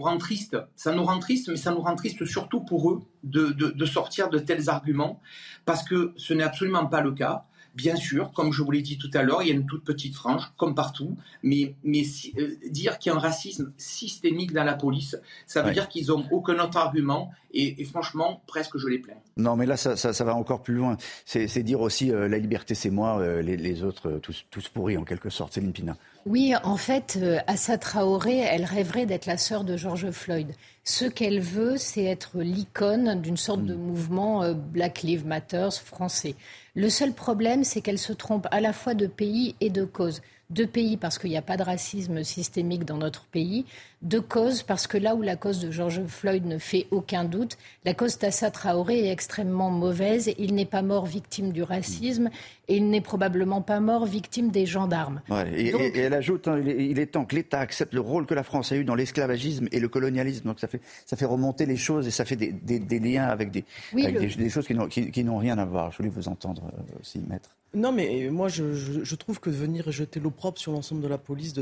rend 0.00 0.18
triste. 0.18 0.56
Ça 0.76 0.92
nous 0.92 1.04
rend 1.04 1.18
triste, 1.18 1.48
mais 1.48 1.56
ça 1.56 1.70
nous 1.70 1.80
rend 1.80 1.94
triste 1.94 2.24
surtout 2.26 2.60
pour 2.60 2.90
eux 2.90 3.02
de 3.22 3.84
sortir 3.86 4.28
de 4.28 4.38
tels 4.38 4.68
arguments, 4.68 5.20
parce 5.64 5.82
que 5.82 6.12
ce 6.16 6.34
n'est 6.34 6.44
absolument 6.44 6.86
pas 6.86 7.00
le 7.00 7.12
cas. 7.12 7.44
Bien 7.78 7.94
sûr, 7.94 8.32
comme 8.32 8.52
je 8.52 8.60
vous 8.60 8.72
l'ai 8.72 8.82
dit 8.82 8.98
tout 8.98 9.10
à 9.14 9.22
l'heure, 9.22 9.40
il 9.40 9.48
y 9.48 9.52
a 9.52 9.54
une 9.54 9.64
toute 9.66 9.84
petite 9.84 10.16
frange, 10.16 10.42
comme 10.56 10.74
partout, 10.74 11.16
mais, 11.44 11.76
mais 11.84 12.02
euh, 12.36 12.56
dire 12.68 12.98
qu'il 12.98 13.12
y 13.12 13.14
a 13.14 13.16
un 13.16 13.20
racisme 13.20 13.72
systémique 13.76 14.52
dans 14.52 14.64
la 14.64 14.74
police, 14.74 15.16
ça 15.46 15.62
veut 15.62 15.70
dire 15.70 15.88
qu'ils 15.88 16.08
n'ont 16.08 16.26
aucun 16.32 16.58
autre 16.58 16.76
argument, 16.76 17.30
et, 17.54 17.84
franchement, 17.84 18.42
presque 18.48 18.78
je 18.78 18.88
les 18.88 18.98
plains. 18.98 19.14
Non, 19.36 19.54
mais 19.54 19.64
là, 19.64 19.76
ça, 19.76 19.96
ça, 19.96 20.24
va 20.24 20.34
encore 20.34 20.64
plus 20.64 20.74
loin. 20.74 20.96
C'est 21.24 21.62
dire 21.62 21.80
aussi 21.80 22.10
euh, 22.10 22.26
la 22.26 22.38
liberté, 22.38 22.74
c'est 22.74 22.90
moi, 22.90 23.20
euh, 23.20 23.42
les, 23.42 23.84
autres, 23.84 24.18
tous, 24.22 24.44
tous 24.50 24.68
pourris 24.68 24.96
en 24.96 25.04
quelque 25.04 25.30
sorte. 25.30 25.52
Céline 25.52 25.72
Pina. 25.72 25.96
Oui, 26.28 26.52
en 26.62 26.76
fait, 26.76 27.18
euh, 27.22 27.38
Assa 27.46 27.78
Traoré, 27.78 28.36
elle 28.36 28.66
rêverait 28.66 29.06
d'être 29.06 29.24
la 29.24 29.38
sœur 29.38 29.64
de 29.64 29.78
George 29.78 30.10
Floyd. 30.10 30.54
Ce 30.84 31.06
qu'elle 31.06 31.40
veut, 31.40 31.78
c'est 31.78 32.04
être 32.04 32.40
l'icône 32.40 33.22
d'une 33.22 33.38
sorte 33.38 33.64
de 33.64 33.74
hmm. 33.74 33.80
mouvement 33.80 34.42
euh, 34.42 34.52
Black 34.52 35.00
Lives 35.00 35.26
Matter 35.26 35.70
français. 35.82 36.34
Le 36.74 36.90
seul 36.90 37.14
problème, 37.14 37.64
c'est 37.64 37.80
qu'elle 37.80 37.98
se 37.98 38.12
trompe 38.12 38.46
à 38.50 38.60
la 38.60 38.74
fois 38.74 38.92
de 38.92 39.06
pays 39.06 39.54
et 39.62 39.70
de 39.70 39.86
cause. 39.86 40.20
De 40.50 40.64
pays 40.64 40.96
parce 40.96 41.18
qu'il 41.18 41.28
n'y 41.28 41.36
a 41.36 41.42
pas 41.42 41.58
de 41.58 41.62
racisme 41.62 42.24
systémique 42.24 42.86
dans 42.86 42.96
notre 42.96 43.26
pays, 43.26 43.66
de 44.00 44.18
cause 44.18 44.62
parce 44.62 44.86
que 44.86 44.96
là 44.96 45.14
où 45.14 45.20
la 45.20 45.36
cause 45.36 45.60
de 45.60 45.70
George 45.70 46.00
Floyd 46.06 46.46
ne 46.46 46.56
fait 46.56 46.86
aucun 46.90 47.24
doute, 47.24 47.58
la 47.84 47.92
cause 47.92 48.16
d'Assa 48.18 48.50
Traoré 48.50 49.08
est 49.08 49.12
extrêmement 49.12 49.70
mauvaise. 49.70 50.32
Il 50.38 50.54
n'est 50.54 50.64
pas 50.64 50.80
mort 50.80 51.04
victime 51.04 51.52
du 51.52 51.62
racisme 51.62 52.30
et 52.66 52.78
il 52.78 52.88
n'est 52.88 53.02
probablement 53.02 53.60
pas 53.60 53.80
mort 53.80 54.06
victime 54.06 54.50
des 54.50 54.64
gendarmes. 54.64 55.20
et, 55.52 55.74
elle 55.94 56.14
ajoute, 56.14 56.48
hein, 56.48 56.62
il, 56.64 56.98
est, 56.98 57.06
temps 57.06 57.26
que 57.26 57.34
l'État 57.34 57.60
accepte 57.60 57.92
le 57.92 58.00
rôle 58.00 58.24
que 58.24 58.34
la 58.34 58.42
France 58.42 58.72
a 58.72 58.76
eu 58.76 58.84
dans 58.84 58.94
l'esclavagisme 58.94 59.68
et 59.70 59.80
le 59.80 59.88
colonialisme. 59.88 60.46
Donc 60.46 60.60
ça 60.60 60.68
fait, 60.68 60.80
ça 61.04 61.18
fait 61.18 61.26
remonter 61.26 61.66
les 61.66 61.76
choses 61.76 62.06
et 62.06 62.10
ça 62.10 62.24
fait 62.24 62.36
des, 62.36 62.98
liens 63.00 63.26
avec, 63.26 63.50
des, 63.50 63.64
des, 63.92 64.48
choses 64.48 64.66
qui 64.66 65.24
n'ont 65.24 65.38
rien 65.38 65.58
à 65.58 65.66
voir. 65.66 65.92
Je 65.92 65.98
voulais 65.98 66.08
vous 66.08 66.28
entendre 66.28 66.72
aussi, 66.98 67.18
maître. 67.18 67.57
Non, 67.74 67.92
mais 67.92 68.28
moi, 68.30 68.48
je, 68.48 69.14
trouve 69.14 69.40
que 69.40 69.50
venir 69.50 69.90
jeter 69.92 70.20
l'eau 70.20 70.30
propre 70.30 70.58
sur 70.58 70.72
l'ensemble 70.72 71.02
de 71.02 71.08
la 71.08 71.18
police, 71.18 71.52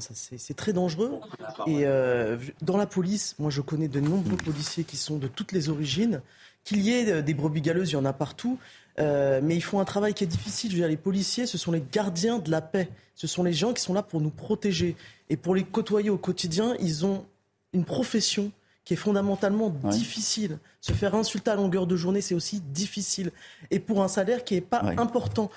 c'est 0.00 0.56
très 0.56 0.72
dangereux. 0.72 1.20
Et 1.66 1.86
euh, 1.86 2.36
dans 2.60 2.76
la 2.76 2.86
police, 2.86 3.34
moi, 3.38 3.50
je 3.50 3.62
connais 3.62 3.88
de 3.88 4.00
nombreux 4.00 4.36
policiers 4.36 4.84
qui 4.84 4.96
sont 4.96 5.16
de 5.16 5.26
toutes 5.26 5.52
les 5.52 5.70
origines. 5.70 6.20
Qu'il 6.64 6.80
y 6.80 6.92
ait 6.92 7.22
des 7.22 7.34
brebis 7.34 7.60
galeuses, 7.60 7.90
il 7.90 7.94
y 7.94 7.96
en 7.96 8.04
a 8.04 8.12
partout. 8.12 8.58
Euh, 8.98 9.40
mais 9.42 9.56
ils 9.56 9.62
font 9.62 9.80
un 9.80 9.84
travail 9.84 10.14
qui 10.14 10.24
est 10.24 10.28
difficile. 10.28 10.70
Je 10.70 10.76
veux 10.76 10.82
dire, 10.82 10.88
les 10.88 10.96
policiers, 10.96 11.46
ce 11.46 11.58
sont 11.58 11.72
les 11.72 11.82
gardiens 11.92 12.38
de 12.38 12.50
la 12.50 12.60
paix. 12.60 12.88
Ce 13.14 13.26
sont 13.26 13.42
les 13.42 13.52
gens 13.52 13.72
qui 13.72 13.82
sont 13.82 13.94
là 13.94 14.02
pour 14.02 14.20
nous 14.20 14.30
protéger. 14.30 14.96
Et 15.30 15.36
pour 15.36 15.54
les 15.54 15.64
côtoyer 15.64 16.10
au 16.10 16.18
quotidien, 16.18 16.76
ils 16.80 17.06
ont 17.06 17.24
une 17.72 17.84
profession 17.84 18.52
qui 18.84 18.94
est 18.94 18.98
fondamentalement 18.98 19.70
difficile. 19.70 20.58
Se 20.80 20.92
faire 20.92 21.14
insulter 21.14 21.50
à 21.50 21.56
longueur 21.56 21.86
de 21.86 21.96
journée, 21.96 22.20
c'est 22.20 22.34
aussi 22.34 22.60
difficile. 22.60 23.32
Et 23.70 23.78
pour 23.78 24.02
un 24.02 24.08
salaire 24.08 24.44
qui 24.44 24.54
n'est 24.54 24.60
pas 24.60 24.82
important. 24.98 25.50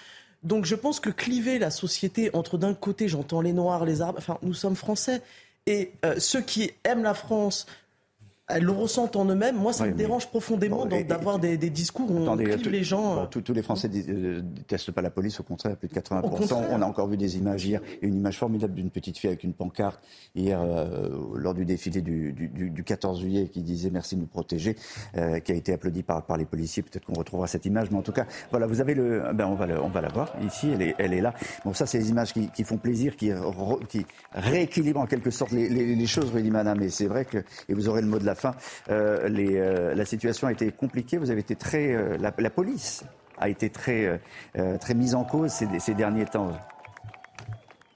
Donc 0.43 0.65
je 0.65 0.75
pense 0.75 0.99
que 0.99 1.09
cliver 1.09 1.59
la 1.59 1.71
société 1.71 2.29
entre 2.33 2.57
d'un 2.57 2.73
côté, 2.73 3.07
j'entends 3.07 3.41
les 3.41 3.53
Noirs, 3.53 3.85
les 3.85 4.01
Arabes, 4.01 4.15
enfin 4.17 4.37
nous 4.43 4.53
sommes 4.53 4.75
français, 4.75 5.21
et 5.65 5.91
euh, 6.05 6.15
ceux 6.19 6.41
qui 6.41 6.71
aiment 6.83 7.03
la 7.03 7.13
France, 7.13 7.65
elles 8.49 8.63
le 8.63 8.71
ressentent 8.71 9.17
en 9.17 9.25
eux-mêmes. 9.25 9.57
Moi, 9.57 9.73
ça 9.73 9.85
me 9.85 9.91
dérange 9.91 10.27
profondément 10.27 10.85
d'avoir 10.85 11.37
des, 11.37 11.57
discours 11.57 12.09
où 12.09 12.17
on 12.17 12.37
clive 12.37 12.69
les 12.69 12.83
gens. 12.83 13.23
Euh. 13.23 13.25
tous 13.25 13.53
les 13.53 13.61
Français 13.61 13.89
ne 13.89 14.37
euh, 14.37 14.41
détestent 14.41 14.91
pas 14.91 15.01
la 15.01 15.09
police, 15.09 15.39
au 15.39 15.43
contraire, 15.43 15.75
plus 15.75 15.89
de 15.89 15.93
80%. 15.93 16.67
On 16.71 16.81
a 16.81 16.85
encore 16.85 17.07
vu 17.07 17.17
des 17.17 17.37
images 17.37 17.65
hier, 17.65 17.81
une 18.01 18.15
image 18.15 18.37
formidable 18.37 18.73
d'une 18.73 18.89
petite 18.89 19.17
fille 19.17 19.29
avec 19.29 19.43
une 19.43 19.53
pancarte 19.53 19.99
hier 20.33 20.61
euh, 20.61 21.09
lors 21.35 21.53
du 21.53 21.65
défilé 21.65 22.01
du, 22.01 22.31
du, 22.31 22.83
14 22.83 23.19
juillet 23.19 23.49
qui 23.51 23.61
disait 23.61 23.89
merci 23.89 24.15
de 24.15 24.21
nous 24.21 24.27
protéger, 24.27 24.75
qui 25.13 25.51
a 25.51 25.55
été 25.55 25.73
applaudie 25.73 26.03
par, 26.03 26.25
par 26.25 26.37
les 26.37 26.45
policiers. 26.45 26.83
Peut-être 26.83 27.05
qu'on 27.05 27.19
retrouvera 27.19 27.47
cette 27.47 27.65
image, 27.65 27.91
mais 27.91 27.97
en 27.97 28.01
tout 28.01 28.13
cas, 28.13 28.25
voilà, 28.51 28.65
vous 28.65 28.79
avez 28.79 28.93
le, 28.93 29.23
ben 29.33 29.45
on 29.47 29.55
va, 29.55 29.67
on 29.83 29.89
va 29.89 30.01
la 30.01 30.09
voir 30.09 30.33
ici. 30.45 30.69
Elle 30.73 30.81
est, 30.81 30.95
elle 30.99 31.13
est 31.13 31.21
là. 31.21 31.33
Bon, 31.65 31.73
ça, 31.73 31.85
c'est 31.85 31.99
des 31.99 32.09
images 32.09 32.31
qui, 32.31 32.49
qui 32.49 32.63
font 32.63 32.77
plaisir, 32.77 33.17
qui, 33.17 33.31
qui 33.89 34.05
rééquilibrent 34.33 35.01
en 35.01 35.05
quelque 35.05 35.31
sorte 35.31 35.51
les, 35.51 35.67
les, 35.67 35.95
les 35.95 36.07
choses, 36.07 36.31
Rudy 36.31 36.51
Madame. 36.51 36.81
Et 36.81 36.89
c'est 36.89 37.07
vrai 37.07 37.25
que, 37.25 37.39
et 37.67 37.73
vous 37.73 37.89
aurez 37.89 38.01
le 38.01 38.07
mot 38.07 38.19
de 38.19 38.25
la 38.25 38.36
fin, 38.37 38.55
euh, 38.89 39.29
euh, 39.29 39.95
la 39.95 40.05
situation 40.05 40.47
a 40.47 40.51
été 40.51 40.71
compliquée. 40.71 41.17
Vous 41.17 41.31
avez 41.31 41.41
été 41.41 41.55
très, 41.55 41.93
euh, 41.93 42.17
la, 42.17 42.49
police 42.49 43.03
a 43.37 43.49
été 43.49 43.69
très, 43.69 44.19
très 44.79 44.93
mise 44.95 45.13
en 45.13 45.23
cause 45.23 45.51
ces, 45.51 45.93
derniers 45.93 46.25
temps. 46.25 46.57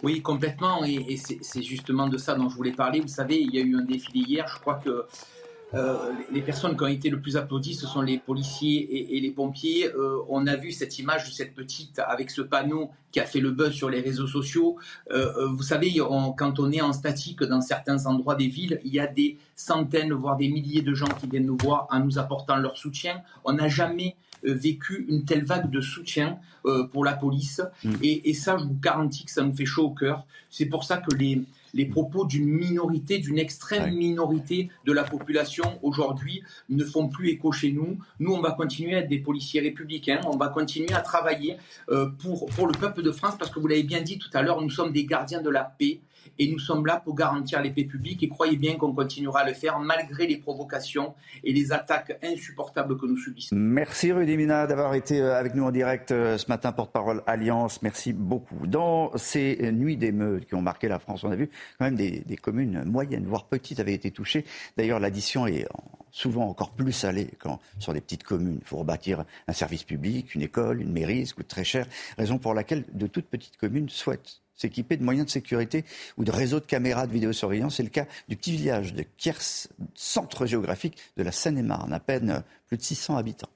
Oui, 0.03 0.21
complètement. 0.21 0.83
Et, 0.85 1.17
c'est 1.17 1.61
justement 1.63 2.07
de 2.07 2.17
ça 2.17 2.35
dont 2.35 2.49
je 2.49 2.55
voulais 2.55 2.73
parler. 2.73 2.99
Vous 2.99 3.07
savez, 3.07 3.39
il 3.39 3.53
y 3.53 3.59
a 3.59 3.61
eu 3.61 3.75
un 3.75 3.83
défilé 3.83 4.25
hier. 4.27 4.47
Je 4.47 4.59
crois 4.59 4.75
que 4.75 5.05
les 6.32 6.41
personnes 6.41 6.76
qui 6.76 6.84
ont 6.84 6.88
été 6.88 7.09
le 7.09 7.22
plus 7.22 7.38
applaudies, 7.38 7.76
ce 7.76 7.88
sont 7.88 8.01
les 8.01 8.17
policiers 8.17 9.15
et, 9.15 9.19
les 9.19 9.32
pompiers. 9.32 9.89
on 10.30 10.45
a 10.47 10.55
vu 10.55 10.72
cette 10.72 10.99
image 10.99 11.28
de 11.28 11.32
cette 11.32 11.55
petite 11.55 11.99
avec 11.99 12.30
ce 12.30 12.41
panneau 12.41 12.91
qui 13.11 13.19
a 13.19 13.26
fait 13.26 13.39
le 13.39 13.51
buzz 13.51 13.74
sur 13.74 13.89
les 13.89 14.01
réseaux 14.01 14.28
sociaux. 14.28 14.78
Euh, 15.11 15.32
euh, 15.38 15.47
vous 15.47 15.63
savez, 15.63 15.93
quand 16.38 16.59
on 16.59 16.72
est 16.72 16.82
en 16.82 16.93
statique 16.93 17.43
dans 17.43 17.61
certains 17.61 18.05
endroits 18.05 18.36
des 18.36 18.47
villes, 18.47 18.80
il 18.84 18.93
y 18.93 18.99
a 18.99 19.07
des 19.07 19.38
centaines, 19.55 20.13
voire 20.13 20.38
des 20.38 20.49
milliers 20.49 20.82
de 20.82 20.93
gens 20.93 21.09
qui 21.19 21.28
viennent 21.28 21.45
nous 21.45 21.57
voir 21.61 21.88
en 21.91 21.99
nous 21.99 22.17
apportant 22.17 22.55
leur 22.55 22.78
soutien. 22.78 23.22
On 23.43 23.53
n'a 23.53 23.67
jamais 23.67 24.15
euh, 24.45 24.53
vécu 24.53 25.05
une 25.09 25.26
telle 25.26 25.45
vague 25.45 25.69
de 25.69 25.82
soutien 25.82 26.39
pour 26.93 27.03
la 27.03 27.13
police. 27.13 27.59
Mm. 27.84 27.93
Et, 28.03 28.34
ça, 28.36 28.55
je 28.55 28.65
vous 28.65 28.78
garantis 28.80 29.26
que 29.26 29.32
ça 29.32 29.41
nous 29.41 29.53
fait 29.53 29.65
chaud 29.65 29.86
au 29.86 29.89
cœur. 29.89 30.28
C'est 30.51 30.67
pour 30.67 30.84
ça 30.84 30.97
que 30.97 31.15
les, 31.15 31.41
les 31.74 31.86
propos 31.86 32.26
d'une 32.26 32.47
minorité, 32.47 33.19
d'une 33.19 33.39
extrême 33.39 33.93
minorité 33.93 34.69
de 34.86 34.91
la 34.91 35.03
population 35.03 35.80
aujourd'hui 35.82 36.43
ne 36.69 36.84
font 36.84 37.07
plus 37.07 37.30
écho 37.30 37.51
chez 37.51 37.72
nous. 37.72 37.97
Nous, 38.19 38.34
on 38.34 38.41
va 38.41 38.51
continuer 38.51 38.95
à 38.95 38.99
être 38.99 39.09
des 39.09 39.19
policiers 39.19 39.61
républicains, 39.61 40.22
on 40.26 40.38
va 40.38 40.49
continuer 40.49 40.93
à 40.93 41.01
travailler 41.01 41.57
euh, 41.89 42.07
pour, 42.19 42.47
pour 42.47 42.67
le 42.67 42.74
peuple 42.74 43.01
de 43.01 43.11
France, 43.11 43.36
parce 43.38 43.51
que 43.51 43.59
vous 43.59 43.67
l'avez 43.67 43.84
bien 43.84 44.01
dit 44.01 44.17
tout 44.17 44.30
à 44.34 44.41
l'heure, 44.41 44.61
nous 44.61 44.69
sommes 44.69 44.91
des 44.91 45.05
gardiens 45.05 45.41
de 45.41 45.49
la 45.49 45.63
paix 45.63 45.99
et 46.39 46.51
nous 46.51 46.59
sommes 46.59 46.86
là 46.86 47.01
pour 47.03 47.15
garantir 47.15 47.61
les 47.61 47.72
paix 47.72 47.84
publiques 47.84 48.24
et 48.24 48.30
croyez 48.30 48.57
bien 48.57 48.76
qu'on 48.78 48.93
continuera 48.93 49.41
à 49.41 49.47
le 49.47 49.53
faire 49.53 49.80
malgré 49.80 50.28
les 50.28 50.38
provocations 50.38 51.13
et 51.43 51.53
les 51.53 51.72
attaques 51.72 52.17
insupportables 52.24 52.97
que 52.97 53.05
nous 53.05 53.17
subissons. 53.17 53.55
Merci 53.55 54.11
Rudy 54.11 54.38
Mina 54.38 54.67
d'avoir 54.67 54.93
été 54.93 55.22
euh, 55.22 55.38
avec 55.38 55.55
nous 55.55 55.63
en 55.63 55.72
direct 55.72 56.11
euh, 56.11 56.38
ce 56.38 56.47
matin, 56.47 56.72
porte-parole 56.72 57.24
Alliance. 57.28 57.82
Merci 57.82 58.13
beaucoup. 58.13 58.67
Dans 58.67 59.11
ces 59.17 59.72
nuits 59.72 59.97
d'émeutes 59.97 60.47
qui 60.47 60.55
ont 60.55 60.61
marqué 60.61 60.88
la 60.88 60.99
France, 60.99 61.24
on 61.24 61.32
a 61.32 61.36
vu 61.36 61.49
quand 61.78 61.86
même 61.86 61.95
des, 61.95 62.38
communes 62.41 62.84
moyennes, 62.86 63.26
voire 63.26 63.45
petites, 63.45 63.80
avaient 63.80 63.93
été 63.93 64.11
touchées. 64.11 64.45
D'ailleurs, 64.78 64.99
l'addition 64.99 65.45
est 65.45 65.67
souvent 66.11 66.47
encore 66.47 66.72
plus 66.72 66.91
salée 66.91 67.30
quand 67.39 67.59
sur 67.80 67.93
des 67.93 68.01
petites 68.01 68.24
communes. 68.24 68.57
Il 68.61 68.67
faut 68.67 68.78
rebâtir 68.78 69.24
un 69.47 69.53
service 69.53 69.84
public, 69.84 70.36
une 70.36 70.41
école, 70.41 70.82
une 70.82 70.91
mairie, 70.91 71.26
ça 71.26 71.34
coûte 71.34 71.47
très 71.47 71.63
cher. 71.63 71.86
Raison 72.17 72.38
pour 72.38 72.53
laquelle 72.53 72.84
de 72.93 73.07
toutes 73.07 73.26
petites 73.26 73.57
communes 73.57 73.89
souhaitent 73.89 74.41
s'équiper 74.55 74.97
de 74.97 75.03
moyens 75.03 75.25
de 75.25 75.31
sécurité 75.31 75.85
ou 76.17 76.23
de 76.23 76.31
réseaux 76.31 76.59
de 76.59 76.65
caméras 76.65 77.07
de 77.07 77.13
vidéosurveillance. 77.13 77.75
C'est 77.77 77.83
le 77.83 77.89
cas 77.89 78.05
du 78.29 78.35
petit 78.35 78.51
village 78.51 78.93
de 78.93 79.03
Kiers, 79.17 79.67
centre 79.95 80.45
géographique 80.45 80.97
de 81.17 81.23
la 81.23 81.31
Seine-et-Marne, 81.31 81.93
à 81.93 81.99
peine 81.99 82.43
plus 82.67 82.77
de 82.77 82.83
600 82.83 83.17
habitants. 83.17 83.49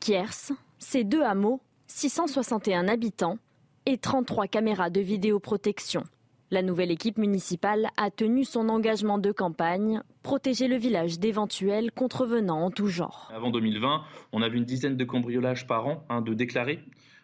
Kiers, 0.00 0.54
c'est 0.78 1.04
deux 1.04 1.22
hameaux, 1.22 1.60
661 1.86 2.88
habitants 2.88 3.38
et 3.86 3.98
33 3.98 4.46
caméras 4.46 4.90
de 4.90 5.00
vidéoprotection. 5.00 6.04
La 6.52 6.62
nouvelle 6.62 6.90
équipe 6.90 7.16
municipale 7.16 7.90
a 7.96 8.10
tenu 8.10 8.44
son 8.44 8.70
engagement 8.70 9.18
de 9.18 9.30
campagne, 9.30 10.02
protéger 10.24 10.66
le 10.66 10.76
village 10.76 11.20
d'éventuels 11.20 11.92
contrevenants 11.92 12.64
en 12.64 12.70
tout 12.72 12.88
genre. 12.88 13.30
Avant 13.32 13.50
2020, 13.50 14.02
on 14.32 14.42
a 14.42 14.48
vu 14.48 14.58
une 14.58 14.64
dizaine 14.64 14.96
de 14.96 15.04
cambriolages 15.04 15.68
par 15.68 15.86
an 15.86 16.04
hein, 16.08 16.22
de 16.22 16.34
déclarés. 16.34 16.80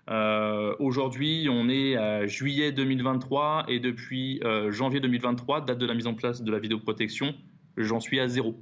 Euh, 0.09 0.75
aujourd'hui, 0.79 1.49
on 1.51 1.69
est 1.69 1.97
à 1.97 2.27
juillet 2.27 2.73
2023 2.73 3.65
et 3.69 3.81
depuis 3.81 4.41
euh, 4.45 4.71
janvier 4.71 5.01
2023, 5.01 5.63
date 5.63 5.79
de 5.79 5.87
la 5.87 5.95
mise 5.95 6.07
en 6.07 6.15
place 6.15 6.43
de 6.43 6.51
la 6.51 6.59
vidéoprotection, 6.59 7.35
j'en 7.77 8.01
suis 8.01 8.21
à 8.21 8.29
zéro. 8.29 8.55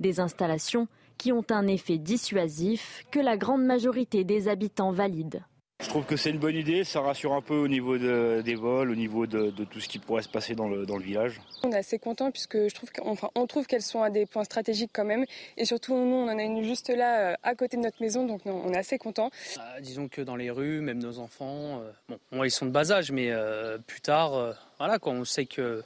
Des 0.00 0.20
installations 0.20 0.88
qui 1.16 1.32
ont 1.32 1.44
un 1.50 1.66
effet 1.66 1.96
dissuasif 1.96 3.04
que 3.10 3.18
la 3.18 3.38
grande 3.38 3.64
majorité 3.64 4.24
des 4.24 4.48
habitants 4.48 4.92
valident. 4.92 5.40
Je 5.86 5.90
trouve 5.90 6.04
que 6.04 6.16
c'est 6.16 6.30
une 6.30 6.38
bonne 6.38 6.56
idée, 6.56 6.84
ça 6.84 7.00
rassure 7.00 7.34
un 7.34 7.42
peu 7.42 7.54
au 7.54 7.68
niveau 7.68 7.98
des 7.98 8.54
vols, 8.54 8.90
au 8.90 8.94
niveau 8.94 9.26
de, 9.26 9.50
tout 9.50 9.80
ce 9.80 9.88
qui 9.88 9.98
pourrait 9.98 10.22
se 10.22 10.28
passer 10.28 10.54
dans 10.54 10.68
le, 10.68 10.84
village. 10.98 11.40
On 11.62 11.70
est 11.70 11.76
assez 11.76 11.98
content 11.98 12.30
puisque 12.30 12.56
je 12.56 12.74
trouve 12.74 12.90
on 13.34 13.46
trouve 13.46 13.66
qu'elles 13.66 13.82
sont 13.82 14.02
à 14.02 14.08
des 14.08 14.24
points 14.24 14.44
stratégiques 14.44 14.90
quand 14.92 15.04
même. 15.04 15.26
Et 15.56 15.66
surtout, 15.66 15.94
nous, 15.94 16.16
on 16.16 16.24
en 16.24 16.38
a 16.38 16.42
une 16.42 16.62
juste 16.62 16.88
là, 16.88 17.30
euh, 17.30 17.34
à 17.42 17.54
côté 17.54 17.76
de 17.76 17.82
notre 17.82 18.00
maison, 18.00 18.26
donc 18.26 18.40
on 18.46 18.72
est 18.72 18.76
assez 18.78 18.98
content. 18.98 19.30
Ah, 19.58 19.80
disons 19.80 20.08
que 20.08 20.22
dans 20.22 20.34
les 20.34 20.50
rues, 20.50 20.80
même 20.80 20.98
nos 20.98 21.18
enfants, 21.18 21.82
euh, 22.10 22.16
bon, 22.32 22.42
ils 22.42 22.50
sont 22.50 22.66
de 22.66 22.70
bas 22.70 22.90
âge, 22.90 23.12
mais 23.12 23.30
euh, 23.30 23.78
plus 23.78 24.00
tard, 24.00 24.54
voilà, 24.78 24.98
on 25.02 25.24
sait 25.24 25.46
que 25.46 25.84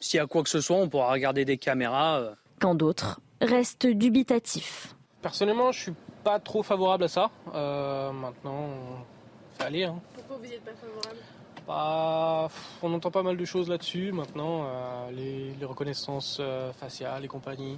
s'il 0.00 0.18
y 0.18 0.20
a 0.20 0.26
quoi 0.26 0.42
que 0.42 0.50
ce 0.50 0.60
soit, 0.60 0.76
on 0.76 0.88
pourra 0.88 1.12
regarder 1.12 1.44
des 1.44 1.58
caméras. 1.58 2.34
Quand 2.60 2.74
d'autres 2.74 3.20
restent 3.40 3.86
dubitatifs. 3.86 4.96
Personnellement, 5.26 5.72
je 5.72 5.80
suis 5.80 5.94
pas 6.22 6.38
trop 6.38 6.62
favorable 6.62 7.02
à 7.02 7.08
ça. 7.08 7.32
Euh, 7.52 8.12
maintenant, 8.12 8.68
on 8.68 9.58
fait 9.58 9.64
aller. 9.64 9.82
Hein. 9.82 10.00
Pourquoi 10.14 10.36
vous 10.36 10.44
n'êtes 10.44 10.64
pas 10.64 10.70
favorable? 10.70 11.20
Bah, 11.66 12.48
On 12.80 12.94
entend 12.94 13.10
pas 13.10 13.24
mal 13.24 13.36
de 13.36 13.44
choses 13.44 13.68
là-dessus 13.68 14.12
maintenant, 14.12 14.68
euh, 14.68 15.10
les, 15.10 15.64
reconnaissances 15.64 16.38
euh, 16.38 16.72
faciales 16.74 17.24
et 17.24 17.26
compagnie. 17.26 17.76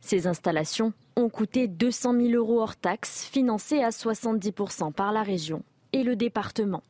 Ces 0.00 0.26
installations 0.26 0.94
ont 1.16 1.28
coûté 1.28 1.68
200 1.68 2.14
000 2.14 2.28
euros 2.30 2.62
hors 2.62 2.76
taxes, 2.76 3.28
financées 3.30 3.82
à 3.82 3.90
70% 3.90 4.94
par 4.94 5.12
la 5.12 5.22
région 5.22 5.62
et 5.92 6.02
le 6.02 6.16
département. 6.16 6.82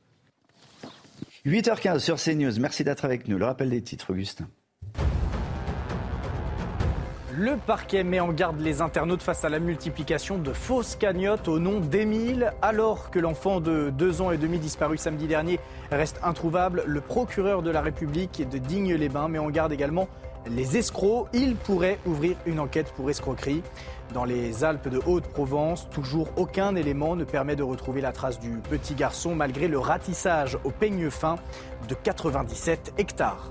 8h15 1.46 1.98
sur 1.98 2.22
CNews. 2.22 2.60
Merci 2.60 2.84
d'être 2.84 3.04
avec 3.04 3.26
nous. 3.26 3.38
Le 3.38 3.44
rappel 3.44 3.70
des 3.70 3.82
titres, 3.82 4.12
Augustin. 4.12 4.46
Le 7.38 7.58
parquet 7.58 8.02
met 8.02 8.18
en 8.18 8.32
garde 8.32 8.58
les 8.60 8.80
internautes 8.80 9.20
face 9.20 9.44
à 9.44 9.50
la 9.50 9.58
multiplication 9.58 10.38
de 10.38 10.54
fausses 10.54 10.96
cagnottes 10.96 11.48
au 11.48 11.58
nom 11.58 11.80
d'Émile. 11.80 12.54
Alors 12.62 13.10
que 13.10 13.18
l'enfant 13.18 13.60
de 13.60 13.90
deux 13.90 14.22
ans 14.22 14.30
et 14.30 14.38
demi 14.38 14.58
disparu 14.58 14.96
samedi 14.96 15.26
dernier 15.26 15.60
reste 15.90 16.18
introuvable, 16.22 16.82
le 16.86 17.02
procureur 17.02 17.60
de 17.60 17.70
la 17.70 17.82
République 17.82 18.48
de 18.48 18.56
Digne-les-Bains 18.56 19.28
met 19.28 19.38
en 19.38 19.50
garde 19.50 19.70
également 19.70 20.08
les 20.46 20.78
escrocs. 20.78 21.28
Il 21.34 21.56
pourrait 21.56 21.98
ouvrir 22.06 22.38
une 22.46 22.58
enquête 22.58 22.90
pour 22.96 23.10
escroquerie. 23.10 23.62
Dans 24.14 24.24
les 24.24 24.64
Alpes 24.64 24.88
de 24.88 25.02
Haute-Provence, 25.04 25.90
toujours 25.90 26.28
aucun 26.36 26.74
élément 26.74 27.16
ne 27.16 27.24
permet 27.24 27.54
de 27.54 27.62
retrouver 27.62 28.00
la 28.00 28.12
trace 28.12 28.40
du 28.40 28.48
petit 28.70 28.94
garçon 28.94 29.34
malgré 29.34 29.68
le 29.68 29.78
ratissage 29.78 30.56
au 30.64 30.70
peigne 30.70 31.10
fin 31.10 31.36
de 31.86 31.94
97 32.02 32.94
hectares. 32.96 33.50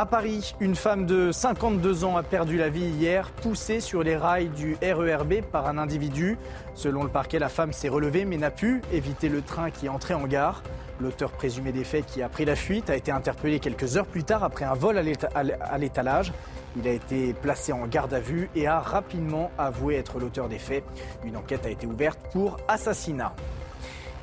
À 0.00 0.06
Paris, 0.06 0.54
une 0.60 0.76
femme 0.76 1.04
de 1.04 1.30
52 1.30 2.04
ans 2.04 2.16
a 2.16 2.22
perdu 2.22 2.56
la 2.56 2.70
vie 2.70 2.86
hier, 2.86 3.30
poussée 3.42 3.80
sur 3.80 4.02
les 4.02 4.16
rails 4.16 4.48
du 4.48 4.78
RERB 4.80 5.42
par 5.42 5.66
un 5.66 5.76
individu. 5.76 6.38
Selon 6.74 7.02
le 7.02 7.10
parquet, 7.10 7.38
la 7.38 7.50
femme 7.50 7.74
s'est 7.74 7.90
relevée 7.90 8.24
mais 8.24 8.38
n'a 8.38 8.50
pu 8.50 8.80
éviter 8.94 9.28
le 9.28 9.42
train 9.42 9.70
qui 9.70 9.90
entrait 9.90 10.14
en 10.14 10.26
gare. 10.26 10.62
L'auteur 11.02 11.30
présumé 11.32 11.70
des 11.70 11.84
faits 11.84 12.06
qui 12.06 12.22
a 12.22 12.30
pris 12.30 12.46
la 12.46 12.56
fuite 12.56 12.88
a 12.88 12.96
été 12.96 13.12
interpellé 13.12 13.60
quelques 13.60 13.98
heures 13.98 14.06
plus 14.06 14.24
tard 14.24 14.42
après 14.42 14.64
un 14.64 14.72
vol 14.72 14.96
à 14.96 15.78
l'étalage. 15.78 16.32
Il 16.78 16.88
a 16.88 16.92
été 16.92 17.34
placé 17.34 17.74
en 17.74 17.86
garde 17.86 18.14
à 18.14 18.20
vue 18.20 18.48
et 18.56 18.66
a 18.66 18.80
rapidement 18.80 19.50
avoué 19.58 19.96
être 19.96 20.18
l'auteur 20.18 20.48
des 20.48 20.58
faits. 20.58 20.84
Une 21.26 21.36
enquête 21.36 21.66
a 21.66 21.70
été 21.70 21.86
ouverte 21.86 22.20
pour 22.32 22.56
assassinat. 22.68 23.34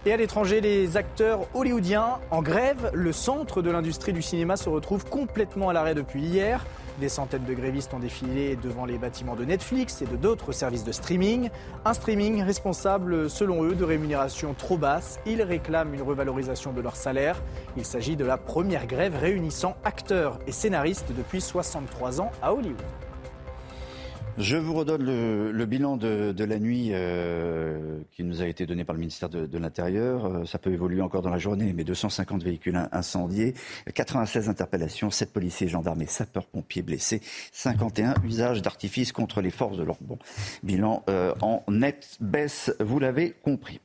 Et 0.07 0.13
à 0.13 0.15
l'étranger, 0.15 0.61
les 0.61 0.95
acteurs 0.95 1.49
hollywoodiens 1.53 2.19
en 2.31 2.41
grève. 2.41 2.91
Le 2.93 3.11
centre 3.11 3.61
de 3.61 3.69
l'industrie 3.69 4.13
du 4.13 4.21
cinéma 4.21 4.55
se 4.55 4.69
retrouve 4.69 5.03
complètement 5.03 5.67
à 5.67 5.73
l'arrêt 5.73 5.95
depuis 5.95 6.21
hier. 6.21 6.65
Des 7.01 7.09
centaines 7.09 7.43
de 7.43 7.53
grévistes 7.53 7.93
ont 7.93 7.99
défilé 7.99 8.55
devant 8.55 8.85
les 8.85 8.97
bâtiments 8.97 9.35
de 9.35 9.43
Netflix 9.43 10.01
et 10.01 10.05
de 10.05 10.15
d'autres 10.15 10.53
services 10.53 10.85
de 10.85 10.93
streaming. 10.93 11.49
Un 11.83 11.93
streaming 11.93 12.41
responsable, 12.41 13.29
selon 13.29 13.65
eux, 13.65 13.75
de 13.75 13.83
rémunérations 13.83 14.53
trop 14.53 14.77
basses. 14.77 15.19
Ils 15.25 15.41
réclament 15.41 15.93
une 15.93 16.03
revalorisation 16.03 16.71
de 16.71 16.79
leur 16.79 16.95
salaire. 16.95 17.43
Il 17.75 17.83
s'agit 17.83 18.15
de 18.15 18.23
la 18.23 18.37
première 18.37 18.87
grève 18.87 19.17
réunissant 19.19 19.75
acteurs 19.83 20.39
et 20.47 20.53
scénaristes 20.53 21.11
depuis 21.17 21.41
63 21.41 22.21
ans 22.21 22.31
à 22.41 22.53
Hollywood. 22.53 22.77
Je 24.37 24.55
vous 24.55 24.75
redonne 24.75 25.03
le, 25.03 25.65
bilan 25.65 25.97
de, 25.97 26.43
la 26.43 26.59
nuit 26.59 26.89
euh, 26.91 27.97
qui 28.11 28.23
nous 28.23 28.43
a 28.43 28.45
été 28.45 28.67
donné 28.67 28.85
par 28.85 28.93
le 28.93 28.99
ministère 28.99 29.29
de, 29.29 29.57
l'Intérieur. 29.57 30.25
Euh, 30.27 30.45
ça 30.45 30.59
peut 30.59 30.71
évoluer 30.71 31.01
encore 31.01 31.23
dans 31.23 31.31
la 31.31 31.39
journée, 31.39 31.73
mais 31.75 31.83
250 31.83 32.43
véhicules 32.43 32.79
incendiés, 32.91 33.55
96 33.91 34.47
interpellations, 34.47 35.09
7 35.09 35.33
policiers, 35.33 35.67
gendarmes 35.67 36.03
et 36.03 36.05
sapeurs-pompiers 36.05 36.83
blessés, 36.83 37.19
51 37.51 38.13
usages 38.23 38.61
d'artifices 38.61 39.11
contre 39.11 39.41
les 39.41 39.49
forces 39.49 39.75
de 39.75 39.83
l'ordre. 39.83 40.03
Bon, 40.03 40.19
bilan 40.61 41.03
euh, 41.09 41.33
en 41.41 41.63
nette 41.67 42.17
baisse, 42.19 42.71
vous 42.79 42.99
l'avez 42.99 43.31
compris. 43.41 43.79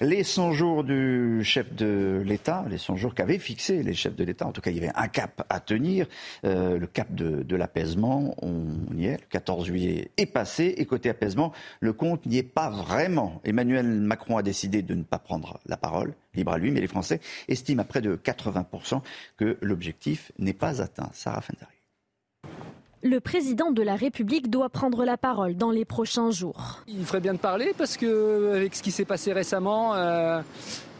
Les 0.00 0.24
100 0.24 0.50
jours 0.50 0.82
du 0.82 1.44
chef 1.44 1.72
de 1.76 2.20
l'État, 2.26 2.64
les 2.68 2.78
100 2.78 2.96
jours 2.96 3.14
qu'avaient 3.14 3.38
fixé 3.38 3.84
les 3.84 3.94
chefs 3.94 4.16
de 4.16 4.24
l'État, 4.24 4.48
en 4.48 4.52
tout 4.52 4.62
cas 4.62 4.72
il 4.72 4.78
y 4.78 4.80
avait 4.80 4.92
un 4.96 5.06
cap 5.06 5.46
à 5.48 5.60
tenir, 5.60 6.08
le 6.42 6.84
cap 6.86 7.14
de, 7.14 7.44
de 7.44 7.56
l'apaisement, 7.56 8.34
on 8.42 8.66
y 8.96 9.06
est, 9.06 9.20
le 9.20 9.26
14 9.30 9.66
juillet 9.66 9.91
est 10.16 10.26
passé. 10.26 10.74
Et 10.76 10.86
côté 10.86 11.08
apaisement, 11.10 11.52
le 11.80 11.92
compte 11.92 12.26
n'y 12.26 12.38
est 12.38 12.42
pas 12.42 12.70
vraiment. 12.70 13.40
Emmanuel 13.44 13.86
Macron 13.86 14.36
a 14.36 14.42
décidé 14.42 14.82
de 14.82 14.94
ne 14.94 15.02
pas 15.02 15.18
prendre 15.18 15.58
la 15.66 15.76
parole, 15.76 16.14
libre 16.34 16.52
à 16.52 16.58
lui, 16.58 16.70
mais 16.70 16.80
les 16.80 16.86
Français 16.86 17.20
estiment 17.48 17.82
à 17.82 17.84
près 17.84 18.00
de 18.00 18.16
80% 18.16 19.00
que 19.36 19.58
l'objectif 19.60 20.32
n'est 20.38 20.52
pas 20.52 20.80
atteint. 20.80 21.10
Sarah 21.12 21.40
Fendari. 21.40 21.72
Le 23.04 23.18
président 23.18 23.72
de 23.72 23.82
la 23.82 23.96
République 23.96 24.48
doit 24.48 24.68
prendre 24.68 25.04
la 25.04 25.16
parole 25.16 25.56
dans 25.56 25.72
les 25.72 25.84
prochains 25.84 26.30
jours. 26.30 26.82
Il 26.86 27.04
ferait 27.04 27.20
bien 27.20 27.34
de 27.34 27.38
parler 27.38 27.72
parce 27.76 27.96
que 27.96 28.52
avec 28.54 28.76
ce 28.76 28.82
qui 28.82 28.92
s'est 28.92 29.04
passé 29.04 29.32
récemment, 29.32 29.94
euh, 29.96 30.40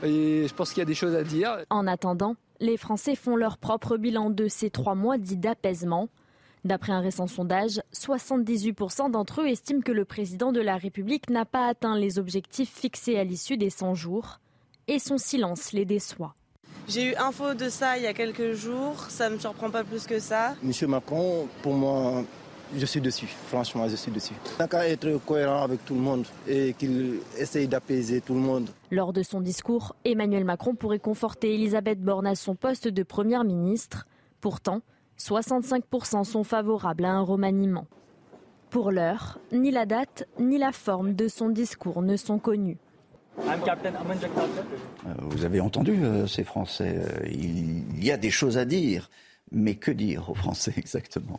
je 0.02 0.52
pense 0.52 0.70
qu'il 0.70 0.80
y 0.80 0.82
a 0.82 0.86
des 0.86 0.96
choses 0.96 1.14
à 1.14 1.22
dire. 1.22 1.58
En 1.70 1.86
attendant, 1.86 2.34
les 2.58 2.76
Français 2.76 3.14
font 3.14 3.36
leur 3.36 3.56
propre 3.56 3.96
bilan 3.96 4.30
de 4.30 4.48
ces 4.48 4.68
trois 4.68 4.96
mois 4.96 5.16
dits 5.16 5.36
d'apaisement. 5.36 6.08
D'après 6.64 6.92
un 6.92 7.00
récent 7.00 7.26
sondage, 7.26 7.80
78% 7.92 9.10
d'entre 9.10 9.40
eux 9.40 9.48
estiment 9.48 9.80
que 9.80 9.90
le 9.90 10.04
président 10.04 10.52
de 10.52 10.60
la 10.60 10.76
République 10.76 11.28
n'a 11.28 11.44
pas 11.44 11.66
atteint 11.66 11.98
les 11.98 12.20
objectifs 12.20 12.72
fixés 12.72 13.18
à 13.18 13.24
l'issue 13.24 13.56
des 13.56 13.68
100 13.68 13.94
jours 13.94 14.38
et 14.86 15.00
son 15.00 15.18
silence 15.18 15.72
les 15.72 15.84
déçoit. 15.84 16.36
J'ai 16.86 17.10
eu 17.10 17.16
info 17.16 17.54
de 17.54 17.68
ça 17.68 17.96
il 17.96 18.04
y 18.04 18.06
a 18.06 18.14
quelques 18.14 18.52
jours, 18.52 19.06
ça 19.08 19.28
ne 19.28 19.34
me 19.34 19.40
surprend 19.40 19.70
pas 19.70 19.82
plus 19.82 20.06
que 20.06 20.20
ça. 20.20 20.54
Monsieur 20.62 20.86
Macron, 20.86 21.48
pour 21.62 21.74
moi, 21.74 22.22
je 22.76 22.86
suis 22.86 23.00
dessus, 23.00 23.28
franchement, 23.48 23.88
je 23.88 23.96
suis 23.96 24.12
dessus. 24.12 24.34
Il 24.56 24.58
n'a 24.60 24.68
qu'à 24.68 24.88
être 24.88 25.18
cohérent 25.26 25.64
avec 25.64 25.84
tout 25.84 25.94
le 25.94 26.00
monde 26.00 26.26
et 26.46 26.74
qu'il 26.74 27.18
essaye 27.38 27.66
d'apaiser 27.66 28.20
tout 28.20 28.34
le 28.34 28.40
monde. 28.40 28.70
Lors 28.92 29.12
de 29.12 29.24
son 29.24 29.40
discours, 29.40 29.96
Emmanuel 30.04 30.44
Macron 30.44 30.76
pourrait 30.76 31.00
conforter 31.00 31.54
Elisabeth 31.54 32.00
Borne 32.00 32.26
à 32.28 32.36
son 32.36 32.54
poste 32.54 32.86
de 32.86 33.02
Première 33.02 33.42
ministre. 33.42 34.06
Pourtant, 34.40 34.80
65% 35.22 36.24
sont 36.24 36.44
favorables 36.44 37.04
à 37.04 37.12
un 37.12 37.22
remaniement. 37.22 37.86
Pour 38.70 38.90
l'heure, 38.90 39.38
ni 39.52 39.70
la 39.70 39.86
date 39.86 40.26
ni 40.40 40.58
la 40.58 40.72
forme 40.72 41.14
de 41.14 41.28
son 41.28 41.48
discours 41.48 42.02
ne 42.02 42.16
sont 42.16 42.38
connus. 42.38 42.78
Euh, 43.38 43.52
vous 45.20 45.44
avez 45.44 45.60
entendu 45.60 46.04
euh, 46.04 46.26
ces 46.26 46.44
Français. 46.44 46.96
Euh, 46.96 47.28
il 47.30 48.04
y 48.04 48.10
a 48.10 48.16
des 48.16 48.30
choses 48.30 48.58
à 48.58 48.64
dire, 48.64 49.10
mais 49.50 49.74
que 49.76 49.90
dire 49.90 50.28
aux 50.28 50.34
Français 50.34 50.74
exactement? 50.78 51.38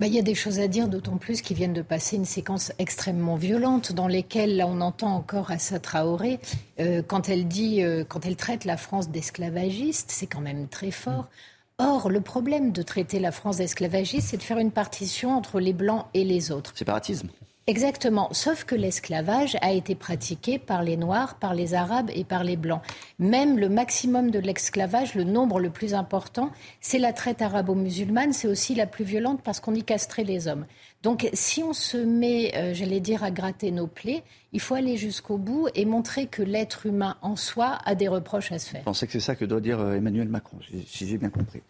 Bah, 0.00 0.06
il 0.06 0.14
y 0.14 0.18
a 0.18 0.22
des 0.22 0.34
choses 0.34 0.60
à 0.60 0.68
dire, 0.68 0.88
d'autant 0.88 1.16
plus 1.16 1.42
qu'ils 1.42 1.56
viennent 1.56 1.74
de 1.74 1.82
passer 1.82 2.16
une 2.16 2.24
séquence 2.24 2.72
extrêmement 2.78 3.36
violente 3.36 3.92
dans 3.92 4.08
lesquelles, 4.08 4.56
là, 4.56 4.66
on 4.68 4.80
entend 4.80 5.14
encore 5.14 5.50
Assa 5.50 5.80
Traoré, 5.80 6.38
quand 7.08 7.28
elle 7.28 7.48
dit, 7.48 7.82
quand 8.06 8.24
elle 8.24 8.36
traite 8.36 8.64
la 8.64 8.76
France 8.76 9.08
d'esclavagiste, 9.08 10.12
c'est 10.12 10.28
quand 10.28 10.40
même 10.40 10.68
très 10.68 10.92
fort. 10.92 11.28
Or, 11.80 12.10
le 12.10 12.20
problème 12.20 12.72
de 12.72 12.82
traiter 12.82 13.20
la 13.20 13.30
France 13.30 13.58
d'esclavagiste, 13.58 14.28
c'est 14.30 14.36
de 14.36 14.42
faire 14.42 14.58
une 14.58 14.72
partition 14.72 15.36
entre 15.36 15.60
les 15.60 15.72
Blancs 15.72 16.06
et 16.12 16.24
les 16.24 16.50
autres. 16.50 16.72
Séparatisme. 16.76 17.28
Exactement, 17.68 18.30
sauf 18.32 18.64
que 18.64 18.74
l'esclavage 18.74 19.56
a 19.60 19.72
été 19.72 19.94
pratiqué 19.94 20.58
par 20.58 20.82
les 20.82 20.96
Noirs, 20.96 21.34
par 21.38 21.54
les 21.54 21.74
Arabes 21.74 22.10
et 22.14 22.24
par 22.24 22.42
les 22.42 22.56
Blancs. 22.56 22.80
Même 23.20 23.58
le 23.58 23.68
maximum 23.68 24.30
de 24.32 24.40
l'esclavage, 24.40 25.14
le 25.14 25.22
nombre 25.22 25.60
le 25.60 25.70
plus 25.70 25.92
important, 25.94 26.50
c'est 26.80 26.98
la 26.98 27.12
traite 27.12 27.42
arabo-musulmane, 27.42 28.32
c'est 28.32 28.48
aussi 28.48 28.74
la 28.74 28.86
plus 28.86 29.04
violente 29.04 29.42
parce 29.44 29.60
qu'on 29.60 29.74
y 29.74 29.84
castrait 29.84 30.24
les 30.24 30.48
hommes. 30.48 30.64
Donc 31.02 31.28
si 31.34 31.62
on 31.62 31.74
se 31.74 31.98
met, 31.98 32.56
euh, 32.56 32.74
j'allais 32.74 33.00
dire, 33.00 33.22
à 33.22 33.30
gratter 33.30 33.70
nos 33.70 33.86
plaies, 33.86 34.24
il 34.52 34.60
faut 34.60 34.74
aller 34.74 34.96
jusqu'au 34.96 35.36
bout 35.36 35.68
et 35.74 35.84
montrer 35.84 36.26
que 36.26 36.42
l'être 36.42 36.86
humain 36.86 37.16
en 37.20 37.36
soi 37.36 37.78
a 37.84 37.94
des 37.94 38.08
reproches 38.08 38.50
à 38.52 38.58
se 38.58 38.70
faire. 38.70 38.80
Je 38.80 38.84
pensais 38.84 39.06
que 39.06 39.12
c'est 39.12 39.20
ça 39.20 39.36
que 39.36 39.44
doit 39.44 39.60
dire 39.60 39.78
euh, 39.80 39.94
Emmanuel 39.94 40.28
Macron, 40.28 40.58
si 40.86 41.06
j'ai 41.06 41.18
bien 41.18 41.30
compris. 41.30 41.60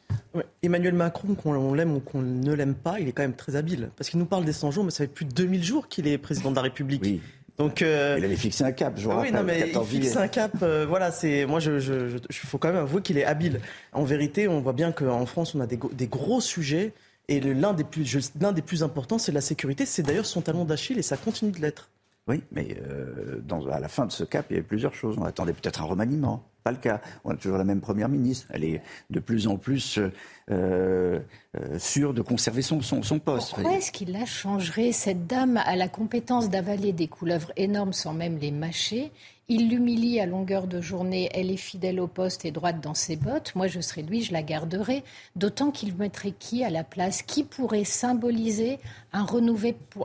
Emmanuel 0.62 0.94
Macron, 0.94 1.34
qu'on 1.34 1.74
l'aime 1.74 1.96
ou 1.96 2.00
qu'on 2.00 2.22
ne 2.22 2.52
l'aime 2.52 2.74
pas, 2.74 3.00
il 3.00 3.08
est 3.08 3.12
quand 3.12 3.22
même 3.22 3.34
très 3.34 3.56
habile. 3.56 3.90
Parce 3.96 4.10
qu'il 4.10 4.20
nous 4.20 4.26
parle 4.26 4.44
des 4.44 4.52
100 4.52 4.70
jours, 4.70 4.84
mais 4.84 4.90
ça 4.90 5.04
fait 5.04 5.08
plus 5.08 5.24
de 5.24 5.32
2000 5.32 5.64
jours 5.64 5.88
qu'il 5.88 6.06
est 6.06 6.18
président 6.18 6.50
de 6.50 6.56
la 6.56 6.62
République. 6.62 7.02
Oui. 7.02 7.20
Donc, 7.56 7.82
euh, 7.82 8.14
Il 8.16 8.24
avait 8.24 8.36
fixé 8.36 8.62
un 8.62 8.70
cap, 8.70 8.94
je 8.96 9.08
vous 9.08 9.18
oui, 9.18 9.32
non, 9.32 9.42
mais 9.42 9.72
il 9.74 9.84
fixe 9.84 10.16
un 10.16 10.28
cap. 10.28 10.52
voilà, 10.62 11.10
c'est 11.10 11.44
moi, 11.44 11.58
je, 11.58 11.80
je, 11.80 12.18
faut 12.30 12.58
quand 12.58 12.68
même 12.68 12.76
avouer 12.76 13.02
qu'il 13.02 13.18
est 13.18 13.24
habile. 13.24 13.60
En 13.92 14.04
vérité, 14.04 14.46
on 14.46 14.60
voit 14.60 14.72
bien 14.72 14.92
qu'en 14.92 15.26
France, 15.26 15.56
on 15.56 15.60
a 15.60 15.66
des, 15.66 15.80
des 15.92 16.06
gros 16.06 16.40
sujets 16.40 16.92
et 17.26 17.40
l'un 17.40 17.72
des, 17.72 17.82
plus, 17.82 18.30
l'un 18.40 18.52
des 18.52 18.62
plus 18.62 18.84
importants, 18.84 19.18
c'est 19.18 19.32
la 19.32 19.40
sécurité. 19.40 19.86
C'est 19.86 20.02
d'ailleurs 20.02 20.26
son 20.26 20.40
talon 20.40 20.64
d'Achille 20.64 20.98
et 20.98 21.02
ça 21.02 21.16
continue 21.16 21.50
de 21.50 21.60
l'être. 21.60 21.90
Oui, 22.28 22.42
mais 22.52 22.76
euh, 22.82 23.40
dans, 23.42 23.66
à 23.68 23.80
la 23.80 23.88
fin 23.88 24.04
de 24.04 24.12
ce 24.12 24.22
cap, 24.22 24.46
il 24.50 24.54
y 24.54 24.56
avait 24.58 24.66
plusieurs 24.66 24.94
choses. 24.94 25.16
On 25.18 25.24
attendait 25.24 25.54
peut-être 25.54 25.80
un 25.80 25.86
remaniement. 25.86 26.44
Pas 26.68 26.72
le 26.72 26.76
cas. 26.76 27.00
On 27.24 27.30
a 27.30 27.34
toujours 27.36 27.56
la 27.56 27.64
même 27.64 27.80
première 27.80 28.10
ministre. 28.10 28.46
Elle 28.50 28.62
est 28.62 28.82
de 29.08 29.20
plus 29.20 29.46
en 29.46 29.56
plus 29.56 29.98
euh, 29.98 30.10
euh 30.50 31.78
sûre 31.78 32.12
de 32.12 32.20
conserver 32.20 32.60
son, 32.60 32.82
son, 32.82 33.02
son 33.02 33.18
poste. 33.18 33.54
Pourquoi 33.54 33.72
est-ce 33.78 33.90
qu'il 33.90 34.12
la 34.12 34.26
changerait 34.26 34.92
Cette 34.92 35.26
dame 35.26 35.56
a 35.56 35.76
la 35.76 35.88
compétence 35.88 36.50
d'avaler 36.50 36.92
des 36.92 37.08
couleuvres 37.08 37.52
énormes 37.56 37.94
sans 37.94 38.12
même 38.12 38.36
les 38.36 38.50
mâcher? 38.50 39.12
Il 39.48 39.70
l'humilie 39.70 40.20
à 40.20 40.26
longueur 40.26 40.66
de 40.66 40.82
journée. 40.82 41.30
Elle 41.32 41.50
est 41.50 41.56
fidèle 41.56 42.00
au 42.00 42.06
poste 42.06 42.44
et 42.44 42.50
droite 42.50 42.82
dans 42.82 42.92
ses 42.92 43.16
bottes. 43.16 43.54
Moi, 43.54 43.66
je 43.66 43.80
serais 43.80 44.02
lui, 44.02 44.22
je 44.22 44.34
la 44.34 44.42
garderais. 44.42 45.04
D'autant 45.36 45.70
qu'il 45.70 45.96
mettrait 45.96 46.34
qui 46.38 46.64
à 46.64 46.68
la 46.68 46.84
place? 46.84 47.22
Qui 47.22 47.44
pourrait 47.44 47.84
symboliser 47.84 48.78
un, 49.14 49.24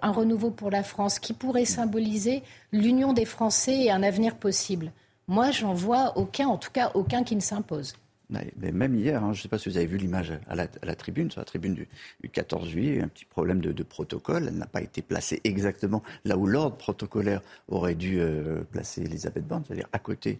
un 0.01 0.11
renouveau 0.11 0.49
pour 0.49 0.71
la 0.71 0.83
France? 0.83 1.19
Qui 1.19 1.33
pourrait 1.33 1.65
symboliser 1.65 2.41
l'union 2.71 3.11
des 3.11 3.25
Français 3.25 3.83
et 3.83 3.91
un 3.91 4.01
avenir 4.01 4.37
possible? 4.37 4.93
Moi, 5.27 5.51
j'en 5.51 5.73
vois 5.73 6.17
aucun, 6.17 6.47
en 6.47 6.57
tout 6.57 6.71
cas 6.71 6.91
aucun 6.93 7.23
qui 7.23 7.35
ne 7.35 7.41
s'impose. 7.41 7.93
Mais 8.29 8.71
même 8.71 8.95
hier, 8.95 9.23
hein, 9.23 9.33
je 9.33 9.39
ne 9.39 9.41
sais 9.43 9.47
pas 9.47 9.57
si 9.57 9.69
vous 9.69 9.77
avez 9.77 9.85
vu 9.85 9.97
l'image 9.97 10.33
à 10.47 10.55
la, 10.55 10.95
tribune, 10.95 11.29
sur 11.29 11.41
la 11.41 11.45
tribune 11.45 11.75
du, 11.75 12.29
14 12.29 12.67
juillet, 12.67 13.01
un 13.01 13.07
petit 13.07 13.25
problème 13.25 13.59
de, 13.59 13.83
protocole. 13.83 14.45
Elle 14.47 14.57
n'a 14.57 14.65
pas 14.65 14.81
été 14.81 15.01
placée 15.01 15.41
exactement 15.43 16.01
là 16.25 16.37
où 16.37 16.47
l'ordre 16.47 16.77
protocolaire 16.77 17.41
aurait 17.67 17.95
dû 17.95 18.19
euh, 18.19 18.63
placer 18.63 19.01
Elisabeth 19.01 19.45
Borne, 19.45 19.63
c'est-à-dire 19.67 19.87
à 19.91 19.99
côté 19.99 20.39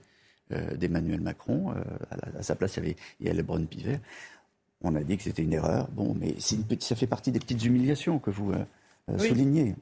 euh, 0.52 0.76
d'Emmanuel 0.76 1.22
Macron. 1.22 1.72
Euh, 1.72 2.40
à, 2.40 2.42
sa 2.42 2.56
place, 2.56 2.78
il 2.78 2.84
y 2.84 2.86
avait 2.86 2.96
Yael 3.22 3.44
Braun-Pivet. 3.44 4.00
On 4.82 4.96
a 4.96 5.04
dit 5.04 5.18
que 5.18 5.24
c'était 5.24 5.44
une 5.44 5.54
erreur. 5.54 5.88
Bon, 5.92 6.16
mais 6.20 6.36
une 6.52 6.82
ça 6.82 6.96
fait 6.96 7.08
partie 7.08 7.32
des 7.32 7.40
petites 7.40 7.64
humiliations 7.64 8.20
que 8.20 8.32
vous, 8.32 8.54
souligner. 9.18 9.76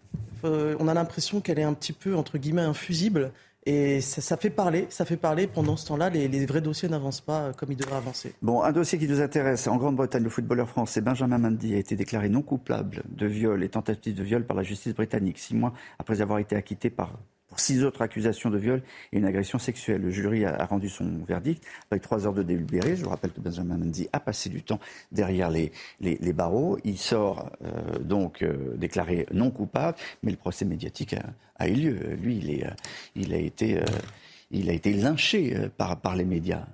on 0.44 0.88
a 0.88 0.94
l'impression 0.94 1.42
qu'elle 1.42 1.60
est 1.60 1.64
un 1.64 1.74
petit 1.74 1.94
peu, 1.94 2.16
entre 2.16 2.38
guillemets, 2.38 2.62
infusible. 2.62 3.32
Et 3.66 4.02
ça, 4.02 4.38
fait 4.38 4.50
parler, 4.50 4.88
ça 4.90 5.06
fait 5.06 5.18
parler. 5.18 5.46
Pendant 5.46 5.78
ce 5.78 5.86
temps-là, 5.88 6.10
les, 6.10 6.46
vrais 6.46 6.62
dossiers 6.62 6.90
n'avancent 6.90 7.22
pas 7.22 7.52
comme 7.54 7.72
ils 7.72 7.78
devraient 7.78 7.98
avancer. 7.98 8.34
Bon, 8.42 8.64
un 8.64 8.72
dossier 8.72 8.98
qui 8.98 9.08
nous 9.08 9.22
intéresse. 9.22 9.68
En 9.68 9.78
Grande-Bretagne, 9.78 10.24
le 10.24 10.30
footballeur 10.30 10.68
français 10.68 11.02
Benjamin 11.02 11.38
Mendy 11.38 11.76
a 11.76 11.78
été 11.78 11.96
déclaré 11.96 12.28
non 12.28 12.42
coupable 12.42 13.04
de 13.08 13.28
viol 13.28 13.64
et 13.64 13.70
tentative 13.70 14.16
de 14.16 14.24
viol 14.24 14.46
par 14.46 14.58
la 14.58 14.64
justice 14.64 14.96
britannique, 14.96 15.38
six 15.38 15.56
mois 15.56 15.74
après 16.00 16.22
avoir 16.22 16.40
été 16.40 16.56
acquitté 16.56 16.90
par 16.90 17.20
pour 17.52 17.60
six 17.60 17.84
autres 17.84 18.02
accusations 18.02 18.50
de 18.50 18.58
viol 18.58 18.82
et 19.12 19.18
une 19.18 19.26
agression 19.26 19.60
sexuelle. 19.60 20.02
Le 20.02 20.10
jury 20.10 20.46
a, 20.46 20.66
rendu 20.66 20.88
son 20.88 21.20
verdict 21.28 21.62
avec 21.92 22.02
trois 22.02 22.26
heures 22.26 22.34
de 22.34 22.44
délibéré. 22.44 22.96
Je 22.96 23.04
vous 23.04 23.10
rappelle 23.10 23.34
que 23.34 23.42
Benjamin 23.42 23.78
Mendy 23.78 24.08
a 24.14 24.22
passé 24.22 24.50
du 24.50 24.64
temps 24.64 24.80
derrière 25.12 25.50
les, 25.50 25.74
barreaux. 26.34 26.78
Il 26.86 26.98
sort 26.98 27.52
euh, 27.66 28.00
donc 28.00 28.42
euh, 28.42 28.78
déclaré 28.78 29.28
non 29.34 29.52
coupable, 29.52 29.98
mais 30.24 30.32
le 30.32 30.38
procès 30.38 30.64
médiatique 30.64 31.14
a, 31.60 31.68
eu 31.68 31.74
lieu. 31.74 32.00
Lui, 32.22 32.38
il, 32.38 32.64
euh, 32.64 33.36
a, 33.36 34.74
été, 34.74 34.94
lynché 34.94 35.54
par 35.78 36.16
les 36.16 36.26
médias. 36.26 36.66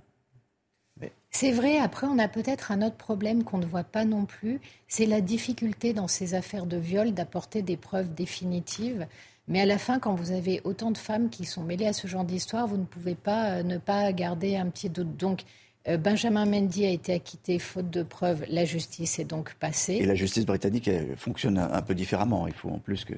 C'est 1.31 1.51
vrai, 1.51 1.77
après 1.77 2.07
on 2.07 2.19
a 2.19 2.27
peut-être 2.27 2.71
un 2.71 2.81
autre 2.81 2.95
problème 2.95 3.43
qu'on 3.43 3.57
ne 3.57 3.65
voit 3.65 3.83
pas 3.83 4.05
non 4.05 4.25
plus, 4.25 4.59
c'est 4.87 5.05
la 5.05 5.21
difficulté 5.21 5.93
dans 5.93 6.07
ces 6.07 6.33
affaires 6.33 6.65
de 6.65 6.77
viol 6.77 7.13
d'apporter 7.13 7.61
des 7.61 7.77
preuves 7.77 8.13
définitives. 8.13 9.07
Mais 9.47 9.61
à 9.61 9.65
la 9.65 9.77
fin, 9.77 9.99
quand 9.99 10.13
vous 10.13 10.31
avez 10.31 10.61
autant 10.63 10.91
de 10.91 10.97
femmes 10.97 11.29
qui 11.29 11.45
sont 11.45 11.63
mêlées 11.63 11.87
à 11.87 11.93
ce 11.93 12.07
genre 12.07 12.25
d'histoire, 12.25 12.67
vous 12.67 12.77
ne 12.77 12.85
pouvez 12.85 13.15
pas 13.15 13.51
euh, 13.51 13.63
ne 13.63 13.77
pas 13.77 14.11
garder 14.11 14.57
un 14.57 14.69
pied 14.69 14.89
doute. 14.89 15.15
Donc, 15.15 15.43
euh, 15.87 15.97
Benjamin 15.97 16.45
Mendy 16.45 16.85
a 16.85 16.89
été 16.89 17.13
acquitté 17.13 17.57
faute 17.57 17.89
de 17.89 18.03
preuves. 18.03 18.43
La 18.49 18.65
justice 18.65 19.19
est 19.19 19.25
donc 19.25 19.53
passée. 19.55 19.95
Et 19.95 20.05
la 20.05 20.15
justice 20.15 20.45
britannique 20.45 20.89
fonctionne 21.15 21.57
un 21.57 21.81
peu 21.81 21.95
différemment. 21.95 22.47
Il 22.47 22.53
faut 22.53 22.69
en 22.69 22.79
plus 22.79 23.05
que 23.05 23.13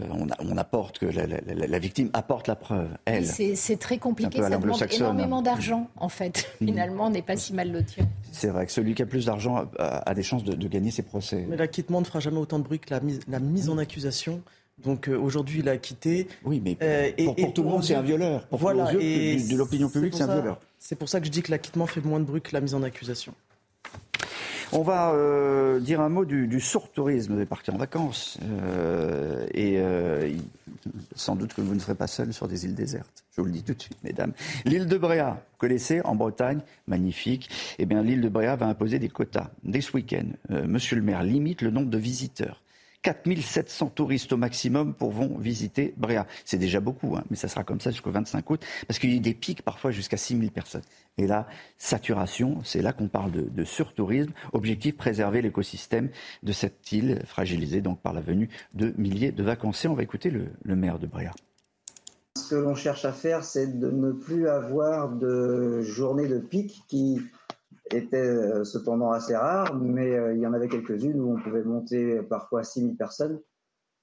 euh, 0.00 0.04
on, 0.38 0.56
apporte 0.56 0.98
que 0.98 1.06
la, 1.06 1.78
victime 1.78 2.08
apporte 2.12 2.48
la 2.48 2.56
preuve. 2.56 2.88
Elle. 3.04 3.26
C'est 3.26 3.78
très 3.78 3.98
compliqué. 3.98 4.40
Ça 4.40 4.48
demande 4.50 4.82
énormément 4.90 5.42
d'argent, 5.42 5.88
en 5.96 6.08
fait. 6.08 6.48
Mm. 6.60 6.66
Finalement, 6.66 7.06
on 7.06 7.10
n'est 7.10 7.22
pas 7.22 7.36
si 7.36 7.52
mal 7.52 7.70
lotis. 7.72 8.00
C'est 8.32 8.48
vrai 8.48 8.64
que 8.64 8.72
celui 8.72 8.94
qui 8.94 9.02
a 9.02 9.06
plus 9.06 9.26
d'argent 9.26 9.68
a, 9.78 10.14
des 10.14 10.22
chances 10.22 10.44
de, 10.44 10.68
gagner 10.68 10.90
ses 10.90 11.02
procès. 11.02 11.44
Mais 11.48 11.56
l'acquittement 11.56 12.00
ne 12.00 12.06
fera 12.06 12.20
jamais 12.20 12.38
autant 12.38 12.58
de 12.58 12.64
bruit 12.64 12.78
que 12.78 12.94
la 12.94 13.40
mise 13.40 13.68
en 13.68 13.76
accusation. 13.76 14.42
Donc 14.84 15.08
euh, 15.08 15.16
aujourd'hui, 15.18 15.60
il 15.60 15.68
a 15.68 15.76
quitté. 15.76 16.28
Oui, 16.44 16.60
mais 16.64 16.76
euh, 16.82 17.10
pour, 17.36 17.52
tout 17.52 17.62
le 17.62 17.68
monde, 17.68 17.84
c'est 17.84 17.94
un 17.94 18.02
violeur. 18.02 18.46
Pour 18.46 18.58
voilà, 18.58 18.92
et 19.00 19.36
de, 19.36 19.56
l'opinion 19.56 19.88
publique, 19.88 20.14
c'est 20.14 20.22
un 20.22 20.34
violeur. 20.34 20.60
C'est 20.78 20.96
pour 20.96 21.08
ça 21.08 21.20
que 21.20 21.26
je 21.26 21.30
dis 21.30 21.42
que 21.42 21.50
l'acquittement 21.50 21.86
fait 21.86 22.04
moins 22.04 22.20
de 22.20 22.24
bruit 22.24 22.40
que 22.40 22.52
la 22.52 22.60
mise 22.60 22.74
en 22.74 22.82
accusation. 22.82 23.34
On 24.70 24.82
va 24.82 25.12
euh, 25.12 25.80
dire 25.80 26.00
un 26.00 26.10
mot 26.10 26.26
du, 26.26 26.46
du 26.46 26.62
tourisme 26.94 27.38
des 27.38 27.46
parties 27.46 27.70
en 27.70 27.78
vacances. 27.78 28.38
et 29.54 29.80
sans 31.16 31.36
doute 31.36 31.54
que 31.54 31.60
vous 31.60 31.74
ne 31.74 31.80
serez 31.80 31.94
pas 31.94 32.06
seul 32.06 32.32
sur 32.32 32.46
des 32.46 32.64
îles 32.64 32.74
désertes. 32.74 33.24
Je 33.34 33.40
vous 33.40 33.46
le 33.46 33.52
dis 33.52 33.62
tout 33.62 33.74
de 33.74 33.80
suite, 33.80 33.98
mesdames. 34.04 34.32
L'île 34.64 34.86
de 34.86 34.96
Bréa, 34.96 35.42
vous 35.52 35.58
connaissez, 35.58 36.00
en 36.02 36.14
Bretagne, 36.14 36.60
magnifique. 36.86 37.50
Eh 37.78 37.86
bien, 37.86 38.02
l'île 38.02 38.20
de 38.20 38.28
Bréa 38.28 38.56
va 38.56 38.66
imposer 38.66 38.98
des 38.98 39.08
quotas. 39.08 39.50
Dès 39.64 39.80
ce 39.80 39.92
week-end, 39.92 40.26
monsieur 40.50 40.96
le 40.96 41.02
maire 41.02 41.22
limite 41.22 41.62
le 41.62 41.70
nombre 41.70 41.90
de 41.90 41.98
visiteurs. 41.98 42.60
4700 43.02 43.90
touristes 43.90 44.32
au 44.32 44.36
maximum 44.36 44.94
pourront 44.94 45.38
visiter 45.38 45.94
Bréa. 45.96 46.26
C'est 46.44 46.58
déjà 46.58 46.80
beaucoup, 46.80 47.16
hein, 47.16 47.24
mais 47.30 47.36
ça 47.36 47.48
sera 47.48 47.64
comme 47.64 47.80
ça 47.80 47.90
jusqu'au 47.90 48.10
25 48.10 48.50
août, 48.50 48.64
parce 48.86 48.98
qu'il 48.98 49.14
y 49.14 49.16
a 49.16 49.20
des 49.20 49.34
pics 49.34 49.62
parfois 49.62 49.90
jusqu'à 49.90 50.16
6000 50.16 50.50
personnes. 50.50 50.82
Et 51.16 51.26
là, 51.26 51.46
saturation, 51.78 52.58
c'est 52.64 52.82
là 52.82 52.92
qu'on 52.92 53.08
parle 53.08 53.32
de, 53.32 53.64
surtourisme. 53.64 54.32
Objectif, 54.52 54.96
préserver 54.96 55.42
l'écosystème 55.42 56.10
de 56.42 56.52
cette 56.52 56.92
île, 56.92 57.22
fragilisée 57.26 57.80
donc 57.80 58.00
par 58.00 58.12
la 58.12 58.20
venue 58.20 58.48
de 58.74 58.94
milliers 58.96 59.32
de 59.32 59.42
vacanciers. 59.42 59.88
On 59.88 59.94
va 59.94 60.02
écouter 60.02 60.30
le, 60.30 60.46
le 60.62 60.76
maire 60.76 60.98
de 60.98 61.06
Bréa. 61.06 61.32
Ce 62.36 62.50
que 62.50 62.54
l'on 62.54 62.76
cherche 62.76 63.04
à 63.04 63.12
faire, 63.12 63.42
c'est 63.42 63.78
de 63.78 63.90
ne 63.90 64.12
plus 64.12 64.48
avoir 64.48 65.10
de 65.10 65.82
journées 65.82 66.28
de 66.28 66.38
pic 66.38 66.84
qui 66.86 67.20
était 67.92 68.16
euh, 68.16 68.64
cependant 68.64 69.10
assez 69.10 69.34
rare, 69.34 69.74
mais 69.74 70.14
euh, 70.14 70.34
il 70.34 70.40
y 70.40 70.46
en 70.46 70.52
avait 70.52 70.68
quelques-unes 70.68 71.20
où 71.20 71.32
on 71.32 71.42
pouvait 71.42 71.62
monter 71.62 72.22
parfois 72.22 72.64
6000 72.64 72.96
personnes. 72.96 73.40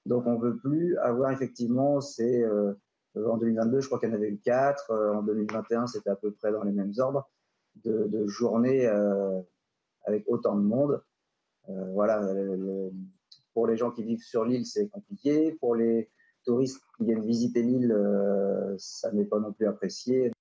Donc 0.06 0.26
on 0.28 0.34
ne 0.34 0.42
veut 0.42 0.58
plus 0.58 0.98
avoir 0.98 1.32
effectivement 1.32 2.02
c'est 2.02 2.44
euh, 2.44 2.74
en 3.16 3.38
2022, 3.38 3.82
je 3.82 3.88
crois 3.88 4.00
qu'il 4.00 4.10
y 4.10 4.12
en 4.12 4.16
avait 4.16 4.30
eu 4.30 4.40
4, 4.40 4.92
en 5.16 5.24
2021 5.24 5.88
c'était 5.88 6.10
à 6.10 6.16
peu 6.16 6.32
près 6.32 6.52
dans 6.52 6.64
les 6.64 6.74
mêmes 6.74 6.92
ordres 6.98 7.30
de, 7.84 8.28
journées 8.28 8.88
avec 10.06 10.26
autant 10.28 10.56
de 10.56 10.62
monde. 10.62 11.02
voilà, 11.68 12.22
pour 13.54 13.68
les 13.68 13.78
gens 13.78 13.92
qui 13.92 14.04
vivent 14.04 14.22
sur 14.22 14.44
l'île, 14.44 14.66
c'est 14.66 14.90
compliqué. 14.90 15.54
Pour 15.62 15.76
les 15.76 16.10
touristes 16.44 16.82
qui 16.98 17.06
viennent 17.06 17.26
visiter 17.26 17.64
l'île, 17.64 17.96
ça 18.78 19.14
n'est 19.14 19.26
pas 19.26 19.40
non 19.40 19.54
plus 19.54 19.66
apprécié. 19.66 20.34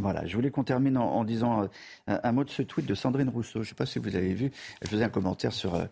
Voilà, 0.00 0.26
je 0.26 0.34
voulais 0.34 0.50
qu'on 0.50 0.64
termine 0.64 0.96
en, 0.96 1.24
disant 1.24 1.62
euh, 2.08 2.18
un, 2.22 2.32
mot 2.32 2.44
de 2.44 2.50
ce 2.50 2.62
tweet 2.62 2.86
de 2.86 2.94
Sandrine 2.94 3.28
Rousseau. 3.28 3.54
Je 3.54 3.58
ne 3.60 3.64
sais 3.64 3.74
pas 3.74 3.86
si 3.86 3.98
vous 3.98 4.16
avez 4.16 4.34
vu, 4.34 4.50
elle 4.80 4.88
faisait 4.88 5.04
un 5.04 5.08
commentaire 5.08 5.52
sur, 5.52 5.74
euh, 5.74 5.84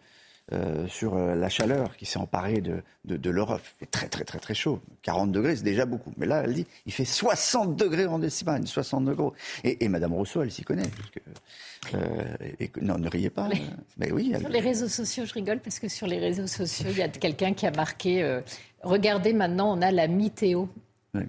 euh, 0.52 0.86
sur 0.86 1.16
la 1.16 1.48
chaleur 1.48 1.96
qui 1.96 2.06
s'est 2.06 2.18
emparée 2.18 2.60
de, 2.60 2.82
de, 3.04 3.30
l'Europe. 3.30 3.60
Il 3.64 3.84
fait 3.84 3.90
très 3.90 4.08
très 4.08 4.24
très 4.24 4.38
très 4.38 4.54
chaud. 4.54 4.80
40 5.02 5.32
degrés, 5.32 5.56
c'est 5.56 5.64
déjà 5.64 5.86
beaucoup. 5.86 6.12
Mais 6.16 6.26
là, 6.26 6.42
elle 6.44 6.54
dit, 6.54 6.66
il 6.86 6.92
fait 6.92 7.04
60 7.04 7.76
degrés 7.76 8.06
en 8.06 8.22
Espagne, 8.22 8.66
60 8.66 9.04
degrés. 9.04 9.30
Et, 9.64 9.84
et 9.84 9.88
Madame 9.88 10.14
Rousseau, 10.14 10.42
elle 10.42 10.50
s'y 10.50 10.64
connaît. 10.64 10.90
non, 12.80 12.98
ne 12.98 13.08
riez 13.08 13.30
pas. 13.30 13.48
Mais 13.98 14.10
oui, 14.12 14.32
Sur 14.38 14.48
les 14.48 14.60
réseaux 14.60 14.88
sociaux, 14.88 15.24
je 15.26 15.34
rigole 15.34 15.60
parce 15.60 15.78
que 15.78 15.88
sur 15.88 16.06
les 16.06 16.18
réseaux 16.18 16.46
sociaux, 16.46 16.88
il 16.90 16.98
y 16.98 17.02
a 17.02 17.08
quelqu'un 17.08 17.52
qui 17.52 17.66
a 17.66 17.70
marqué 17.70 18.40
Regardez, 18.82 19.32
maintenant, 19.32 19.76
on 19.76 19.82
a 19.82 19.90
la 19.90 20.06
météo. 20.06 20.66
Oui. 21.14 21.22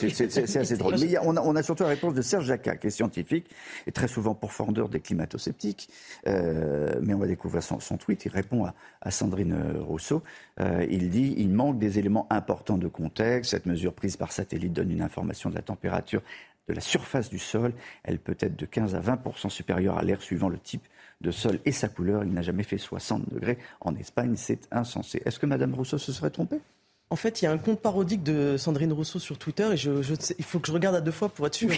C'est 0.00 0.56
assez 0.56 0.76
drôle. 0.76 0.96
Mais 1.00 1.18
on, 1.18 1.56
a, 1.56 1.62
surtout 1.62 1.82
la 1.82 1.90
réponse 1.90 2.14
de 2.14 2.22
Serge 2.22 2.46
Jacquat, 2.46 2.76
qui 2.76 2.86
est 2.86 2.90
scientifique 2.90 3.46
et 3.86 3.92
très 3.92 4.08
souvent 4.08 4.34
pourfendeur 4.34 4.88
des 4.88 5.00
climato-sceptiques. 5.00 5.90
Euh, 6.26 6.94
mais 7.02 7.14
on 7.14 7.18
va 7.18 7.26
découvrir 7.26 7.62
son, 7.62 7.78
tweet. 7.96 8.24
Il 8.24 8.32
répond 8.32 8.66
à, 9.02 9.10
Sandrine 9.10 9.56
Rousseau. 9.80 10.22
Euh, 10.60 10.86
il 10.88 11.10
dit 11.10 11.34
il 11.36 11.50
manque 11.50 11.78
des 11.78 11.98
éléments 11.98 12.26
importants 12.30 12.78
de 12.78 12.88
contexte. 12.88 13.50
Cette 13.50 13.66
mesure 13.66 13.92
prise 13.92 14.16
par 14.16 14.32
satellite 14.32 14.72
donne 14.72 14.90
une 14.90 15.02
information 15.02 15.50
de 15.50 15.54
la 15.54 15.62
température 15.62 16.22
de 16.68 16.74
la 16.74 16.80
surface 16.80 17.28
du 17.30 17.38
sol. 17.38 17.72
Elle 18.04 18.18
peut 18.18 18.36
être 18.40 18.56
de 18.56 18.66
15 18.66 18.94
à 18.94 19.00
20% 19.00 19.48
supérieure 19.48 19.98
à 19.98 20.02
l'air 20.02 20.20
suivant 20.20 20.48
le 20.48 20.58
type 20.58 20.86
de 21.20 21.30
sol 21.30 21.58
et 21.64 21.72
sa 21.72 21.88
couleur. 21.88 22.24
Il 22.24 22.32
n'a 22.32 22.42
jamais 22.42 22.62
fait 22.62 22.78
60 22.78 23.28
degrés 23.32 23.58
en 23.80 23.94
Espagne. 23.96 24.34
C'est 24.36 24.68
insensé. 24.70 25.22
Est-ce 25.24 25.38
que 25.38 25.46
Madame 25.46 25.74
Rousseau 25.74 25.98
se 25.98 26.12
serait 26.12 26.30
trompée? 26.30 26.60
En 27.10 27.16
fait, 27.16 27.40
il 27.40 27.46
y 27.46 27.48
a 27.48 27.52
un 27.52 27.58
compte 27.58 27.80
parodique 27.80 28.22
de 28.22 28.56
Sandrine 28.58 28.92
Rousseau 28.92 29.18
sur 29.18 29.38
Twitter 29.38 29.68
et 29.72 29.76
je, 29.76 29.90
il 30.38 30.44
faut 30.44 30.58
que 30.58 30.66
je 30.66 30.72
regarde 30.72 30.94
à 30.94 31.00
deux 31.00 31.12
fois 31.12 31.28
pour 31.28 31.46
être 31.46 31.54
sûr. 31.54 31.70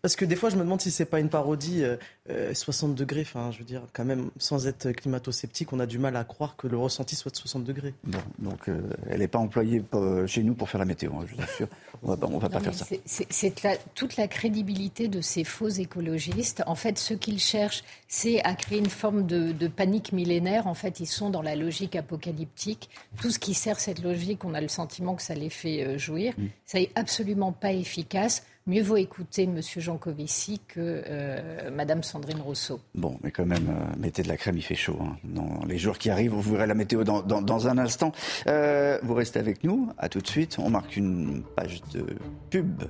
Parce 0.00 0.16
que 0.16 0.24
des 0.24 0.36
fois, 0.36 0.48
je 0.48 0.56
me 0.56 0.62
demande 0.62 0.80
si 0.80 0.90
c'est 0.90 1.04
pas 1.04 1.20
une 1.20 1.28
parodie 1.28 1.82
60 1.82 2.17
euh, 2.30 2.52
euh, 2.52 2.88
degrés. 2.88 3.22
Enfin, 3.22 3.50
je 3.50 3.58
veux 3.58 3.64
dire, 3.64 3.82
quand 3.92 4.04
même, 4.04 4.30
sans 4.38 4.66
être 4.66 4.90
climato-sceptique, 4.92 5.72
on 5.72 5.80
a 5.80 5.86
du 5.86 5.98
mal 5.98 6.16
à 6.16 6.24
croire 6.24 6.56
que 6.56 6.66
le 6.66 6.76
ressenti 6.76 7.16
soit 7.16 7.30
de 7.30 7.36
60 7.36 7.64
degrés. 7.64 7.94
Bon, 8.04 8.18
donc 8.38 8.68
euh, 8.68 8.80
elle 9.08 9.20
n'est 9.20 9.28
pas 9.28 9.38
employée 9.38 9.82
chez 10.26 10.42
nous 10.42 10.54
pour 10.54 10.68
faire 10.68 10.78
la 10.78 10.84
météo, 10.84 11.12
hein, 11.14 11.24
je 11.26 11.34
vous 11.34 11.42
assure. 11.42 11.68
On 12.02 12.14
va, 12.14 12.38
va 12.38 12.48
pas 12.48 12.60
faire 12.60 12.74
ça. 12.74 12.86
C'est 13.06 13.54
toute 13.94 14.16
la 14.16 14.28
crédibilité 14.28 15.08
de 15.08 15.20
ces 15.20 15.44
faux 15.44 15.68
écologistes. 15.68 16.62
En 16.66 16.74
fait, 16.74 16.98
ce 16.98 17.14
qu'ils 17.14 17.40
cherchent, 17.40 17.82
c'est 18.06 18.42
à 18.44 18.54
créer 18.54 18.78
une 18.78 18.90
forme 18.90 19.26
de, 19.26 19.68
panique 19.68 20.12
millénaire. 20.12 20.66
En 20.66 20.74
fait, 20.74 21.00
ils 21.00 21.06
sont 21.06 21.30
dans 21.30 21.42
la 21.42 21.56
logique 21.56 21.96
apocalyptique. 21.96 22.88
Tout 23.20 23.30
ce 23.30 23.38
qui 23.38 23.54
sert 23.54 23.80
cette 23.80 24.02
logique, 24.02 24.44
on 24.44 24.54
a 24.54 24.60
le 24.60 24.68
sentiment 24.68 25.14
que 25.14 25.22
ça 25.22 25.34
les 25.34 25.50
fait 25.50 25.98
jouir. 25.98 26.34
Mm. 26.38 26.46
Ça 26.66 26.78
n'est 26.78 26.90
absolument 26.94 27.52
pas 27.52 27.72
efficace 27.72 28.44
mieux 28.68 28.82
vaut 28.82 28.96
écouter 28.96 29.44
M. 29.44 29.60
Jancovici 29.60 30.60
que 30.68 31.02
euh, 31.06 31.70
Mme 31.70 32.02
Sandrine 32.02 32.40
Rousseau. 32.40 32.80
Bon, 32.94 33.18
mais 33.22 33.30
quand 33.30 33.46
même, 33.46 33.68
euh, 33.68 33.96
mettez 33.98 34.22
de 34.22 34.28
la 34.28 34.36
crème, 34.36 34.56
il 34.56 34.62
fait 34.62 34.74
chaud. 34.74 34.98
Hein. 35.00 35.16
Dans 35.24 35.64
les 35.66 35.78
jours 35.78 35.98
qui 35.98 36.10
arrivent, 36.10 36.32
vous 36.32 36.52
verrez 36.52 36.66
la 36.66 36.74
météo 36.74 37.02
dans, 37.02 37.68
un 37.68 37.78
instant. 37.78 38.12
Euh, 38.46 38.98
vous 39.02 39.14
restez 39.14 39.38
avec 39.38 39.64
nous, 39.64 39.90
à 39.98 40.08
tout 40.08 40.20
de 40.20 40.26
suite. 40.26 40.58
On 40.58 40.70
marque 40.70 40.96
une 40.96 41.42
page 41.56 41.80
de 41.92 42.06
pub 42.50 42.84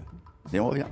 et 0.52 0.60
on 0.60 0.68
revient. 0.68 0.86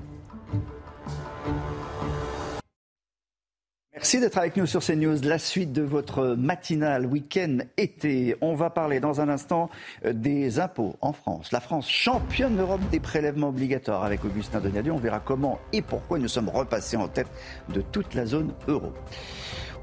Merci 3.96 4.20
d'être 4.20 4.36
avec 4.36 4.58
nous 4.58 4.66
sur 4.66 4.84
CNews. 4.84 5.22
La 5.22 5.38
suite 5.38 5.72
de 5.72 5.80
votre 5.80 6.36
matinale 6.36 7.06
week-end 7.06 7.60
été. 7.78 8.36
On 8.42 8.54
va 8.54 8.68
parler 8.68 9.00
dans 9.00 9.22
un 9.22 9.30
instant 9.30 9.70
euh, 10.04 10.12
des 10.12 10.60
impôts 10.60 10.96
en 11.00 11.14
France. 11.14 11.50
La 11.50 11.60
France 11.60 11.88
championne 11.88 12.56
d'Europe 12.56 12.82
des 12.92 13.00
prélèvements 13.00 13.48
obligatoires 13.48 14.04
avec 14.04 14.22
Augustin 14.26 14.60
Donadieu. 14.60 14.92
On 14.92 14.98
verra 14.98 15.18
comment 15.18 15.58
et 15.72 15.80
pourquoi 15.80 16.18
nous 16.18 16.28
sommes 16.28 16.50
repassés 16.50 16.98
en 16.98 17.08
tête 17.08 17.28
de 17.70 17.80
toute 17.80 18.12
la 18.12 18.26
zone 18.26 18.52
euro. 18.68 18.92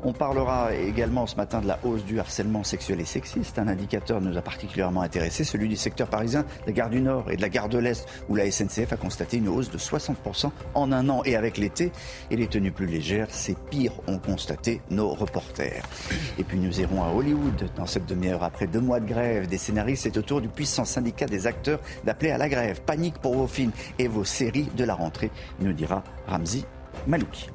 On 0.05 0.11
parlera 0.11 0.75
également 0.75 1.25
ce 1.27 1.38
matin 1.38 1.61
de 1.61 1.67
la 1.67 1.80
hausse 1.84 2.03
du 2.03 2.19
harcèlement 2.19 2.65
sexuel 2.65 2.99
et 2.99 3.05
sexiste. 3.05 3.57
Un 3.57 3.69
indicateur 3.69 4.19
nous 4.19 4.38
a 4.38 4.41
particulièrement 4.41 5.01
intéressé, 5.01 5.45
celui 5.45 5.69
du 5.69 5.77
secteur 5.77 6.09
parisien, 6.09 6.41
de 6.41 6.67
la 6.67 6.71
gare 6.73 6.89
du 6.89 6.99
Nord 6.99 7.31
et 7.31 7.38
de 7.38 7.41
la 7.41 7.47
gare 7.47 7.69
de 7.69 7.77
l'Est, 7.77 8.05
où 8.27 8.35
la 8.35 8.51
SNCF 8.51 8.91
a 8.91 8.97
constaté 8.97 9.38
une 9.38 9.47
hausse 9.47 9.71
de 9.71 9.77
60% 9.77 10.51
en 10.73 10.91
un 10.91 11.07
an. 11.07 11.21
Et 11.23 11.38
avec 11.38 11.57
l'été 11.57 11.93
et 12.30 12.35
les 12.35 12.47
tenues 12.47 12.73
plus 12.73 12.85
légères, 12.85 13.27
c'est 13.30 13.57
pire, 13.69 13.93
ont 14.07 14.19
constaté 14.19 14.81
nos 14.89 15.13
reporters. 15.13 15.84
Et 16.38 16.43
puis 16.43 16.59
nous 16.59 16.81
irons 16.81 17.01
à 17.01 17.07
Hollywood 17.07 17.69
dans 17.77 17.85
cette 17.85 18.05
demi-heure. 18.05 18.43
Après 18.43 18.67
deux 18.67 18.81
mois 18.81 18.99
de 18.99 19.07
grève, 19.07 19.47
des 19.47 19.57
scénaristes, 19.57 20.03
c'est 20.03 20.17
au 20.17 20.21
tour 20.21 20.41
du 20.41 20.49
puissant 20.49 20.84
syndicat 20.84 21.27
des 21.27 21.47
acteurs 21.47 21.80
d'appeler 22.03 22.31
à 22.31 22.38
la 22.38 22.49
grève. 22.49 22.81
Panique 22.81 23.19
pour 23.19 23.35
vos 23.35 23.47
films 23.47 23.71
et 23.99 24.09
vos 24.09 24.25
séries 24.25 24.67
de 24.75 24.84
la 24.84 24.95
rentrée, 24.95 25.31
nous 25.61 25.71
dira 25.71 26.03
Ramzi 26.27 26.65
Malouki. 27.07 27.47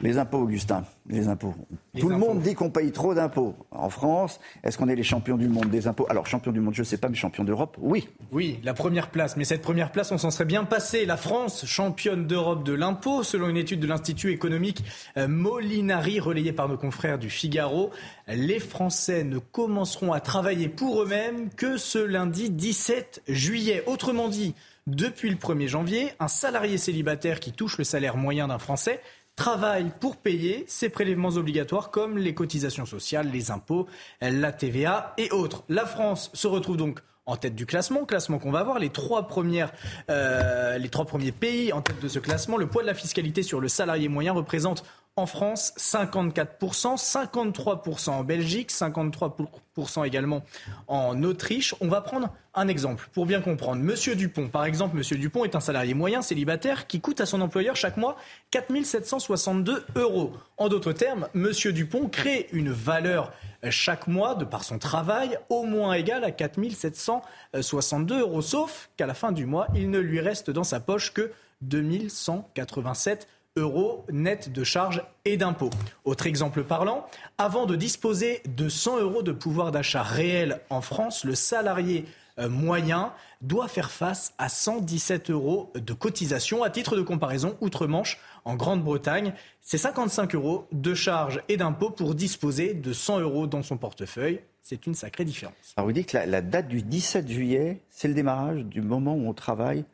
Les 0.00 0.18
impôts, 0.18 0.38
Augustin, 0.38 0.84
les 1.08 1.28
impôts. 1.28 1.54
Tout 1.98 2.08
le 2.08 2.18
monde 2.18 2.40
dit 2.40 2.54
qu'on 2.54 2.70
paye 2.70 2.92
trop 2.92 3.14
d'impôts. 3.14 3.54
En 3.70 3.88
France, 3.88 4.40
est-ce 4.62 4.76
qu'on 4.76 4.88
est 4.88 4.94
les 4.94 5.02
champions 5.02 5.36
du 5.36 5.48
monde 5.48 5.70
des 5.70 5.86
impôts? 5.86 6.06
Alors, 6.10 6.26
champion 6.26 6.52
du 6.52 6.60
monde, 6.60 6.74
je 6.74 6.82
ne 6.82 6.84
sais 6.84 6.98
pas, 6.98 7.08
mais 7.08 7.14
champion 7.14 7.44
d'Europe, 7.44 7.76
oui. 7.80 8.08
Oui, 8.32 8.58
la 8.62 8.74
première 8.74 9.10
place. 9.10 9.36
Mais 9.36 9.44
cette 9.44 9.62
première 9.62 9.92
place, 9.92 10.12
on 10.12 10.18
s'en 10.18 10.30
serait 10.30 10.44
bien 10.44 10.64
passé. 10.64 11.06
La 11.06 11.16
France, 11.16 11.64
championne 11.64 12.26
d'Europe 12.26 12.64
de 12.64 12.74
l'impôt, 12.74 13.22
selon 13.22 13.48
une 13.48 13.56
étude 13.56 13.80
de 13.80 13.86
l'Institut 13.86 14.32
économique 14.32 14.84
euh, 15.16 15.28
Molinari, 15.28 16.20
relayée 16.20 16.52
par 16.52 16.68
nos 16.68 16.76
confrères 16.76 17.18
du 17.18 17.30
Figaro. 17.30 17.90
Les 18.28 18.58
Français 18.58 19.24
ne 19.24 19.38
commenceront 19.38 20.12
à 20.12 20.20
travailler 20.20 20.68
pour 20.68 21.02
eux-mêmes 21.02 21.48
que 21.50 21.78
ce 21.78 21.98
lundi 21.98 22.50
17 22.50 23.22
juillet. 23.28 23.82
Autrement 23.86 24.28
dit, 24.28 24.54
depuis 24.86 25.30
le 25.30 25.36
1er 25.36 25.68
janvier, 25.68 26.12
un 26.20 26.28
salarié 26.28 26.78
célibataire 26.78 27.40
qui 27.40 27.52
touche 27.52 27.78
le 27.78 27.84
salaire 27.84 28.16
moyen 28.16 28.48
d'un 28.48 28.58
Français 28.58 29.00
travaille 29.36 29.92
pour 30.00 30.16
payer 30.16 30.64
ses 30.66 30.88
prélèvements 30.88 31.36
obligatoires 31.36 31.90
comme 31.90 32.18
les 32.18 32.34
cotisations 32.34 32.86
sociales, 32.86 33.30
les 33.30 33.50
impôts, 33.50 33.86
la 34.20 34.50
TVA 34.50 35.14
et 35.18 35.30
autres. 35.30 35.62
La 35.68 35.86
France 35.86 36.30
se 36.32 36.46
retrouve 36.48 36.78
donc 36.78 37.00
en 37.26 37.36
tête 37.36 37.54
du 37.54 37.66
classement, 37.66 38.04
classement 38.04 38.38
qu'on 38.38 38.52
va 38.52 38.62
voir, 38.62 38.78
les 38.78 38.90
trois, 38.90 39.26
premières, 39.26 39.72
euh, 40.10 40.78
les 40.78 40.88
trois 40.88 41.04
premiers 41.04 41.32
pays 41.32 41.72
en 41.72 41.82
tête 41.82 42.00
de 42.00 42.08
ce 42.08 42.18
classement. 42.18 42.56
Le 42.56 42.68
poids 42.68 42.82
de 42.82 42.86
la 42.86 42.94
fiscalité 42.94 43.42
sur 43.42 43.60
le 43.60 43.68
salarié 43.68 44.08
moyen 44.08 44.32
représente 44.32 44.84
en 45.18 45.24
France, 45.24 45.72
54%, 45.78 46.98
53% 46.98 48.10
en 48.10 48.22
Belgique, 48.22 48.70
53% 48.70 50.06
également 50.06 50.42
en 50.88 51.22
Autriche. 51.22 51.74
On 51.80 51.88
va 51.88 52.02
prendre 52.02 52.28
un 52.54 52.68
exemple 52.68 53.08
pour 53.14 53.24
bien 53.24 53.40
comprendre. 53.40 53.82
Monsieur 53.82 54.14
Dupont, 54.14 54.48
par 54.48 54.66
exemple, 54.66 54.94
Monsieur 54.94 55.16
Dupont 55.16 55.44
est 55.44 55.54
un 55.54 55.60
salarié 55.60 55.94
moyen 55.94 56.20
célibataire 56.20 56.86
qui 56.86 57.00
coûte 57.00 57.22
à 57.22 57.26
son 57.26 57.40
employeur 57.40 57.76
chaque 57.76 57.96
mois 57.96 58.16
4 58.50 58.84
762 58.84 59.86
euros. 59.94 60.34
En 60.58 60.68
d'autres 60.68 60.92
termes, 60.92 61.28
Monsieur 61.32 61.72
Dupont 61.72 62.08
crée 62.08 62.48
une 62.52 62.70
valeur 62.70 63.32
chaque 63.70 64.08
mois, 64.08 64.34
de 64.34 64.44
par 64.44 64.64
son 64.64 64.78
travail, 64.78 65.38
au 65.48 65.64
moins 65.64 65.94
égale 65.94 66.24
à 66.24 66.30
4 66.30 66.60
762 66.72 68.20
euros. 68.20 68.42
Sauf 68.42 68.90
qu'à 68.98 69.06
la 69.06 69.14
fin 69.14 69.32
du 69.32 69.46
mois, 69.46 69.68
il 69.74 69.88
ne 69.88 69.98
lui 69.98 70.20
reste 70.20 70.50
dans 70.50 70.64
sa 70.64 70.78
poche 70.78 71.14
que 71.14 71.32
2187 71.62 73.26
euros 73.56 74.04
net 74.12 74.52
de 74.52 74.64
charges 74.64 75.02
et 75.24 75.36
d'impôts. 75.36 75.70
Autre 76.04 76.26
exemple 76.26 76.62
parlant, 76.62 77.06
avant 77.38 77.66
de 77.66 77.76
disposer 77.76 78.42
de 78.46 78.68
100 78.68 79.00
euros 79.00 79.22
de 79.22 79.32
pouvoir 79.32 79.72
d'achat 79.72 80.02
réel 80.02 80.60
en 80.70 80.80
France, 80.80 81.24
le 81.24 81.34
salarié 81.34 82.04
euh, 82.38 82.48
moyen 82.48 83.12
doit 83.40 83.68
faire 83.68 83.90
face 83.90 84.34
à 84.38 84.48
117 84.48 85.30
euros 85.30 85.72
de 85.74 85.92
cotisation. 85.94 86.62
À 86.62 86.70
titre 86.70 86.96
de 86.96 87.02
comparaison, 87.02 87.56
outre-Manche, 87.60 88.18
en 88.44 88.56
Grande-Bretagne, 88.56 89.32
c'est 89.62 89.78
55 89.78 90.34
euros 90.34 90.66
de 90.70 90.94
charges 90.94 91.42
et 91.48 91.56
d'impôts 91.56 91.90
pour 91.90 92.14
disposer 92.14 92.74
de 92.74 92.92
100 92.92 93.20
euros 93.20 93.46
dans 93.46 93.62
son 93.62 93.78
portefeuille. 93.78 94.40
C'est 94.62 94.86
une 94.86 94.94
sacrée 94.94 95.24
différence. 95.24 95.74
Alors 95.76 95.86
vous 95.86 95.92
dites 95.92 96.10
que 96.10 96.18
la 96.18 96.42
date 96.42 96.68
du 96.68 96.82
17 96.82 97.28
juillet, 97.28 97.80
c'est 97.88 98.08
le 98.08 98.14
démarrage 98.14 98.64
du 98.64 98.82
moment 98.82 99.14
où 99.14 99.28
on 99.28 99.34
travaille 99.34 99.84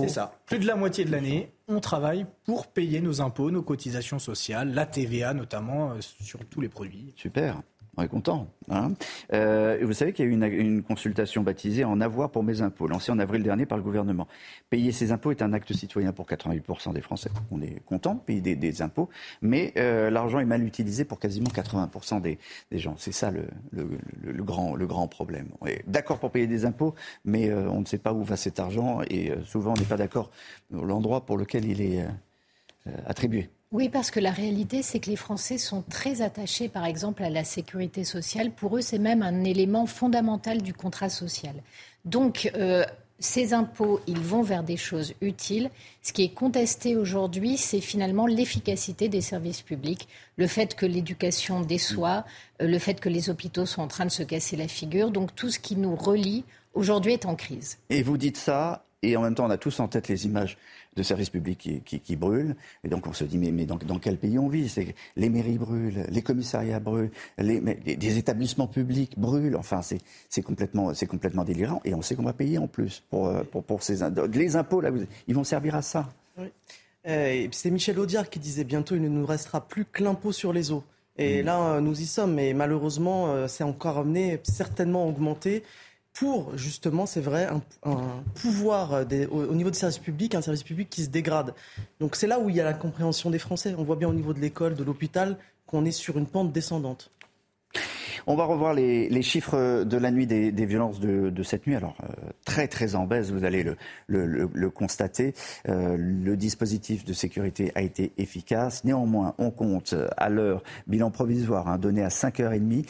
c'est 0.00 0.08
ça. 0.08 0.32
Plus 0.46 0.58
de 0.58 0.66
la 0.66 0.76
moitié 0.76 1.04
de 1.04 1.10
l'année, 1.10 1.52
on 1.68 1.80
travaille 1.80 2.26
pour 2.44 2.66
payer 2.68 3.00
nos 3.00 3.20
impôts, 3.20 3.50
nos 3.50 3.62
cotisations 3.62 4.18
sociales, 4.18 4.72
la 4.72 4.86
TVA 4.86 5.34
notamment, 5.34 5.92
euh, 5.92 6.00
sur 6.00 6.40
tous 6.46 6.60
les 6.60 6.68
produits. 6.68 7.14
Super. 7.16 7.62
On 7.98 8.02
est 8.02 8.08
content. 8.08 8.48
Hein 8.70 8.92
euh, 9.34 9.78
vous 9.82 9.92
savez 9.92 10.14
qu'il 10.14 10.24
y 10.24 10.28
a 10.28 10.30
eu 10.30 10.34
une, 10.34 10.82
consultation 10.82 11.42
baptisée 11.42 11.84
En 11.84 12.00
avoir 12.00 12.30
pour 12.30 12.42
mes 12.42 12.62
impôts, 12.62 12.86
lancée 12.86 13.12
en 13.12 13.18
avril 13.18 13.42
dernier 13.42 13.66
par 13.66 13.76
le 13.76 13.84
gouvernement. 13.84 14.26
Payer 14.70 14.92
ses 14.92 15.12
impôts 15.12 15.30
est 15.30 15.42
un 15.42 15.52
acte 15.52 15.74
citoyen 15.74 16.12
pour 16.12 16.26
88% 16.26 16.94
des 16.94 17.02
Français. 17.02 17.30
On 17.50 17.60
est 17.60 17.84
content 17.84 18.14
de 18.14 18.20
payer 18.20 18.56
des, 18.56 18.82
impôts, 18.82 19.10
mais 19.42 19.74
euh, 19.76 20.08
l'argent 20.08 20.38
est 20.38 20.46
mal 20.46 20.64
utilisé 20.64 21.04
pour 21.04 21.18
quasiment 21.18 21.50
80% 21.50 22.22
des, 22.22 22.38
gens. 22.72 22.94
C'est 22.96 23.12
ça 23.12 23.30
le, 23.30 24.42
grand, 24.42 24.74
le 24.74 24.86
grand 24.86 25.06
problème. 25.06 25.48
On 25.60 25.66
est 25.66 25.84
d'accord 25.86 26.18
pour 26.18 26.30
payer 26.30 26.46
des 26.46 26.64
impôts, 26.64 26.94
mais 27.26 27.50
euh, 27.50 27.68
on 27.68 27.80
ne 27.80 27.86
sait 27.86 27.98
pas 27.98 28.14
où 28.14 28.24
va 28.24 28.36
cet 28.36 28.58
argent 28.58 29.02
et 29.10 29.32
souvent 29.44 29.74
on 29.74 29.80
n'est 29.80 29.84
pas 29.84 29.98
d'accord 29.98 30.30
l'endroit 30.70 31.26
pour 31.26 31.36
lequel 31.36 31.66
il 31.66 31.82
est 31.82 32.06
attribué. 33.06 33.50
Oui, 33.72 33.88
parce 33.88 34.10
que 34.10 34.20
la 34.20 34.32
réalité, 34.32 34.82
c'est 34.82 35.00
que 35.00 35.08
les 35.08 35.16
Français 35.16 35.56
sont 35.56 35.82
très 35.88 36.20
attachés, 36.20 36.68
par 36.68 36.84
exemple, 36.84 37.24
à 37.24 37.30
la 37.30 37.42
sécurité 37.42 38.04
sociale. 38.04 38.50
Pour 38.50 38.76
eux, 38.76 38.82
c'est 38.82 38.98
même 38.98 39.22
un 39.22 39.44
élément 39.44 39.86
fondamental 39.86 40.60
du 40.60 40.74
contrat 40.74 41.08
social. 41.08 41.54
Donc, 42.04 42.52
euh, 42.54 42.84
ces 43.18 43.54
impôts, 43.54 44.00
ils 44.06 44.20
vont 44.20 44.42
vers 44.42 44.62
des 44.62 44.76
choses 44.76 45.14
utiles. 45.22 45.70
Ce 46.02 46.12
qui 46.12 46.22
est 46.22 46.34
contesté 46.34 46.96
aujourd'hui, 46.96 47.56
c'est 47.56 47.80
finalement 47.80 48.26
l'efficacité 48.26 49.08
des 49.08 49.22
services 49.22 49.62
publics, 49.62 50.06
le 50.36 50.48
fait 50.48 50.74
que 50.74 50.84
l'éducation 50.84 51.62
déçoit, 51.62 52.26
euh, 52.60 52.66
le 52.66 52.78
fait 52.78 53.00
que 53.00 53.08
les 53.08 53.30
hôpitaux 53.30 53.64
sont 53.64 53.80
en 53.80 53.88
train 53.88 54.04
de 54.04 54.10
se 54.10 54.22
casser 54.22 54.56
la 54.56 54.68
figure. 54.68 55.10
Donc, 55.10 55.34
tout 55.34 55.50
ce 55.50 55.58
qui 55.58 55.76
nous 55.76 55.96
relie 55.96 56.44
aujourd'hui 56.74 57.14
est 57.14 57.24
en 57.24 57.36
crise. 57.36 57.78
Et 57.88 58.02
vous 58.02 58.18
dites 58.18 58.36
ça, 58.36 58.84
et 59.00 59.16
en 59.16 59.22
même 59.22 59.34
temps, 59.34 59.46
on 59.46 59.50
a 59.50 59.56
tous 59.56 59.80
en 59.80 59.88
tête 59.88 60.08
les 60.08 60.26
images 60.26 60.58
de 60.96 61.02
services 61.02 61.30
publics 61.30 61.82
qui, 61.84 62.16
brûlent. 62.16 62.56
Et 62.84 62.88
donc 62.88 63.06
on 63.06 63.12
se 63.12 63.24
dit, 63.24 63.38
mais, 63.38 63.50
mais 63.50 63.66
dans, 63.66 63.98
quel 63.98 64.18
pays 64.18 64.38
on 64.38 64.48
vit? 64.48 64.72
Les 65.16 65.28
mairies 65.28 65.58
brûlent, 65.58 66.04
les 66.08 66.22
commissariats 66.22 66.80
brûlent, 66.80 67.10
les, 67.38 67.60
des 67.60 68.18
établissements 68.18 68.66
publics 68.66 69.18
brûlent. 69.18 69.56
Enfin, 69.56 69.80
c'est 69.82 70.42
complètement, 70.42 70.92
complètement 71.08 71.44
délirant. 71.44 71.80
Et 71.84 71.94
on 71.94 72.02
sait 72.02 72.14
qu'on 72.14 72.24
va 72.24 72.32
payer 72.32 72.58
en 72.58 72.66
plus 72.66 73.02
pour, 73.10 73.28
euh, 73.28 73.42
pour, 73.44 73.64
pour 73.64 73.82
ces... 73.82 73.98
Les 74.32 74.56
impôts, 74.56 74.80
là, 74.80 74.90
ils 75.26 75.34
vont 75.34 75.44
servir 75.44 75.74
à 75.74 75.82
ça. 75.82 76.08
Oui. 76.38 76.48
Euh, 77.08 77.48
c'est 77.50 77.70
Michel 77.70 77.98
Audiard 77.98 78.30
qui 78.30 78.38
disait 78.38 78.64
bientôt, 78.64 78.94
il 78.94 79.02
ne 79.02 79.08
nous 79.08 79.26
restera 79.26 79.66
plus 79.66 79.84
que 79.84 80.04
l'impôt 80.04 80.32
sur 80.32 80.52
les 80.52 80.70
eaux. 80.70 80.84
Et 81.18 81.42
mmh. 81.42 81.46
là, 81.46 81.80
nous 81.80 82.00
y 82.00 82.06
sommes, 82.06 82.34
mais 82.34 82.54
malheureusement, 82.54 83.32
euh, 83.32 83.48
c'est 83.48 83.64
encore 83.64 83.98
amené, 83.98 84.40
certainement 84.44 85.06
augmenté 85.06 85.62
pour 86.12 86.56
justement, 86.56 87.06
c'est 87.06 87.20
vrai, 87.20 87.48
un, 87.84 88.22
pouvoir 88.34 88.92
euh, 88.92 89.04
au, 89.30 89.54
niveau 89.54 89.70
des 89.70 89.76
services 89.76 89.98
publics, 89.98 90.34
un 90.34 90.42
service 90.42 90.62
public 90.62 90.90
qui 90.90 91.04
se 91.04 91.08
dégrade. 91.08 91.54
Donc 92.00 92.16
c'est 92.16 92.26
là 92.26 92.38
où 92.38 92.50
il 92.50 92.56
y 92.56 92.60
a 92.60 92.64
la 92.64 92.74
compréhension 92.74 93.30
des 93.30 93.38
Français. 93.38 93.74
On 93.78 93.82
voit 93.82 93.96
bien 93.96 94.08
au 94.08 94.14
niveau 94.14 94.34
de 94.34 94.40
l'école, 94.40 94.74
de 94.74 94.84
l'hôpital, 94.84 95.38
qu'on 95.66 95.84
est 95.84 95.92
sur 95.92 96.18
une 96.18 96.26
pente 96.26 96.52
descendante. 96.52 97.10
On 98.26 98.36
va 98.36 98.44
revoir 98.44 98.74
les, 98.74 99.22
chiffres 99.22 99.84
de 99.84 99.96
la 99.96 100.10
nuit 100.10 100.26
des, 100.26 100.66
violences 100.66 101.00
de, 101.00 101.42
cette 101.42 101.66
nuit. 101.66 101.74
Alors, 101.74 101.96
euh, 102.02 102.30
très, 102.44 102.68
très 102.68 102.94
en 102.94 103.06
baisse, 103.06 103.30
vous 103.30 103.44
allez 103.44 103.64
le, 104.06 104.70
constater. 104.70 105.34
Euh, 105.68 105.96
le 105.98 106.36
dispositif 106.36 107.04
de 107.04 107.12
sécurité 107.12 107.72
a 107.74 107.82
été 107.82 108.12
efficace. 108.18 108.84
Néanmoins, 108.84 109.34
on 109.38 109.50
compte 109.50 109.94
à 110.16 110.28
l'heure, 110.28 110.62
bilan 110.86 111.10
provisoire 111.10 111.68
hein, 111.68 111.78
donné 111.78 112.02
à 112.02 112.08
5h30, 112.08 112.86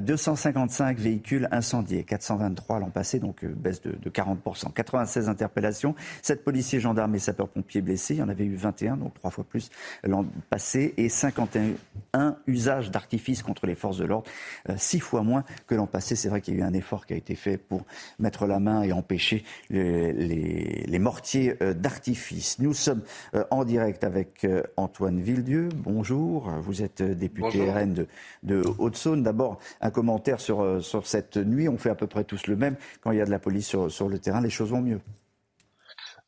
255 0.00 0.98
véhicules 0.98 1.48
incendiés, 1.50 2.04
423 2.04 2.80
l'an 2.80 2.90
passé, 2.90 3.18
donc 3.18 3.44
euh, 3.44 3.48
baisse 3.48 3.82
de, 3.82 3.92
de 3.92 4.10
40%. 4.10 4.72
96 4.72 5.28
interpellations, 5.28 5.94
7 6.22 6.44
policiers, 6.44 6.80
gendarmes 6.80 7.14
et 7.14 7.18
sapeurs-pompiers 7.18 7.80
blessés. 7.80 8.14
Il 8.14 8.20
y 8.20 8.22
en 8.22 8.28
avait 8.28 8.44
eu 8.44 8.54
21, 8.54 8.96
donc 8.96 9.14
trois 9.14 9.30
fois 9.30 9.44
plus 9.44 9.70
l'an 10.04 10.24
passé, 10.48 10.94
et 10.96 11.08
51 11.08 12.36
usages 12.46 12.90
d'artifices 12.90 13.42
contre 13.42 13.66
les 13.66 13.74
forces 13.74 13.98
de 13.98 14.04
l'ordre. 14.04 14.30
Euh, 14.70 14.74
six 14.76 15.00
fois 15.00 15.22
moins 15.22 15.44
que 15.66 15.74
l'an 15.74 15.86
passé. 15.86 16.16
C'est 16.16 16.28
vrai 16.28 16.40
qu'il 16.40 16.54
y 16.54 16.56
a 16.58 16.60
eu 16.60 16.62
un 16.64 16.72
effort 16.72 17.06
qui 17.06 17.14
a 17.14 17.16
été 17.16 17.34
fait 17.34 17.56
pour 17.56 17.84
mettre 18.18 18.46
la 18.46 18.58
main 18.58 18.82
et 18.82 18.92
empêcher 18.92 19.44
les, 19.70 20.98
mortiers 20.98 21.56
euh, 21.62 21.74
d'artifice. 21.74 22.58
Nous 22.58 22.74
sommes 22.74 23.02
euh, 23.34 23.44
en 23.50 23.64
direct 23.64 24.04
avec 24.04 24.46
Antoine 24.76 25.20
Villedieu. 25.20 25.68
Bonjour, 25.74 26.50
vous 26.60 26.82
êtes 26.82 27.02
député 27.02 27.70
RN 27.70 27.94
de, 27.94 28.06
de 28.42 28.62
Haute-Saône. 28.78 29.22
D'abord, 29.22 29.58
un 29.80 29.90
commentaire 29.90 30.40
sur, 30.40 30.82
sur 30.82 31.06
cette 31.06 31.36
nuit. 31.36 31.68
On 31.68 31.78
fait 31.78 31.90
à 31.90 31.94
peu 31.94 32.06
près 32.06 32.24
tous 32.24 32.46
le 32.46 32.56
même. 32.56 32.76
Quand 33.00 33.12
il 33.12 33.18
y 33.18 33.20
a 33.20 33.24
de 33.24 33.30
la 33.30 33.38
police 33.38 33.66
sur, 33.66 33.90
sur 33.90 34.08
le 34.08 34.18
terrain, 34.18 34.40
les 34.40 34.50
choses 34.50 34.70
vont 34.70 34.82
mieux. 34.82 35.00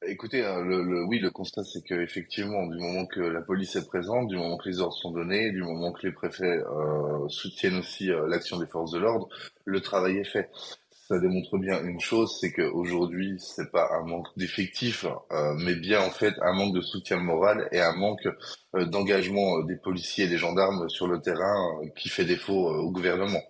Écoutez, 0.07 0.45
hein, 0.45 0.61
le, 0.65 1.05
oui, 1.05 1.20
le 1.20 1.31
constat, 1.31 1.62
c'est 1.65 1.83
qu'effectivement, 1.83 2.66
du 2.66 2.79
moment 2.79 3.07
que 3.07 3.20
la 3.20 3.41
police 3.41 3.77
est 3.77 3.87
présente, 3.87 4.29
du 4.29 4.37
moment 4.37 4.57
que 4.57 4.69
les 4.69 4.81
ordres 4.81 4.97
sont 4.97 5.12
donnés, 5.12 5.53
du 5.53 5.62
moment 5.62 5.93
que 5.93 6.05
les 6.07 6.12
préfets 6.12 6.45
euh, 6.45 7.29
soutiennent 7.29 7.79
aussi 7.79 8.11
euh, 8.11 8.27
l'action 8.27 8.59
des 8.59 8.66
forces 8.66 8.91
de 8.93 8.99
l'ordre, 8.99 9.29
le 9.65 9.81
travail 9.81 10.19
est 10.19 10.24
fait. 10.24 10.51
ça 10.91 11.20
démontre 11.20 11.57
bien 11.59 11.85
une 11.85 12.01
chose, 12.01 12.37
c'est 12.41 12.53
qu'aujourd'hui, 12.53 13.37
c'est 13.39 13.70
pas 13.70 13.89
un 13.93 14.05
manque 14.05 14.27
d'effectifs, 14.37 15.05
euh, 15.31 15.55
mais 15.59 15.77
bien 15.77 16.01
en 16.01 16.11
fait 16.11 16.35
un 16.43 16.53
manque 16.53 16.74
de 16.74 16.81
soutien 16.81 17.19
moral 17.19 17.69
et 17.70 17.81
un 17.81 17.95
manque 17.95 18.29
d'engagement 18.74 19.61
des 19.61 19.77
policiers 19.77 20.24
et 20.24 20.29
des 20.29 20.39
gendarmes 20.39 20.89
sur 20.89 21.07
le 21.07 21.20
terrain 21.20 21.81
qui 21.97 22.09
fait 22.09 22.24
défaut 22.24 22.69
au 22.69 22.91
gouvernement. 22.91 23.43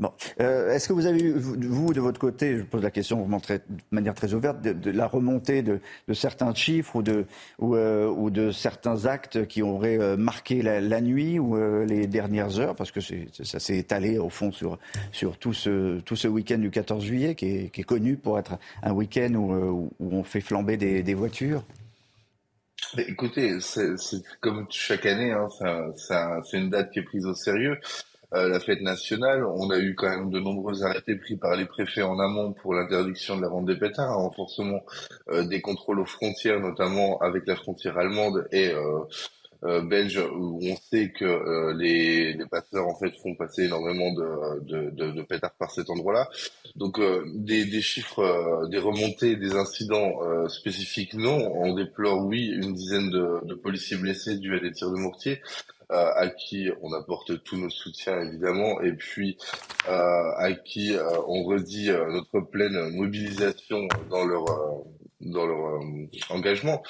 Bon. 0.00 0.12
Euh, 0.40 0.72
est-ce 0.72 0.86
que 0.86 0.92
vous 0.92 1.06
avez 1.06 1.20
eu, 1.20 1.32
vous, 1.32 1.92
de 1.92 2.00
votre 2.00 2.20
côté, 2.20 2.56
je 2.56 2.62
pose 2.62 2.84
la 2.84 2.92
question 2.92 3.18
vraiment 3.18 3.38
de 3.38 3.60
manière 3.90 4.14
très 4.14 4.32
ouverte, 4.32 4.62
de, 4.62 4.90
la 4.92 5.08
remontée 5.08 5.62
de, 5.62 5.80
certains 6.12 6.54
chiffres 6.54 6.94
ou 6.96 7.02
de, 7.02 7.26
ou, 7.58 7.74
euh, 7.74 8.30
de 8.30 8.52
certains 8.52 9.06
actes 9.06 9.48
qui 9.48 9.60
auraient 9.60 9.98
euh, 9.98 10.16
marqué 10.16 10.62
la, 10.62 11.00
nuit 11.00 11.40
ou 11.40 11.56
les 11.84 12.06
dernières 12.06 12.60
heures? 12.60 12.76
Parce 12.76 12.92
que 12.92 13.00
ça 13.00 13.58
s'est 13.58 13.76
étalé, 13.76 14.18
au 14.18 14.30
fond, 14.30 14.52
sur, 14.52 14.78
tout 15.38 15.52
ce, 15.52 15.98
tout 16.00 16.16
ce 16.16 16.28
week-end 16.28 16.58
du 16.58 16.70
14 16.70 17.04
juillet, 17.04 17.34
qui 17.34 17.70
est, 17.74 17.82
connu 17.82 18.16
pour 18.16 18.38
être 18.38 18.56
un 18.84 18.92
week-end 18.92 19.34
où, 19.34 19.90
on 19.98 20.22
fait 20.22 20.40
flamber 20.40 20.76
des, 20.76 21.02
des 21.02 21.14
voitures. 21.14 21.64
écoutez, 22.98 23.58
c'est 23.60 23.96
comme 24.40 24.64
chaque 24.70 25.06
année, 25.06 25.32
hein, 25.32 25.48
c'est 25.96 26.56
une 26.56 26.70
date 26.70 26.92
qui 26.92 27.00
est 27.00 27.04
prise 27.04 27.26
au 27.26 27.34
sérieux. 27.34 27.78
Euh, 28.34 28.46
la 28.48 28.60
fête 28.60 28.82
nationale. 28.82 29.42
On 29.42 29.70
a 29.70 29.78
eu 29.78 29.94
quand 29.94 30.10
même 30.10 30.30
de 30.30 30.38
nombreux 30.38 30.84
arrêtés 30.84 31.16
pris 31.16 31.36
par 31.36 31.56
les 31.56 31.64
préfets 31.64 32.02
en 32.02 32.18
amont 32.18 32.52
pour 32.52 32.74
l'interdiction 32.74 33.38
de 33.38 33.42
la 33.42 33.48
vente 33.48 33.64
des 33.64 33.76
pétards, 33.76 34.10
un 34.10 34.16
renforcement 34.16 34.82
euh, 35.30 35.44
des 35.44 35.62
contrôles 35.62 35.98
aux 36.00 36.04
frontières, 36.04 36.60
notamment 36.60 37.18
avec 37.20 37.46
la 37.46 37.56
frontière 37.56 37.96
allemande 37.96 38.46
et 38.52 38.70
euh, 38.70 39.80
belge, 39.82 40.22
où 40.36 40.60
on 40.62 40.76
sait 40.76 41.10
que 41.10 41.72
les, 41.72 42.34
les 42.34 42.46
passeurs 42.46 42.86
en 42.86 42.94
fait 42.96 43.10
font 43.20 43.34
passer 43.34 43.64
énormément 43.64 44.12
de, 44.12 44.60
de, 44.60 44.90
de, 44.90 45.10
de 45.10 45.22
pétards 45.22 45.56
par 45.58 45.72
cet 45.72 45.90
endroit-là. 45.90 46.28
Donc 46.76 47.00
des, 47.34 47.64
des, 47.64 47.80
chiffres, 47.80 48.68
des 48.70 48.78
remontées, 48.78 49.34
des 49.34 49.56
incidents 49.56 50.20
spécifiques, 50.48 51.14
non. 51.14 51.50
On 51.56 51.74
déplore, 51.74 52.24
oui, 52.24 52.46
une 52.54 52.72
dizaine 52.72 53.10
de, 53.10 53.44
de 53.46 53.54
policiers 53.54 53.96
blessés 53.96 54.36
dus 54.36 54.54
à 54.54 54.60
des 54.60 54.70
tirs 54.70 54.92
de 54.92 54.96
mortier. 54.96 55.40
Euh, 55.90 56.12
à 56.16 56.28
qui 56.28 56.68
on 56.82 56.92
apporte 56.92 57.42
tous 57.44 57.56
nos 57.56 57.70
soutiens 57.70 58.20
évidemment, 58.20 58.78
et 58.82 58.92
puis 58.92 59.38
euh, 59.88 60.30
à 60.36 60.52
qui 60.52 60.94
euh, 60.94 61.02
on 61.26 61.44
redit 61.44 61.88
notre 61.88 62.40
pleine 62.40 62.90
mobilisation 62.94 63.88
dans 64.10 64.26
leur 64.26 64.44
dans 65.22 65.46
leur 65.46 65.80
engagement. 66.28 66.82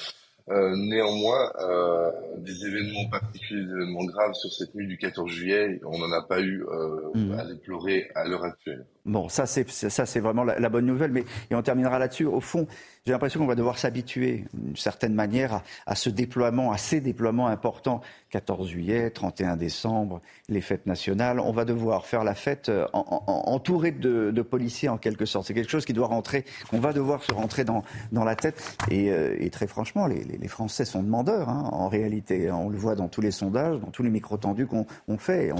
Euh, 0.51 0.75
néanmoins, 0.75 1.51
euh, 1.59 2.11
des 2.37 2.65
événements 2.65 3.07
particuliers, 3.11 3.65
des 3.65 3.71
événements 3.71 4.05
graves 4.05 4.33
sur 4.33 4.51
cette 4.51 4.73
nuit 4.73 4.87
du 4.87 4.97
14 4.97 5.29
juillet, 5.29 5.79
on 5.85 5.99
n'en 5.99 6.11
a 6.11 6.23
pas 6.23 6.41
eu 6.41 6.63
euh, 6.63 7.11
mmh. 7.13 7.31
à 7.37 7.45
déplorer 7.45 8.09
à 8.15 8.27
l'heure 8.27 8.43
actuelle. 8.43 8.85
Bon, 9.05 9.29
ça 9.29 9.45
c'est 9.45 9.69
ça 9.69 10.05
c'est 10.05 10.19
vraiment 10.19 10.43
la, 10.43 10.59
la, 10.59 10.69
bonne 10.69 10.85
nouvelle, 10.85 11.11
mais 11.11 11.23
et 11.49 11.55
on 11.55 11.61
terminera 11.61 11.99
là-dessus. 11.99 12.25
Au 12.25 12.41
fond, 12.41 12.67
j'ai 13.05 13.11
l'impression 13.11 13.39
qu'on 13.39 13.47
va 13.47 13.55
devoir 13.55 13.77
s'habituer 13.77 14.45
d'une 14.53 14.75
certaine 14.75 15.13
manière 15.13 15.53
à, 15.53 15.63
à, 15.85 15.95
ce 15.95 16.09
déploiement, 16.09 16.71
à 16.71 16.77
ces 16.77 16.99
déploiements 16.99 17.47
importants. 17.47 18.01
14 18.29 18.67
juillet, 18.67 19.09
31 19.09 19.57
décembre, 19.57 20.21
les 20.47 20.61
fêtes 20.61 20.85
nationales. 20.85 21.39
On 21.39 21.51
va 21.51 21.65
devoir 21.65 22.05
faire 22.05 22.23
la 22.23 22.35
fête 22.35 22.69
euh, 22.69 22.85
en, 22.93 23.23
en, 23.25 23.51
entouré 23.51 23.91
de, 23.91 24.31
de, 24.31 24.41
policiers 24.41 24.89
en 24.89 24.97
quelque 24.97 25.25
sorte. 25.25 25.47
C'est 25.47 25.53
quelque 25.53 25.71
chose 25.71 25.85
qui 25.85 25.93
doit 25.93 26.07
rentrer, 26.07 26.45
qu'on 26.69 26.79
va 26.79 26.93
devoir 26.93 27.23
se 27.23 27.33
rentrer 27.33 27.63
dans, 27.63 27.83
dans 28.11 28.23
la 28.23 28.35
tête. 28.35 28.77
Et, 28.91 29.11
euh, 29.11 29.35
et 29.39 29.49
très 29.49 29.67
franchement, 29.67 30.05
les, 30.05 30.23
les, 30.23 30.37
Français 30.47 30.85
sont 30.85 31.03
demandeurs 31.03 31.49
hein, 31.49 31.69
en 31.71 31.89
réalité. 31.89 32.51
On 32.51 32.69
le 32.69 32.77
voit 32.77 32.95
dans 32.95 33.07
tous 33.07 33.21
les 33.21 33.31
sondages, 33.31 33.79
dans 33.79 33.91
tous 33.91 34.03
les 34.03 34.09
micros 34.09 34.37
tendus 34.37 34.67
qu'on 34.67 34.85
on 35.07 35.17
fait. 35.17 35.51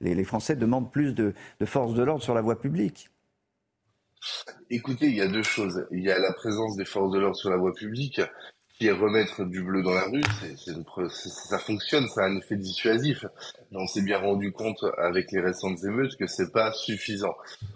Les, 0.00 0.14
les, 0.14 0.24
Français 0.24 0.56
demandent 0.56 0.90
plus 0.90 1.14
de, 1.14 1.34
de 1.60 1.66
force 1.66 1.94
de 1.94 2.02
l'ordre 2.02 2.22
sur 2.22 2.34
la 2.34 2.40
voie 2.40 2.58
publique. 2.58 3.10
Écoutez, 4.70 5.06
il 5.06 5.16
y 5.16 5.20
a 5.20 5.28
deux 5.28 5.42
choses. 5.42 5.86
Il 5.90 6.02
y 6.02 6.10
a 6.10 6.18
la 6.18 6.32
présence 6.32 6.76
des 6.76 6.84
forces 6.84 7.12
de 7.12 7.18
l'ordre 7.18 7.36
sur 7.36 7.50
la 7.50 7.56
voie 7.56 7.74
publique, 7.74 8.20
qui 8.78 8.90
remettre 8.90 9.44
du 9.44 9.62
bleu 9.62 9.82
dans 9.82 9.94
la 9.94 10.04
rue. 10.04 10.22
ça 11.16 11.58
fonctionne, 11.58 12.08
ça 12.08 12.22
a 12.22 12.26
un 12.26 12.36
effet 12.36 12.56
dissuasif. 12.56 13.24
On 13.72 13.86
s'est 13.86 14.02
bien 14.02 14.18
rendu 14.18 14.52
compte 14.52 14.84
avec 14.98 15.30
les 15.32 15.40
récentes 15.40 15.82
émeutes 15.84 16.16
que 16.16 16.26
c'est 16.26 16.52
pas 16.52 16.72
suffisant. 16.72 17.34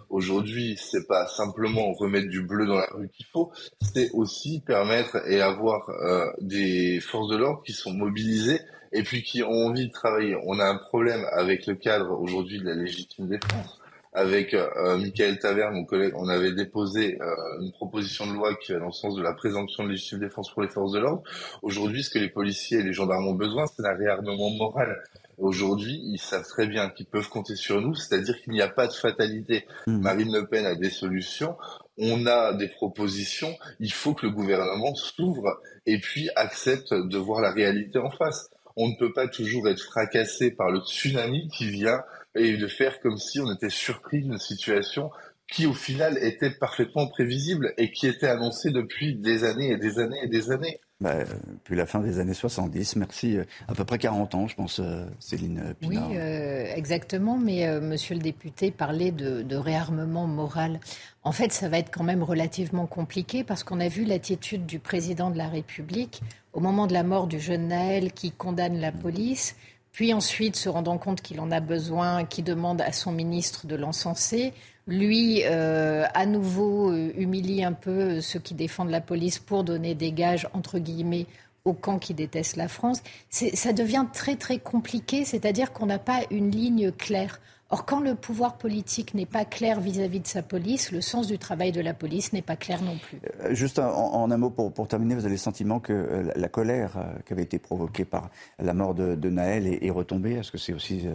Aujourd'hui, 0.09 0.77
c'est 0.79 1.07
pas 1.07 1.27
simplement 1.27 1.93
remettre 1.93 2.27
du 2.27 2.41
bleu 2.41 2.65
dans 2.65 2.79
la 2.79 2.89
rue 2.91 3.09
qu'il 3.09 3.25
faut, 3.27 3.51
c'est 3.81 4.11
aussi 4.11 4.61
permettre 4.65 5.17
et 5.27 5.41
avoir 5.41 5.89
euh, 5.89 6.25
des 6.41 6.99
forces 6.99 7.29
de 7.29 7.37
l'ordre 7.37 7.63
qui 7.63 7.73
sont 7.73 7.93
mobilisées 7.93 8.59
et 8.91 9.03
puis 9.03 9.23
qui 9.23 9.43
ont 9.43 9.67
envie 9.67 9.87
de 9.87 9.93
travailler. 9.93 10.35
On 10.45 10.59
a 10.59 10.65
un 10.65 10.77
problème 10.77 11.25
avec 11.31 11.65
le 11.65 11.75
cadre 11.75 12.11
aujourd'hui 12.19 12.59
de 12.59 12.65
la 12.65 12.75
légitime 12.75 13.27
défense 13.27 13.78
avec 14.13 14.53
euh, 14.53 14.97
Michael 14.97 15.37
Taverne, 15.39 15.75
mon 15.75 15.85
collègue, 15.85 16.13
on 16.15 16.29
avait 16.29 16.51
déposé 16.51 17.19
euh, 17.21 17.61
une 17.61 17.71
proposition 17.71 18.25
de 18.25 18.33
loi 18.33 18.55
qui 18.55 18.73
va 18.73 18.79
dans 18.79 18.87
le 18.87 18.91
sens 18.91 19.15
de 19.15 19.21
la 19.21 19.33
présomption 19.33 19.83
de 19.83 19.89
légitime 19.89 20.19
défense 20.19 20.51
pour 20.51 20.63
les 20.63 20.67
forces 20.67 20.93
de 20.93 20.99
l'ordre. 20.99 21.23
Aujourd'hui, 21.61 22.03
ce 22.03 22.09
que 22.09 22.19
les 22.19 22.29
policiers 22.29 22.79
et 22.79 22.83
les 22.83 22.93
gendarmes 22.93 23.27
ont 23.27 23.35
besoin, 23.35 23.65
c'est 23.67 23.83
d'un 23.83 23.95
réarmement 23.95 24.49
moral. 24.49 24.99
Aujourd'hui, 25.37 26.01
ils 26.03 26.19
savent 26.19 26.47
très 26.47 26.67
bien 26.67 26.89
qu'ils 26.89 27.05
peuvent 27.05 27.29
compter 27.29 27.55
sur 27.55 27.81
nous, 27.81 27.95
c'est-à-dire 27.95 28.41
qu'il 28.41 28.51
n'y 28.51 28.61
a 28.61 28.67
pas 28.67 28.87
de 28.87 28.93
fatalité. 28.93 29.65
Mmh. 29.87 30.01
Marine 30.01 30.33
Le 30.33 30.47
Pen 30.47 30.65
a 30.65 30.75
des 30.75 30.89
solutions, 30.89 31.55
on 31.97 32.25
a 32.25 32.53
des 32.53 32.67
propositions, 32.67 33.55
il 33.79 33.93
faut 33.93 34.13
que 34.13 34.25
le 34.25 34.31
gouvernement 34.31 34.95
s'ouvre 34.95 35.61
et 35.85 35.99
puis 35.99 36.29
accepte 36.35 36.93
de 36.93 37.17
voir 37.17 37.41
la 37.41 37.51
réalité 37.51 37.99
en 37.99 38.09
face. 38.09 38.49
On 38.75 38.89
ne 38.89 38.95
peut 38.95 39.13
pas 39.13 39.27
toujours 39.27 39.67
être 39.67 39.81
fracassé 39.81 40.51
par 40.51 40.71
le 40.71 40.79
tsunami 40.79 41.49
qui 41.49 41.69
vient 41.69 42.01
et 42.35 42.57
de 42.57 42.67
faire 42.67 42.99
comme 42.99 43.17
si 43.17 43.39
on 43.39 43.51
était 43.53 43.69
surpris 43.69 44.21
d'une 44.21 44.37
situation 44.37 45.11
qui 45.51 45.65
au 45.65 45.73
final 45.73 46.17
était 46.21 46.51
parfaitement 46.51 47.07
prévisible 47.07 47.73
et 47.77 47.91
qui 47.91 48.07
était 48.07 48.27
annoncée 48.27 48.71
depuis 48.71 49.15
des 49.15 49.43
années 49.43 49.71
et 49.71 49.77
des 49.77 49.99
années 49.99 50.19
et 50.23 50.27
des 50.27 50.51
années. 50.51 50.79
Bah, 51.01 51.23
depuis 51.47 51.77
la 51.77 51.85
fin 51.85 52.01
des 52.01 52.19
années 52.19 52.33
70, 52.33 52.97
merci. 52.97 53.37
Euh, 53.37 53.45
à 53.69 53.73
peu 53.73 53.85
près 53.85 53.97
40 53.97 54.35
ans, 54.35 54.47
je 54.49 54.55
pense, 54.55 54.79
euh, 54.79 55.05
Céline 55.19 55.73
Pinard. 55.79 56.09
Oui, 56.09 56.17
euh, 56.17 56.73
exactement. 56.75 57.37
Mais 57.37 57.79
monsieur 57.79 58.15
le 58.15 58.21
député 58.21 58.69
parlait 58.69 59.11
de, 59.11 59.41
de, 59.41 59.55
réarmement 59.55 60.27
moral. 60.27 60.79
En 61.23 61.31
fait, 61.31 61.53
ça 61.53 61.69
va 61.69 61.79
être 61.79 61.89
quand 61.89 62.03
même 62.03 62.21
relativement 62.21 62.85
compliqué 62.85 63.45
parce 63.45 63.63
qu'on 63.63 63.79
a 63.79 63.87
vu 63.87 64.03
l'attitude 64.03 64.65
du 64.65 64.79
président 64.79 65.31
de 65.31 65.37
la 65.37 65.47
République 65.47 66.21
au 66.51 66.59
moment 66.59 66.85
de 66.85 66.93
la 66.93 67.03
mort 67.03 67.27
du 67.27 67.39
jeune 67.39 67.69
Naël 67.69 68.11
qui 68.11 68.31
condamne 68.31 68.77
la 68.79 68.91
police 68.91 69.55
puis 69.91 70.13
ensuite 70.13 70.55
se 70.55 70.69
rendant 70.69 70.97
compte 70.97 71.21
qu'il 71.21 71.39
en 71.39 71.51
a 71.51 71.59
besoin, 71.59 72.25
qui 72.25 72.43
demande 72.43 72.81
à 72.81 72.91
son 72.91 73.11
ministre 73.11 73.67
de 73.67 73.75
l'encenser. 73.75 74.53
Lui, 74.87 75.43
euh, 75.45 76.05
à 76.13 76.25
nouveau, 76.25 76.91
euh, 76.91 77.11
humilie 77.15 77.63
un 77.63 77.73
peu 77.73 78.21
ceux 78.21 78.39
qui 78.39 78.53
défendent 78.53 78.89
la 78.89 79.01
police 79.01 79.39
pour 79.39 79.63
donner 79.63 79.95
des 79.95 80.11
gages, 80.11 80.47
entre 80.53 80.79
guillemets, 80.79 81.27
au 81.65 81.73
camp 81.73 81.99
qui 81.99 82.13
déteste 82.13 82.55
la 82.55 82.67
France. 82.67 83.01
Ça 83.29 83.73
devient 83.73 84.05
très 84.13 84.35
très 84.35 84.57
compliqué, 84.59 85.25
c'est-à-dire 85.25 85.73
qu'on 85.73 85.85
n'a 85.85 85.99
pas 85.99 86.21
une 86.31 86.51
ligne 86.51 86.91
claire. 86.91 87.39
Or, 87.71 87.85
quand 87.85 87.99
le 87.99 88.15
pouvoir 88.15 88.57
politique 88.57 89.13
n'est 89.13 89.27
pas 89.27 89.45
clair 89.45 89.79
vis-à-vis 89.79 90.21
de 90.21 90.27
sa 90.27 90.41
police, 90.41 90.91
le 90.91 91.01
sens 91.01 91.27
du 91.27 91.37
travail 91.37 91.71
de 91.71 91.81
la 91.81 91.93
police 91.93 92.33
n'est 92.33 92.41
pas 92.41 92.55
clair 92.55 92.81
non 92.81 92.97
plus. 92.97 93.19
Euh, 93.43 93.53
juste 93.53 93.77
en, 93.77 94.29
un 94.31 94.37
mot 94.37 94.49
pour, 94.49 94.73
pour, 94.73 94.87
terminer, 94.87 95.13
vous 95.13 95.25
avez 95.25 95.35
le 95.35 95.37
sentiment 95.37 95.79
que 95.79 95.93
euh, 95.93 96.31
la, 96.35 96.47
colère 96.47 96.97
euh, 96.97 97.19
qui 97.27 97.33
avait 97.33 97.43
été 97.43 97.59
provoquée 97.59 98.05
par 98.05 98.31
la 98.57 98.73
mort 98.73 98.95
de, 98.95 99.13
de 99.13 99.29
Naël 99.29 99.67
est, 99.67 99.89
retombée? 99.91 100.33
Est-ce 100.33 100.51
que 100.51 100.57
c'est 100.57 100.73
aussi 100.73 101.05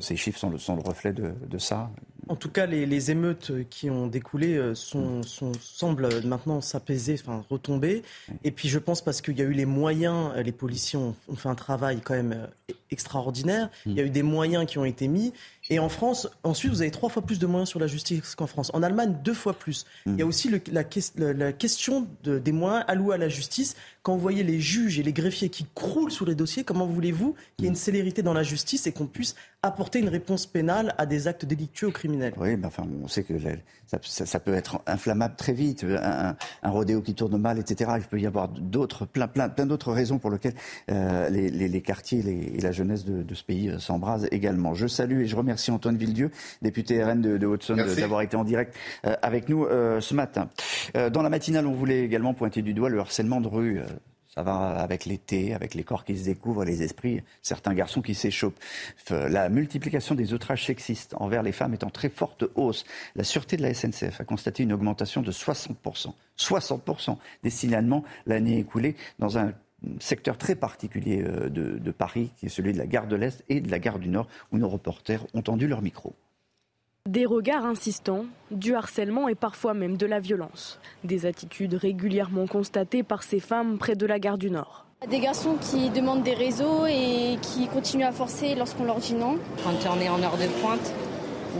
ces 0.00 0.16
chiffres 0.16 0.38
sont 0.38 0.50
le, 0.50 0.58
sont 0.58 0.74
le 0.74 0.82
reflet 0.82 1.12
de, 1.12 1.34
de 1.48 1.58
ça? 1.58 1.90
En 2.28 2.36
tout 2.36 2.50
cas, 2.50 2.66
les, 2.66 2.84
les, 2.84 3.10
émeutes 3.12 3.52
qui 3.68 3.88
ont 3.88 4.08
découlé 4.08 4.72
sont, 4.74 5.22
sont, 5.22 5.52
semblent 5.60 6.24
maintenant 6.24 6.60
s'apaiser, 6.60 7.16
enfin 7.20 7.44
retomber. 7.48 8.02
Et 8.42 8.50
puis 8.50 8.68
je 8.68 8.78
pense 8.78 9.02
parce 9.02 9.20
qu'il 9.20 9.38
y 9.38 9.42
a 9.42 9.44
eu 9.44 9.52
les 9.52 9.66
moyens, 9.66 10.32
les 10.36 10.52
policiers 10.52 10.98
ont, 10.98 11.14
ont 11.28 11.36
fait 11.36 11.48
un 11.48 11.54
travail 11.54 12.00
quand 12.00 12.14
même 12.14 12.48
extraordinaire. 12.92 13.70
Il 13.86 13.94
y 13.94 14.00
a 14.00 14.04
eu 14.04 14.10
des 14.10 14.22
moyens 14.22 14.66
qui 14.66 14.78
ont 14.78 14.84
été 14.84 15.08
mis. 15.08 15.32
Et 15.70 15.78
en 15.78 15.88
France, 15.88 16.28
ensuite, 16.44 16.70
vous 16.70 16.82
avez 16.82 16.90
trois 16.90 17.08
fois 17.08 17.22
plus 17.22 17.38
de 17.38 17.46
moyens 17.46 17.68
sur 17.68 17.80
la 17.80 17.86
justice 17.86 18.34
qu'en 18.34 18.46
France. 18.46 18.70
En 18.74 18.82
Allemagne, 18.82 19.16
deux 19.24 19.34
fois 19.34 19.54
plus. 19.54 19.86
Il 20.06 20.18
y 20.18 20.22
a 20.22 20.26
aussi 20.26 20.48
le, 20.48 20.60
la, 20.70 20.84
la, 21.32 21.52
question 21.52 22.06
de, 22.24 22.38
des 22.38 22.52
moyens 22.52 22.84
alloués 22.88 23.14
à 23.14 23.18
la 23.18 23.28
justice. 23.28 23.76
Quand 24.02 24.14
vous 24.14 24.20
voyez 24.20 24.42
les 24.42 24.60
juges 24.60 24.98
et 24.98 25.02
les 25.02 25.12
greffiers 25.12 25.48
qui 25.48 25.66
croulent 25.74 26.10
sur 26.10 26.26
les 26.26 26.34
dossiers, 26.34 26.64
comment 26.64 26.86
voulez-vous 26.86 27.34
qu'il 27.56 27.64
y 27.64 27.66
ait 27.66 27.70
une 27.70 27.76
célérité 27.76 28.22
dans 28.22 28.32
la 28.32 28.42
justice 28.42 28.86
et 28.86 28.92
qu'on 28.92 29.06
puisse 29.06 29.36
apporter 29.62 30.00
une 30.00 30.08
réponse 30.08 30.44
pénale 30.44 30.92
à 30.98 31.06
des 31.06 31.28
actes 31.28 31.44
délictueux 31.44 31.86
ou 31.86 31.92
criminels? 31.92 32.34
Oui, 32.36 32.56
mais 32.56 32.66
enfin, 32.66 32.84
on 33.02 33.06
sait 33.06 33.22
que 33.22 33.34
ça, 33.86 33.98
ça, 34.02 34.40
peut 34.40 34.54
être 34.54 34.80
inflammable 34.86 35.36
très 35.36 35.52
vite, 35.52 35.84
un, 35.84 36.34
un, 36.62 36.70
rodéo 36.70 37.00
qui 37.00 37.14
tourne 37.14 37.36
mal, 37.38 37.60
etc. 37.60 37.92
Il 37.98 38.02
peut 38.04 38.18
y 38.18 38.26
avoir 38.26 38.48
d'autres, 38.48 39.06
plein, 39.06 39.28
plein, 39.28 39.48
plein 39.48 39.66
d'autres 39.66 39.92
raisons 39.92 40.18
pour 40.18 40.30
lesquelles 40.30 40.56
euh, 40.90 41.28
les, 41.28 41.48
les, 41.50 41.68
les, 41.68 41.80
quartiers 41.80 42.22
les, 42.22 42.56
et 42.56 42.60
la 42.60 42.72
jeunesse 42.72 43.04
de, 43.04 43.22
de 43.22 43.34
ce 43.34 43.44
pays 43.44 43.68
euh, 43.68 43.78
s'embrasent 43.78 44.26
également. 44.32 44.74
Je 44.74 44.88
salue 44.88 45.20
et 45.20 45.26
je 45.26 45.36
remercie 45.36 45.70
Antoine 45.70 45.96
Villedieu, 45.96 46.32
député 46.60 47.04
RN 47.04 47.20
de, 47.20 47.38
de 47.38 47.46
Haute-Saône, 47.46 47.84
d'avoir 47.94 48.22
été 48.22 48.36
en 48.36 48.42
direct 48.42 48.74
euh, 49.04 49.14
avec 49.22 49.48
nous 49.48 49.64
euh, 49.64 50.00
ce 50.00 50.14
matin. 50.14 50.48
Euh, 50.96 51.08
dans 51.08 51.22
la 51.22 51.30
matinale, 51.30 51.66
on 51.66 51.72
voulait 51.72 52.02
également 52.02 52.34
pointer 52.34 52.62
du 52.62 52.74
doigt 52.74 52.88
le 52.88 52.98
harcèlement 52.98 53.40
de 53.40 53.48
rue 53.48 53.80
Ça 54.34 54.42
va 54.42 54.78
avec 54.80 55.04
l'été, 55.04 55.52
avec 55.52 55.74
les 55.74 55.84
corps 55.84 56.06
qui 56.06 56.16
se 56.16 56.24
découvrent, 56.24 56.64
les 56.64 56.82
esprits, 56.82 57.22
certains 57.42 57.74
garçons 57.74 58.00
qui 58.00 58.14
s'échauffent. 58.14 58.54
La 59.10 59.50
multiplication 59.50 60.14
des 60.14 60.32
outrages 60.32 60.64
sexistes 60.64 61.14
envers 61.18 61.42
les 61.42 61.52
femmes 61.52 61.74
est 61.74 61.84
en 61.84 61.90
très 61.90 62.08
forte 62.08 62.44
hausse. 62.54 62.84
La 63.14 63.24
sûreté 63.24 63.58
de 63.58 63.62
la 63.62 63.74
SNCF 63.74 64.22
a 64.22 64.24
constaté 64.24 64.62
une 64.62 64.72
augmentation 64.72 65.20
de 65.20 65.30
60%. 65.30 66.14
60% 66.38 67.16
des 67.42 67.50
signalements 67.50 68.04
l'année 68.24 68.58
écoulée 68.58 68.96
dans 69.18 69.36
un 69.36 69.52
secteur 70.00 70.38
très 70.38 70.54
particulier 70.54 71.22
euh, 71.22 71.50
de, 71.50 71.78
de, 71.78 71.90
Paris, 71.90 72.30
qui 72.38 72.46
est 72.46 72.48
celui 72.48 72.72
de 72.72 72.78
la 72.78 72.86
gare 72.86 73.08
de 73.08 73.16
l'Est 73.16 73.44
et 73.50 73.60
de 73.60 73.70
la 73.70 73.78
gare 73.78 73.98
du 73.98 74.08
Nord, 74.08 74.28
où 74.52 74.58
nos 74.58 74.68
reporters 74.68 75.26
ont 75.34 75.42
tendu 75.42 75.68
leur 75.68 75.82
micro. 75.82 76.14
Des 77.08 77.26
regards 77.26 77.66
insistants, 77.66 78.26
du 78.52 78.76
harcèlement 78.76 79.26
et 79.26 79.34
parfois 79.34 79.74
même 79.74 79.96
de 79.96 80.06
la 80.06 80.20
violence. 80.20 80.78
Des 81.02 81.26
attitudes 81.26 81.74
régulièrement 81.74 82.46
constatées 82.46 83.02
par 83.02 83.24
ces 83.24 83.40
femmes 83.40 83.76
près 83.76 83.96
de 83.96 84.06
la 84.06 84.20
gare 84.20 84.38
du 84.38 84.52
Nord. 84.52 84.86
Des 85.10 85.18
garçons 85.18 85.56
qui 85.60 85.90
demandent 85.90 86.22
des 86.22 86.34
réseaux 86.34 86.86
et 86.86 87.38
qui 87.42 87.66
continuent 87.66 88.06
à 88.06 88.12
forcer 88.12 88.54
lorsqu'on 88.54 88.84
leur 88.84 88.98
dit 88.98 89.14
non. 89.14 89.36
Quand 89.64 89.72
on 89.90 90.00
est 90.00 90.08
en 90.08 90.22
heure 90.22 90.36
de 90.36 90.46
pointe, 90.60 90.94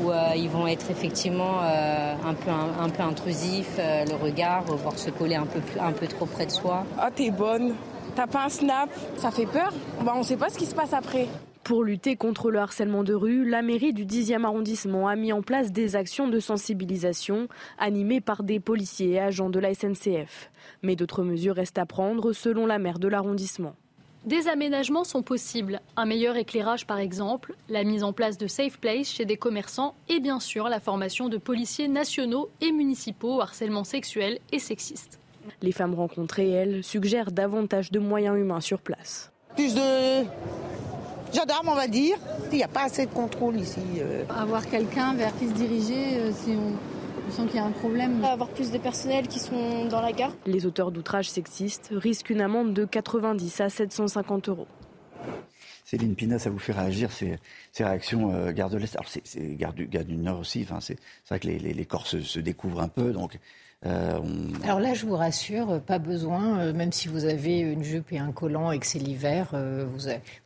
où 0.00 0.12
euh, 0.12 0.28
ils 0.36 0.48
vont 0.48 0.68
être 0.68 0.88
effectivement 0.92 1.60
euh, 1.60 2.14
un, 2.24 2.34
peu, 2.34 2.50
un, 2.50 2.88
peu 2.88 3.02
intrusifs, 3.02 3.76
euh, 3.80 4.04
le 4.04 4.14
regard, 4.14 4.62
voire 4.62 4.96
se 4.96 5.10
coller 5.10 5.34
un 5.34 5.46
peu, 5.46 5.60
un 5.80 5.90
peu 5.90 6.06
trop 6.06 6.26
près 6.26 6.46
de 6.46 6.52
soi. 6.52 6.84
Ah, 6.96 7.10
t'es 7.10 7.32
bonne, 7.32 7.74
t'as 8.14 8.28
pas 8.28 8.44
un 8.44 8.48
snap, 8.48 8.90
ça 9.16 9.32
fait 9.32 9.46
peur. 9.46 9.72
Bah, 10.04 10.12
on 10.14 10.22
sait 10.22 10.36
pas 10.36 10.50
ce 10.50 10.56
qui 10.56 10.66
se 10.66 10.74
passe 10.76 10.92
après. 10.92 11.26
Pour 11.64 11.84
lutter 11.84 12.16
contre 12.16 12.50
le 12.50 12.58
harcèlement 12.58 13.04
de 13.04 13.14
rue, 13.14 13.48
la 13.48 13.62
mairie 13.62 13.92
du 13.92 14.04
10e 14.04 14.44
arrondissement 14.44 15.06
a 15.06 15.14
mis 15.14 15.32
en 15.32 15.42
place 15.42 15.70
des 15.70 15.94
actions 15.94 16.26
de 16.26 16.40
sensibilisation 16.40 17.46
animées 17.78 18.20
par 18.20 18.42
des 18.42 18.58
policiers 18.58 19.12
et 19.12 19.20
agents 19.20 19.48
de 19.48 19.60
la 19.60 19.72
SNCF. 19.72 20.50
Mais 20.82 20.96
d'autres 20.96 21.22
mesures 21.22 21.54
restent 21.54 21.78
à 21.78 21.86
prendre 21.86 22.32
selon 22.32 22.66
la 22.66 22.80
maire 22.80 22.98
de 22.98 23.06
l'arrondissement. 23.06 23.76
Des 24.24 24.48
aménagements 24.48 25.04
sont 25.04 25.22
possibles, 25.22 25.80
un 25.96 26.04
meilleur 26.04 26.36
éclairage 26.36 26.84
par 26.84 26.98
exemple, 26.98 27.54
la 27.68 27.84
mise 27.84 28.02
en 28.02 28.12
place 28.12 28.38
de 28.38 28.48
safe 28.48 28.78
place 28.78 29.08
chez 29.08 29.24
des 29.24 29.36
commerçants 29.36 29.94
et 30.08 30.18
bien 30.18 30.40
sûr 30.40 30.68
la 30.68 30.80
formation 30.80 31.28
de 31.28 31.36
policiers 31.36 31.88
nationaux 31.88 32.48
et 32.60 32.72
municipaux 32.72 33.36
au 33.36 33.40
harcèlement 33.40 33.84
sexuel 33.84 34.38
et 34.50 34.58
sexiste. 34.58 35.20
Les 35.60 35.72
femmes 35.72 35.94
rencontrées, 35.94 36.50
elles, 36.50 36.82
suggèrent 36.82 37.30
davantage 37.30 37.92
de 37.92 38.00
moyens 38.00 38.36
humains 38.36 38.60
sur 38.60 38.80
place. 38.80 39.32
Plus 39.56 39.74
de 39.74 40.24
gendarmes, 41.34 41.68
on 41.68 41.74
va 41.74 41.88
dire. 41.88 42.16
Il 42.50 42.56
n'y 42.56 42.64
a 42.64 42.68
pas 42.68 42.84
assez 42.84 43.06
de 43.06 43.12
contrôle 43.12 43.56
ici. 43.56 43.80
Euh. 43.98 44.24
Avoir 44.28 44.66
quelqu'un 44.68 45.14
vers 45.14 45.36
qui 45.38 45.48
se 45.48 45.52
diriger 45.52 46.16
euh, 46.16 46.32
si 46.32 46.50
on, 46.50 47.30
sent 47.30 47.46
qu'il 47.46 47.56
y 47.56 47.58
a 47.58 47.64
un 47.64 47.70
problème. 47.70 48.24
Avoir 48.24 48.48
plus 48.48 48.70
de 48.70 48.78
personnel 48.78 49.28
qui 49.28 49.38
sont 49.38 49.86
dans 49.86 50.00
la 50.00 50.12
gare. 50.12 50.32
Les 50.46 50.66
auteurs 50.66 50.90
d'outrages 50.90 51.30
sexistes 51.30 51.90
risquent 51.92 52.30
une 52.30 52.40
amende 52.40 52.74
de 52.74 52.84
90 52.84 53.60
à 53.60 53.68
750 53.68 54.48
euros. 54.48 54.66
Céline 55.84 56.14
Pina, 56.14 56.38
ça 56.38 56.48
vous 56.48 56.58
fait 56.58 56.72
réagir 56.72 57.10
ces, 57.12 57.38
réactions 57.78 58.32
euh, 58.32 58.52
Gare 58.52 58.70
de 58.70 58.78
l'Est? 58.78 58.96
Alors, 58.96 59.08
c'est 59.08 59.56
Gare 59.56 59.74
du, 59.74 59.86
du 59.86 60.16
Nord 60.16 60.40
aussi. 60.40 60.66
Enfin, 60.68 60.80
c'est 60.80 60.98
vrai 61.28 61.38
que 61.38 61.46
les, 61.46 61.58
les, 61.58 61.84
corps 61.84 62.06
se, 62.06 62.20
se, 62.20 62.40
découvrent 62.40 62.80
un 62.80 62.88
peu. 62.88 63.12
Donc, 63.12 63.38
euh, 63.86 64.20
Alors 64.64 64.80
là, 64.80 64.94
je 64.94 65.06
vous 65.06 65.16
rassure, 65.16 65.80
pas 65.80 65.98
besoin, 65.98 66.58
euh, 66.58 66.72
même 66.72 66.92
si 66.92 67.08
vous 67.08 67.24
avez 67.24 67.58
une 67.60 67.82
jupe 67.82 68.12
et 68.12 68.18
un 68.18 68.32
collant 68.32 68.70
et 68.70 68.78
que 68.78 68.86
c'est 68.86 68.98
l'hiver. 68.98 69.50
Euh, 69.54 69.86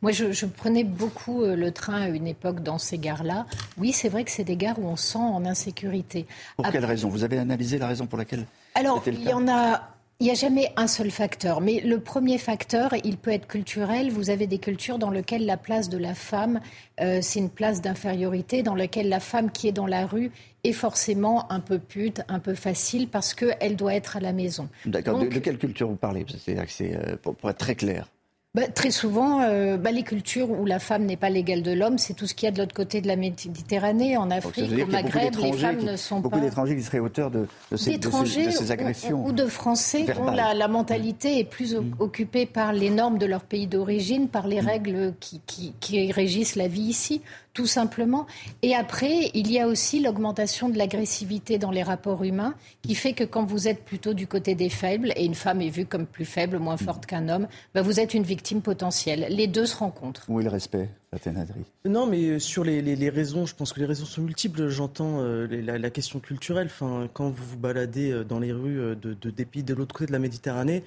moi, 0.01 0.11
je, 0.11 0.45
prenais 0.45 0.83
beaucoup 0.83 1.43
le 1.43 1.71
train 1.71 2.01
à 2.01 2.07
une 2.07 2.27
époque 2.27 2.61
dans 2.61 2.77
ces 2.77 2.97
gares-là. 2.97 3.45
Oui, 3.77 3.91
c'est 3.91 4.09
vrai 4.09 4.23
que 4.23 4.31
c'est 4.31 4.43
des 4.43 4.55
gares 4.55 4.79
où 4.79 4.87
on 4.87 4.95
sent 4.95 5.19
en 5.19 5.45
insécurité. 5.45 6.25
Pour 6.55 6.69
quelle 6.69 6.85
raison? 6.85 7.09
Vous 7.09 7.23
avez 7.23 7.37
analysé 7.37 7.77
la 7.77 7.87
raison 7.87 8.07
pour 8.07 8.17
laquelle 8.17 8.45
Alors, 8.75 9.03
il 9.05 9.21
y 9.21 9.33
en 9.33 9.47
a 9.47 9.96
il 10.19 10.25
n'y 10.25 10.31
a 10.31 10.35
jamais 10.35 10.71
un 10.75 10.87
seul 10.87 11.11
facteur, 11.11 11.61
mais 11.61 11.79
le 11.81 11.99
premier 11.99 12.37
facteur, 12.37 12.93
il 13.03 13.17
peut 13.17 13.31
être 13.31 13.47
culturel. 13.47 14.11
Vous 14.11 14.29
avez 14.29 14.47
des 14.47 14.57
cultures 14.57 14.97
dans 14.97 15.11
lesquelles 15.11 15.45
la 15.45 15.57
place 15.57 15.89
de 15.89 15.97
la 15.97 16.15
femme, 16.15 16.59
c'est 16.97 17.39
une 17.39 17.51
place 17.51 17.81
d'infériorité, 17.81 18.63
dans 18.63 18.73
laquelle 18.73 19.09
la 19.09 19.19
femme 19.19 19.51
qui 19.51 19.67
est 19.67 19.71
dans 19.71 19.85
la 19.85 20.07
rue 20.07 20.31
est 20.63 20.73
forcément 20.73 21.51
un 21.51 21.59
peu 21.59 21.79
pute, 21.79 22.21
un 22.27 22.39
peu 22.39 22.53
facile, 22.53 23.07
parce 23.07 23.33
qu'elle 23.33 23.75
doit 23.75 23.93
être 23.93 24.17
à 24.17 24.19
la 24.19 24.33
maison. 24.33 24.69
D'accord. 24.85 25.19
De, 25.19 25.27
quelle 25.27 25.57
culture 25.57 25.87
vous 25.87 25.95
parlez? 25.95 26.25
C'est-à-dire 26.27 26.65
que 26.65 26.71
c'est, 26.71 26.95
euh, 26.95 27.15
pour, 27.17 27.49
être 27.49 27.57
très 27.57 27.75
clair. 27.75 28.09
Bah, 28.57 28.67
très 28.73 28.89
souvent, 28.89 29.43
euh, 29.43 29.77
bah, 29.77 29.91
les 29.91 30.01
cultures 30.01 30.49
où 30.49 30.65
la 30.65 30.79
femme 30.79 31.05
n'est 31.05 31.15
pas 31.15 31.29
l'égale 31.29 31.61
de 31.61 31.73
l'homme, 31.73 31.99
c'est 31.99 32.15
tout 32.15 32.25
ce 32.25 32.33
qu'il 32.33 32.47
y 32.47 32.49
a 32.49 32.51
de 32.51 32.57
l'autre 32.57 32.73
côté 32.73 33.01
de 33.01 33.07
la 33.07 33.15
Méditerranée, 33.15 34.17
en 34.17 34.31
Afrique, 34.31 34.71
au 34.81 34.91
Maghreb, 34.91 35.35
les 35.39 35.53
femmes 35.53 35.83
ne 35.83 35.95
sont 35.95 36.15
beaucoup 36.15 36.29
pas... 36.31 36.37
Beaucoup 36.37 36.49
d'étrangers 36.49 36.75
qui 36.75 36.81
seraient 36.81 36.97
auteurs 36.97 37.29
de, 37.29 37.45
ces, 37.75 37.93
agressions. 38.71 39.23
Ou, 39.23 39.31
de 39.31 39.45
Français 39.45 40.07
dont 40.11 40.31
la, 40.31 40.67
mentalité 40.67 41.37
est 41.37 41.43
plus 41.43 41.75
mm. 41.75 41.97
occupée 41.99 42.47
par 42.47 42.73
les 42.73 42.89
normes 42.89 43.19
de 43.19 43.27
leur 43.27 43.43
pays 43.43 43.67
d'origine, 43.67 44.27
par 44.27 44.47
les 44.47 44.59
mm. 44.59 44.65
règles 44.65 45.13
qui, 45.19 45.39
qui 45.79 46.11
régissent 46.11 46.55
la 46.55 46.67
vie 46.67 46.81
ici 46.81 47.21
tout 47.57 47.65
simplement. 47.65 48.27
Et 48.61 48.75
après, 48.75 49.31
il 49.33 49.51
y 49.51 49.59
a 49.59 49.67
aussi 49.67 49.99
l'augmentation 49.99 50.69
de 50.69 50.77
l'agressivité 50.77 51.57
dans 51.57 51.71
les 51.71 51.81
rapports 51.81 52.23
humains, 52.23 52.53
qui 52.83 52.93
fait 52.93 53.13
que 53.13 53.23
quand 53.23 53.45
vous 53.45 53.67
êtes 53.67 53.83
plutôt 53.83 54.13
du 54.13 54.27
côté 54.27 54.53
des 54.53 54.69
faibles, 54.69 55.11
et 55.15 55.25
une 55.25 55.33
femme 55.33 55.59
est 55.59 55.69
vue 55.69 55.87
comme 55.87 56.05
plus 56.05 56.25
faible, 56.25 56.59
moins 56.59 56.77
forte 56.77 57.07
qu'un 57.07 57.29
homme, 57.29 57.47
bah 57.73 57.81
vous 57.81 57.99
êtes 57.99 58.13
une 58.13 58.21
victime 58.21 58.61
potentielle. 58.61 59.25
Les 59.31 59.47
deux 59.47 59.65
se 59.65 59.75
rencontrent. 59.75 60.25
Où 60.29 60.39
est 60.39 60.43
le 60.43 60.51
respect 60.51 60.87
non, 61.85 62.05
mais 62.05 62.21
euh, 62.25 62.39
sur 62.39 62.65
les, 62.65 63.09
raisons, 63.09 63.45
je 63.45 63.55
pense 63.55 63.71
que 63.71 63.79
les 63.79 63.85
raisons 63.85 64.05
sont 64.05 64.21
multiples. 64.21 64.67
J'entends 64.67 65.21
euh, 65.21 65.47
la, 65.47 65.89
question 65.89 66.19
culturelle. 66.19 66.67
Enfin, 66.67 67.09
quand 67.13 67.29
vous 67.29 67.43
vous 67.45 67.57
baladez 67.57 68.11
euh, 68.11 68.23
dans 68.23 68.39
les 68.39 68.51
rues 68.51 68.95
de, 68.95 69.13
de, 69.13 69.29
des 69.29 69.45
pays 69.45 69.63
de 69.63 69.73
l'autre 69.73 69.95
côté 69.95 70.07
de 70.07 70.11
la 70.11 70.19
Méditerranée, 70.19 70.83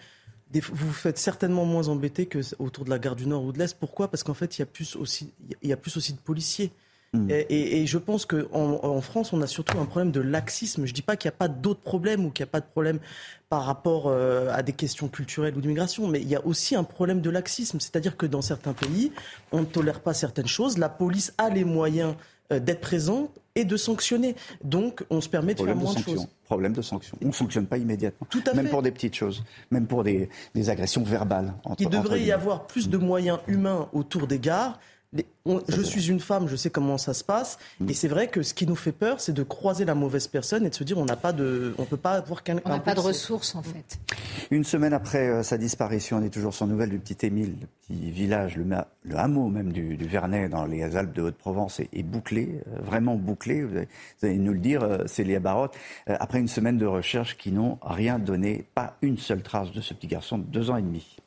vous 0.59 0.87
vous 0.87 0.93
faites 0.93 1.19
certainement 1.19 1.65
moins 1.65 1.89
embêter 1.89 2.27
que 2.27 2.41
autour 2.59 2.85
de 2.85 2.91
la 2.91 2.99
gare 2.99 3.17
du 3.17 3.27
Nord 3.27 3.45
ou 3.45 3.53
de 3.53 3.59
l'Est. 3.59 3.79
Pourquoi? 3.79 4.09
Parce 4.09 4.25
qu'en 4.25 4.35
fait, 4.35 4.59
il 4.59 4.63
y 4.63 4.65
a 4.65 4.67
plus 4.67 4.97
aussi, 4.97 5.33
il 5.63 5.69
y 5.69 5.73
a 5.73 5.77
plus 5.77 5.97
aussi 5.97 6.13
de 6.13 6.19
policiers. 6.19 6.73
Hmm. 7.13 7.29
Et, 7.29 7.87
je 7.87 7.99
pense 7.99 8.25
qu'en 8.25 8.49
en 8.85 9.01
France, 9.01 9.33
on 9.33 9.43
a 9.43 9.49
surtout 9.49 9.79
un 9.79 9.85
problème 9.85 10.13
de 10.13 10.21
laxisme. 10.21 10.87
Je 10.87 10.93
ne 10.93 10.95
dis 10.95 11.03
pas 11.03 11.17
qu'il 11.17 11.29
n'y 11.29 11.35
a 11.35 11.39
pas 11.39 11.49
d'autres 11.49 11.81
problèmes 11.81 12.25
ou 12.25 12.31
qu'il 12.31 12.45
n'y 12.45 12.49
a 12.49 12.53
pas 12.53 12.61
de 12.61 12.67
problème 12.67 13.01
par 13.49 13.65
rapport 13.65 14.05
euh, 14.07 14.49
à 14.53 14.63
des 14.63 14.73
questions 14.73 15.09
culturelles 15.09 15.57
ou 15.57 15.61
d'immigration, 15.61 16.07
mais 16.07 16.21
il 16.21 16.29
y 16.29 16.37
a 16.37 16.47
aussi 16.47 16.77
un 16.77 16.85
problème 16.85 17.21
de 17.21 17.31
laxisme. 17.31 17.81
C'est-à-dire 17.81 18.17
que 18.17 18.27
dans 18.27 18.43
certains 18.43 18.75
pays, 18.75 19.11
on 19.51 19.61
ne 19.61 19.65
tolère 19.65 20.01
pas 20.01 20.15
certaines 20.15 20.47
choses. 20.47 20.79
La 20.79 20.89
police 20.89 21.35
a 21.37 21.51
les 21.51 21.65
moyens 21.65 22.15
d'être 22.51 22.81
présente 22.81 23.31
et 23.55 23.65
de 23.65 23.77
sanctionner. 23.77 24.37
Donc, 24.63 25.05
on 25.11 25.21
se 25.21 25.29
permet 25.29 25.55
de 25.55 25.63
faire 25.63 25.77
moins 25.77 25.95
de, 25.95 25.99
choses. 25.99 26.27
Problème 26.45 26.73
de 26.73 26.83
sanction. 26.83 27.17
On 27.23 27.29
ne 27.29 27.33
fonctionne 27.33 27.67
pas 27.67 27.79
immédiatement. 27.79 28.27
Tout 28.31 28.43
à 28.47 28.55
même 28.55 28.69
pour 28.69 28.83
des 28.83 28.91
petites 28.91 29.15
choses, 29.15 29.45
même 29.71 29.87
pour 29.87 30.05
des, 30.05 30.29
agressions 30.69 31.03
verbales. 31.03 31.55
Il 31.79 31.89
devrait 31.89 32.23
y 32.23 32.33
avoir 32.33 32.67
plus 32.67 32.89
de 32.89 32.99
moyens 32.99 33.39
humains 33.47 33.89
autour 33.93 34.27
des 34.27 34.39
gares 34.39 34.79
je 35.69 35.83
suis 35.83 36.09
une 36.09 36.21
femme, 36.21 36.49
je 36.49 36.57
sais 36.57 36.71
comment 36.71 36.99
ça 36.99 37.15
se 37.15 37.25
passe. 37.25 37.59
Mm. 37.81 37.91
Et 37.91 37.95
c'est 37.95 38.09
vrai 38.09 38.29
que 38.29 38.43
ce 38.43 38.55
qui 38.55 38.67
nous 38.67 38.77
fait 38.77 38.93
peur, 38.93 39.21
c'est 39.21 39.33
de 39.33 39.43
croiser 39.43 39.85
la 39.85 39.95
mauvaise 39.95 40.29
personne 40.29 40.67
et 40.67 40.71
de 40.71 40.75
se 40.75 40.85
dire 40.85 40.99
on 40.99 41.05
n'a 41.05 41.17
pas 41.17 41.33
de, 41.33 41.75
on 41.79 41.85
peut 41.85 41.97
pas 41.97 42.13
avoir 42.13 42.43
qu'un. 42.43 42.59
On 42.65 42.69
n'a 42.69 42.79
pas 42.79 42.95
de 42.95 43.01
ressources 43.01 43.55
en 43.55 43.63
fait. 43.63 43.99
Une 44.51 44.65
semaine 44.65 44.93
après 44.93 45.29
euh, 45.29 45.43
sa 45.43 45.59
disparition, 45.59 46.19
on 46.19 46.23
est 46.23 46.31
toujours 46.31 46.55
sans 46.55 46.67
nouvelles 46.67 46.91
du 46.91 46.99
petit 46.99 47.27
Émile, 47.27 47.57
le 47.61 47.67
petit 47.67 48.11
village, 48.11 48.57
le, 48.57 49.17
hameau 49.17 49.49
même 49.49 49.73
du, 49.73 49.97
Vernet 49.97 50.49
dans 50.49 50.65
les 50.65 50.97
Alpes 50.97 51.13
de 51.13 51.23
Haute-Provence 51.23 51.81
est, 51.81 52.03
bouclé, 52.03 52.61
euh, 52.67 52.81
vraiment 52.83 53.17
bouclé. 53.17 53.63
Vous 53.63 53.77
allez, 54.23 54.39
nous 54.39 54.53
le 54.53 54.59
dire, 54.59 54.83
euh, 54.83 55.07
Célia 55.07 55.41
Barotte. 55.41 55.75
après 56.07 56.39
une 56.39 56.49
semaine 56.49 56.79
de 56.79 56.87
recherche 56.87 57.37
qui 57.37 57.53
n'ont 57.53 57.79
rien 57.83 58.19
donné, 58.19 58.65
pas 58.75 58.97
une 59.03 59.19
seule 59.19 59.43
trace 59.43 59.73
de 59.73 59.81
ce 59.81 59.95
petit 59.95 60.07
garçon 60.07 60.39
de 60.39 60.45
deux 60.45 60.71
ans 60.71 60.77
et 60.77 60.83
demi. 60.83 61.20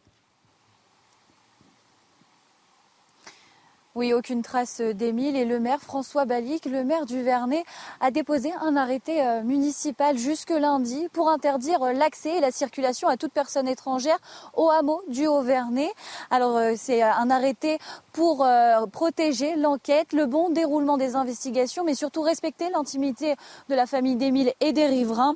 Oui, 3.95 4.11
aucune 4.11 4.41
trace 4.41 4.81
d'Émile 4.81 5.35
et 5.35 5.45
le 5.45 5.59
maire 5.59 5.79
François 5.79 6.25
Balic, 6.25 6.65
le 6.65 6.83
maire 6.83 7.05
du 7.05 7.21
Vernet, 7.21 7.63
a 8.01 8.09
déposé 8.09 8.51
un 8.59 8.75
arrêté 8.75 9.21
euh, 9.21 9.43
municipal 9.43 10.17
jusque 10.17 10.49
lundi 10.49 11.07
pour 11.13 11.29
interdire 11.29 11.83
euh, 11.83 11.93
l'accès 11.93 12.37
et 12.37 12.39
la 12.39 12.49
circulation 12.49 13.07
à 13.07 13.17
toute 13.17 13.33
personne 13.33 13.67
étrangère 13.67 14.17
au 14.55 14.71
hameau 14.71 15.03
du 15.09 15.27
Haut-Vernet. 15.27 15.91
Alors 16.31 16.57
euh, 16.57 16.73
c'est 16.75 17.03
un 17.03 17.29
arrêté 17.29 17.77
pour 18.13 18.47
protéger 18.91 19.55
l'enquête, 19.55 20.11
le 20.13 20.25
bon 20.25 20.49
déroulement 20.49 20.97
des 20.97 21.15
investigations, 21.15 21.83
mais 21.83 21.93
surtout 21.93 22.21
respecter 22.21 22.69
l'intimité 22.71 23.35
de 23.69 23.75
la 23.75 23.85
famille 23.85 24.15
d'Émile 24.15 24.53
et 24.59 24.73
des 24.73 24.87
riverains 24.87 25.35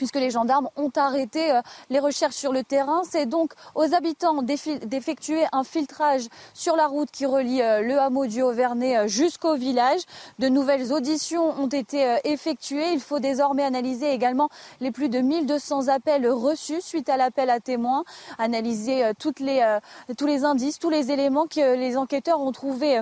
puisque 0.00 0.16
les 0.16 0.30
gendarmes 0.30 0.70
ont 0.76 0.90
arrêté 0.96 1.52
euh, 1.52 1.60
les 1.90 1.98
recherches 1.98 2.34
sur 2.34 2.54
le 2.54 2.64
terrain. 2.64 3.02
C'est 3.04 3.26
donc 3.26 3.52
aux 3.74 3.92
habitants 3.92 4.40
d'effectuer 4.40 5.44
un 5.52 5.62
filtrage 5.62 6.22
sur 6.54 6.74
la 6.74 6.86
route 6.86 7.10
qui 7.10 7.26
relie 7.26 7.60
euh, 7.60 7.82
le 7.82 7.98
hameau 7.98 8.24
du 8.24 8.40
Haut-Vernay 8.40 8.96
euh, 8.96 9.08
jusqu'au 9.08 9.56
village. 9.56 10.00
De 10.38 10.48
nouvelles 10.48 10.90
auditions 10.94 11.50
ont 11.60 11.66
été 11.66 12.16
effectuées. 12.24 12.94
Il 12.94 13.00
faut 13.00 13.18
désormais 13.18 13.62
analyser 13.62 14.10
également 14.10 14.48
les 14.80 14.90
plus 14.90 15.10
de 15.10 15.18
1200 15.18 15.88
appels 15.88 16.26
reçus 16.26 16.80
suite 16.80 17.10
à 17.10 17.18
l'appel 17.18 17.50
à 17.50 17.60
témoins, 17.60 18.04
analyser 18.38 19.10
tous 19.18 19.34
les 19.38 20.44
indices, 20.44 20.78
tous 20.78 20.88
les 20.88 21.10
éléments 21.10 21.46
que 21.46 21.76
les 21.76 21.98
enquêteurs 21.98 22.40
ont 22.40 22.52
trouvés 22.52 23.00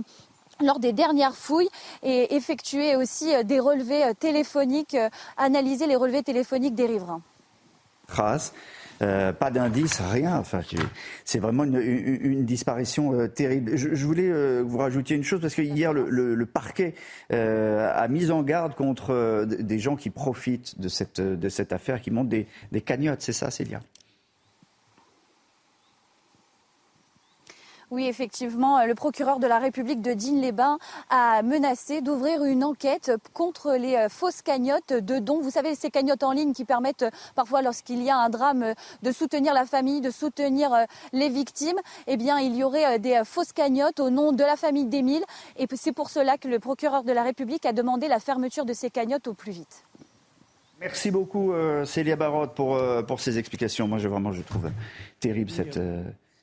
lors 0.60 0.78
des 0.78 0.92
dernières 0.92 1.36
fouilles 1.36 1.68
et 2.02 2.34
effectuer 2.34 2.96
aussi 2.96 3.34
euh, 3.34 3.42
des 3.42 3.60
relevés 3.60 4.04
euh, 4.04 4.12
téléphoniques, 4.18 4.94
euh, 4.94 5.08
analyser 5.36 5.86
les 5.86 5.96
relevés 5.96 6.22
téléphoniques 6.22 6.74
des 6.74 6.86
riverains. 6.86 7.22
Trace 8.06 8.52
pas 9.00 9.52
d'indice, 9.52 10.00
rien. 10.00 10.38
Enfin, 10.38 10.60
c'est 11.24 11.38
vraiment 11.38 11.62
une, 11.62 12.44
disparition 12.44 13.28
terrible. 13.28 13.76
Je, 13.76 14.04
voulais 14.04 14.28
euh, 14.28 14.64
vous 14.66 14.78
rajouter 14.78 15.14
une 15.14 15.22
chose 15.22 15.40
parce 15.40 15.54
que 15.54 15.62
hier 15.62 15.92
le, 15.92 16.46
parquet 16.46 16.94
a 17.30 18.08
mis 18.08 18.32
en 18.32 18.42
garde 18.42 18.74
contre 18.74 19.46
des 19.46 19.78
gens 19.78 19.94
qui 19.94 20.10
profitent 20.10 20.80
de 20.80 20.88
cette 20.88 21.20
de 21.20 21.48
cette 21.48 21.72
affaire, 21.72 22.00
qui 22.00 22.10
montent 22.10 22.28
des, 22.28 22.48
des 22.72 22.80
cagnottes. 22.80 23.22
C'est 23.22 23.32
ça, 23.32 23.52
Célia? 23.52 23.80
Oui, 27.90 28.06
effectivement, 28.06 28.84
le 28.84 28.94
procureur 28.94 29.38
de 29.38 29.46
la 29.46 29.58
République 29.58 30.02
de 30.02 30.12
Digne-les-Bains 30.12 30.78
a 31.08 31.42
menacé 31.42 32.02
d'ouvrir 32.02 32.44
une 32.44 32.62
enquête 32.62 33.12
contre 33.32 33.76
les 33.76 33.96
euh, 33.96 34.08
fausses 34.10 34.42
cagnottes 34.42 34.92
de 34.92 35.18
dons. 35.18 35.40
Vous 35.40 35.50
savez, 35.50 35.74
ces 35.74 35.90
cagnottes 35.90 36.22
en 36.22 36.32
ligne 36.32 36.52
qui 36.52 36.66
permettent 36.66 37.04
euh, 37.04 37.10
parfois, 37.34 37.62
lorsqu'il 37.62 38.02
y 38.02 38.10
a 38.10 38.18
un 38.18 38.28
drame, 38.28 38.62
euh, 38.62 38.74
de 39.02 39.10
soutenir 39.10 39.54
la 39.54 39.64
famille, 39.64 40.02
de 40.02 40.10
soutenir 40.10 40.70
les 41.14 41.30
victimes. 41.30 41.78
Eh 42.06 42.18
bien, 42.18 42.38
il 42.38 42.56
y 42.56 42.62
aurait 42.62 42.98
des 42.98 43.22
fausses 43.24 43.54
cagnottes 43.54 44.00
au 44.00 44.10
nom 44.10 44.32
de 44.32 44.44
la 44.44 44.56
famille 44.56 44.84
d'Émile. 44.84 45.24
Et 45.56 45.66
c'est 45.74 45.92
pour 45.92 46.10
cela 46.10 46.36
que 46.36 46.48
le 46.48 46.58
procureur 46.58 47.04
de 47.04 47.12
la 47.12 47.22
République 47.22 47.64
a 47.64 47.72
demandé 47.72 48.06
la 48.06 48.20
fermeture 48.20 48.66
de 48.66 48.74
ces 48.74 48.90
cagnottes 48.90 49.28
au 49.28 49.34
plus 49.34 49.52
vite. 49.52 49.84
Merci 50.78 51.10
beaucoup, 51.10 51.52
Célia 51.84 52.16
Barotte, 52.16 52.54
pour, 52.54 52.78
pour 53.06 53.20
ces 53.20 53.38
explications. 53.38 53.88
Moi, 53.88 53.98
je, 53.98 54.08
vraiment, 54.08 54.32
je 54.32 54.42
trouve 54.42 54.70
terrible 55.20 55.50
cette 55.50 55.78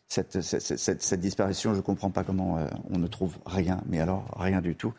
cette, 0.08 0.42
cette, 0.42 1.20
disparition. 1.20 1.72
Je 1.72 1.78
ne 1.78 1.82
comprends 1.82 2.10
pas 2.10 2.24
comment 2.24 2.58
euh, 2.58 2.68
on 2.90 2.98
ne 2.98 3.08
trouve 3.08 3.38
rien, 3.46 3.82
mais 3.88 4.00
alors 4.00 4.26
rien 4.38 4.62
du 4.62 4.76
tout. 4.76 4.94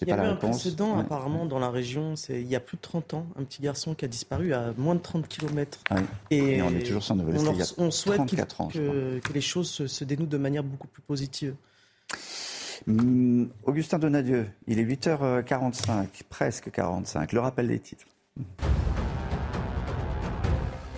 Il 0.00 0.08
y 0.08 0.12
a 0.12 0.16
eu 0.16 0.26
un 0.26 0.36
précédent 0.36 0.98
apparemment 0.98 1.46
dans 1.46 1.58
la 1.58 1.70
région, 1.70 2.14
il 2.28 2.46
y 2.46 2.56
a 2.56 2.60
plus 2.60 2.76
de 2.76 2.82
30 2.82 3.14
ans, 3.14 3.26
un 3.38 3.44
petit 3.44 3.62
garçon 3.62 3.94
qui 3.94 4.04
a 4.04 4.08
disparu 4.08 4.52
à 4.52 4.72
moins 4.76 4.96
de 4.96 5.00
30 5.00 5.28
km. 5.28 5.78
Ah 5.88 5.96
et, 6.30 6.60
on 6.62 6.70
est 6.70 6.82
toujours 6.82 7.02
sans 7.02 7.14
nouvelles. 7.14 7.38
On, 7.78 7.84
on, 7.84 7.90
souhaite 7.90 8.26
que, 8.26 9.18
que, 9.20 9.32
les 9.32 9.40
choses 9.40 9.86
se, 9.86 10.04
dénouent 10.04 10.26
de 10.26 10.36
manière 10.36 10.64
beaucoup 10.64 10.88
plus 10.88 11.02
positive. 11.02 11.54
Hum, 12.88 13.48
Augustin 13.64 13.98
Donadieu, 13.98 14.46
il 14.66 14.78
est 14.78 14.84
8h45, 14.84 16.06
presque 16.28 16.70
45. 16.70 17.32
Le 17.32 17.40
rappel 17.40 17.68
des 17.68 17.78
titres. 17.78 18.04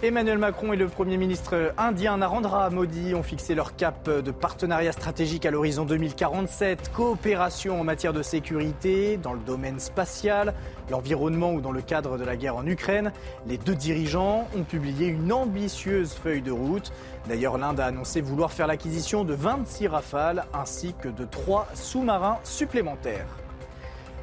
Emmanuel 0.03 0.37
Macron 0.37 0.75
et 0.75 0.77
le 0.77 0.89
Premier 0.89 1.17
ministre 1.17 1.73
indien 1.79 2.19
Narendra 2.19 2.69
Modi 2.69 3.15
ont 3.15 3.23
fixé 3.23 3.55
leur 3.55 3.77
cap 3.77 4.11
de 4.11 4.31
partenariat 4.31 4.93
stratégique 4.93 5.47
à 5.47 5.51
l'horizon 5.51 5.87
2047, 5.87 6.93
coopération 6.93 7.81
en 7.81 7.85
matière 7.85 8.13
de 8.13 8.21
sécurité, 8.21 9.17
dans 9.17 9.33
le 9.33 9.41
domaine 9.41 9.81
spatial, 9.81 10.53
l'environnement 10.91 11.55
ou 11.55 11.63
dans 11.63 11.73
le 11.73 11.81
cadre 11.81 12.19
de 12.19 12.25
la 12.25 12.37
guerre 12.37 12.57
en 12.57 12.67
Ukraine. 12.67 13.11
Les 13.47 13.57
deux 13.57 13.75
dirigeants 13.75 14.47
ont 14.55 14.65
publié 14.65 15.07
une 15.07 15.33
ambitieuse 15.33 16.13
feuille 16.13 16.43
de 16.43 16.53
route. 16.53 16.93
D'ailleurs, 17.27 17.57
l'Inde 17.57 17.81
a 17.81 17.87
annoncé 17.87 18.21
vouloir 18.21 18.53
faire 18.53 18.67
l'acquisition 18.67 19.25
de 19.25 19.33
26 19.33 19.89
rafales 19.89 20.45
ainsi 20.53 20.95
que 21.01 21.09
de 21.09 21.25
trois 21.25 21.69
sous-marins 21.73 22.37
supplémentaires. 22.45 23.46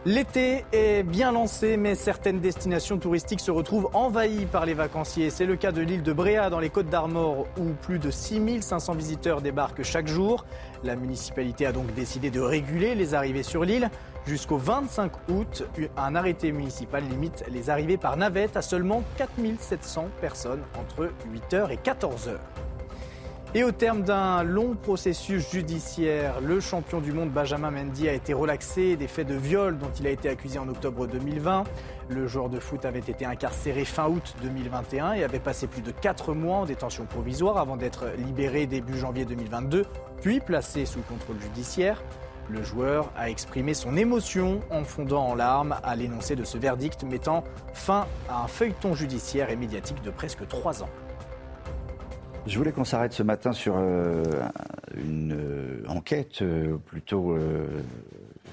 L'été 0.06 0.66
est 0.74 1.02
bien 1.02 1.32
lancé, 1.32 1.78
mais 1.78 1.96
certaines 1.96 2.42
destinations 2.42 2.98
touristiques 2.98 3.40
se 3.40 3.52
retrouvent 3.52 3.90
envahies 3.94 4.46
par 4.46 4.66
les 4.66 4.74
vacanciers. 4.74 5.30
C'est 5.30 5.46
le 5.46 5.56
cas 5.56 5.72
de 5.72 5.82
l'île 5.82 6.04
de 6.04 6.12
Bréa 6.12 6.50
dans 6.50 6.60
les 6.60 6.70
Côtes 6.70 6.90
d'Armor, 6.90 7.48
où 7.58 7.70
plus 7.82 8.00
de 8.00 8.12
6500 8.12 8.96
visiteurs 8.96 9.42
débarquent 9.42 9.84
chaque 9.84 10.10
jour. 10.10 10.44
La 10.84 10.98
municipalité 10.98 11.66
a 11.66 11.72
donc 11.72 11.94
décidé 11.94 12.32
de 12.32 12.42
réguler 12.42 12.96
les 12.96 13.14
arrivées 13.14 13.44
sur 13.44 13.64
l'île. 13.64 13.90
Jusqu'au 14.28 14.58
25 14.58 15.30
août, 15.30 15.64
un 15.96 16.16
arrêté 16.16 16.52
municipal 16.52 17.02
limite 17.10 17.46
les 17.50 17.70
arrivées 17.70 17.98
par 17.98 18.18
navette 18.18 18.58
à 18.58 18.62
seulement 18.62 19.04
4700 19.16 20.10
personnes 20.20 20.64
entre 20.78 21.12
8h 21.32 21.72
et 21.72 21.78
14h. 21.78 22.40
Et 23.56 23.64
au 23.64 23.72
terme 23.72 24.02
d'un 24.02 24.42
long 24.42 24.74
processus 24.74 25.52
judiciaire, 25.52 26.42
le 26.42 26.60
champion 26.60 27.02
du 27.02 27.12
monde 27.12 27.30
Benjamin 27.30 27.70
Mendy 27.70 28.10
a 28.10 28.14
été 28.14 28.34
relaxé 28.34 28.96
des 28.96 29.08
faits 29.08 29.28
de 29.28 29.36
viol 29.36 29.78
dont 29.78 29.92
il 30.00 30.08
a 30.08 30.10
été 30.10 30.28
accusé 30.28 30.58
en 30.58 30.68
octobre 30.68 31.06
2020. 31.06 31.64
Le 32.10 32.26
joueur 32.26 32.50
de 32.50 32.60
foot 32.60 32.84
avait 32.84 32.98
été 32.98 33.28
incarcéré 33.28 33.86
fin 33.86 34.08
août 34.08 34.34
2021 34.42 35.14
et 35.14 35.24
avait 35.24 35.38
passé 35.38 35.68
plus 35.68 35.84
de 35.84 35.92
4 35.92 36.34
mois 36.34 36.58
en 36.58 36.66
détention 36.66 37.06
provisoire 37.06 37.60
avant 37.60 37.78
d'être 37.78 38.06
libéré 38.18 38.66
début 38.66 38.98
janvier 38.98 39.24
2022, 39.24 39.86
puis 40.20 40.40
placé 40.40 40.88
sous 40.88 41.02
contrôle 41.02 41.40
judiciaire. 41.40 42.02
Le 42.50 42.64
joueur 42.64 43.12
a 43.16 43.30
exprimé 43.30 43.76
son 43.76 43.96
émotion 43.98 44.62
en 44.72 44.84
fondant 44.84 45.28
en 45.28 45.36
larmes 45.36 45.76
à 45.84 45.96
l'énoncé 45.96 46.36
de 46.36 46.44
ce 46.44 46.58
verdict, 46.58 47.04
mettant 47.04 47.44
fin 47.76 48.08
à 48.28 48.46
un 48.46 48.48
feuilleton 48.48 48.96
judiciaire 48.96 49.52
et 49.52 49.56
médiatique 49.56 50.02
de 50.02 50.10
presque 50.10 50.48
3 50.48 50.82
ans. 50.82 50.90
Je 52.46 52.58
voulais 52.58 52.74
qu'on 52.74 52.84
s'arrête 52.84 53.14
ce 53.14 53.24
matin 53.24 53.54
sur 53.54 53.76
euh, 53.78 54.22
une 54.98 55.32
euh, 55.32 55.84
enquête, 55.88 56.42
euh, 56.42 56.76
plutôt 56.78 57.38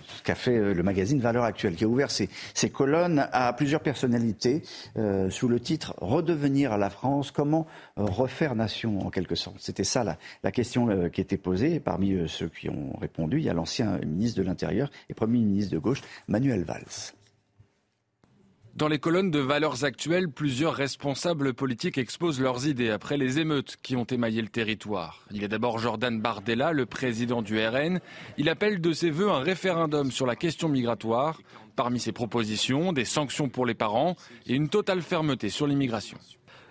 ce 0.06 0.22
qu'a 0.22 0.36
fait 0.36 0.74
le 0.74 0.82
magazine 0.84 1.18
Valeurs 1.18 1.42
Actuelles, 1.42 1.74
qui 1.74 1.84
a 1.84 1.88
ouvert 1.88 2.10
ses, 2.10 2.28
colonnes 2.70 3.28
à 3.32 3.52
plusieurs 3.52 3.80
personnalités 3.80 4.62
sous 5.28 5.48
le 5.48 5.60
titre 5.60 5.94
Redevenir 5.98 6.76
la 6.78 6.90
France, 6.90 7.30
comment 7.30 7.66
refaire 7.96 8.54
nation 8.54 9.00
en 9.06 9.10
quelque 9.10 9.34
sorte. 9.34 9.56
C'était 9.58 9.84
ça 9.84 10.04
la, 10.04 10.18
la 10.42 10.50
question 10.50 11.08
qui 11.10 11.20
était 11.20 11.36
posée. 11.36 11.80
Parmi 11.80 12.28
ceux 12.28 12.48
qui 12.48 12.68
ont 12.68 12.96
répondu, 13.00 13.38
il 13.38 13.44
y 13.44 13.50
a 13.50 13.54
l'ancien 13.54 13.98
ministre 13.98 14.40
de 14.40 14.46
l'Intérieur 14.46 14.90
et 15.08 15.14
Premier 15.14 15.38
ministre 15.38 15.72
de 15.72 15.78
gauche, 15.78 16.02
Manuel 16.28 16.64
Valls. 16.64 17.14
Dans 18.76 18.88
les 18.88 18.98
colonnes 18.98 19.30
de 19.30 19.40
valeurs 19.40 19.84
actuelles, 19.84 20.30
plusieurs 20.30 20.74
responsables 20.74 21.55
politiques 21.55 21.98
exposent 21.98 22.40
leurs 22.40 22.66
idées 22.66 22.90
après 22.90 23.16
les 23.16 23.38
émeutes 23.38 23.76
qui 23.82 23.97
ont 23.97 24.05
émaillé 24.05 24.40
le 24.40 24.48
territoire. 24.48 25.26
Il 25.32 25.42
y 25.42 25.44
a 25.44 25.48
d'abord 25.48 25.78
Jordan 25.78 26.20
Bardella, 26.20 26.72
le 26.72 26.86
président 26.86 27.42
du 27.42 27.59
RN. 27.59 28.01
Il 28.38 28.48
appelle 28.48 28.80
de 28.80 28.92
ses 28.92 29.10
voeux 29.10 29.30
un 29.30 29.40
référendum 29.40 30.12
sur 30.12 30.24
la 30.24 30.36
question 30.36 30.68
migratoire. 30.68 31.40
Parmi 31.74 31.98
ses 31.98 32.12
propositions, 32.12 32.92
des 32.92 33.05
sanctions 33.05 33.48
pour 33.48 33.66
les 33.66 33.74
parents 33.74 34.14
et 34.47 34.55
une 34.55 34.68
totale 34.68 35.02
fermeté 35.02 35.51
sur 35.51 35.66
l'immigration. 35.66 36.18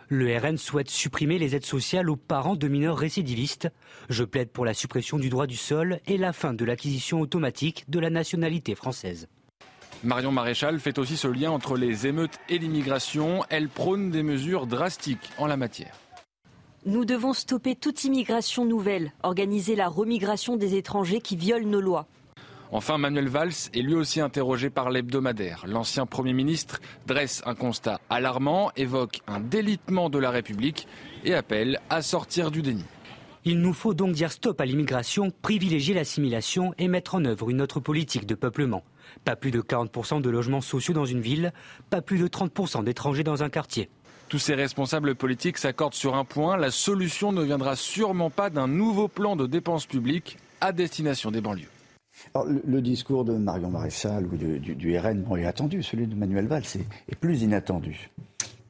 Le 0.07 0.35
RN 0.35 0.57
souhaite 0.57 0.89
supprimer 0.89 1.38
les 1.38 1.55
aides 1.55 1.65
sociales 1.65 2.09
aux 2.09 2.15
parents 2.15 2.55
de 2.55 2.67
mineurs 2.67 2.97
récidivistes. 2.97 3.69
Je 4.09 4.23
plaide 4.23 4.49
pour 4.49 4.65
la 4.65 4.73
suppression 4.73 5.19
du 5.19 5.30
droit 5.30 5.45
du 5.45 5.57
sol 5.57 5.99
et 6.07 6.17
la 6.17 6.34
fin 6.34 6.53
de 6.53 6.65
l'acquisition 6.65 7.21
automatique 7.21 7.85
de 7.89 7.99
la 7.99 8.09
nationalité 8.09 8.73
française. 8.73 9.27
Marion 10.03 10.31
Maréchal 10.31 10.80
fait 10.80 10.97
aussi 10.97 11.17
ce 11.17 11.27
lien 11.27 11.51
entre 11.51 11.76
les 11.76 12.07
émeutes 12.07 12.39
et 12.47 12.57
l'immigration. 12.57 13.43
Elle 13.49 13.67
prône 13.67 14.11
des 14.11 14.23
mesures 14.23 14.65
drastiques 14.65 15.30
en 15.38 15.45
la 15.45 15.57
matière. 15.57 15.93
Nous 16.85 17.03
devons 17.03 17.34
stopper 17.34 17.76
toute 17.76 18.05
immigration 18.05 18.63
nouvelle, 18.63 19.11
organiser 19.23 19.76
la 19.76 19.89
remigration 19.89 20.55
des 20.55 20.76
étrangers 20.76 21.19
qui 21.19 21.35
violent 21.35 21.67
nos 21.67 21.81
lois. 21.81 22.07
Enfin, 22.71 22.97
Manuel 22.97 23.27
Valls 23.27 23.69
est 23.73 23.81
lui 23.81 23.95
aussi 23.95 24.21
interrogé 24.21 24.69
par 24.69 24.89
l'hebdomadaire. 24.89 25.65
L'ancien 25.67 26.05
Premier 26.05 26.34
ministre 26.34 26.80
dresse 27.07 27.41
un 27.45 27.55
constat 27.55 27.99
alarmant, 28.09 28.71
évoque 28.77 29.19
un 29.27 29.39
délitement 29.39 30.09
de 30.09 30.19
la 30.19 30.30
République 30.30 30.88
et 31.26 31.34
appelle 31.34 31.80
à 31.89 32.01
sortir 32.01 32.51
du 32.51 32.61
déni. 32.61 32.85
Il 33.45 33.61
nous 33.61 33.73
faut 33.73 33.93
donc 33.93 34.13
dire 34.13 34.33
stop 34.33 34.59
à 34.59 34.65
l'immigration, 34.65 35.31
privilégier 35.41 35.93
l'assimilation 35.93 36.73
et 36.77 36.89
mettre 36.89 37.15
en 37.15 37.23
œuvre 37.23 37.49
une 37.49 37.61
autre 37.61 37.79
politique 37.79 38.25
de 38.25 38.35
peuplement. 38.35 38.83
Pas 39.23 39.37
plus 39.37 39.51
de 39.51 39.61
40% 39.61 40.21
de 40.21 40.29
logements 40.29 40.59
sociaux 40.59 40.93
dans 40.93 41.05
une 41.05 41.21
ville, 41.21 41.53
pas 41.89 42.01
plus 42.01 42.17
de 42.17 42.27
30% 42.27 42.83
d'étrangers 42.83 43.23
dans 43.23 43.41
un 43.41 43.49
quartier. 43.49 43.89
Tous 44.27 44.39
ces 44.39 44.55
responsables 44.55 45.15
politiques 45.15 45.57
s'accordent 45.57 45.93
sur 45.93 46.15
un 46.15 46.25
point, 46.25 46.57
la 46.57 46.69
solution 46.69 47.31
ne 47.31 47.41
viendra 47.41 47.75
sûrement 47.77 48.29
pas 48.29 48.49
d'un 48.49 48.67
nouveau 48.67 49.07
plan 49.07 49.37
de 49.37 49.47
dépenses 49.47 49.85
publiques 49.85 50.37
à 50.59 50.73
destination 50.73 51.31
des 51.31 51.41
banlieues. 51.41 51.71
le, 52.45 52.81
discours 52.81 53.23
de 53.23 53.33
Marion 53.33 53.69
Maréchal 53.69 54.27
ou 54.27 54.35
du, 54.35 54.97
RN 54.99 55.25
est 55.37 55.45
attendu, 55.45 55.81
celui 55.81 56.07
de 56.07 56.13
Manuel 56.13 56.47
Valls 56.47 56.63
est 57.07 57.15
plus 57.15 57.41
inattendu. 57.41 58.11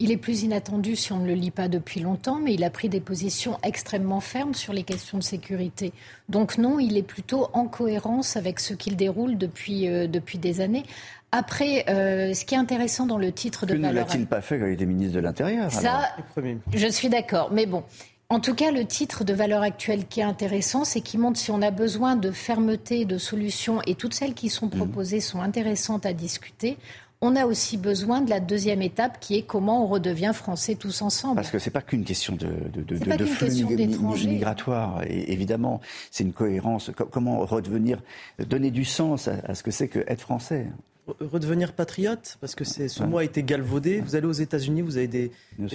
Il 0.02 0.12
est 0.12 0.18
plus 0.18 0.44
inattendu 0.44 0.96
si 0.96 1.12
on 1.12 1.20
ne 1.20 1.28
le 1.28 1.34
lit 1.34 1.52
pas 1.52 1.68
depuis 1.68 2.00
longtemps, 2.00 2.40
mais 2.42 2.54
il 2.54 2.64
a 2.64 2.70
pris 2.70 2.88
des 2.88 3.02
positions 3.02 3.58
extrêmement 3.64 4.22
fermes 4.22 4.54
sur 4.54 4.72
les 4.72 4.84
questions 4.84 5.18
de 5.18 5.24
sécurité. 5.24 5.92
Donc 6.30 6.58
non, 6.58 6.80
il 6.80 6.98
est 6.98 7.04
plutôt 7.04 7.50
en 7.52 7.66
cohérence 7.66 8.38
avec 8.38 8.62
ce 8.62 8.74
qu'il 8.74 8.96
déroule 8.96 9.38
depuis, 9.38 9.90
euh, 9.90 10.08
depuis 10.08 10.38
des 10.38 10.62
années. 10.62 10.84
Après, 11.34 11.84
euh, 11.90 12.34
ce 12.34 12.46
qui 12.46 12.56
est 12.56 12.58
intéressant 12.58 13.06
dans 13.06 13.18
le 13.18 13.32
titre 13.34 13.66
de... 13.66 13.74
Que 13.74 13.78
ne 13.78 13.92
l'a-t-il 13.92 14.26
pas 14.26 14.42
fait 14.42 14.58
quand 14.58 14.66
il 14.66 14.74
était 14.74 14.86
ministre 14.86 15.16
de 15.16 15.20
l'Intérieur 15.20 15.70
Ça, 15.70 16.16
je 16.74 16.88
suis 16.88 17.10
d'accord. 17.10 17.52
Mais 17.52 17.66
bon, 17.66 17.84
en 18.30 18.40
tout 18.40 18.56
cas, 18.56 18.72
le 18.72 18.86
titre 18.86 19.24
de 19.24 19.34
valeur 19.34 19.64
actuelle 19.64 20.06
qui 20.08 20.22
est 20.22 20.24
intéressant, 20.24 20.86
c'est 20.86 21.02
qu'il 21.02 21.20
montre 21.20 21.40
si 21.40 21.52
on 21.52 21.62
a 21.62 21.72
besoin 21.72 22.16
de 22.16 22.32
fermeté, 22.32 23.06
de 23.06 23.18
solutions, 23.18 23.82
et 23.86 23.96
toutes 23.96 24.14
celles 24.14 24.34
qui 24.34 24.50
sont 24.50 24.68
mmh. 24.68 24.78
proposées 24.78 25.20
sont 25.20 25.42
intéressantes 25.42 26.06
à 26.06 26.14
discuter 26.14 26.78
on 27.22 27.36
a 27.36 27.46
aussi 27.46 27.78
besoin 27.78 28.22
de 28.22 28.30
la 28.30 28.40
deuxième 28.40 28.82
étape 28.82 29.20
qui 29.20 29.36
est 29.36 29.42
comment 29.42 29.84
on 29.84 29.88
redevient 29.88 30.32
français 30.34 30.76
tous 30.76 31.02
ensemble. 31.02 31.36
Parce 31.36 31.52
que 31.52 31.60
ce 31.60 31.66
n'est 31.66 31.74
pas 31.74 31.82
qu'une 31.82 32.06
question 32.06 32.36
de, 32.36 32.48
de, 32.74 33.26
flux 33.26 34.28
migratoire, 34.28 35.04
évidemment. 35.06 35.82
C'est 36.12 36.24
une 36.24 36.34
cohérence. 36.34 36.92
Comment 37.12 37.40
redevenir, 37.40 38.02
donner 38.40 38.72
du 38.72 38.86
sens 38.86 39.28
à, 39.28 39.54
ce 39.54 39.64
que 39.64 39.72
c'est 39.72 39.90
que 39.90 40.00
être 40.08 40.22
français? 40.22 40.68
Redevenir 41.20 41.74
patriote 41.74 42.38
parce 42.42 42.56
que 42.56 42.64
ce 42.64 43.04
mot 43.04 43.18
a 43.18 43.24
été 43.24 43.44
galvaudé. 43.44 44.02
Vous 44.02 44.16
allez 44.16 44.28
aux 44.28 44.32
États-Unis, 44.32 44.82
vous 44.82 44.98
avez 44.98 45.08
des, 45.08 45.32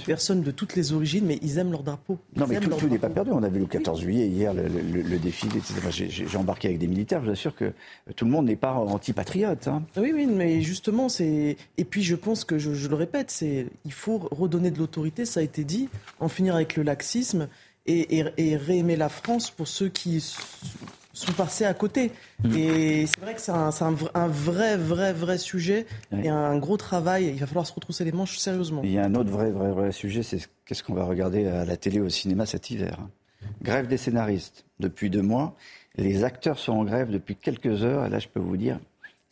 personnes 0.06 0.43
de 0.43 0.51
toutes 0.51 0.77
les 0.77 0.93
origines, 0.93 1.24
mais 1.27 1.39
ils 1.43 1.59
aiment 1.59 1.70
leur 1.70 1.82
drapeau. 1.82 2.19
non, 2.36 2.47
mais 2.47 2.61
tout, 2.61 2.89
n'est 2.89 2.98
pas 2.98 3.09
perdu. 3.09 3.31
On 3.32 3.43
a 3.43 3.48
vu 3.48 3.61
le 3.61 3.66
14 3.66 4.01
juillet 4.01 4.27
hier 4.27 4.55
le, 4.55 4.62
le, 4.69 5.19
défilé. 5.19 5.61
J'ai 5.90 6.36
embarqué 6.36 6.69
avec 6.69 6.78
des 6.78 6.86
militaires. 6.86 7.20
Je 7.20 7.27
vous 7.27 7.32
assure 7.32 7.55
que 7.55 7.73
tout 8.16 8.24
le 8.24 8.31
monde 8.31 8.47
n'est 8.47 8.56
pas 8.56 8.73
anti-patriote. 8.73 9.69
Hein. 9.69 9.82
Oui, 9.97 10.12
oui, 10.15 10.27
mais 10.27 10.61
justement, 10.61 11.09
c'est. 11.09 11.56
Et 11.78 11.85
puis 11.85 12.02
je 12.02 12.15
pense 12.15 12.44
que 12.44 12.59
je, 12.59 12.89
le 12.89 12.94
répète, 12.94 13.31
c'est 13.31 13.66
il 13.85 13.93
faut 13.93 14.28
redonner 14.31 14.70
de 14.70 14.78
l'autorité. 14.78 15.24
Ça 15.24 15.40
a 15.40 15.43
été 15.43 15.65
dit. 15.65 15.89
En 16.20 16.28
finir 16.28 16.55
avec 16.55 16.77
le 16.77 16.82
laxisme 16.82 17.48
et, 17.86 18.19
et, 18.19 18.24
et 18.39 18.56
réaimer 18.56 18.97
la 18.97 19.09
France 19.09 19.51
pour 19.51 19.69
ceux 19.69 19.89
qui 19.89 20.23
sont 21.15 21.32
passés 21.32 21.65
à 21.65 21.73
côté. 21.73 22.12
Mm. 22.45 22.57
Et 22.57 23.07
c'est 23.07 23.20
vrai 23.20 23.35
que 23.35 23.41
c'est 23.41 23.53
un, 23.53 23.70
un, 24.15 24.28
vrai, 24.28 24.77
vrai, 24.77 25.12
vrai 25.12 25.39
sujet 25.39 25.86
et 26.12 26.28
un 26.28 26.59
gros 26.59 26.77
travail. 26.77 27.27
Il 27.27 27.41
va 27.41 27.47
falloir 27.47 27.66
se 27.66 27.73
retrousser 27.73 28.05
les 28.05 28.12
manches 28.12 28.36
sérieusement. 28.39 28.82
Il 28.85 28.93
y 28.93 28.99
a 28.99 29.05
un 29.05 29.15
autre 29.15 29.31
vrai, 29.31 29.51
vrai, 29.51 29.70
vrai 29.70 29.93
sujet, 29.93 30.23
c'est 30.23 30.41
qu'est-ce 30.66 30.82
qu'on 30.82 30.95
va 30.95 31.05
regarder 31.05 31.47
à 31.47 31.65
la 31.65 31.77
télé, 31.77 32.01
au 32.01 32.09
cinéma 32.09 32.45
cet 32.47 32.70
hiver. 32.70 32.99
Grève 33.62 33.86
des 33.86 33.97
scénaristes 33.97 34.66
depuis 34.81 35.11
deux 35.11 35.23
mois. 35.23 35.57
Les 35.97 36.24
acteurs 36.24 36.59
sont 36.59 36.73
en 36.73 36.85
grève 36.85 37.11
depuis 37.11 37.36
quelques 37.36 37.85
heures. 37.85 38.07
Et 38.07 38.11
là, 38.11 38.19
je 38.19 38.28
peux 38.28 38.41
vous 38.41 38.57
dire, 38.57 38.78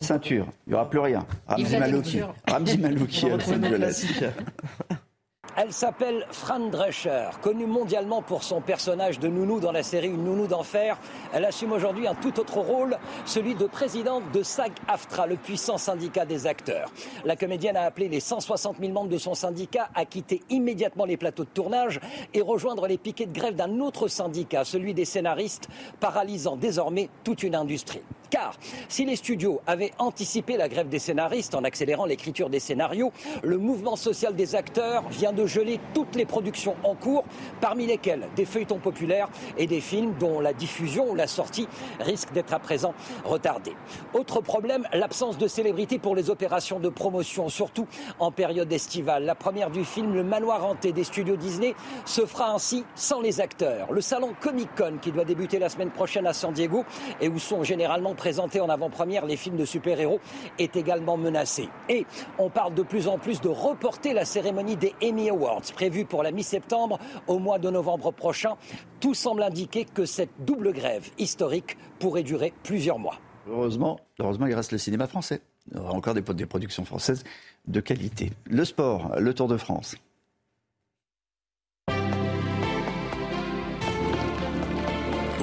ceinture, 0.01 0.47
il 0.67 0.71
n'y 0.71 0.75
aura 0.75 0.89
plus 0.89 1.01
rien. 1.01 1.27
Ramzi 1.47 1.77
Malouki. 1.77 2.21
Ramzi 2.47 2.79
Malouki. 2.79 3.27
Elle 5.55 5.73
s'appelle 5.75 6.27
Fran 6.31 6.61
Drescher, 6.71 7.29
connue 7.43 7.67
mondialement 7.67 8.23
pour 8.23 8.43
son 8.43 8.63
personnage 8.63 9.19
de 9.19 9.29
nounou 9.29 9.61
dans 9.61 9.71
la 9.71 9.83
série 9.83 10.09
Une 10.09 10.25
nounou 10.25 10.47
d'enfer. 10.47 10.99
Elle 11.35 11.45
assume 11.45 11.73
aujourd'hui 11.73 12.07
un 12.07 12.15
tout 12.15 12.41
autre 12.41 12.57
rôle, 12.57 12.97
celui 13.27 13.55
de 13.55 13.67
présidente 13.67 14.23
de 14.33 14.43
SAG-AFTRA, 14.43 15.27
le 15.27 15.37
puissant 15.37 15.77
syndicat 15.77 16.25
des 16.25 16.47
acteurs. 16.47 16.91
La 17.27 17.37
comédienne 17.37 17.77
a 17.77 17.83
appelé 17.83 18.09
les 18.09 18.21
160 18.21 18.79
000 18.81 18.93
membres 18.93 19.11
de 19.11 19.19
son 19.19 19.35
syndicat 19.35 19.91
à 19.95 20.07
quitter 20.07 20.41
immédiatement 20.49 21.05
les 21.05 21.19
plateaux 21.19 21.45
de 21.45 21.51
tournage 21.51 22.01
et 22.33 22.41
rejoindre 22.41 22.87
les 22.87 22.97
piquets 22.97 23.27
de 23.27 23.39
grève 23.39 23.55
d'un 23.55 23.81
autre 23.81 24.09
syndicat, 24.09 24.65
celui 24.65 24.95
des 24.95 25.05
scénaristes, 25.05 25.69
paralysant 26.01 26.57
désormais 26.57 27.11
toute 27.25 27.43
une 27.43 27.57
industrie. 27.57 28.01
Car 28.33 28.59
si 28.89 29.05
les 29.05 29.17
studios 29.17 29.61
avaient 29.67 29.93
anticipé 29.99 30.57
la 30.57 30.71
grève 30.71 30.89
des 30.89 30.99
scénaristes 30.99 31.55
en 31.55 31.65
accélérant 31.65 32.07
l'écriture 32.07 32.49
des 32.49 32.61
scénarios, 32.61 33.13
le 33.43 33.59
mouvement 33.59 33.95
social 33.95 34.35
des 34.35 34.55
acteurs 34.55 35.07
vient 35.11 35.35
de 35.35 35.42
geler 35.47 35.81
toutes 35.95 36.15
les 36.17 36.25
productions 36.25 36.77
en 36.85 36.95
cours, 36.95 37.25
parmi 37.61 37.87
lesquelles 37.87 38.29
des 38.37 38.45
feuilletons 38.45 38.79
populaires 38.79 39.29
et 39.59 39.67
des 39.67 39.81
films 39.81 40.15
dont 40.19 40.41
la 40.41 40.53
diffusion 40.53 41.11
ou 41.11 41.15
la 41.15 41.27
sortie 41.27 41.69
risque 42.01 42.33
d'être 42.33 42.53
à 42.53 42.59
présent 42.59 42.95
retardée. 43.25 43.75
Autre 44.15 44.41
problème, 44.41 44.87
l'absence 44.93 45.39
de 45.39 45.47
célébrité 45.47 45.99
pour 45.99 46.15
les 46.15 46.31
opérations 46.31 46.81
de 46.81 46.89
promotion, 46.89 47.49
surtout 47.49 47.87
en 48.19 48.31
période 48.31 48.73
estivale. 48.73 49.25
La 49.25 49.35
première 49.35 49.71
du 49.71 49.85
film 49.85 50.15
Le 50.15 50.25
Manoir 50.25 50.65
hanté 50.65 50.93
des 50.93 51.05
studios 51.05 51.37
Disney 51.37 51.75
se 52.05 52.27
fera 52.27 52.53
ainsi 52.53 52.85
sans 52.95 53.21
les 53.21 53.41
acteurs. 53.41 53.93
Le 53.93 54.01
salon 54.01 54.35
Comic 54.41 54.69
Con 54.77 54.99
qui 55.01 55.13
doit 55.13 55.25
débuter 55.25 55.59
la 55.59 55.69
semaine 55.69 55.91
prochaine 55.91 56.27
à 56.27 56.33
San 56.33 56.53
Diego 56.53 56.85
et 57.21 57.29
où 57.29 57.39
sont 57.39 57.65
généralement 57.65 58.15
présentés 58.15 58.61
en 58.61 58.69
avant-première 58.69 59.27
les 59.27 59.37
films 59.37 59.57
de 59.57 59.65
super-héros 59.65 60.21
est 60.59 60.77
également 60.77 61.17
menacé. 61.17 61.69
Et 61.89 62.07
on 62.39 62.51
parle 62.51 62.75
de 62.75 62.83
plus 62.83 63.09
en 63.09 63.19
plus 63.19 63.41
de 63.41 63.49
reporter 63.49 64.13
la 64.13 64.25
cérémonie 64.25 64.77
des 64.77 64.95
Emmy 65.03 65.31
Awards 65.33 65.73
prévue 65.75 66.05
pour 66.05 66.23
la 66.23 66.31
mi-septembre 66.31 66.99
au 67.27 67.39
mois 67.39 67.59
de 67.59 67.71
novembre 67.71 68.13
prochain. 68.13 68.55
Tout 69.01 69.15
semble 69.15 69.43
indiquer 69.43 69.85
que 69.85 70.05
cette 70.05 70.31
double 70.45 70.73
grève 70.73 71.09
historique 71.19 71.77
pourrait 71.99 72.23
durer 72.23 72.53
plusieurs 72.63 72.99
mois. 72.99 73.17
Heureusement, 73.49 73.99
heureusement 74.21 74.47
il 74.47 74.55
reste 74.55 74.73
le 74.73 74.79
cinéma 74.79 75.07
français. 75.07 75.41
Il 75.71 75.77
y 75.77 75.81
aura 75.81 75.93
encore 75.93 76.15
des, 76.15 76.23
des 76.23 76.47
productions 76.47 76.85
françaises 76.85 77.25
de 77.67 77.81
qualité. 77.81 78.33
Le 78.47 78.65
sport, 78.65 79.13
le 79.19 79.35
Tour 79.35 79.49
de 79.49 79.57
France. 79.57 79.97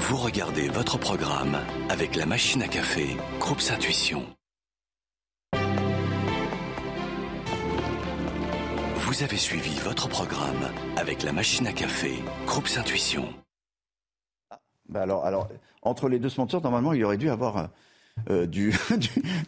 Vous 0.10 0.18
regardez 0.18 0.70
votre 0.70 0.98
programme 0.98 1.58
avec 1.90 2.16
la 2.16 2.26
machine 2.26 2.64
à 2.64 2.68
café, 2.68 3.16
Groupe 3.40 3.62
Intuition. 3.70 4.26
Vous 9.10 9.24
avez 9.24 9.38
suivi 9.38 9.72
votre 9.80 10.08
programme 10.08 10.70
avec 10.96 11.24
la 11.24 11.34
machine 11.34 11.66
à 11.66 11.74
café, 11.74 12.12
Groupe 12.46 12.68
Intuition. 12.78 13.28
Bah 14.88 15.02
alors, 15.02 15.26
alors, 15.26 15.50
entre 15.82 16.10
les 16.10 16.20
deux 16.20 16.30
sponsors, 16.30 16.62
normalement, 16.62 16.94
il 16.94 17.00
y 17.00 17.04
aurait 17.04 17.18
dû 17.18 17.28
avoir 17.28 17.70
euh, 18.30 18.46
du, 18.46 18.72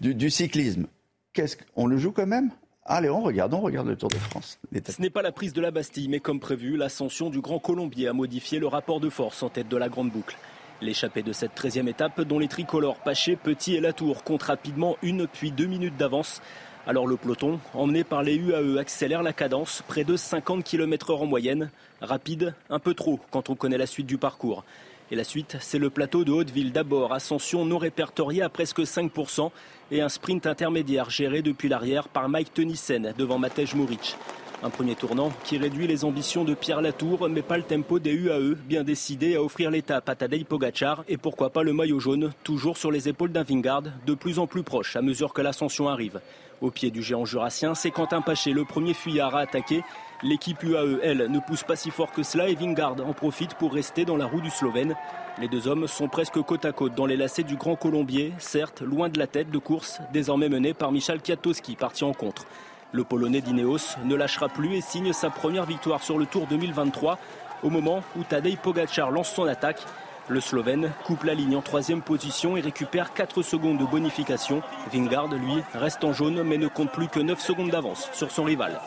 du, 0.02 0.16
du, 0.16 0.30
cyclisme. 0.32 0.88
Qu'est-ce 1.34 1.58
qu'on 1.58 1.86
le 1.86 1.98
joue 1.98 2.12
quand 2.12 2.26
même? 2.26 2.50
Allez, 2.86 3.12
on 3.12 3.22
regarde, 3.22 3.54
on 3.54 3.60
regarde 3.60 3.88
le 3.88 3.96
Tour 3.96 4.10
de 4.10 4.16
France. 4.16 4.58
Ce 4.74 5.00
n'est 5.00 5.12
pas 5.12 5.22
la 5.22 5.32
prise 5.32 5.54
de 5.54 5.62
la 5.62 5.70
Bastille, 5.70 6.10
mais 6.10 6.20
comme 6.20 6.40
prévu, 6.40 6.76
l'ascension 6.76 7.30
du 7.30 7.40
Grand 7.40 7.60
Colombier 7.60 8.08
a 8.08 8.14
modifié 8.14 8.58
le 8.58 8.66
rapport 8.66 9.00
de 9.00 9.12
force 9.12 9.44
en 9.44 9.50
tête 9.50 9.68
de 9.68 9.78
la 9.78 9.90
Grande 9.90 10.10
Boucle. 10.10 10.38
L'échappée 10.82 11.22
de 11.22 11.34
cette 11.34 11.54
13e 11.54 11.88
étape, 11.88 12.22
dont 12.22 12.40
les 12.40 12.48
tricolores 12.48 12.98
Paché, 12.98 13.36
Petit 13.36 13.76
et 13.76 13.80
Latour 13.80 14.24
comptent 14.24 14.42
rapidement 14.42 14.98
une 15.04 15.28
puis 15.28 15.52
deux 15.52 15.68
minutes 15.68 15.98
d'avance. 15.98 16.42
Alors 16.88 17.06
le 17.06 17.16
peloton, 17.16 17.60
emmené 17.76 18.04
par 18.04 18.24
les 18.24 18.36
UAE, 18.36 18.80
accélère 18.80 19.22
la 19.22 19.34
cadence, 19.34 19.84
près 19.88 20.04
de 20.04 20.16
50 20.18 20.64
km/h 20.64 21.22
en 21.22 21.28
moyenne. 21.28 21.70
Rapide, 22.02 22.56
un 22.72 22.80
peu 22.80 22.96
trop 22.96 23.20
quand 23.30 23.52
on 23.52 23.56
connaît 23.56 23.78
la 23.78 23.86
suite 23.86 24.08
du 24.08 24.18
parcours. 24.18 24.64
Et 25.12 25.16
la 25.16 25.24
suite, 25.24 25.58
c'est 25.60 25.78
le 25.78 25.92
plateau 25.92 26.24
de 26.24 26.32
Hauteville 26.32 26.72
d'abord, 26.72 27.14
ascension 27.14 27.66
non 27.66 27.78
répertoriée 27.78 28.42
à 28.42 28.50
presque 28.50 28.80
5% 28.80 29.52
et 29.92 30.02
un 30.02 30.10
sprint 30.10 30.48
intermédiaire 30.48 31.12
géré 31.12 31.44
depuis 31.44 31.70
l'arrière 31.70 32.08
par 32.08 32.30
Mike 32.30 32.54
Tenissen 32.54 33.14
devant 33.16 33.38
Matej 33.38 33.76
Muric. 33.76 34.18
Un 34.64 34.70
premier 34.72 34.96
tournant 34.96 35.32
qui 35.44 35.60
réduit 35.60 35.86
les 35.86 36.04
ambitions 36.04 36.46
de 36.46 36.56
Pierre 36.56 36.82
Latour, 36.82 37.30
mais 37.30 37.42
pas 37.44 37.58
le 37.58 37.64
tempo 37.64 38.00
des 38.00 38.14
UAE, 38.14 38.56
bien 38.56 38.84
décidé 38.84 39.36
à 39.36 39.44
offrir 39.44 39.70
l'étape 39.70 40.10
à 40.10 40.16
Tadej 40.16 40.46
Pogacar 40.46 41.04
et 41.08 41.18
pourquoi 41.18 41.52
pas 41.52 41.62
le 41.62 41.74
maillot 41.74 42.00
jaune, 42.00 42.32
toujours 42.44 42.78
sur 42.78 42.90
les 42.90 43.08
épaules 43.08 43.32
d'un 43.32 43.44
Vingard, 43.44 43.84
de 44.06 44.14
plus 44.16 44.40
en 44.40 44.48
plus 44.48 44.64
proche 44.64 44.96
à 44.96 45.02
mesure 45.02 45.34
que 45.34 45.42
l'ascension 45.42 45.88
arrive. 45.88 46.20
Au 46.62 46.70
pied 46.70 46.92
du 46.92 47.02
géant 47.02 47.26
jurassien, 47.26 47.74
c'est 47.74 47.90
Quentin 47.90 48.22
Paché, 48.22 48.54
le 48.54 48.66
premier 48.66 48.94
fuyard 48.94 49.36
à 49.36 49.40
attaquer. 49.40 49.84
L'équipe 50.22 50.62
UAE, 50.62 51.00
elle, 51.02 51.28
ne 51.32 51.40
pousse 51.40 51.64
pas 51.64 51.76
si 51.76 51.90
fort 51.90 52.12
que 52.12 52.22
cela 52.22 52.50
et 52.50 52.54
Vingard 52.54 52.96
en 53.04 53.14
profite 53.14 53.56
pour 53.56 53.74
rester 53.74 54.06
dans 54.06 54.16
la 54.16 54.28
roue 54.28 54.42
du 54.42 54.52
Slovène. 54.52 54.96
Les 55.40 55.48
deux 55.48 55.68
hommes 55.68 55.88
sont 55.88 56.08
presque 56.08 56.40
côte 56.44 56.66
à 56.66 56.72
côte 56.72 56.94
dans 56.94 57.08
les 57.08 57.18
lacets 57.18 57.42
du 57.42 57.56
Grand 57.56 57.76
Colombier, 57.76 58.32
certes 58.38 58.82
loin 58.82 59.10
de 59.10 59.18
la 59.18 59.26
tête 59.26 59.50
de 59.50 59.58
course, 59.58 60.02
désormais 60.14 60.50
mené 60.50 60.76
par 60.76 60.92
Michal 60.92 61.20
Kwiatkowski, 61.20 61.76
parti 61.76 62.04
en 62.04 62.14
contre. 62.14 62.46
Le 62.92 63.04
Polonais 63.04 63.42
d'Ineos 63.42 63.98
ne 64.06 64.14
lâchera 64.14 64.48
plus 64.48 64.76
et 64.76 64.82
signe 64.82 65.14
sa 65.14 65.32
première 65.32 65.66
victoire 65.66 66.04
sur 66.04 66.20
le 66.20 66.28
Tour 66.28 66.46
2023 66.46 67.18
au 67.64 67.70
moment 67.70 68.04
où 68.18 68.24
Tadej 68.24 68.58
Pogacar 68.58 69.10
lance 69.10 69.34
son 69.34 69.46
attaque. 69.46 69.82
Le 70.28 70.40
Slovène 70.40 70.92
coupe 71.04 71.24
la 71.24 71.34
ligne 71.34 71.56
en 71.56 71.62
troisième 71.62 72.02
position 72.02 72.56
et 72.56 72.62
récupère 72.62 73.14
4 73.14 73.42
secondes 73.42 73.80
de 73.80 73.86
bonification. 73.86 74.62
Vingard, 74.94 75.28
lui, 75.28 75.64
reste 75.74 76.04
en 76.04 76.14
jaune 76.14 76.44
mais 76.44 76.58
ne 76.58 76.68
compte 76.68 76.92
plus 76.92 77.08
que 77.08 77.20
9 77.20 77.40
secondes 77.40 77.72
d'avance 77.72 78.10
sur 78.14 78.32
son 78.32 78.44
rival. 78.44 78.80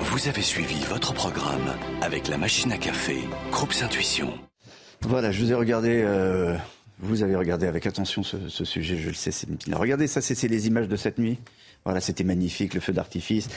Vous 0.00 0.28
avez 0.28 0.42
suivi 0.42 0.84
votre 0.84 1.14
programme 1.14 1.74
avec 2.02 2.28
la 2.28 2.38
machine 2.38 2.72
à 2.72 2.78
café, 2.78 3.18
Groupe 3.52 3.72
Intuition. 3.82 4.32
Voilà, 5.02 5.30
je 5.30 5.44
vous 5.44 5.52
ai 5.52 5.54
regardé 5.54 6.02
euh, 6.04 6.56
vous 7.00 7.22
avez 7.22 7.36
regardé 7.36 7.66
avec 7.66 7.86
attention 7.86 8.24
ce, 8.24 8.64
sujet, 8.64 8.96
je 8.96 9.08
le 9.08 9.14
sais. 9.14 9.30
Regardez, 9.72 10.08
ça, 10.08 10.20
c'est 10.20 10.48
les 10.48 10.66
images 10.66 10.88
de 10.88 10.96
cette 10.96 11.18
nuit. 11.18 11.38
Voilà, 11.84 12.00
c'était 12.00 12.24
magnifique, 12.24 12.74
le 12.74 12.80
feu 12.80 12.92
d'artifice. 12.92 13.48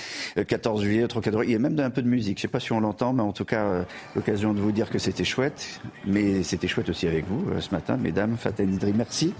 14 0.47 0.79
euh, 0.79 0.83
juillet, 0.83 1.07
Trocadéro. 1.07 1.43
Il 1.43 1.51
y 1.51 1.55
a 1.55 1.59
même 1.59 1.77
un 1.79 1.89
peu 1.89 2.01
de 2.01 2.07
musique. 2.07 2.37
Je 2.37 2.39
ne 2.39 2.41
sais 2.43 2.51
pas 2.51 2.59
si 2.59 2.71
on 2.71 2.79
l'entend, 2.79 3.13
mais 3.13 3.23
en 3.23 3.33
tout 3.33 3.45
cas, 3.45 3.63
euh, 3.63 3.83
l'occasion 4.15 4.53
de 4.53 4.59
vous 4.59 4.71
dire 4.71 4.89
que 4.89 4.99
c'était 4.99 5.25
chouette. 5.25 5.81
Mais 6.05 6.43
c'était 6.43 6.67
chouette 6.67 6.89
aussi 6.89 7.07
avec 7.07 7.25
vous 7.27 7.51
euh, 7.51 7.59
ce 7.59 7.71
matin, 7.71 7.97
mesdames. 7.97 8.37
Faten 8.37 8.73
Idri, 8.73 8.93
merci. 8.93 9.33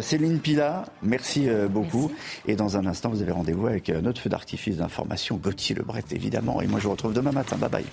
Céline 0.00 0.40
Pila, 0.40 0.84
merci 1.02 1.48
beaucoup. 1.70 2.10
Et 2.46 2.56
dans 2.56 2.76
un 2.76 2.86
instant, 2.86 3.10
vous 3.10 3.22
avez 3.22 3.32
rendez-vous 3.32 3.66
avec 3.66 3.88
notre 3.88 4.20
feu 4.20 4.28
d'artifice 4.28 4.76
d'information, 4.76 5.36
Gauthier 5.36 5.74
Lebret, 5.74 6.04
évidemment. 6.10 6.60
Et 6.60 6.66
moi, 6.66 6.80
je 6.80 6.84
vous 6.84 6.90
retrouve 6.90 7.14
demain 7.14 7.32
matin. 7.32 7.56
Bye 7.56 7.70
bye. 7.70 7.84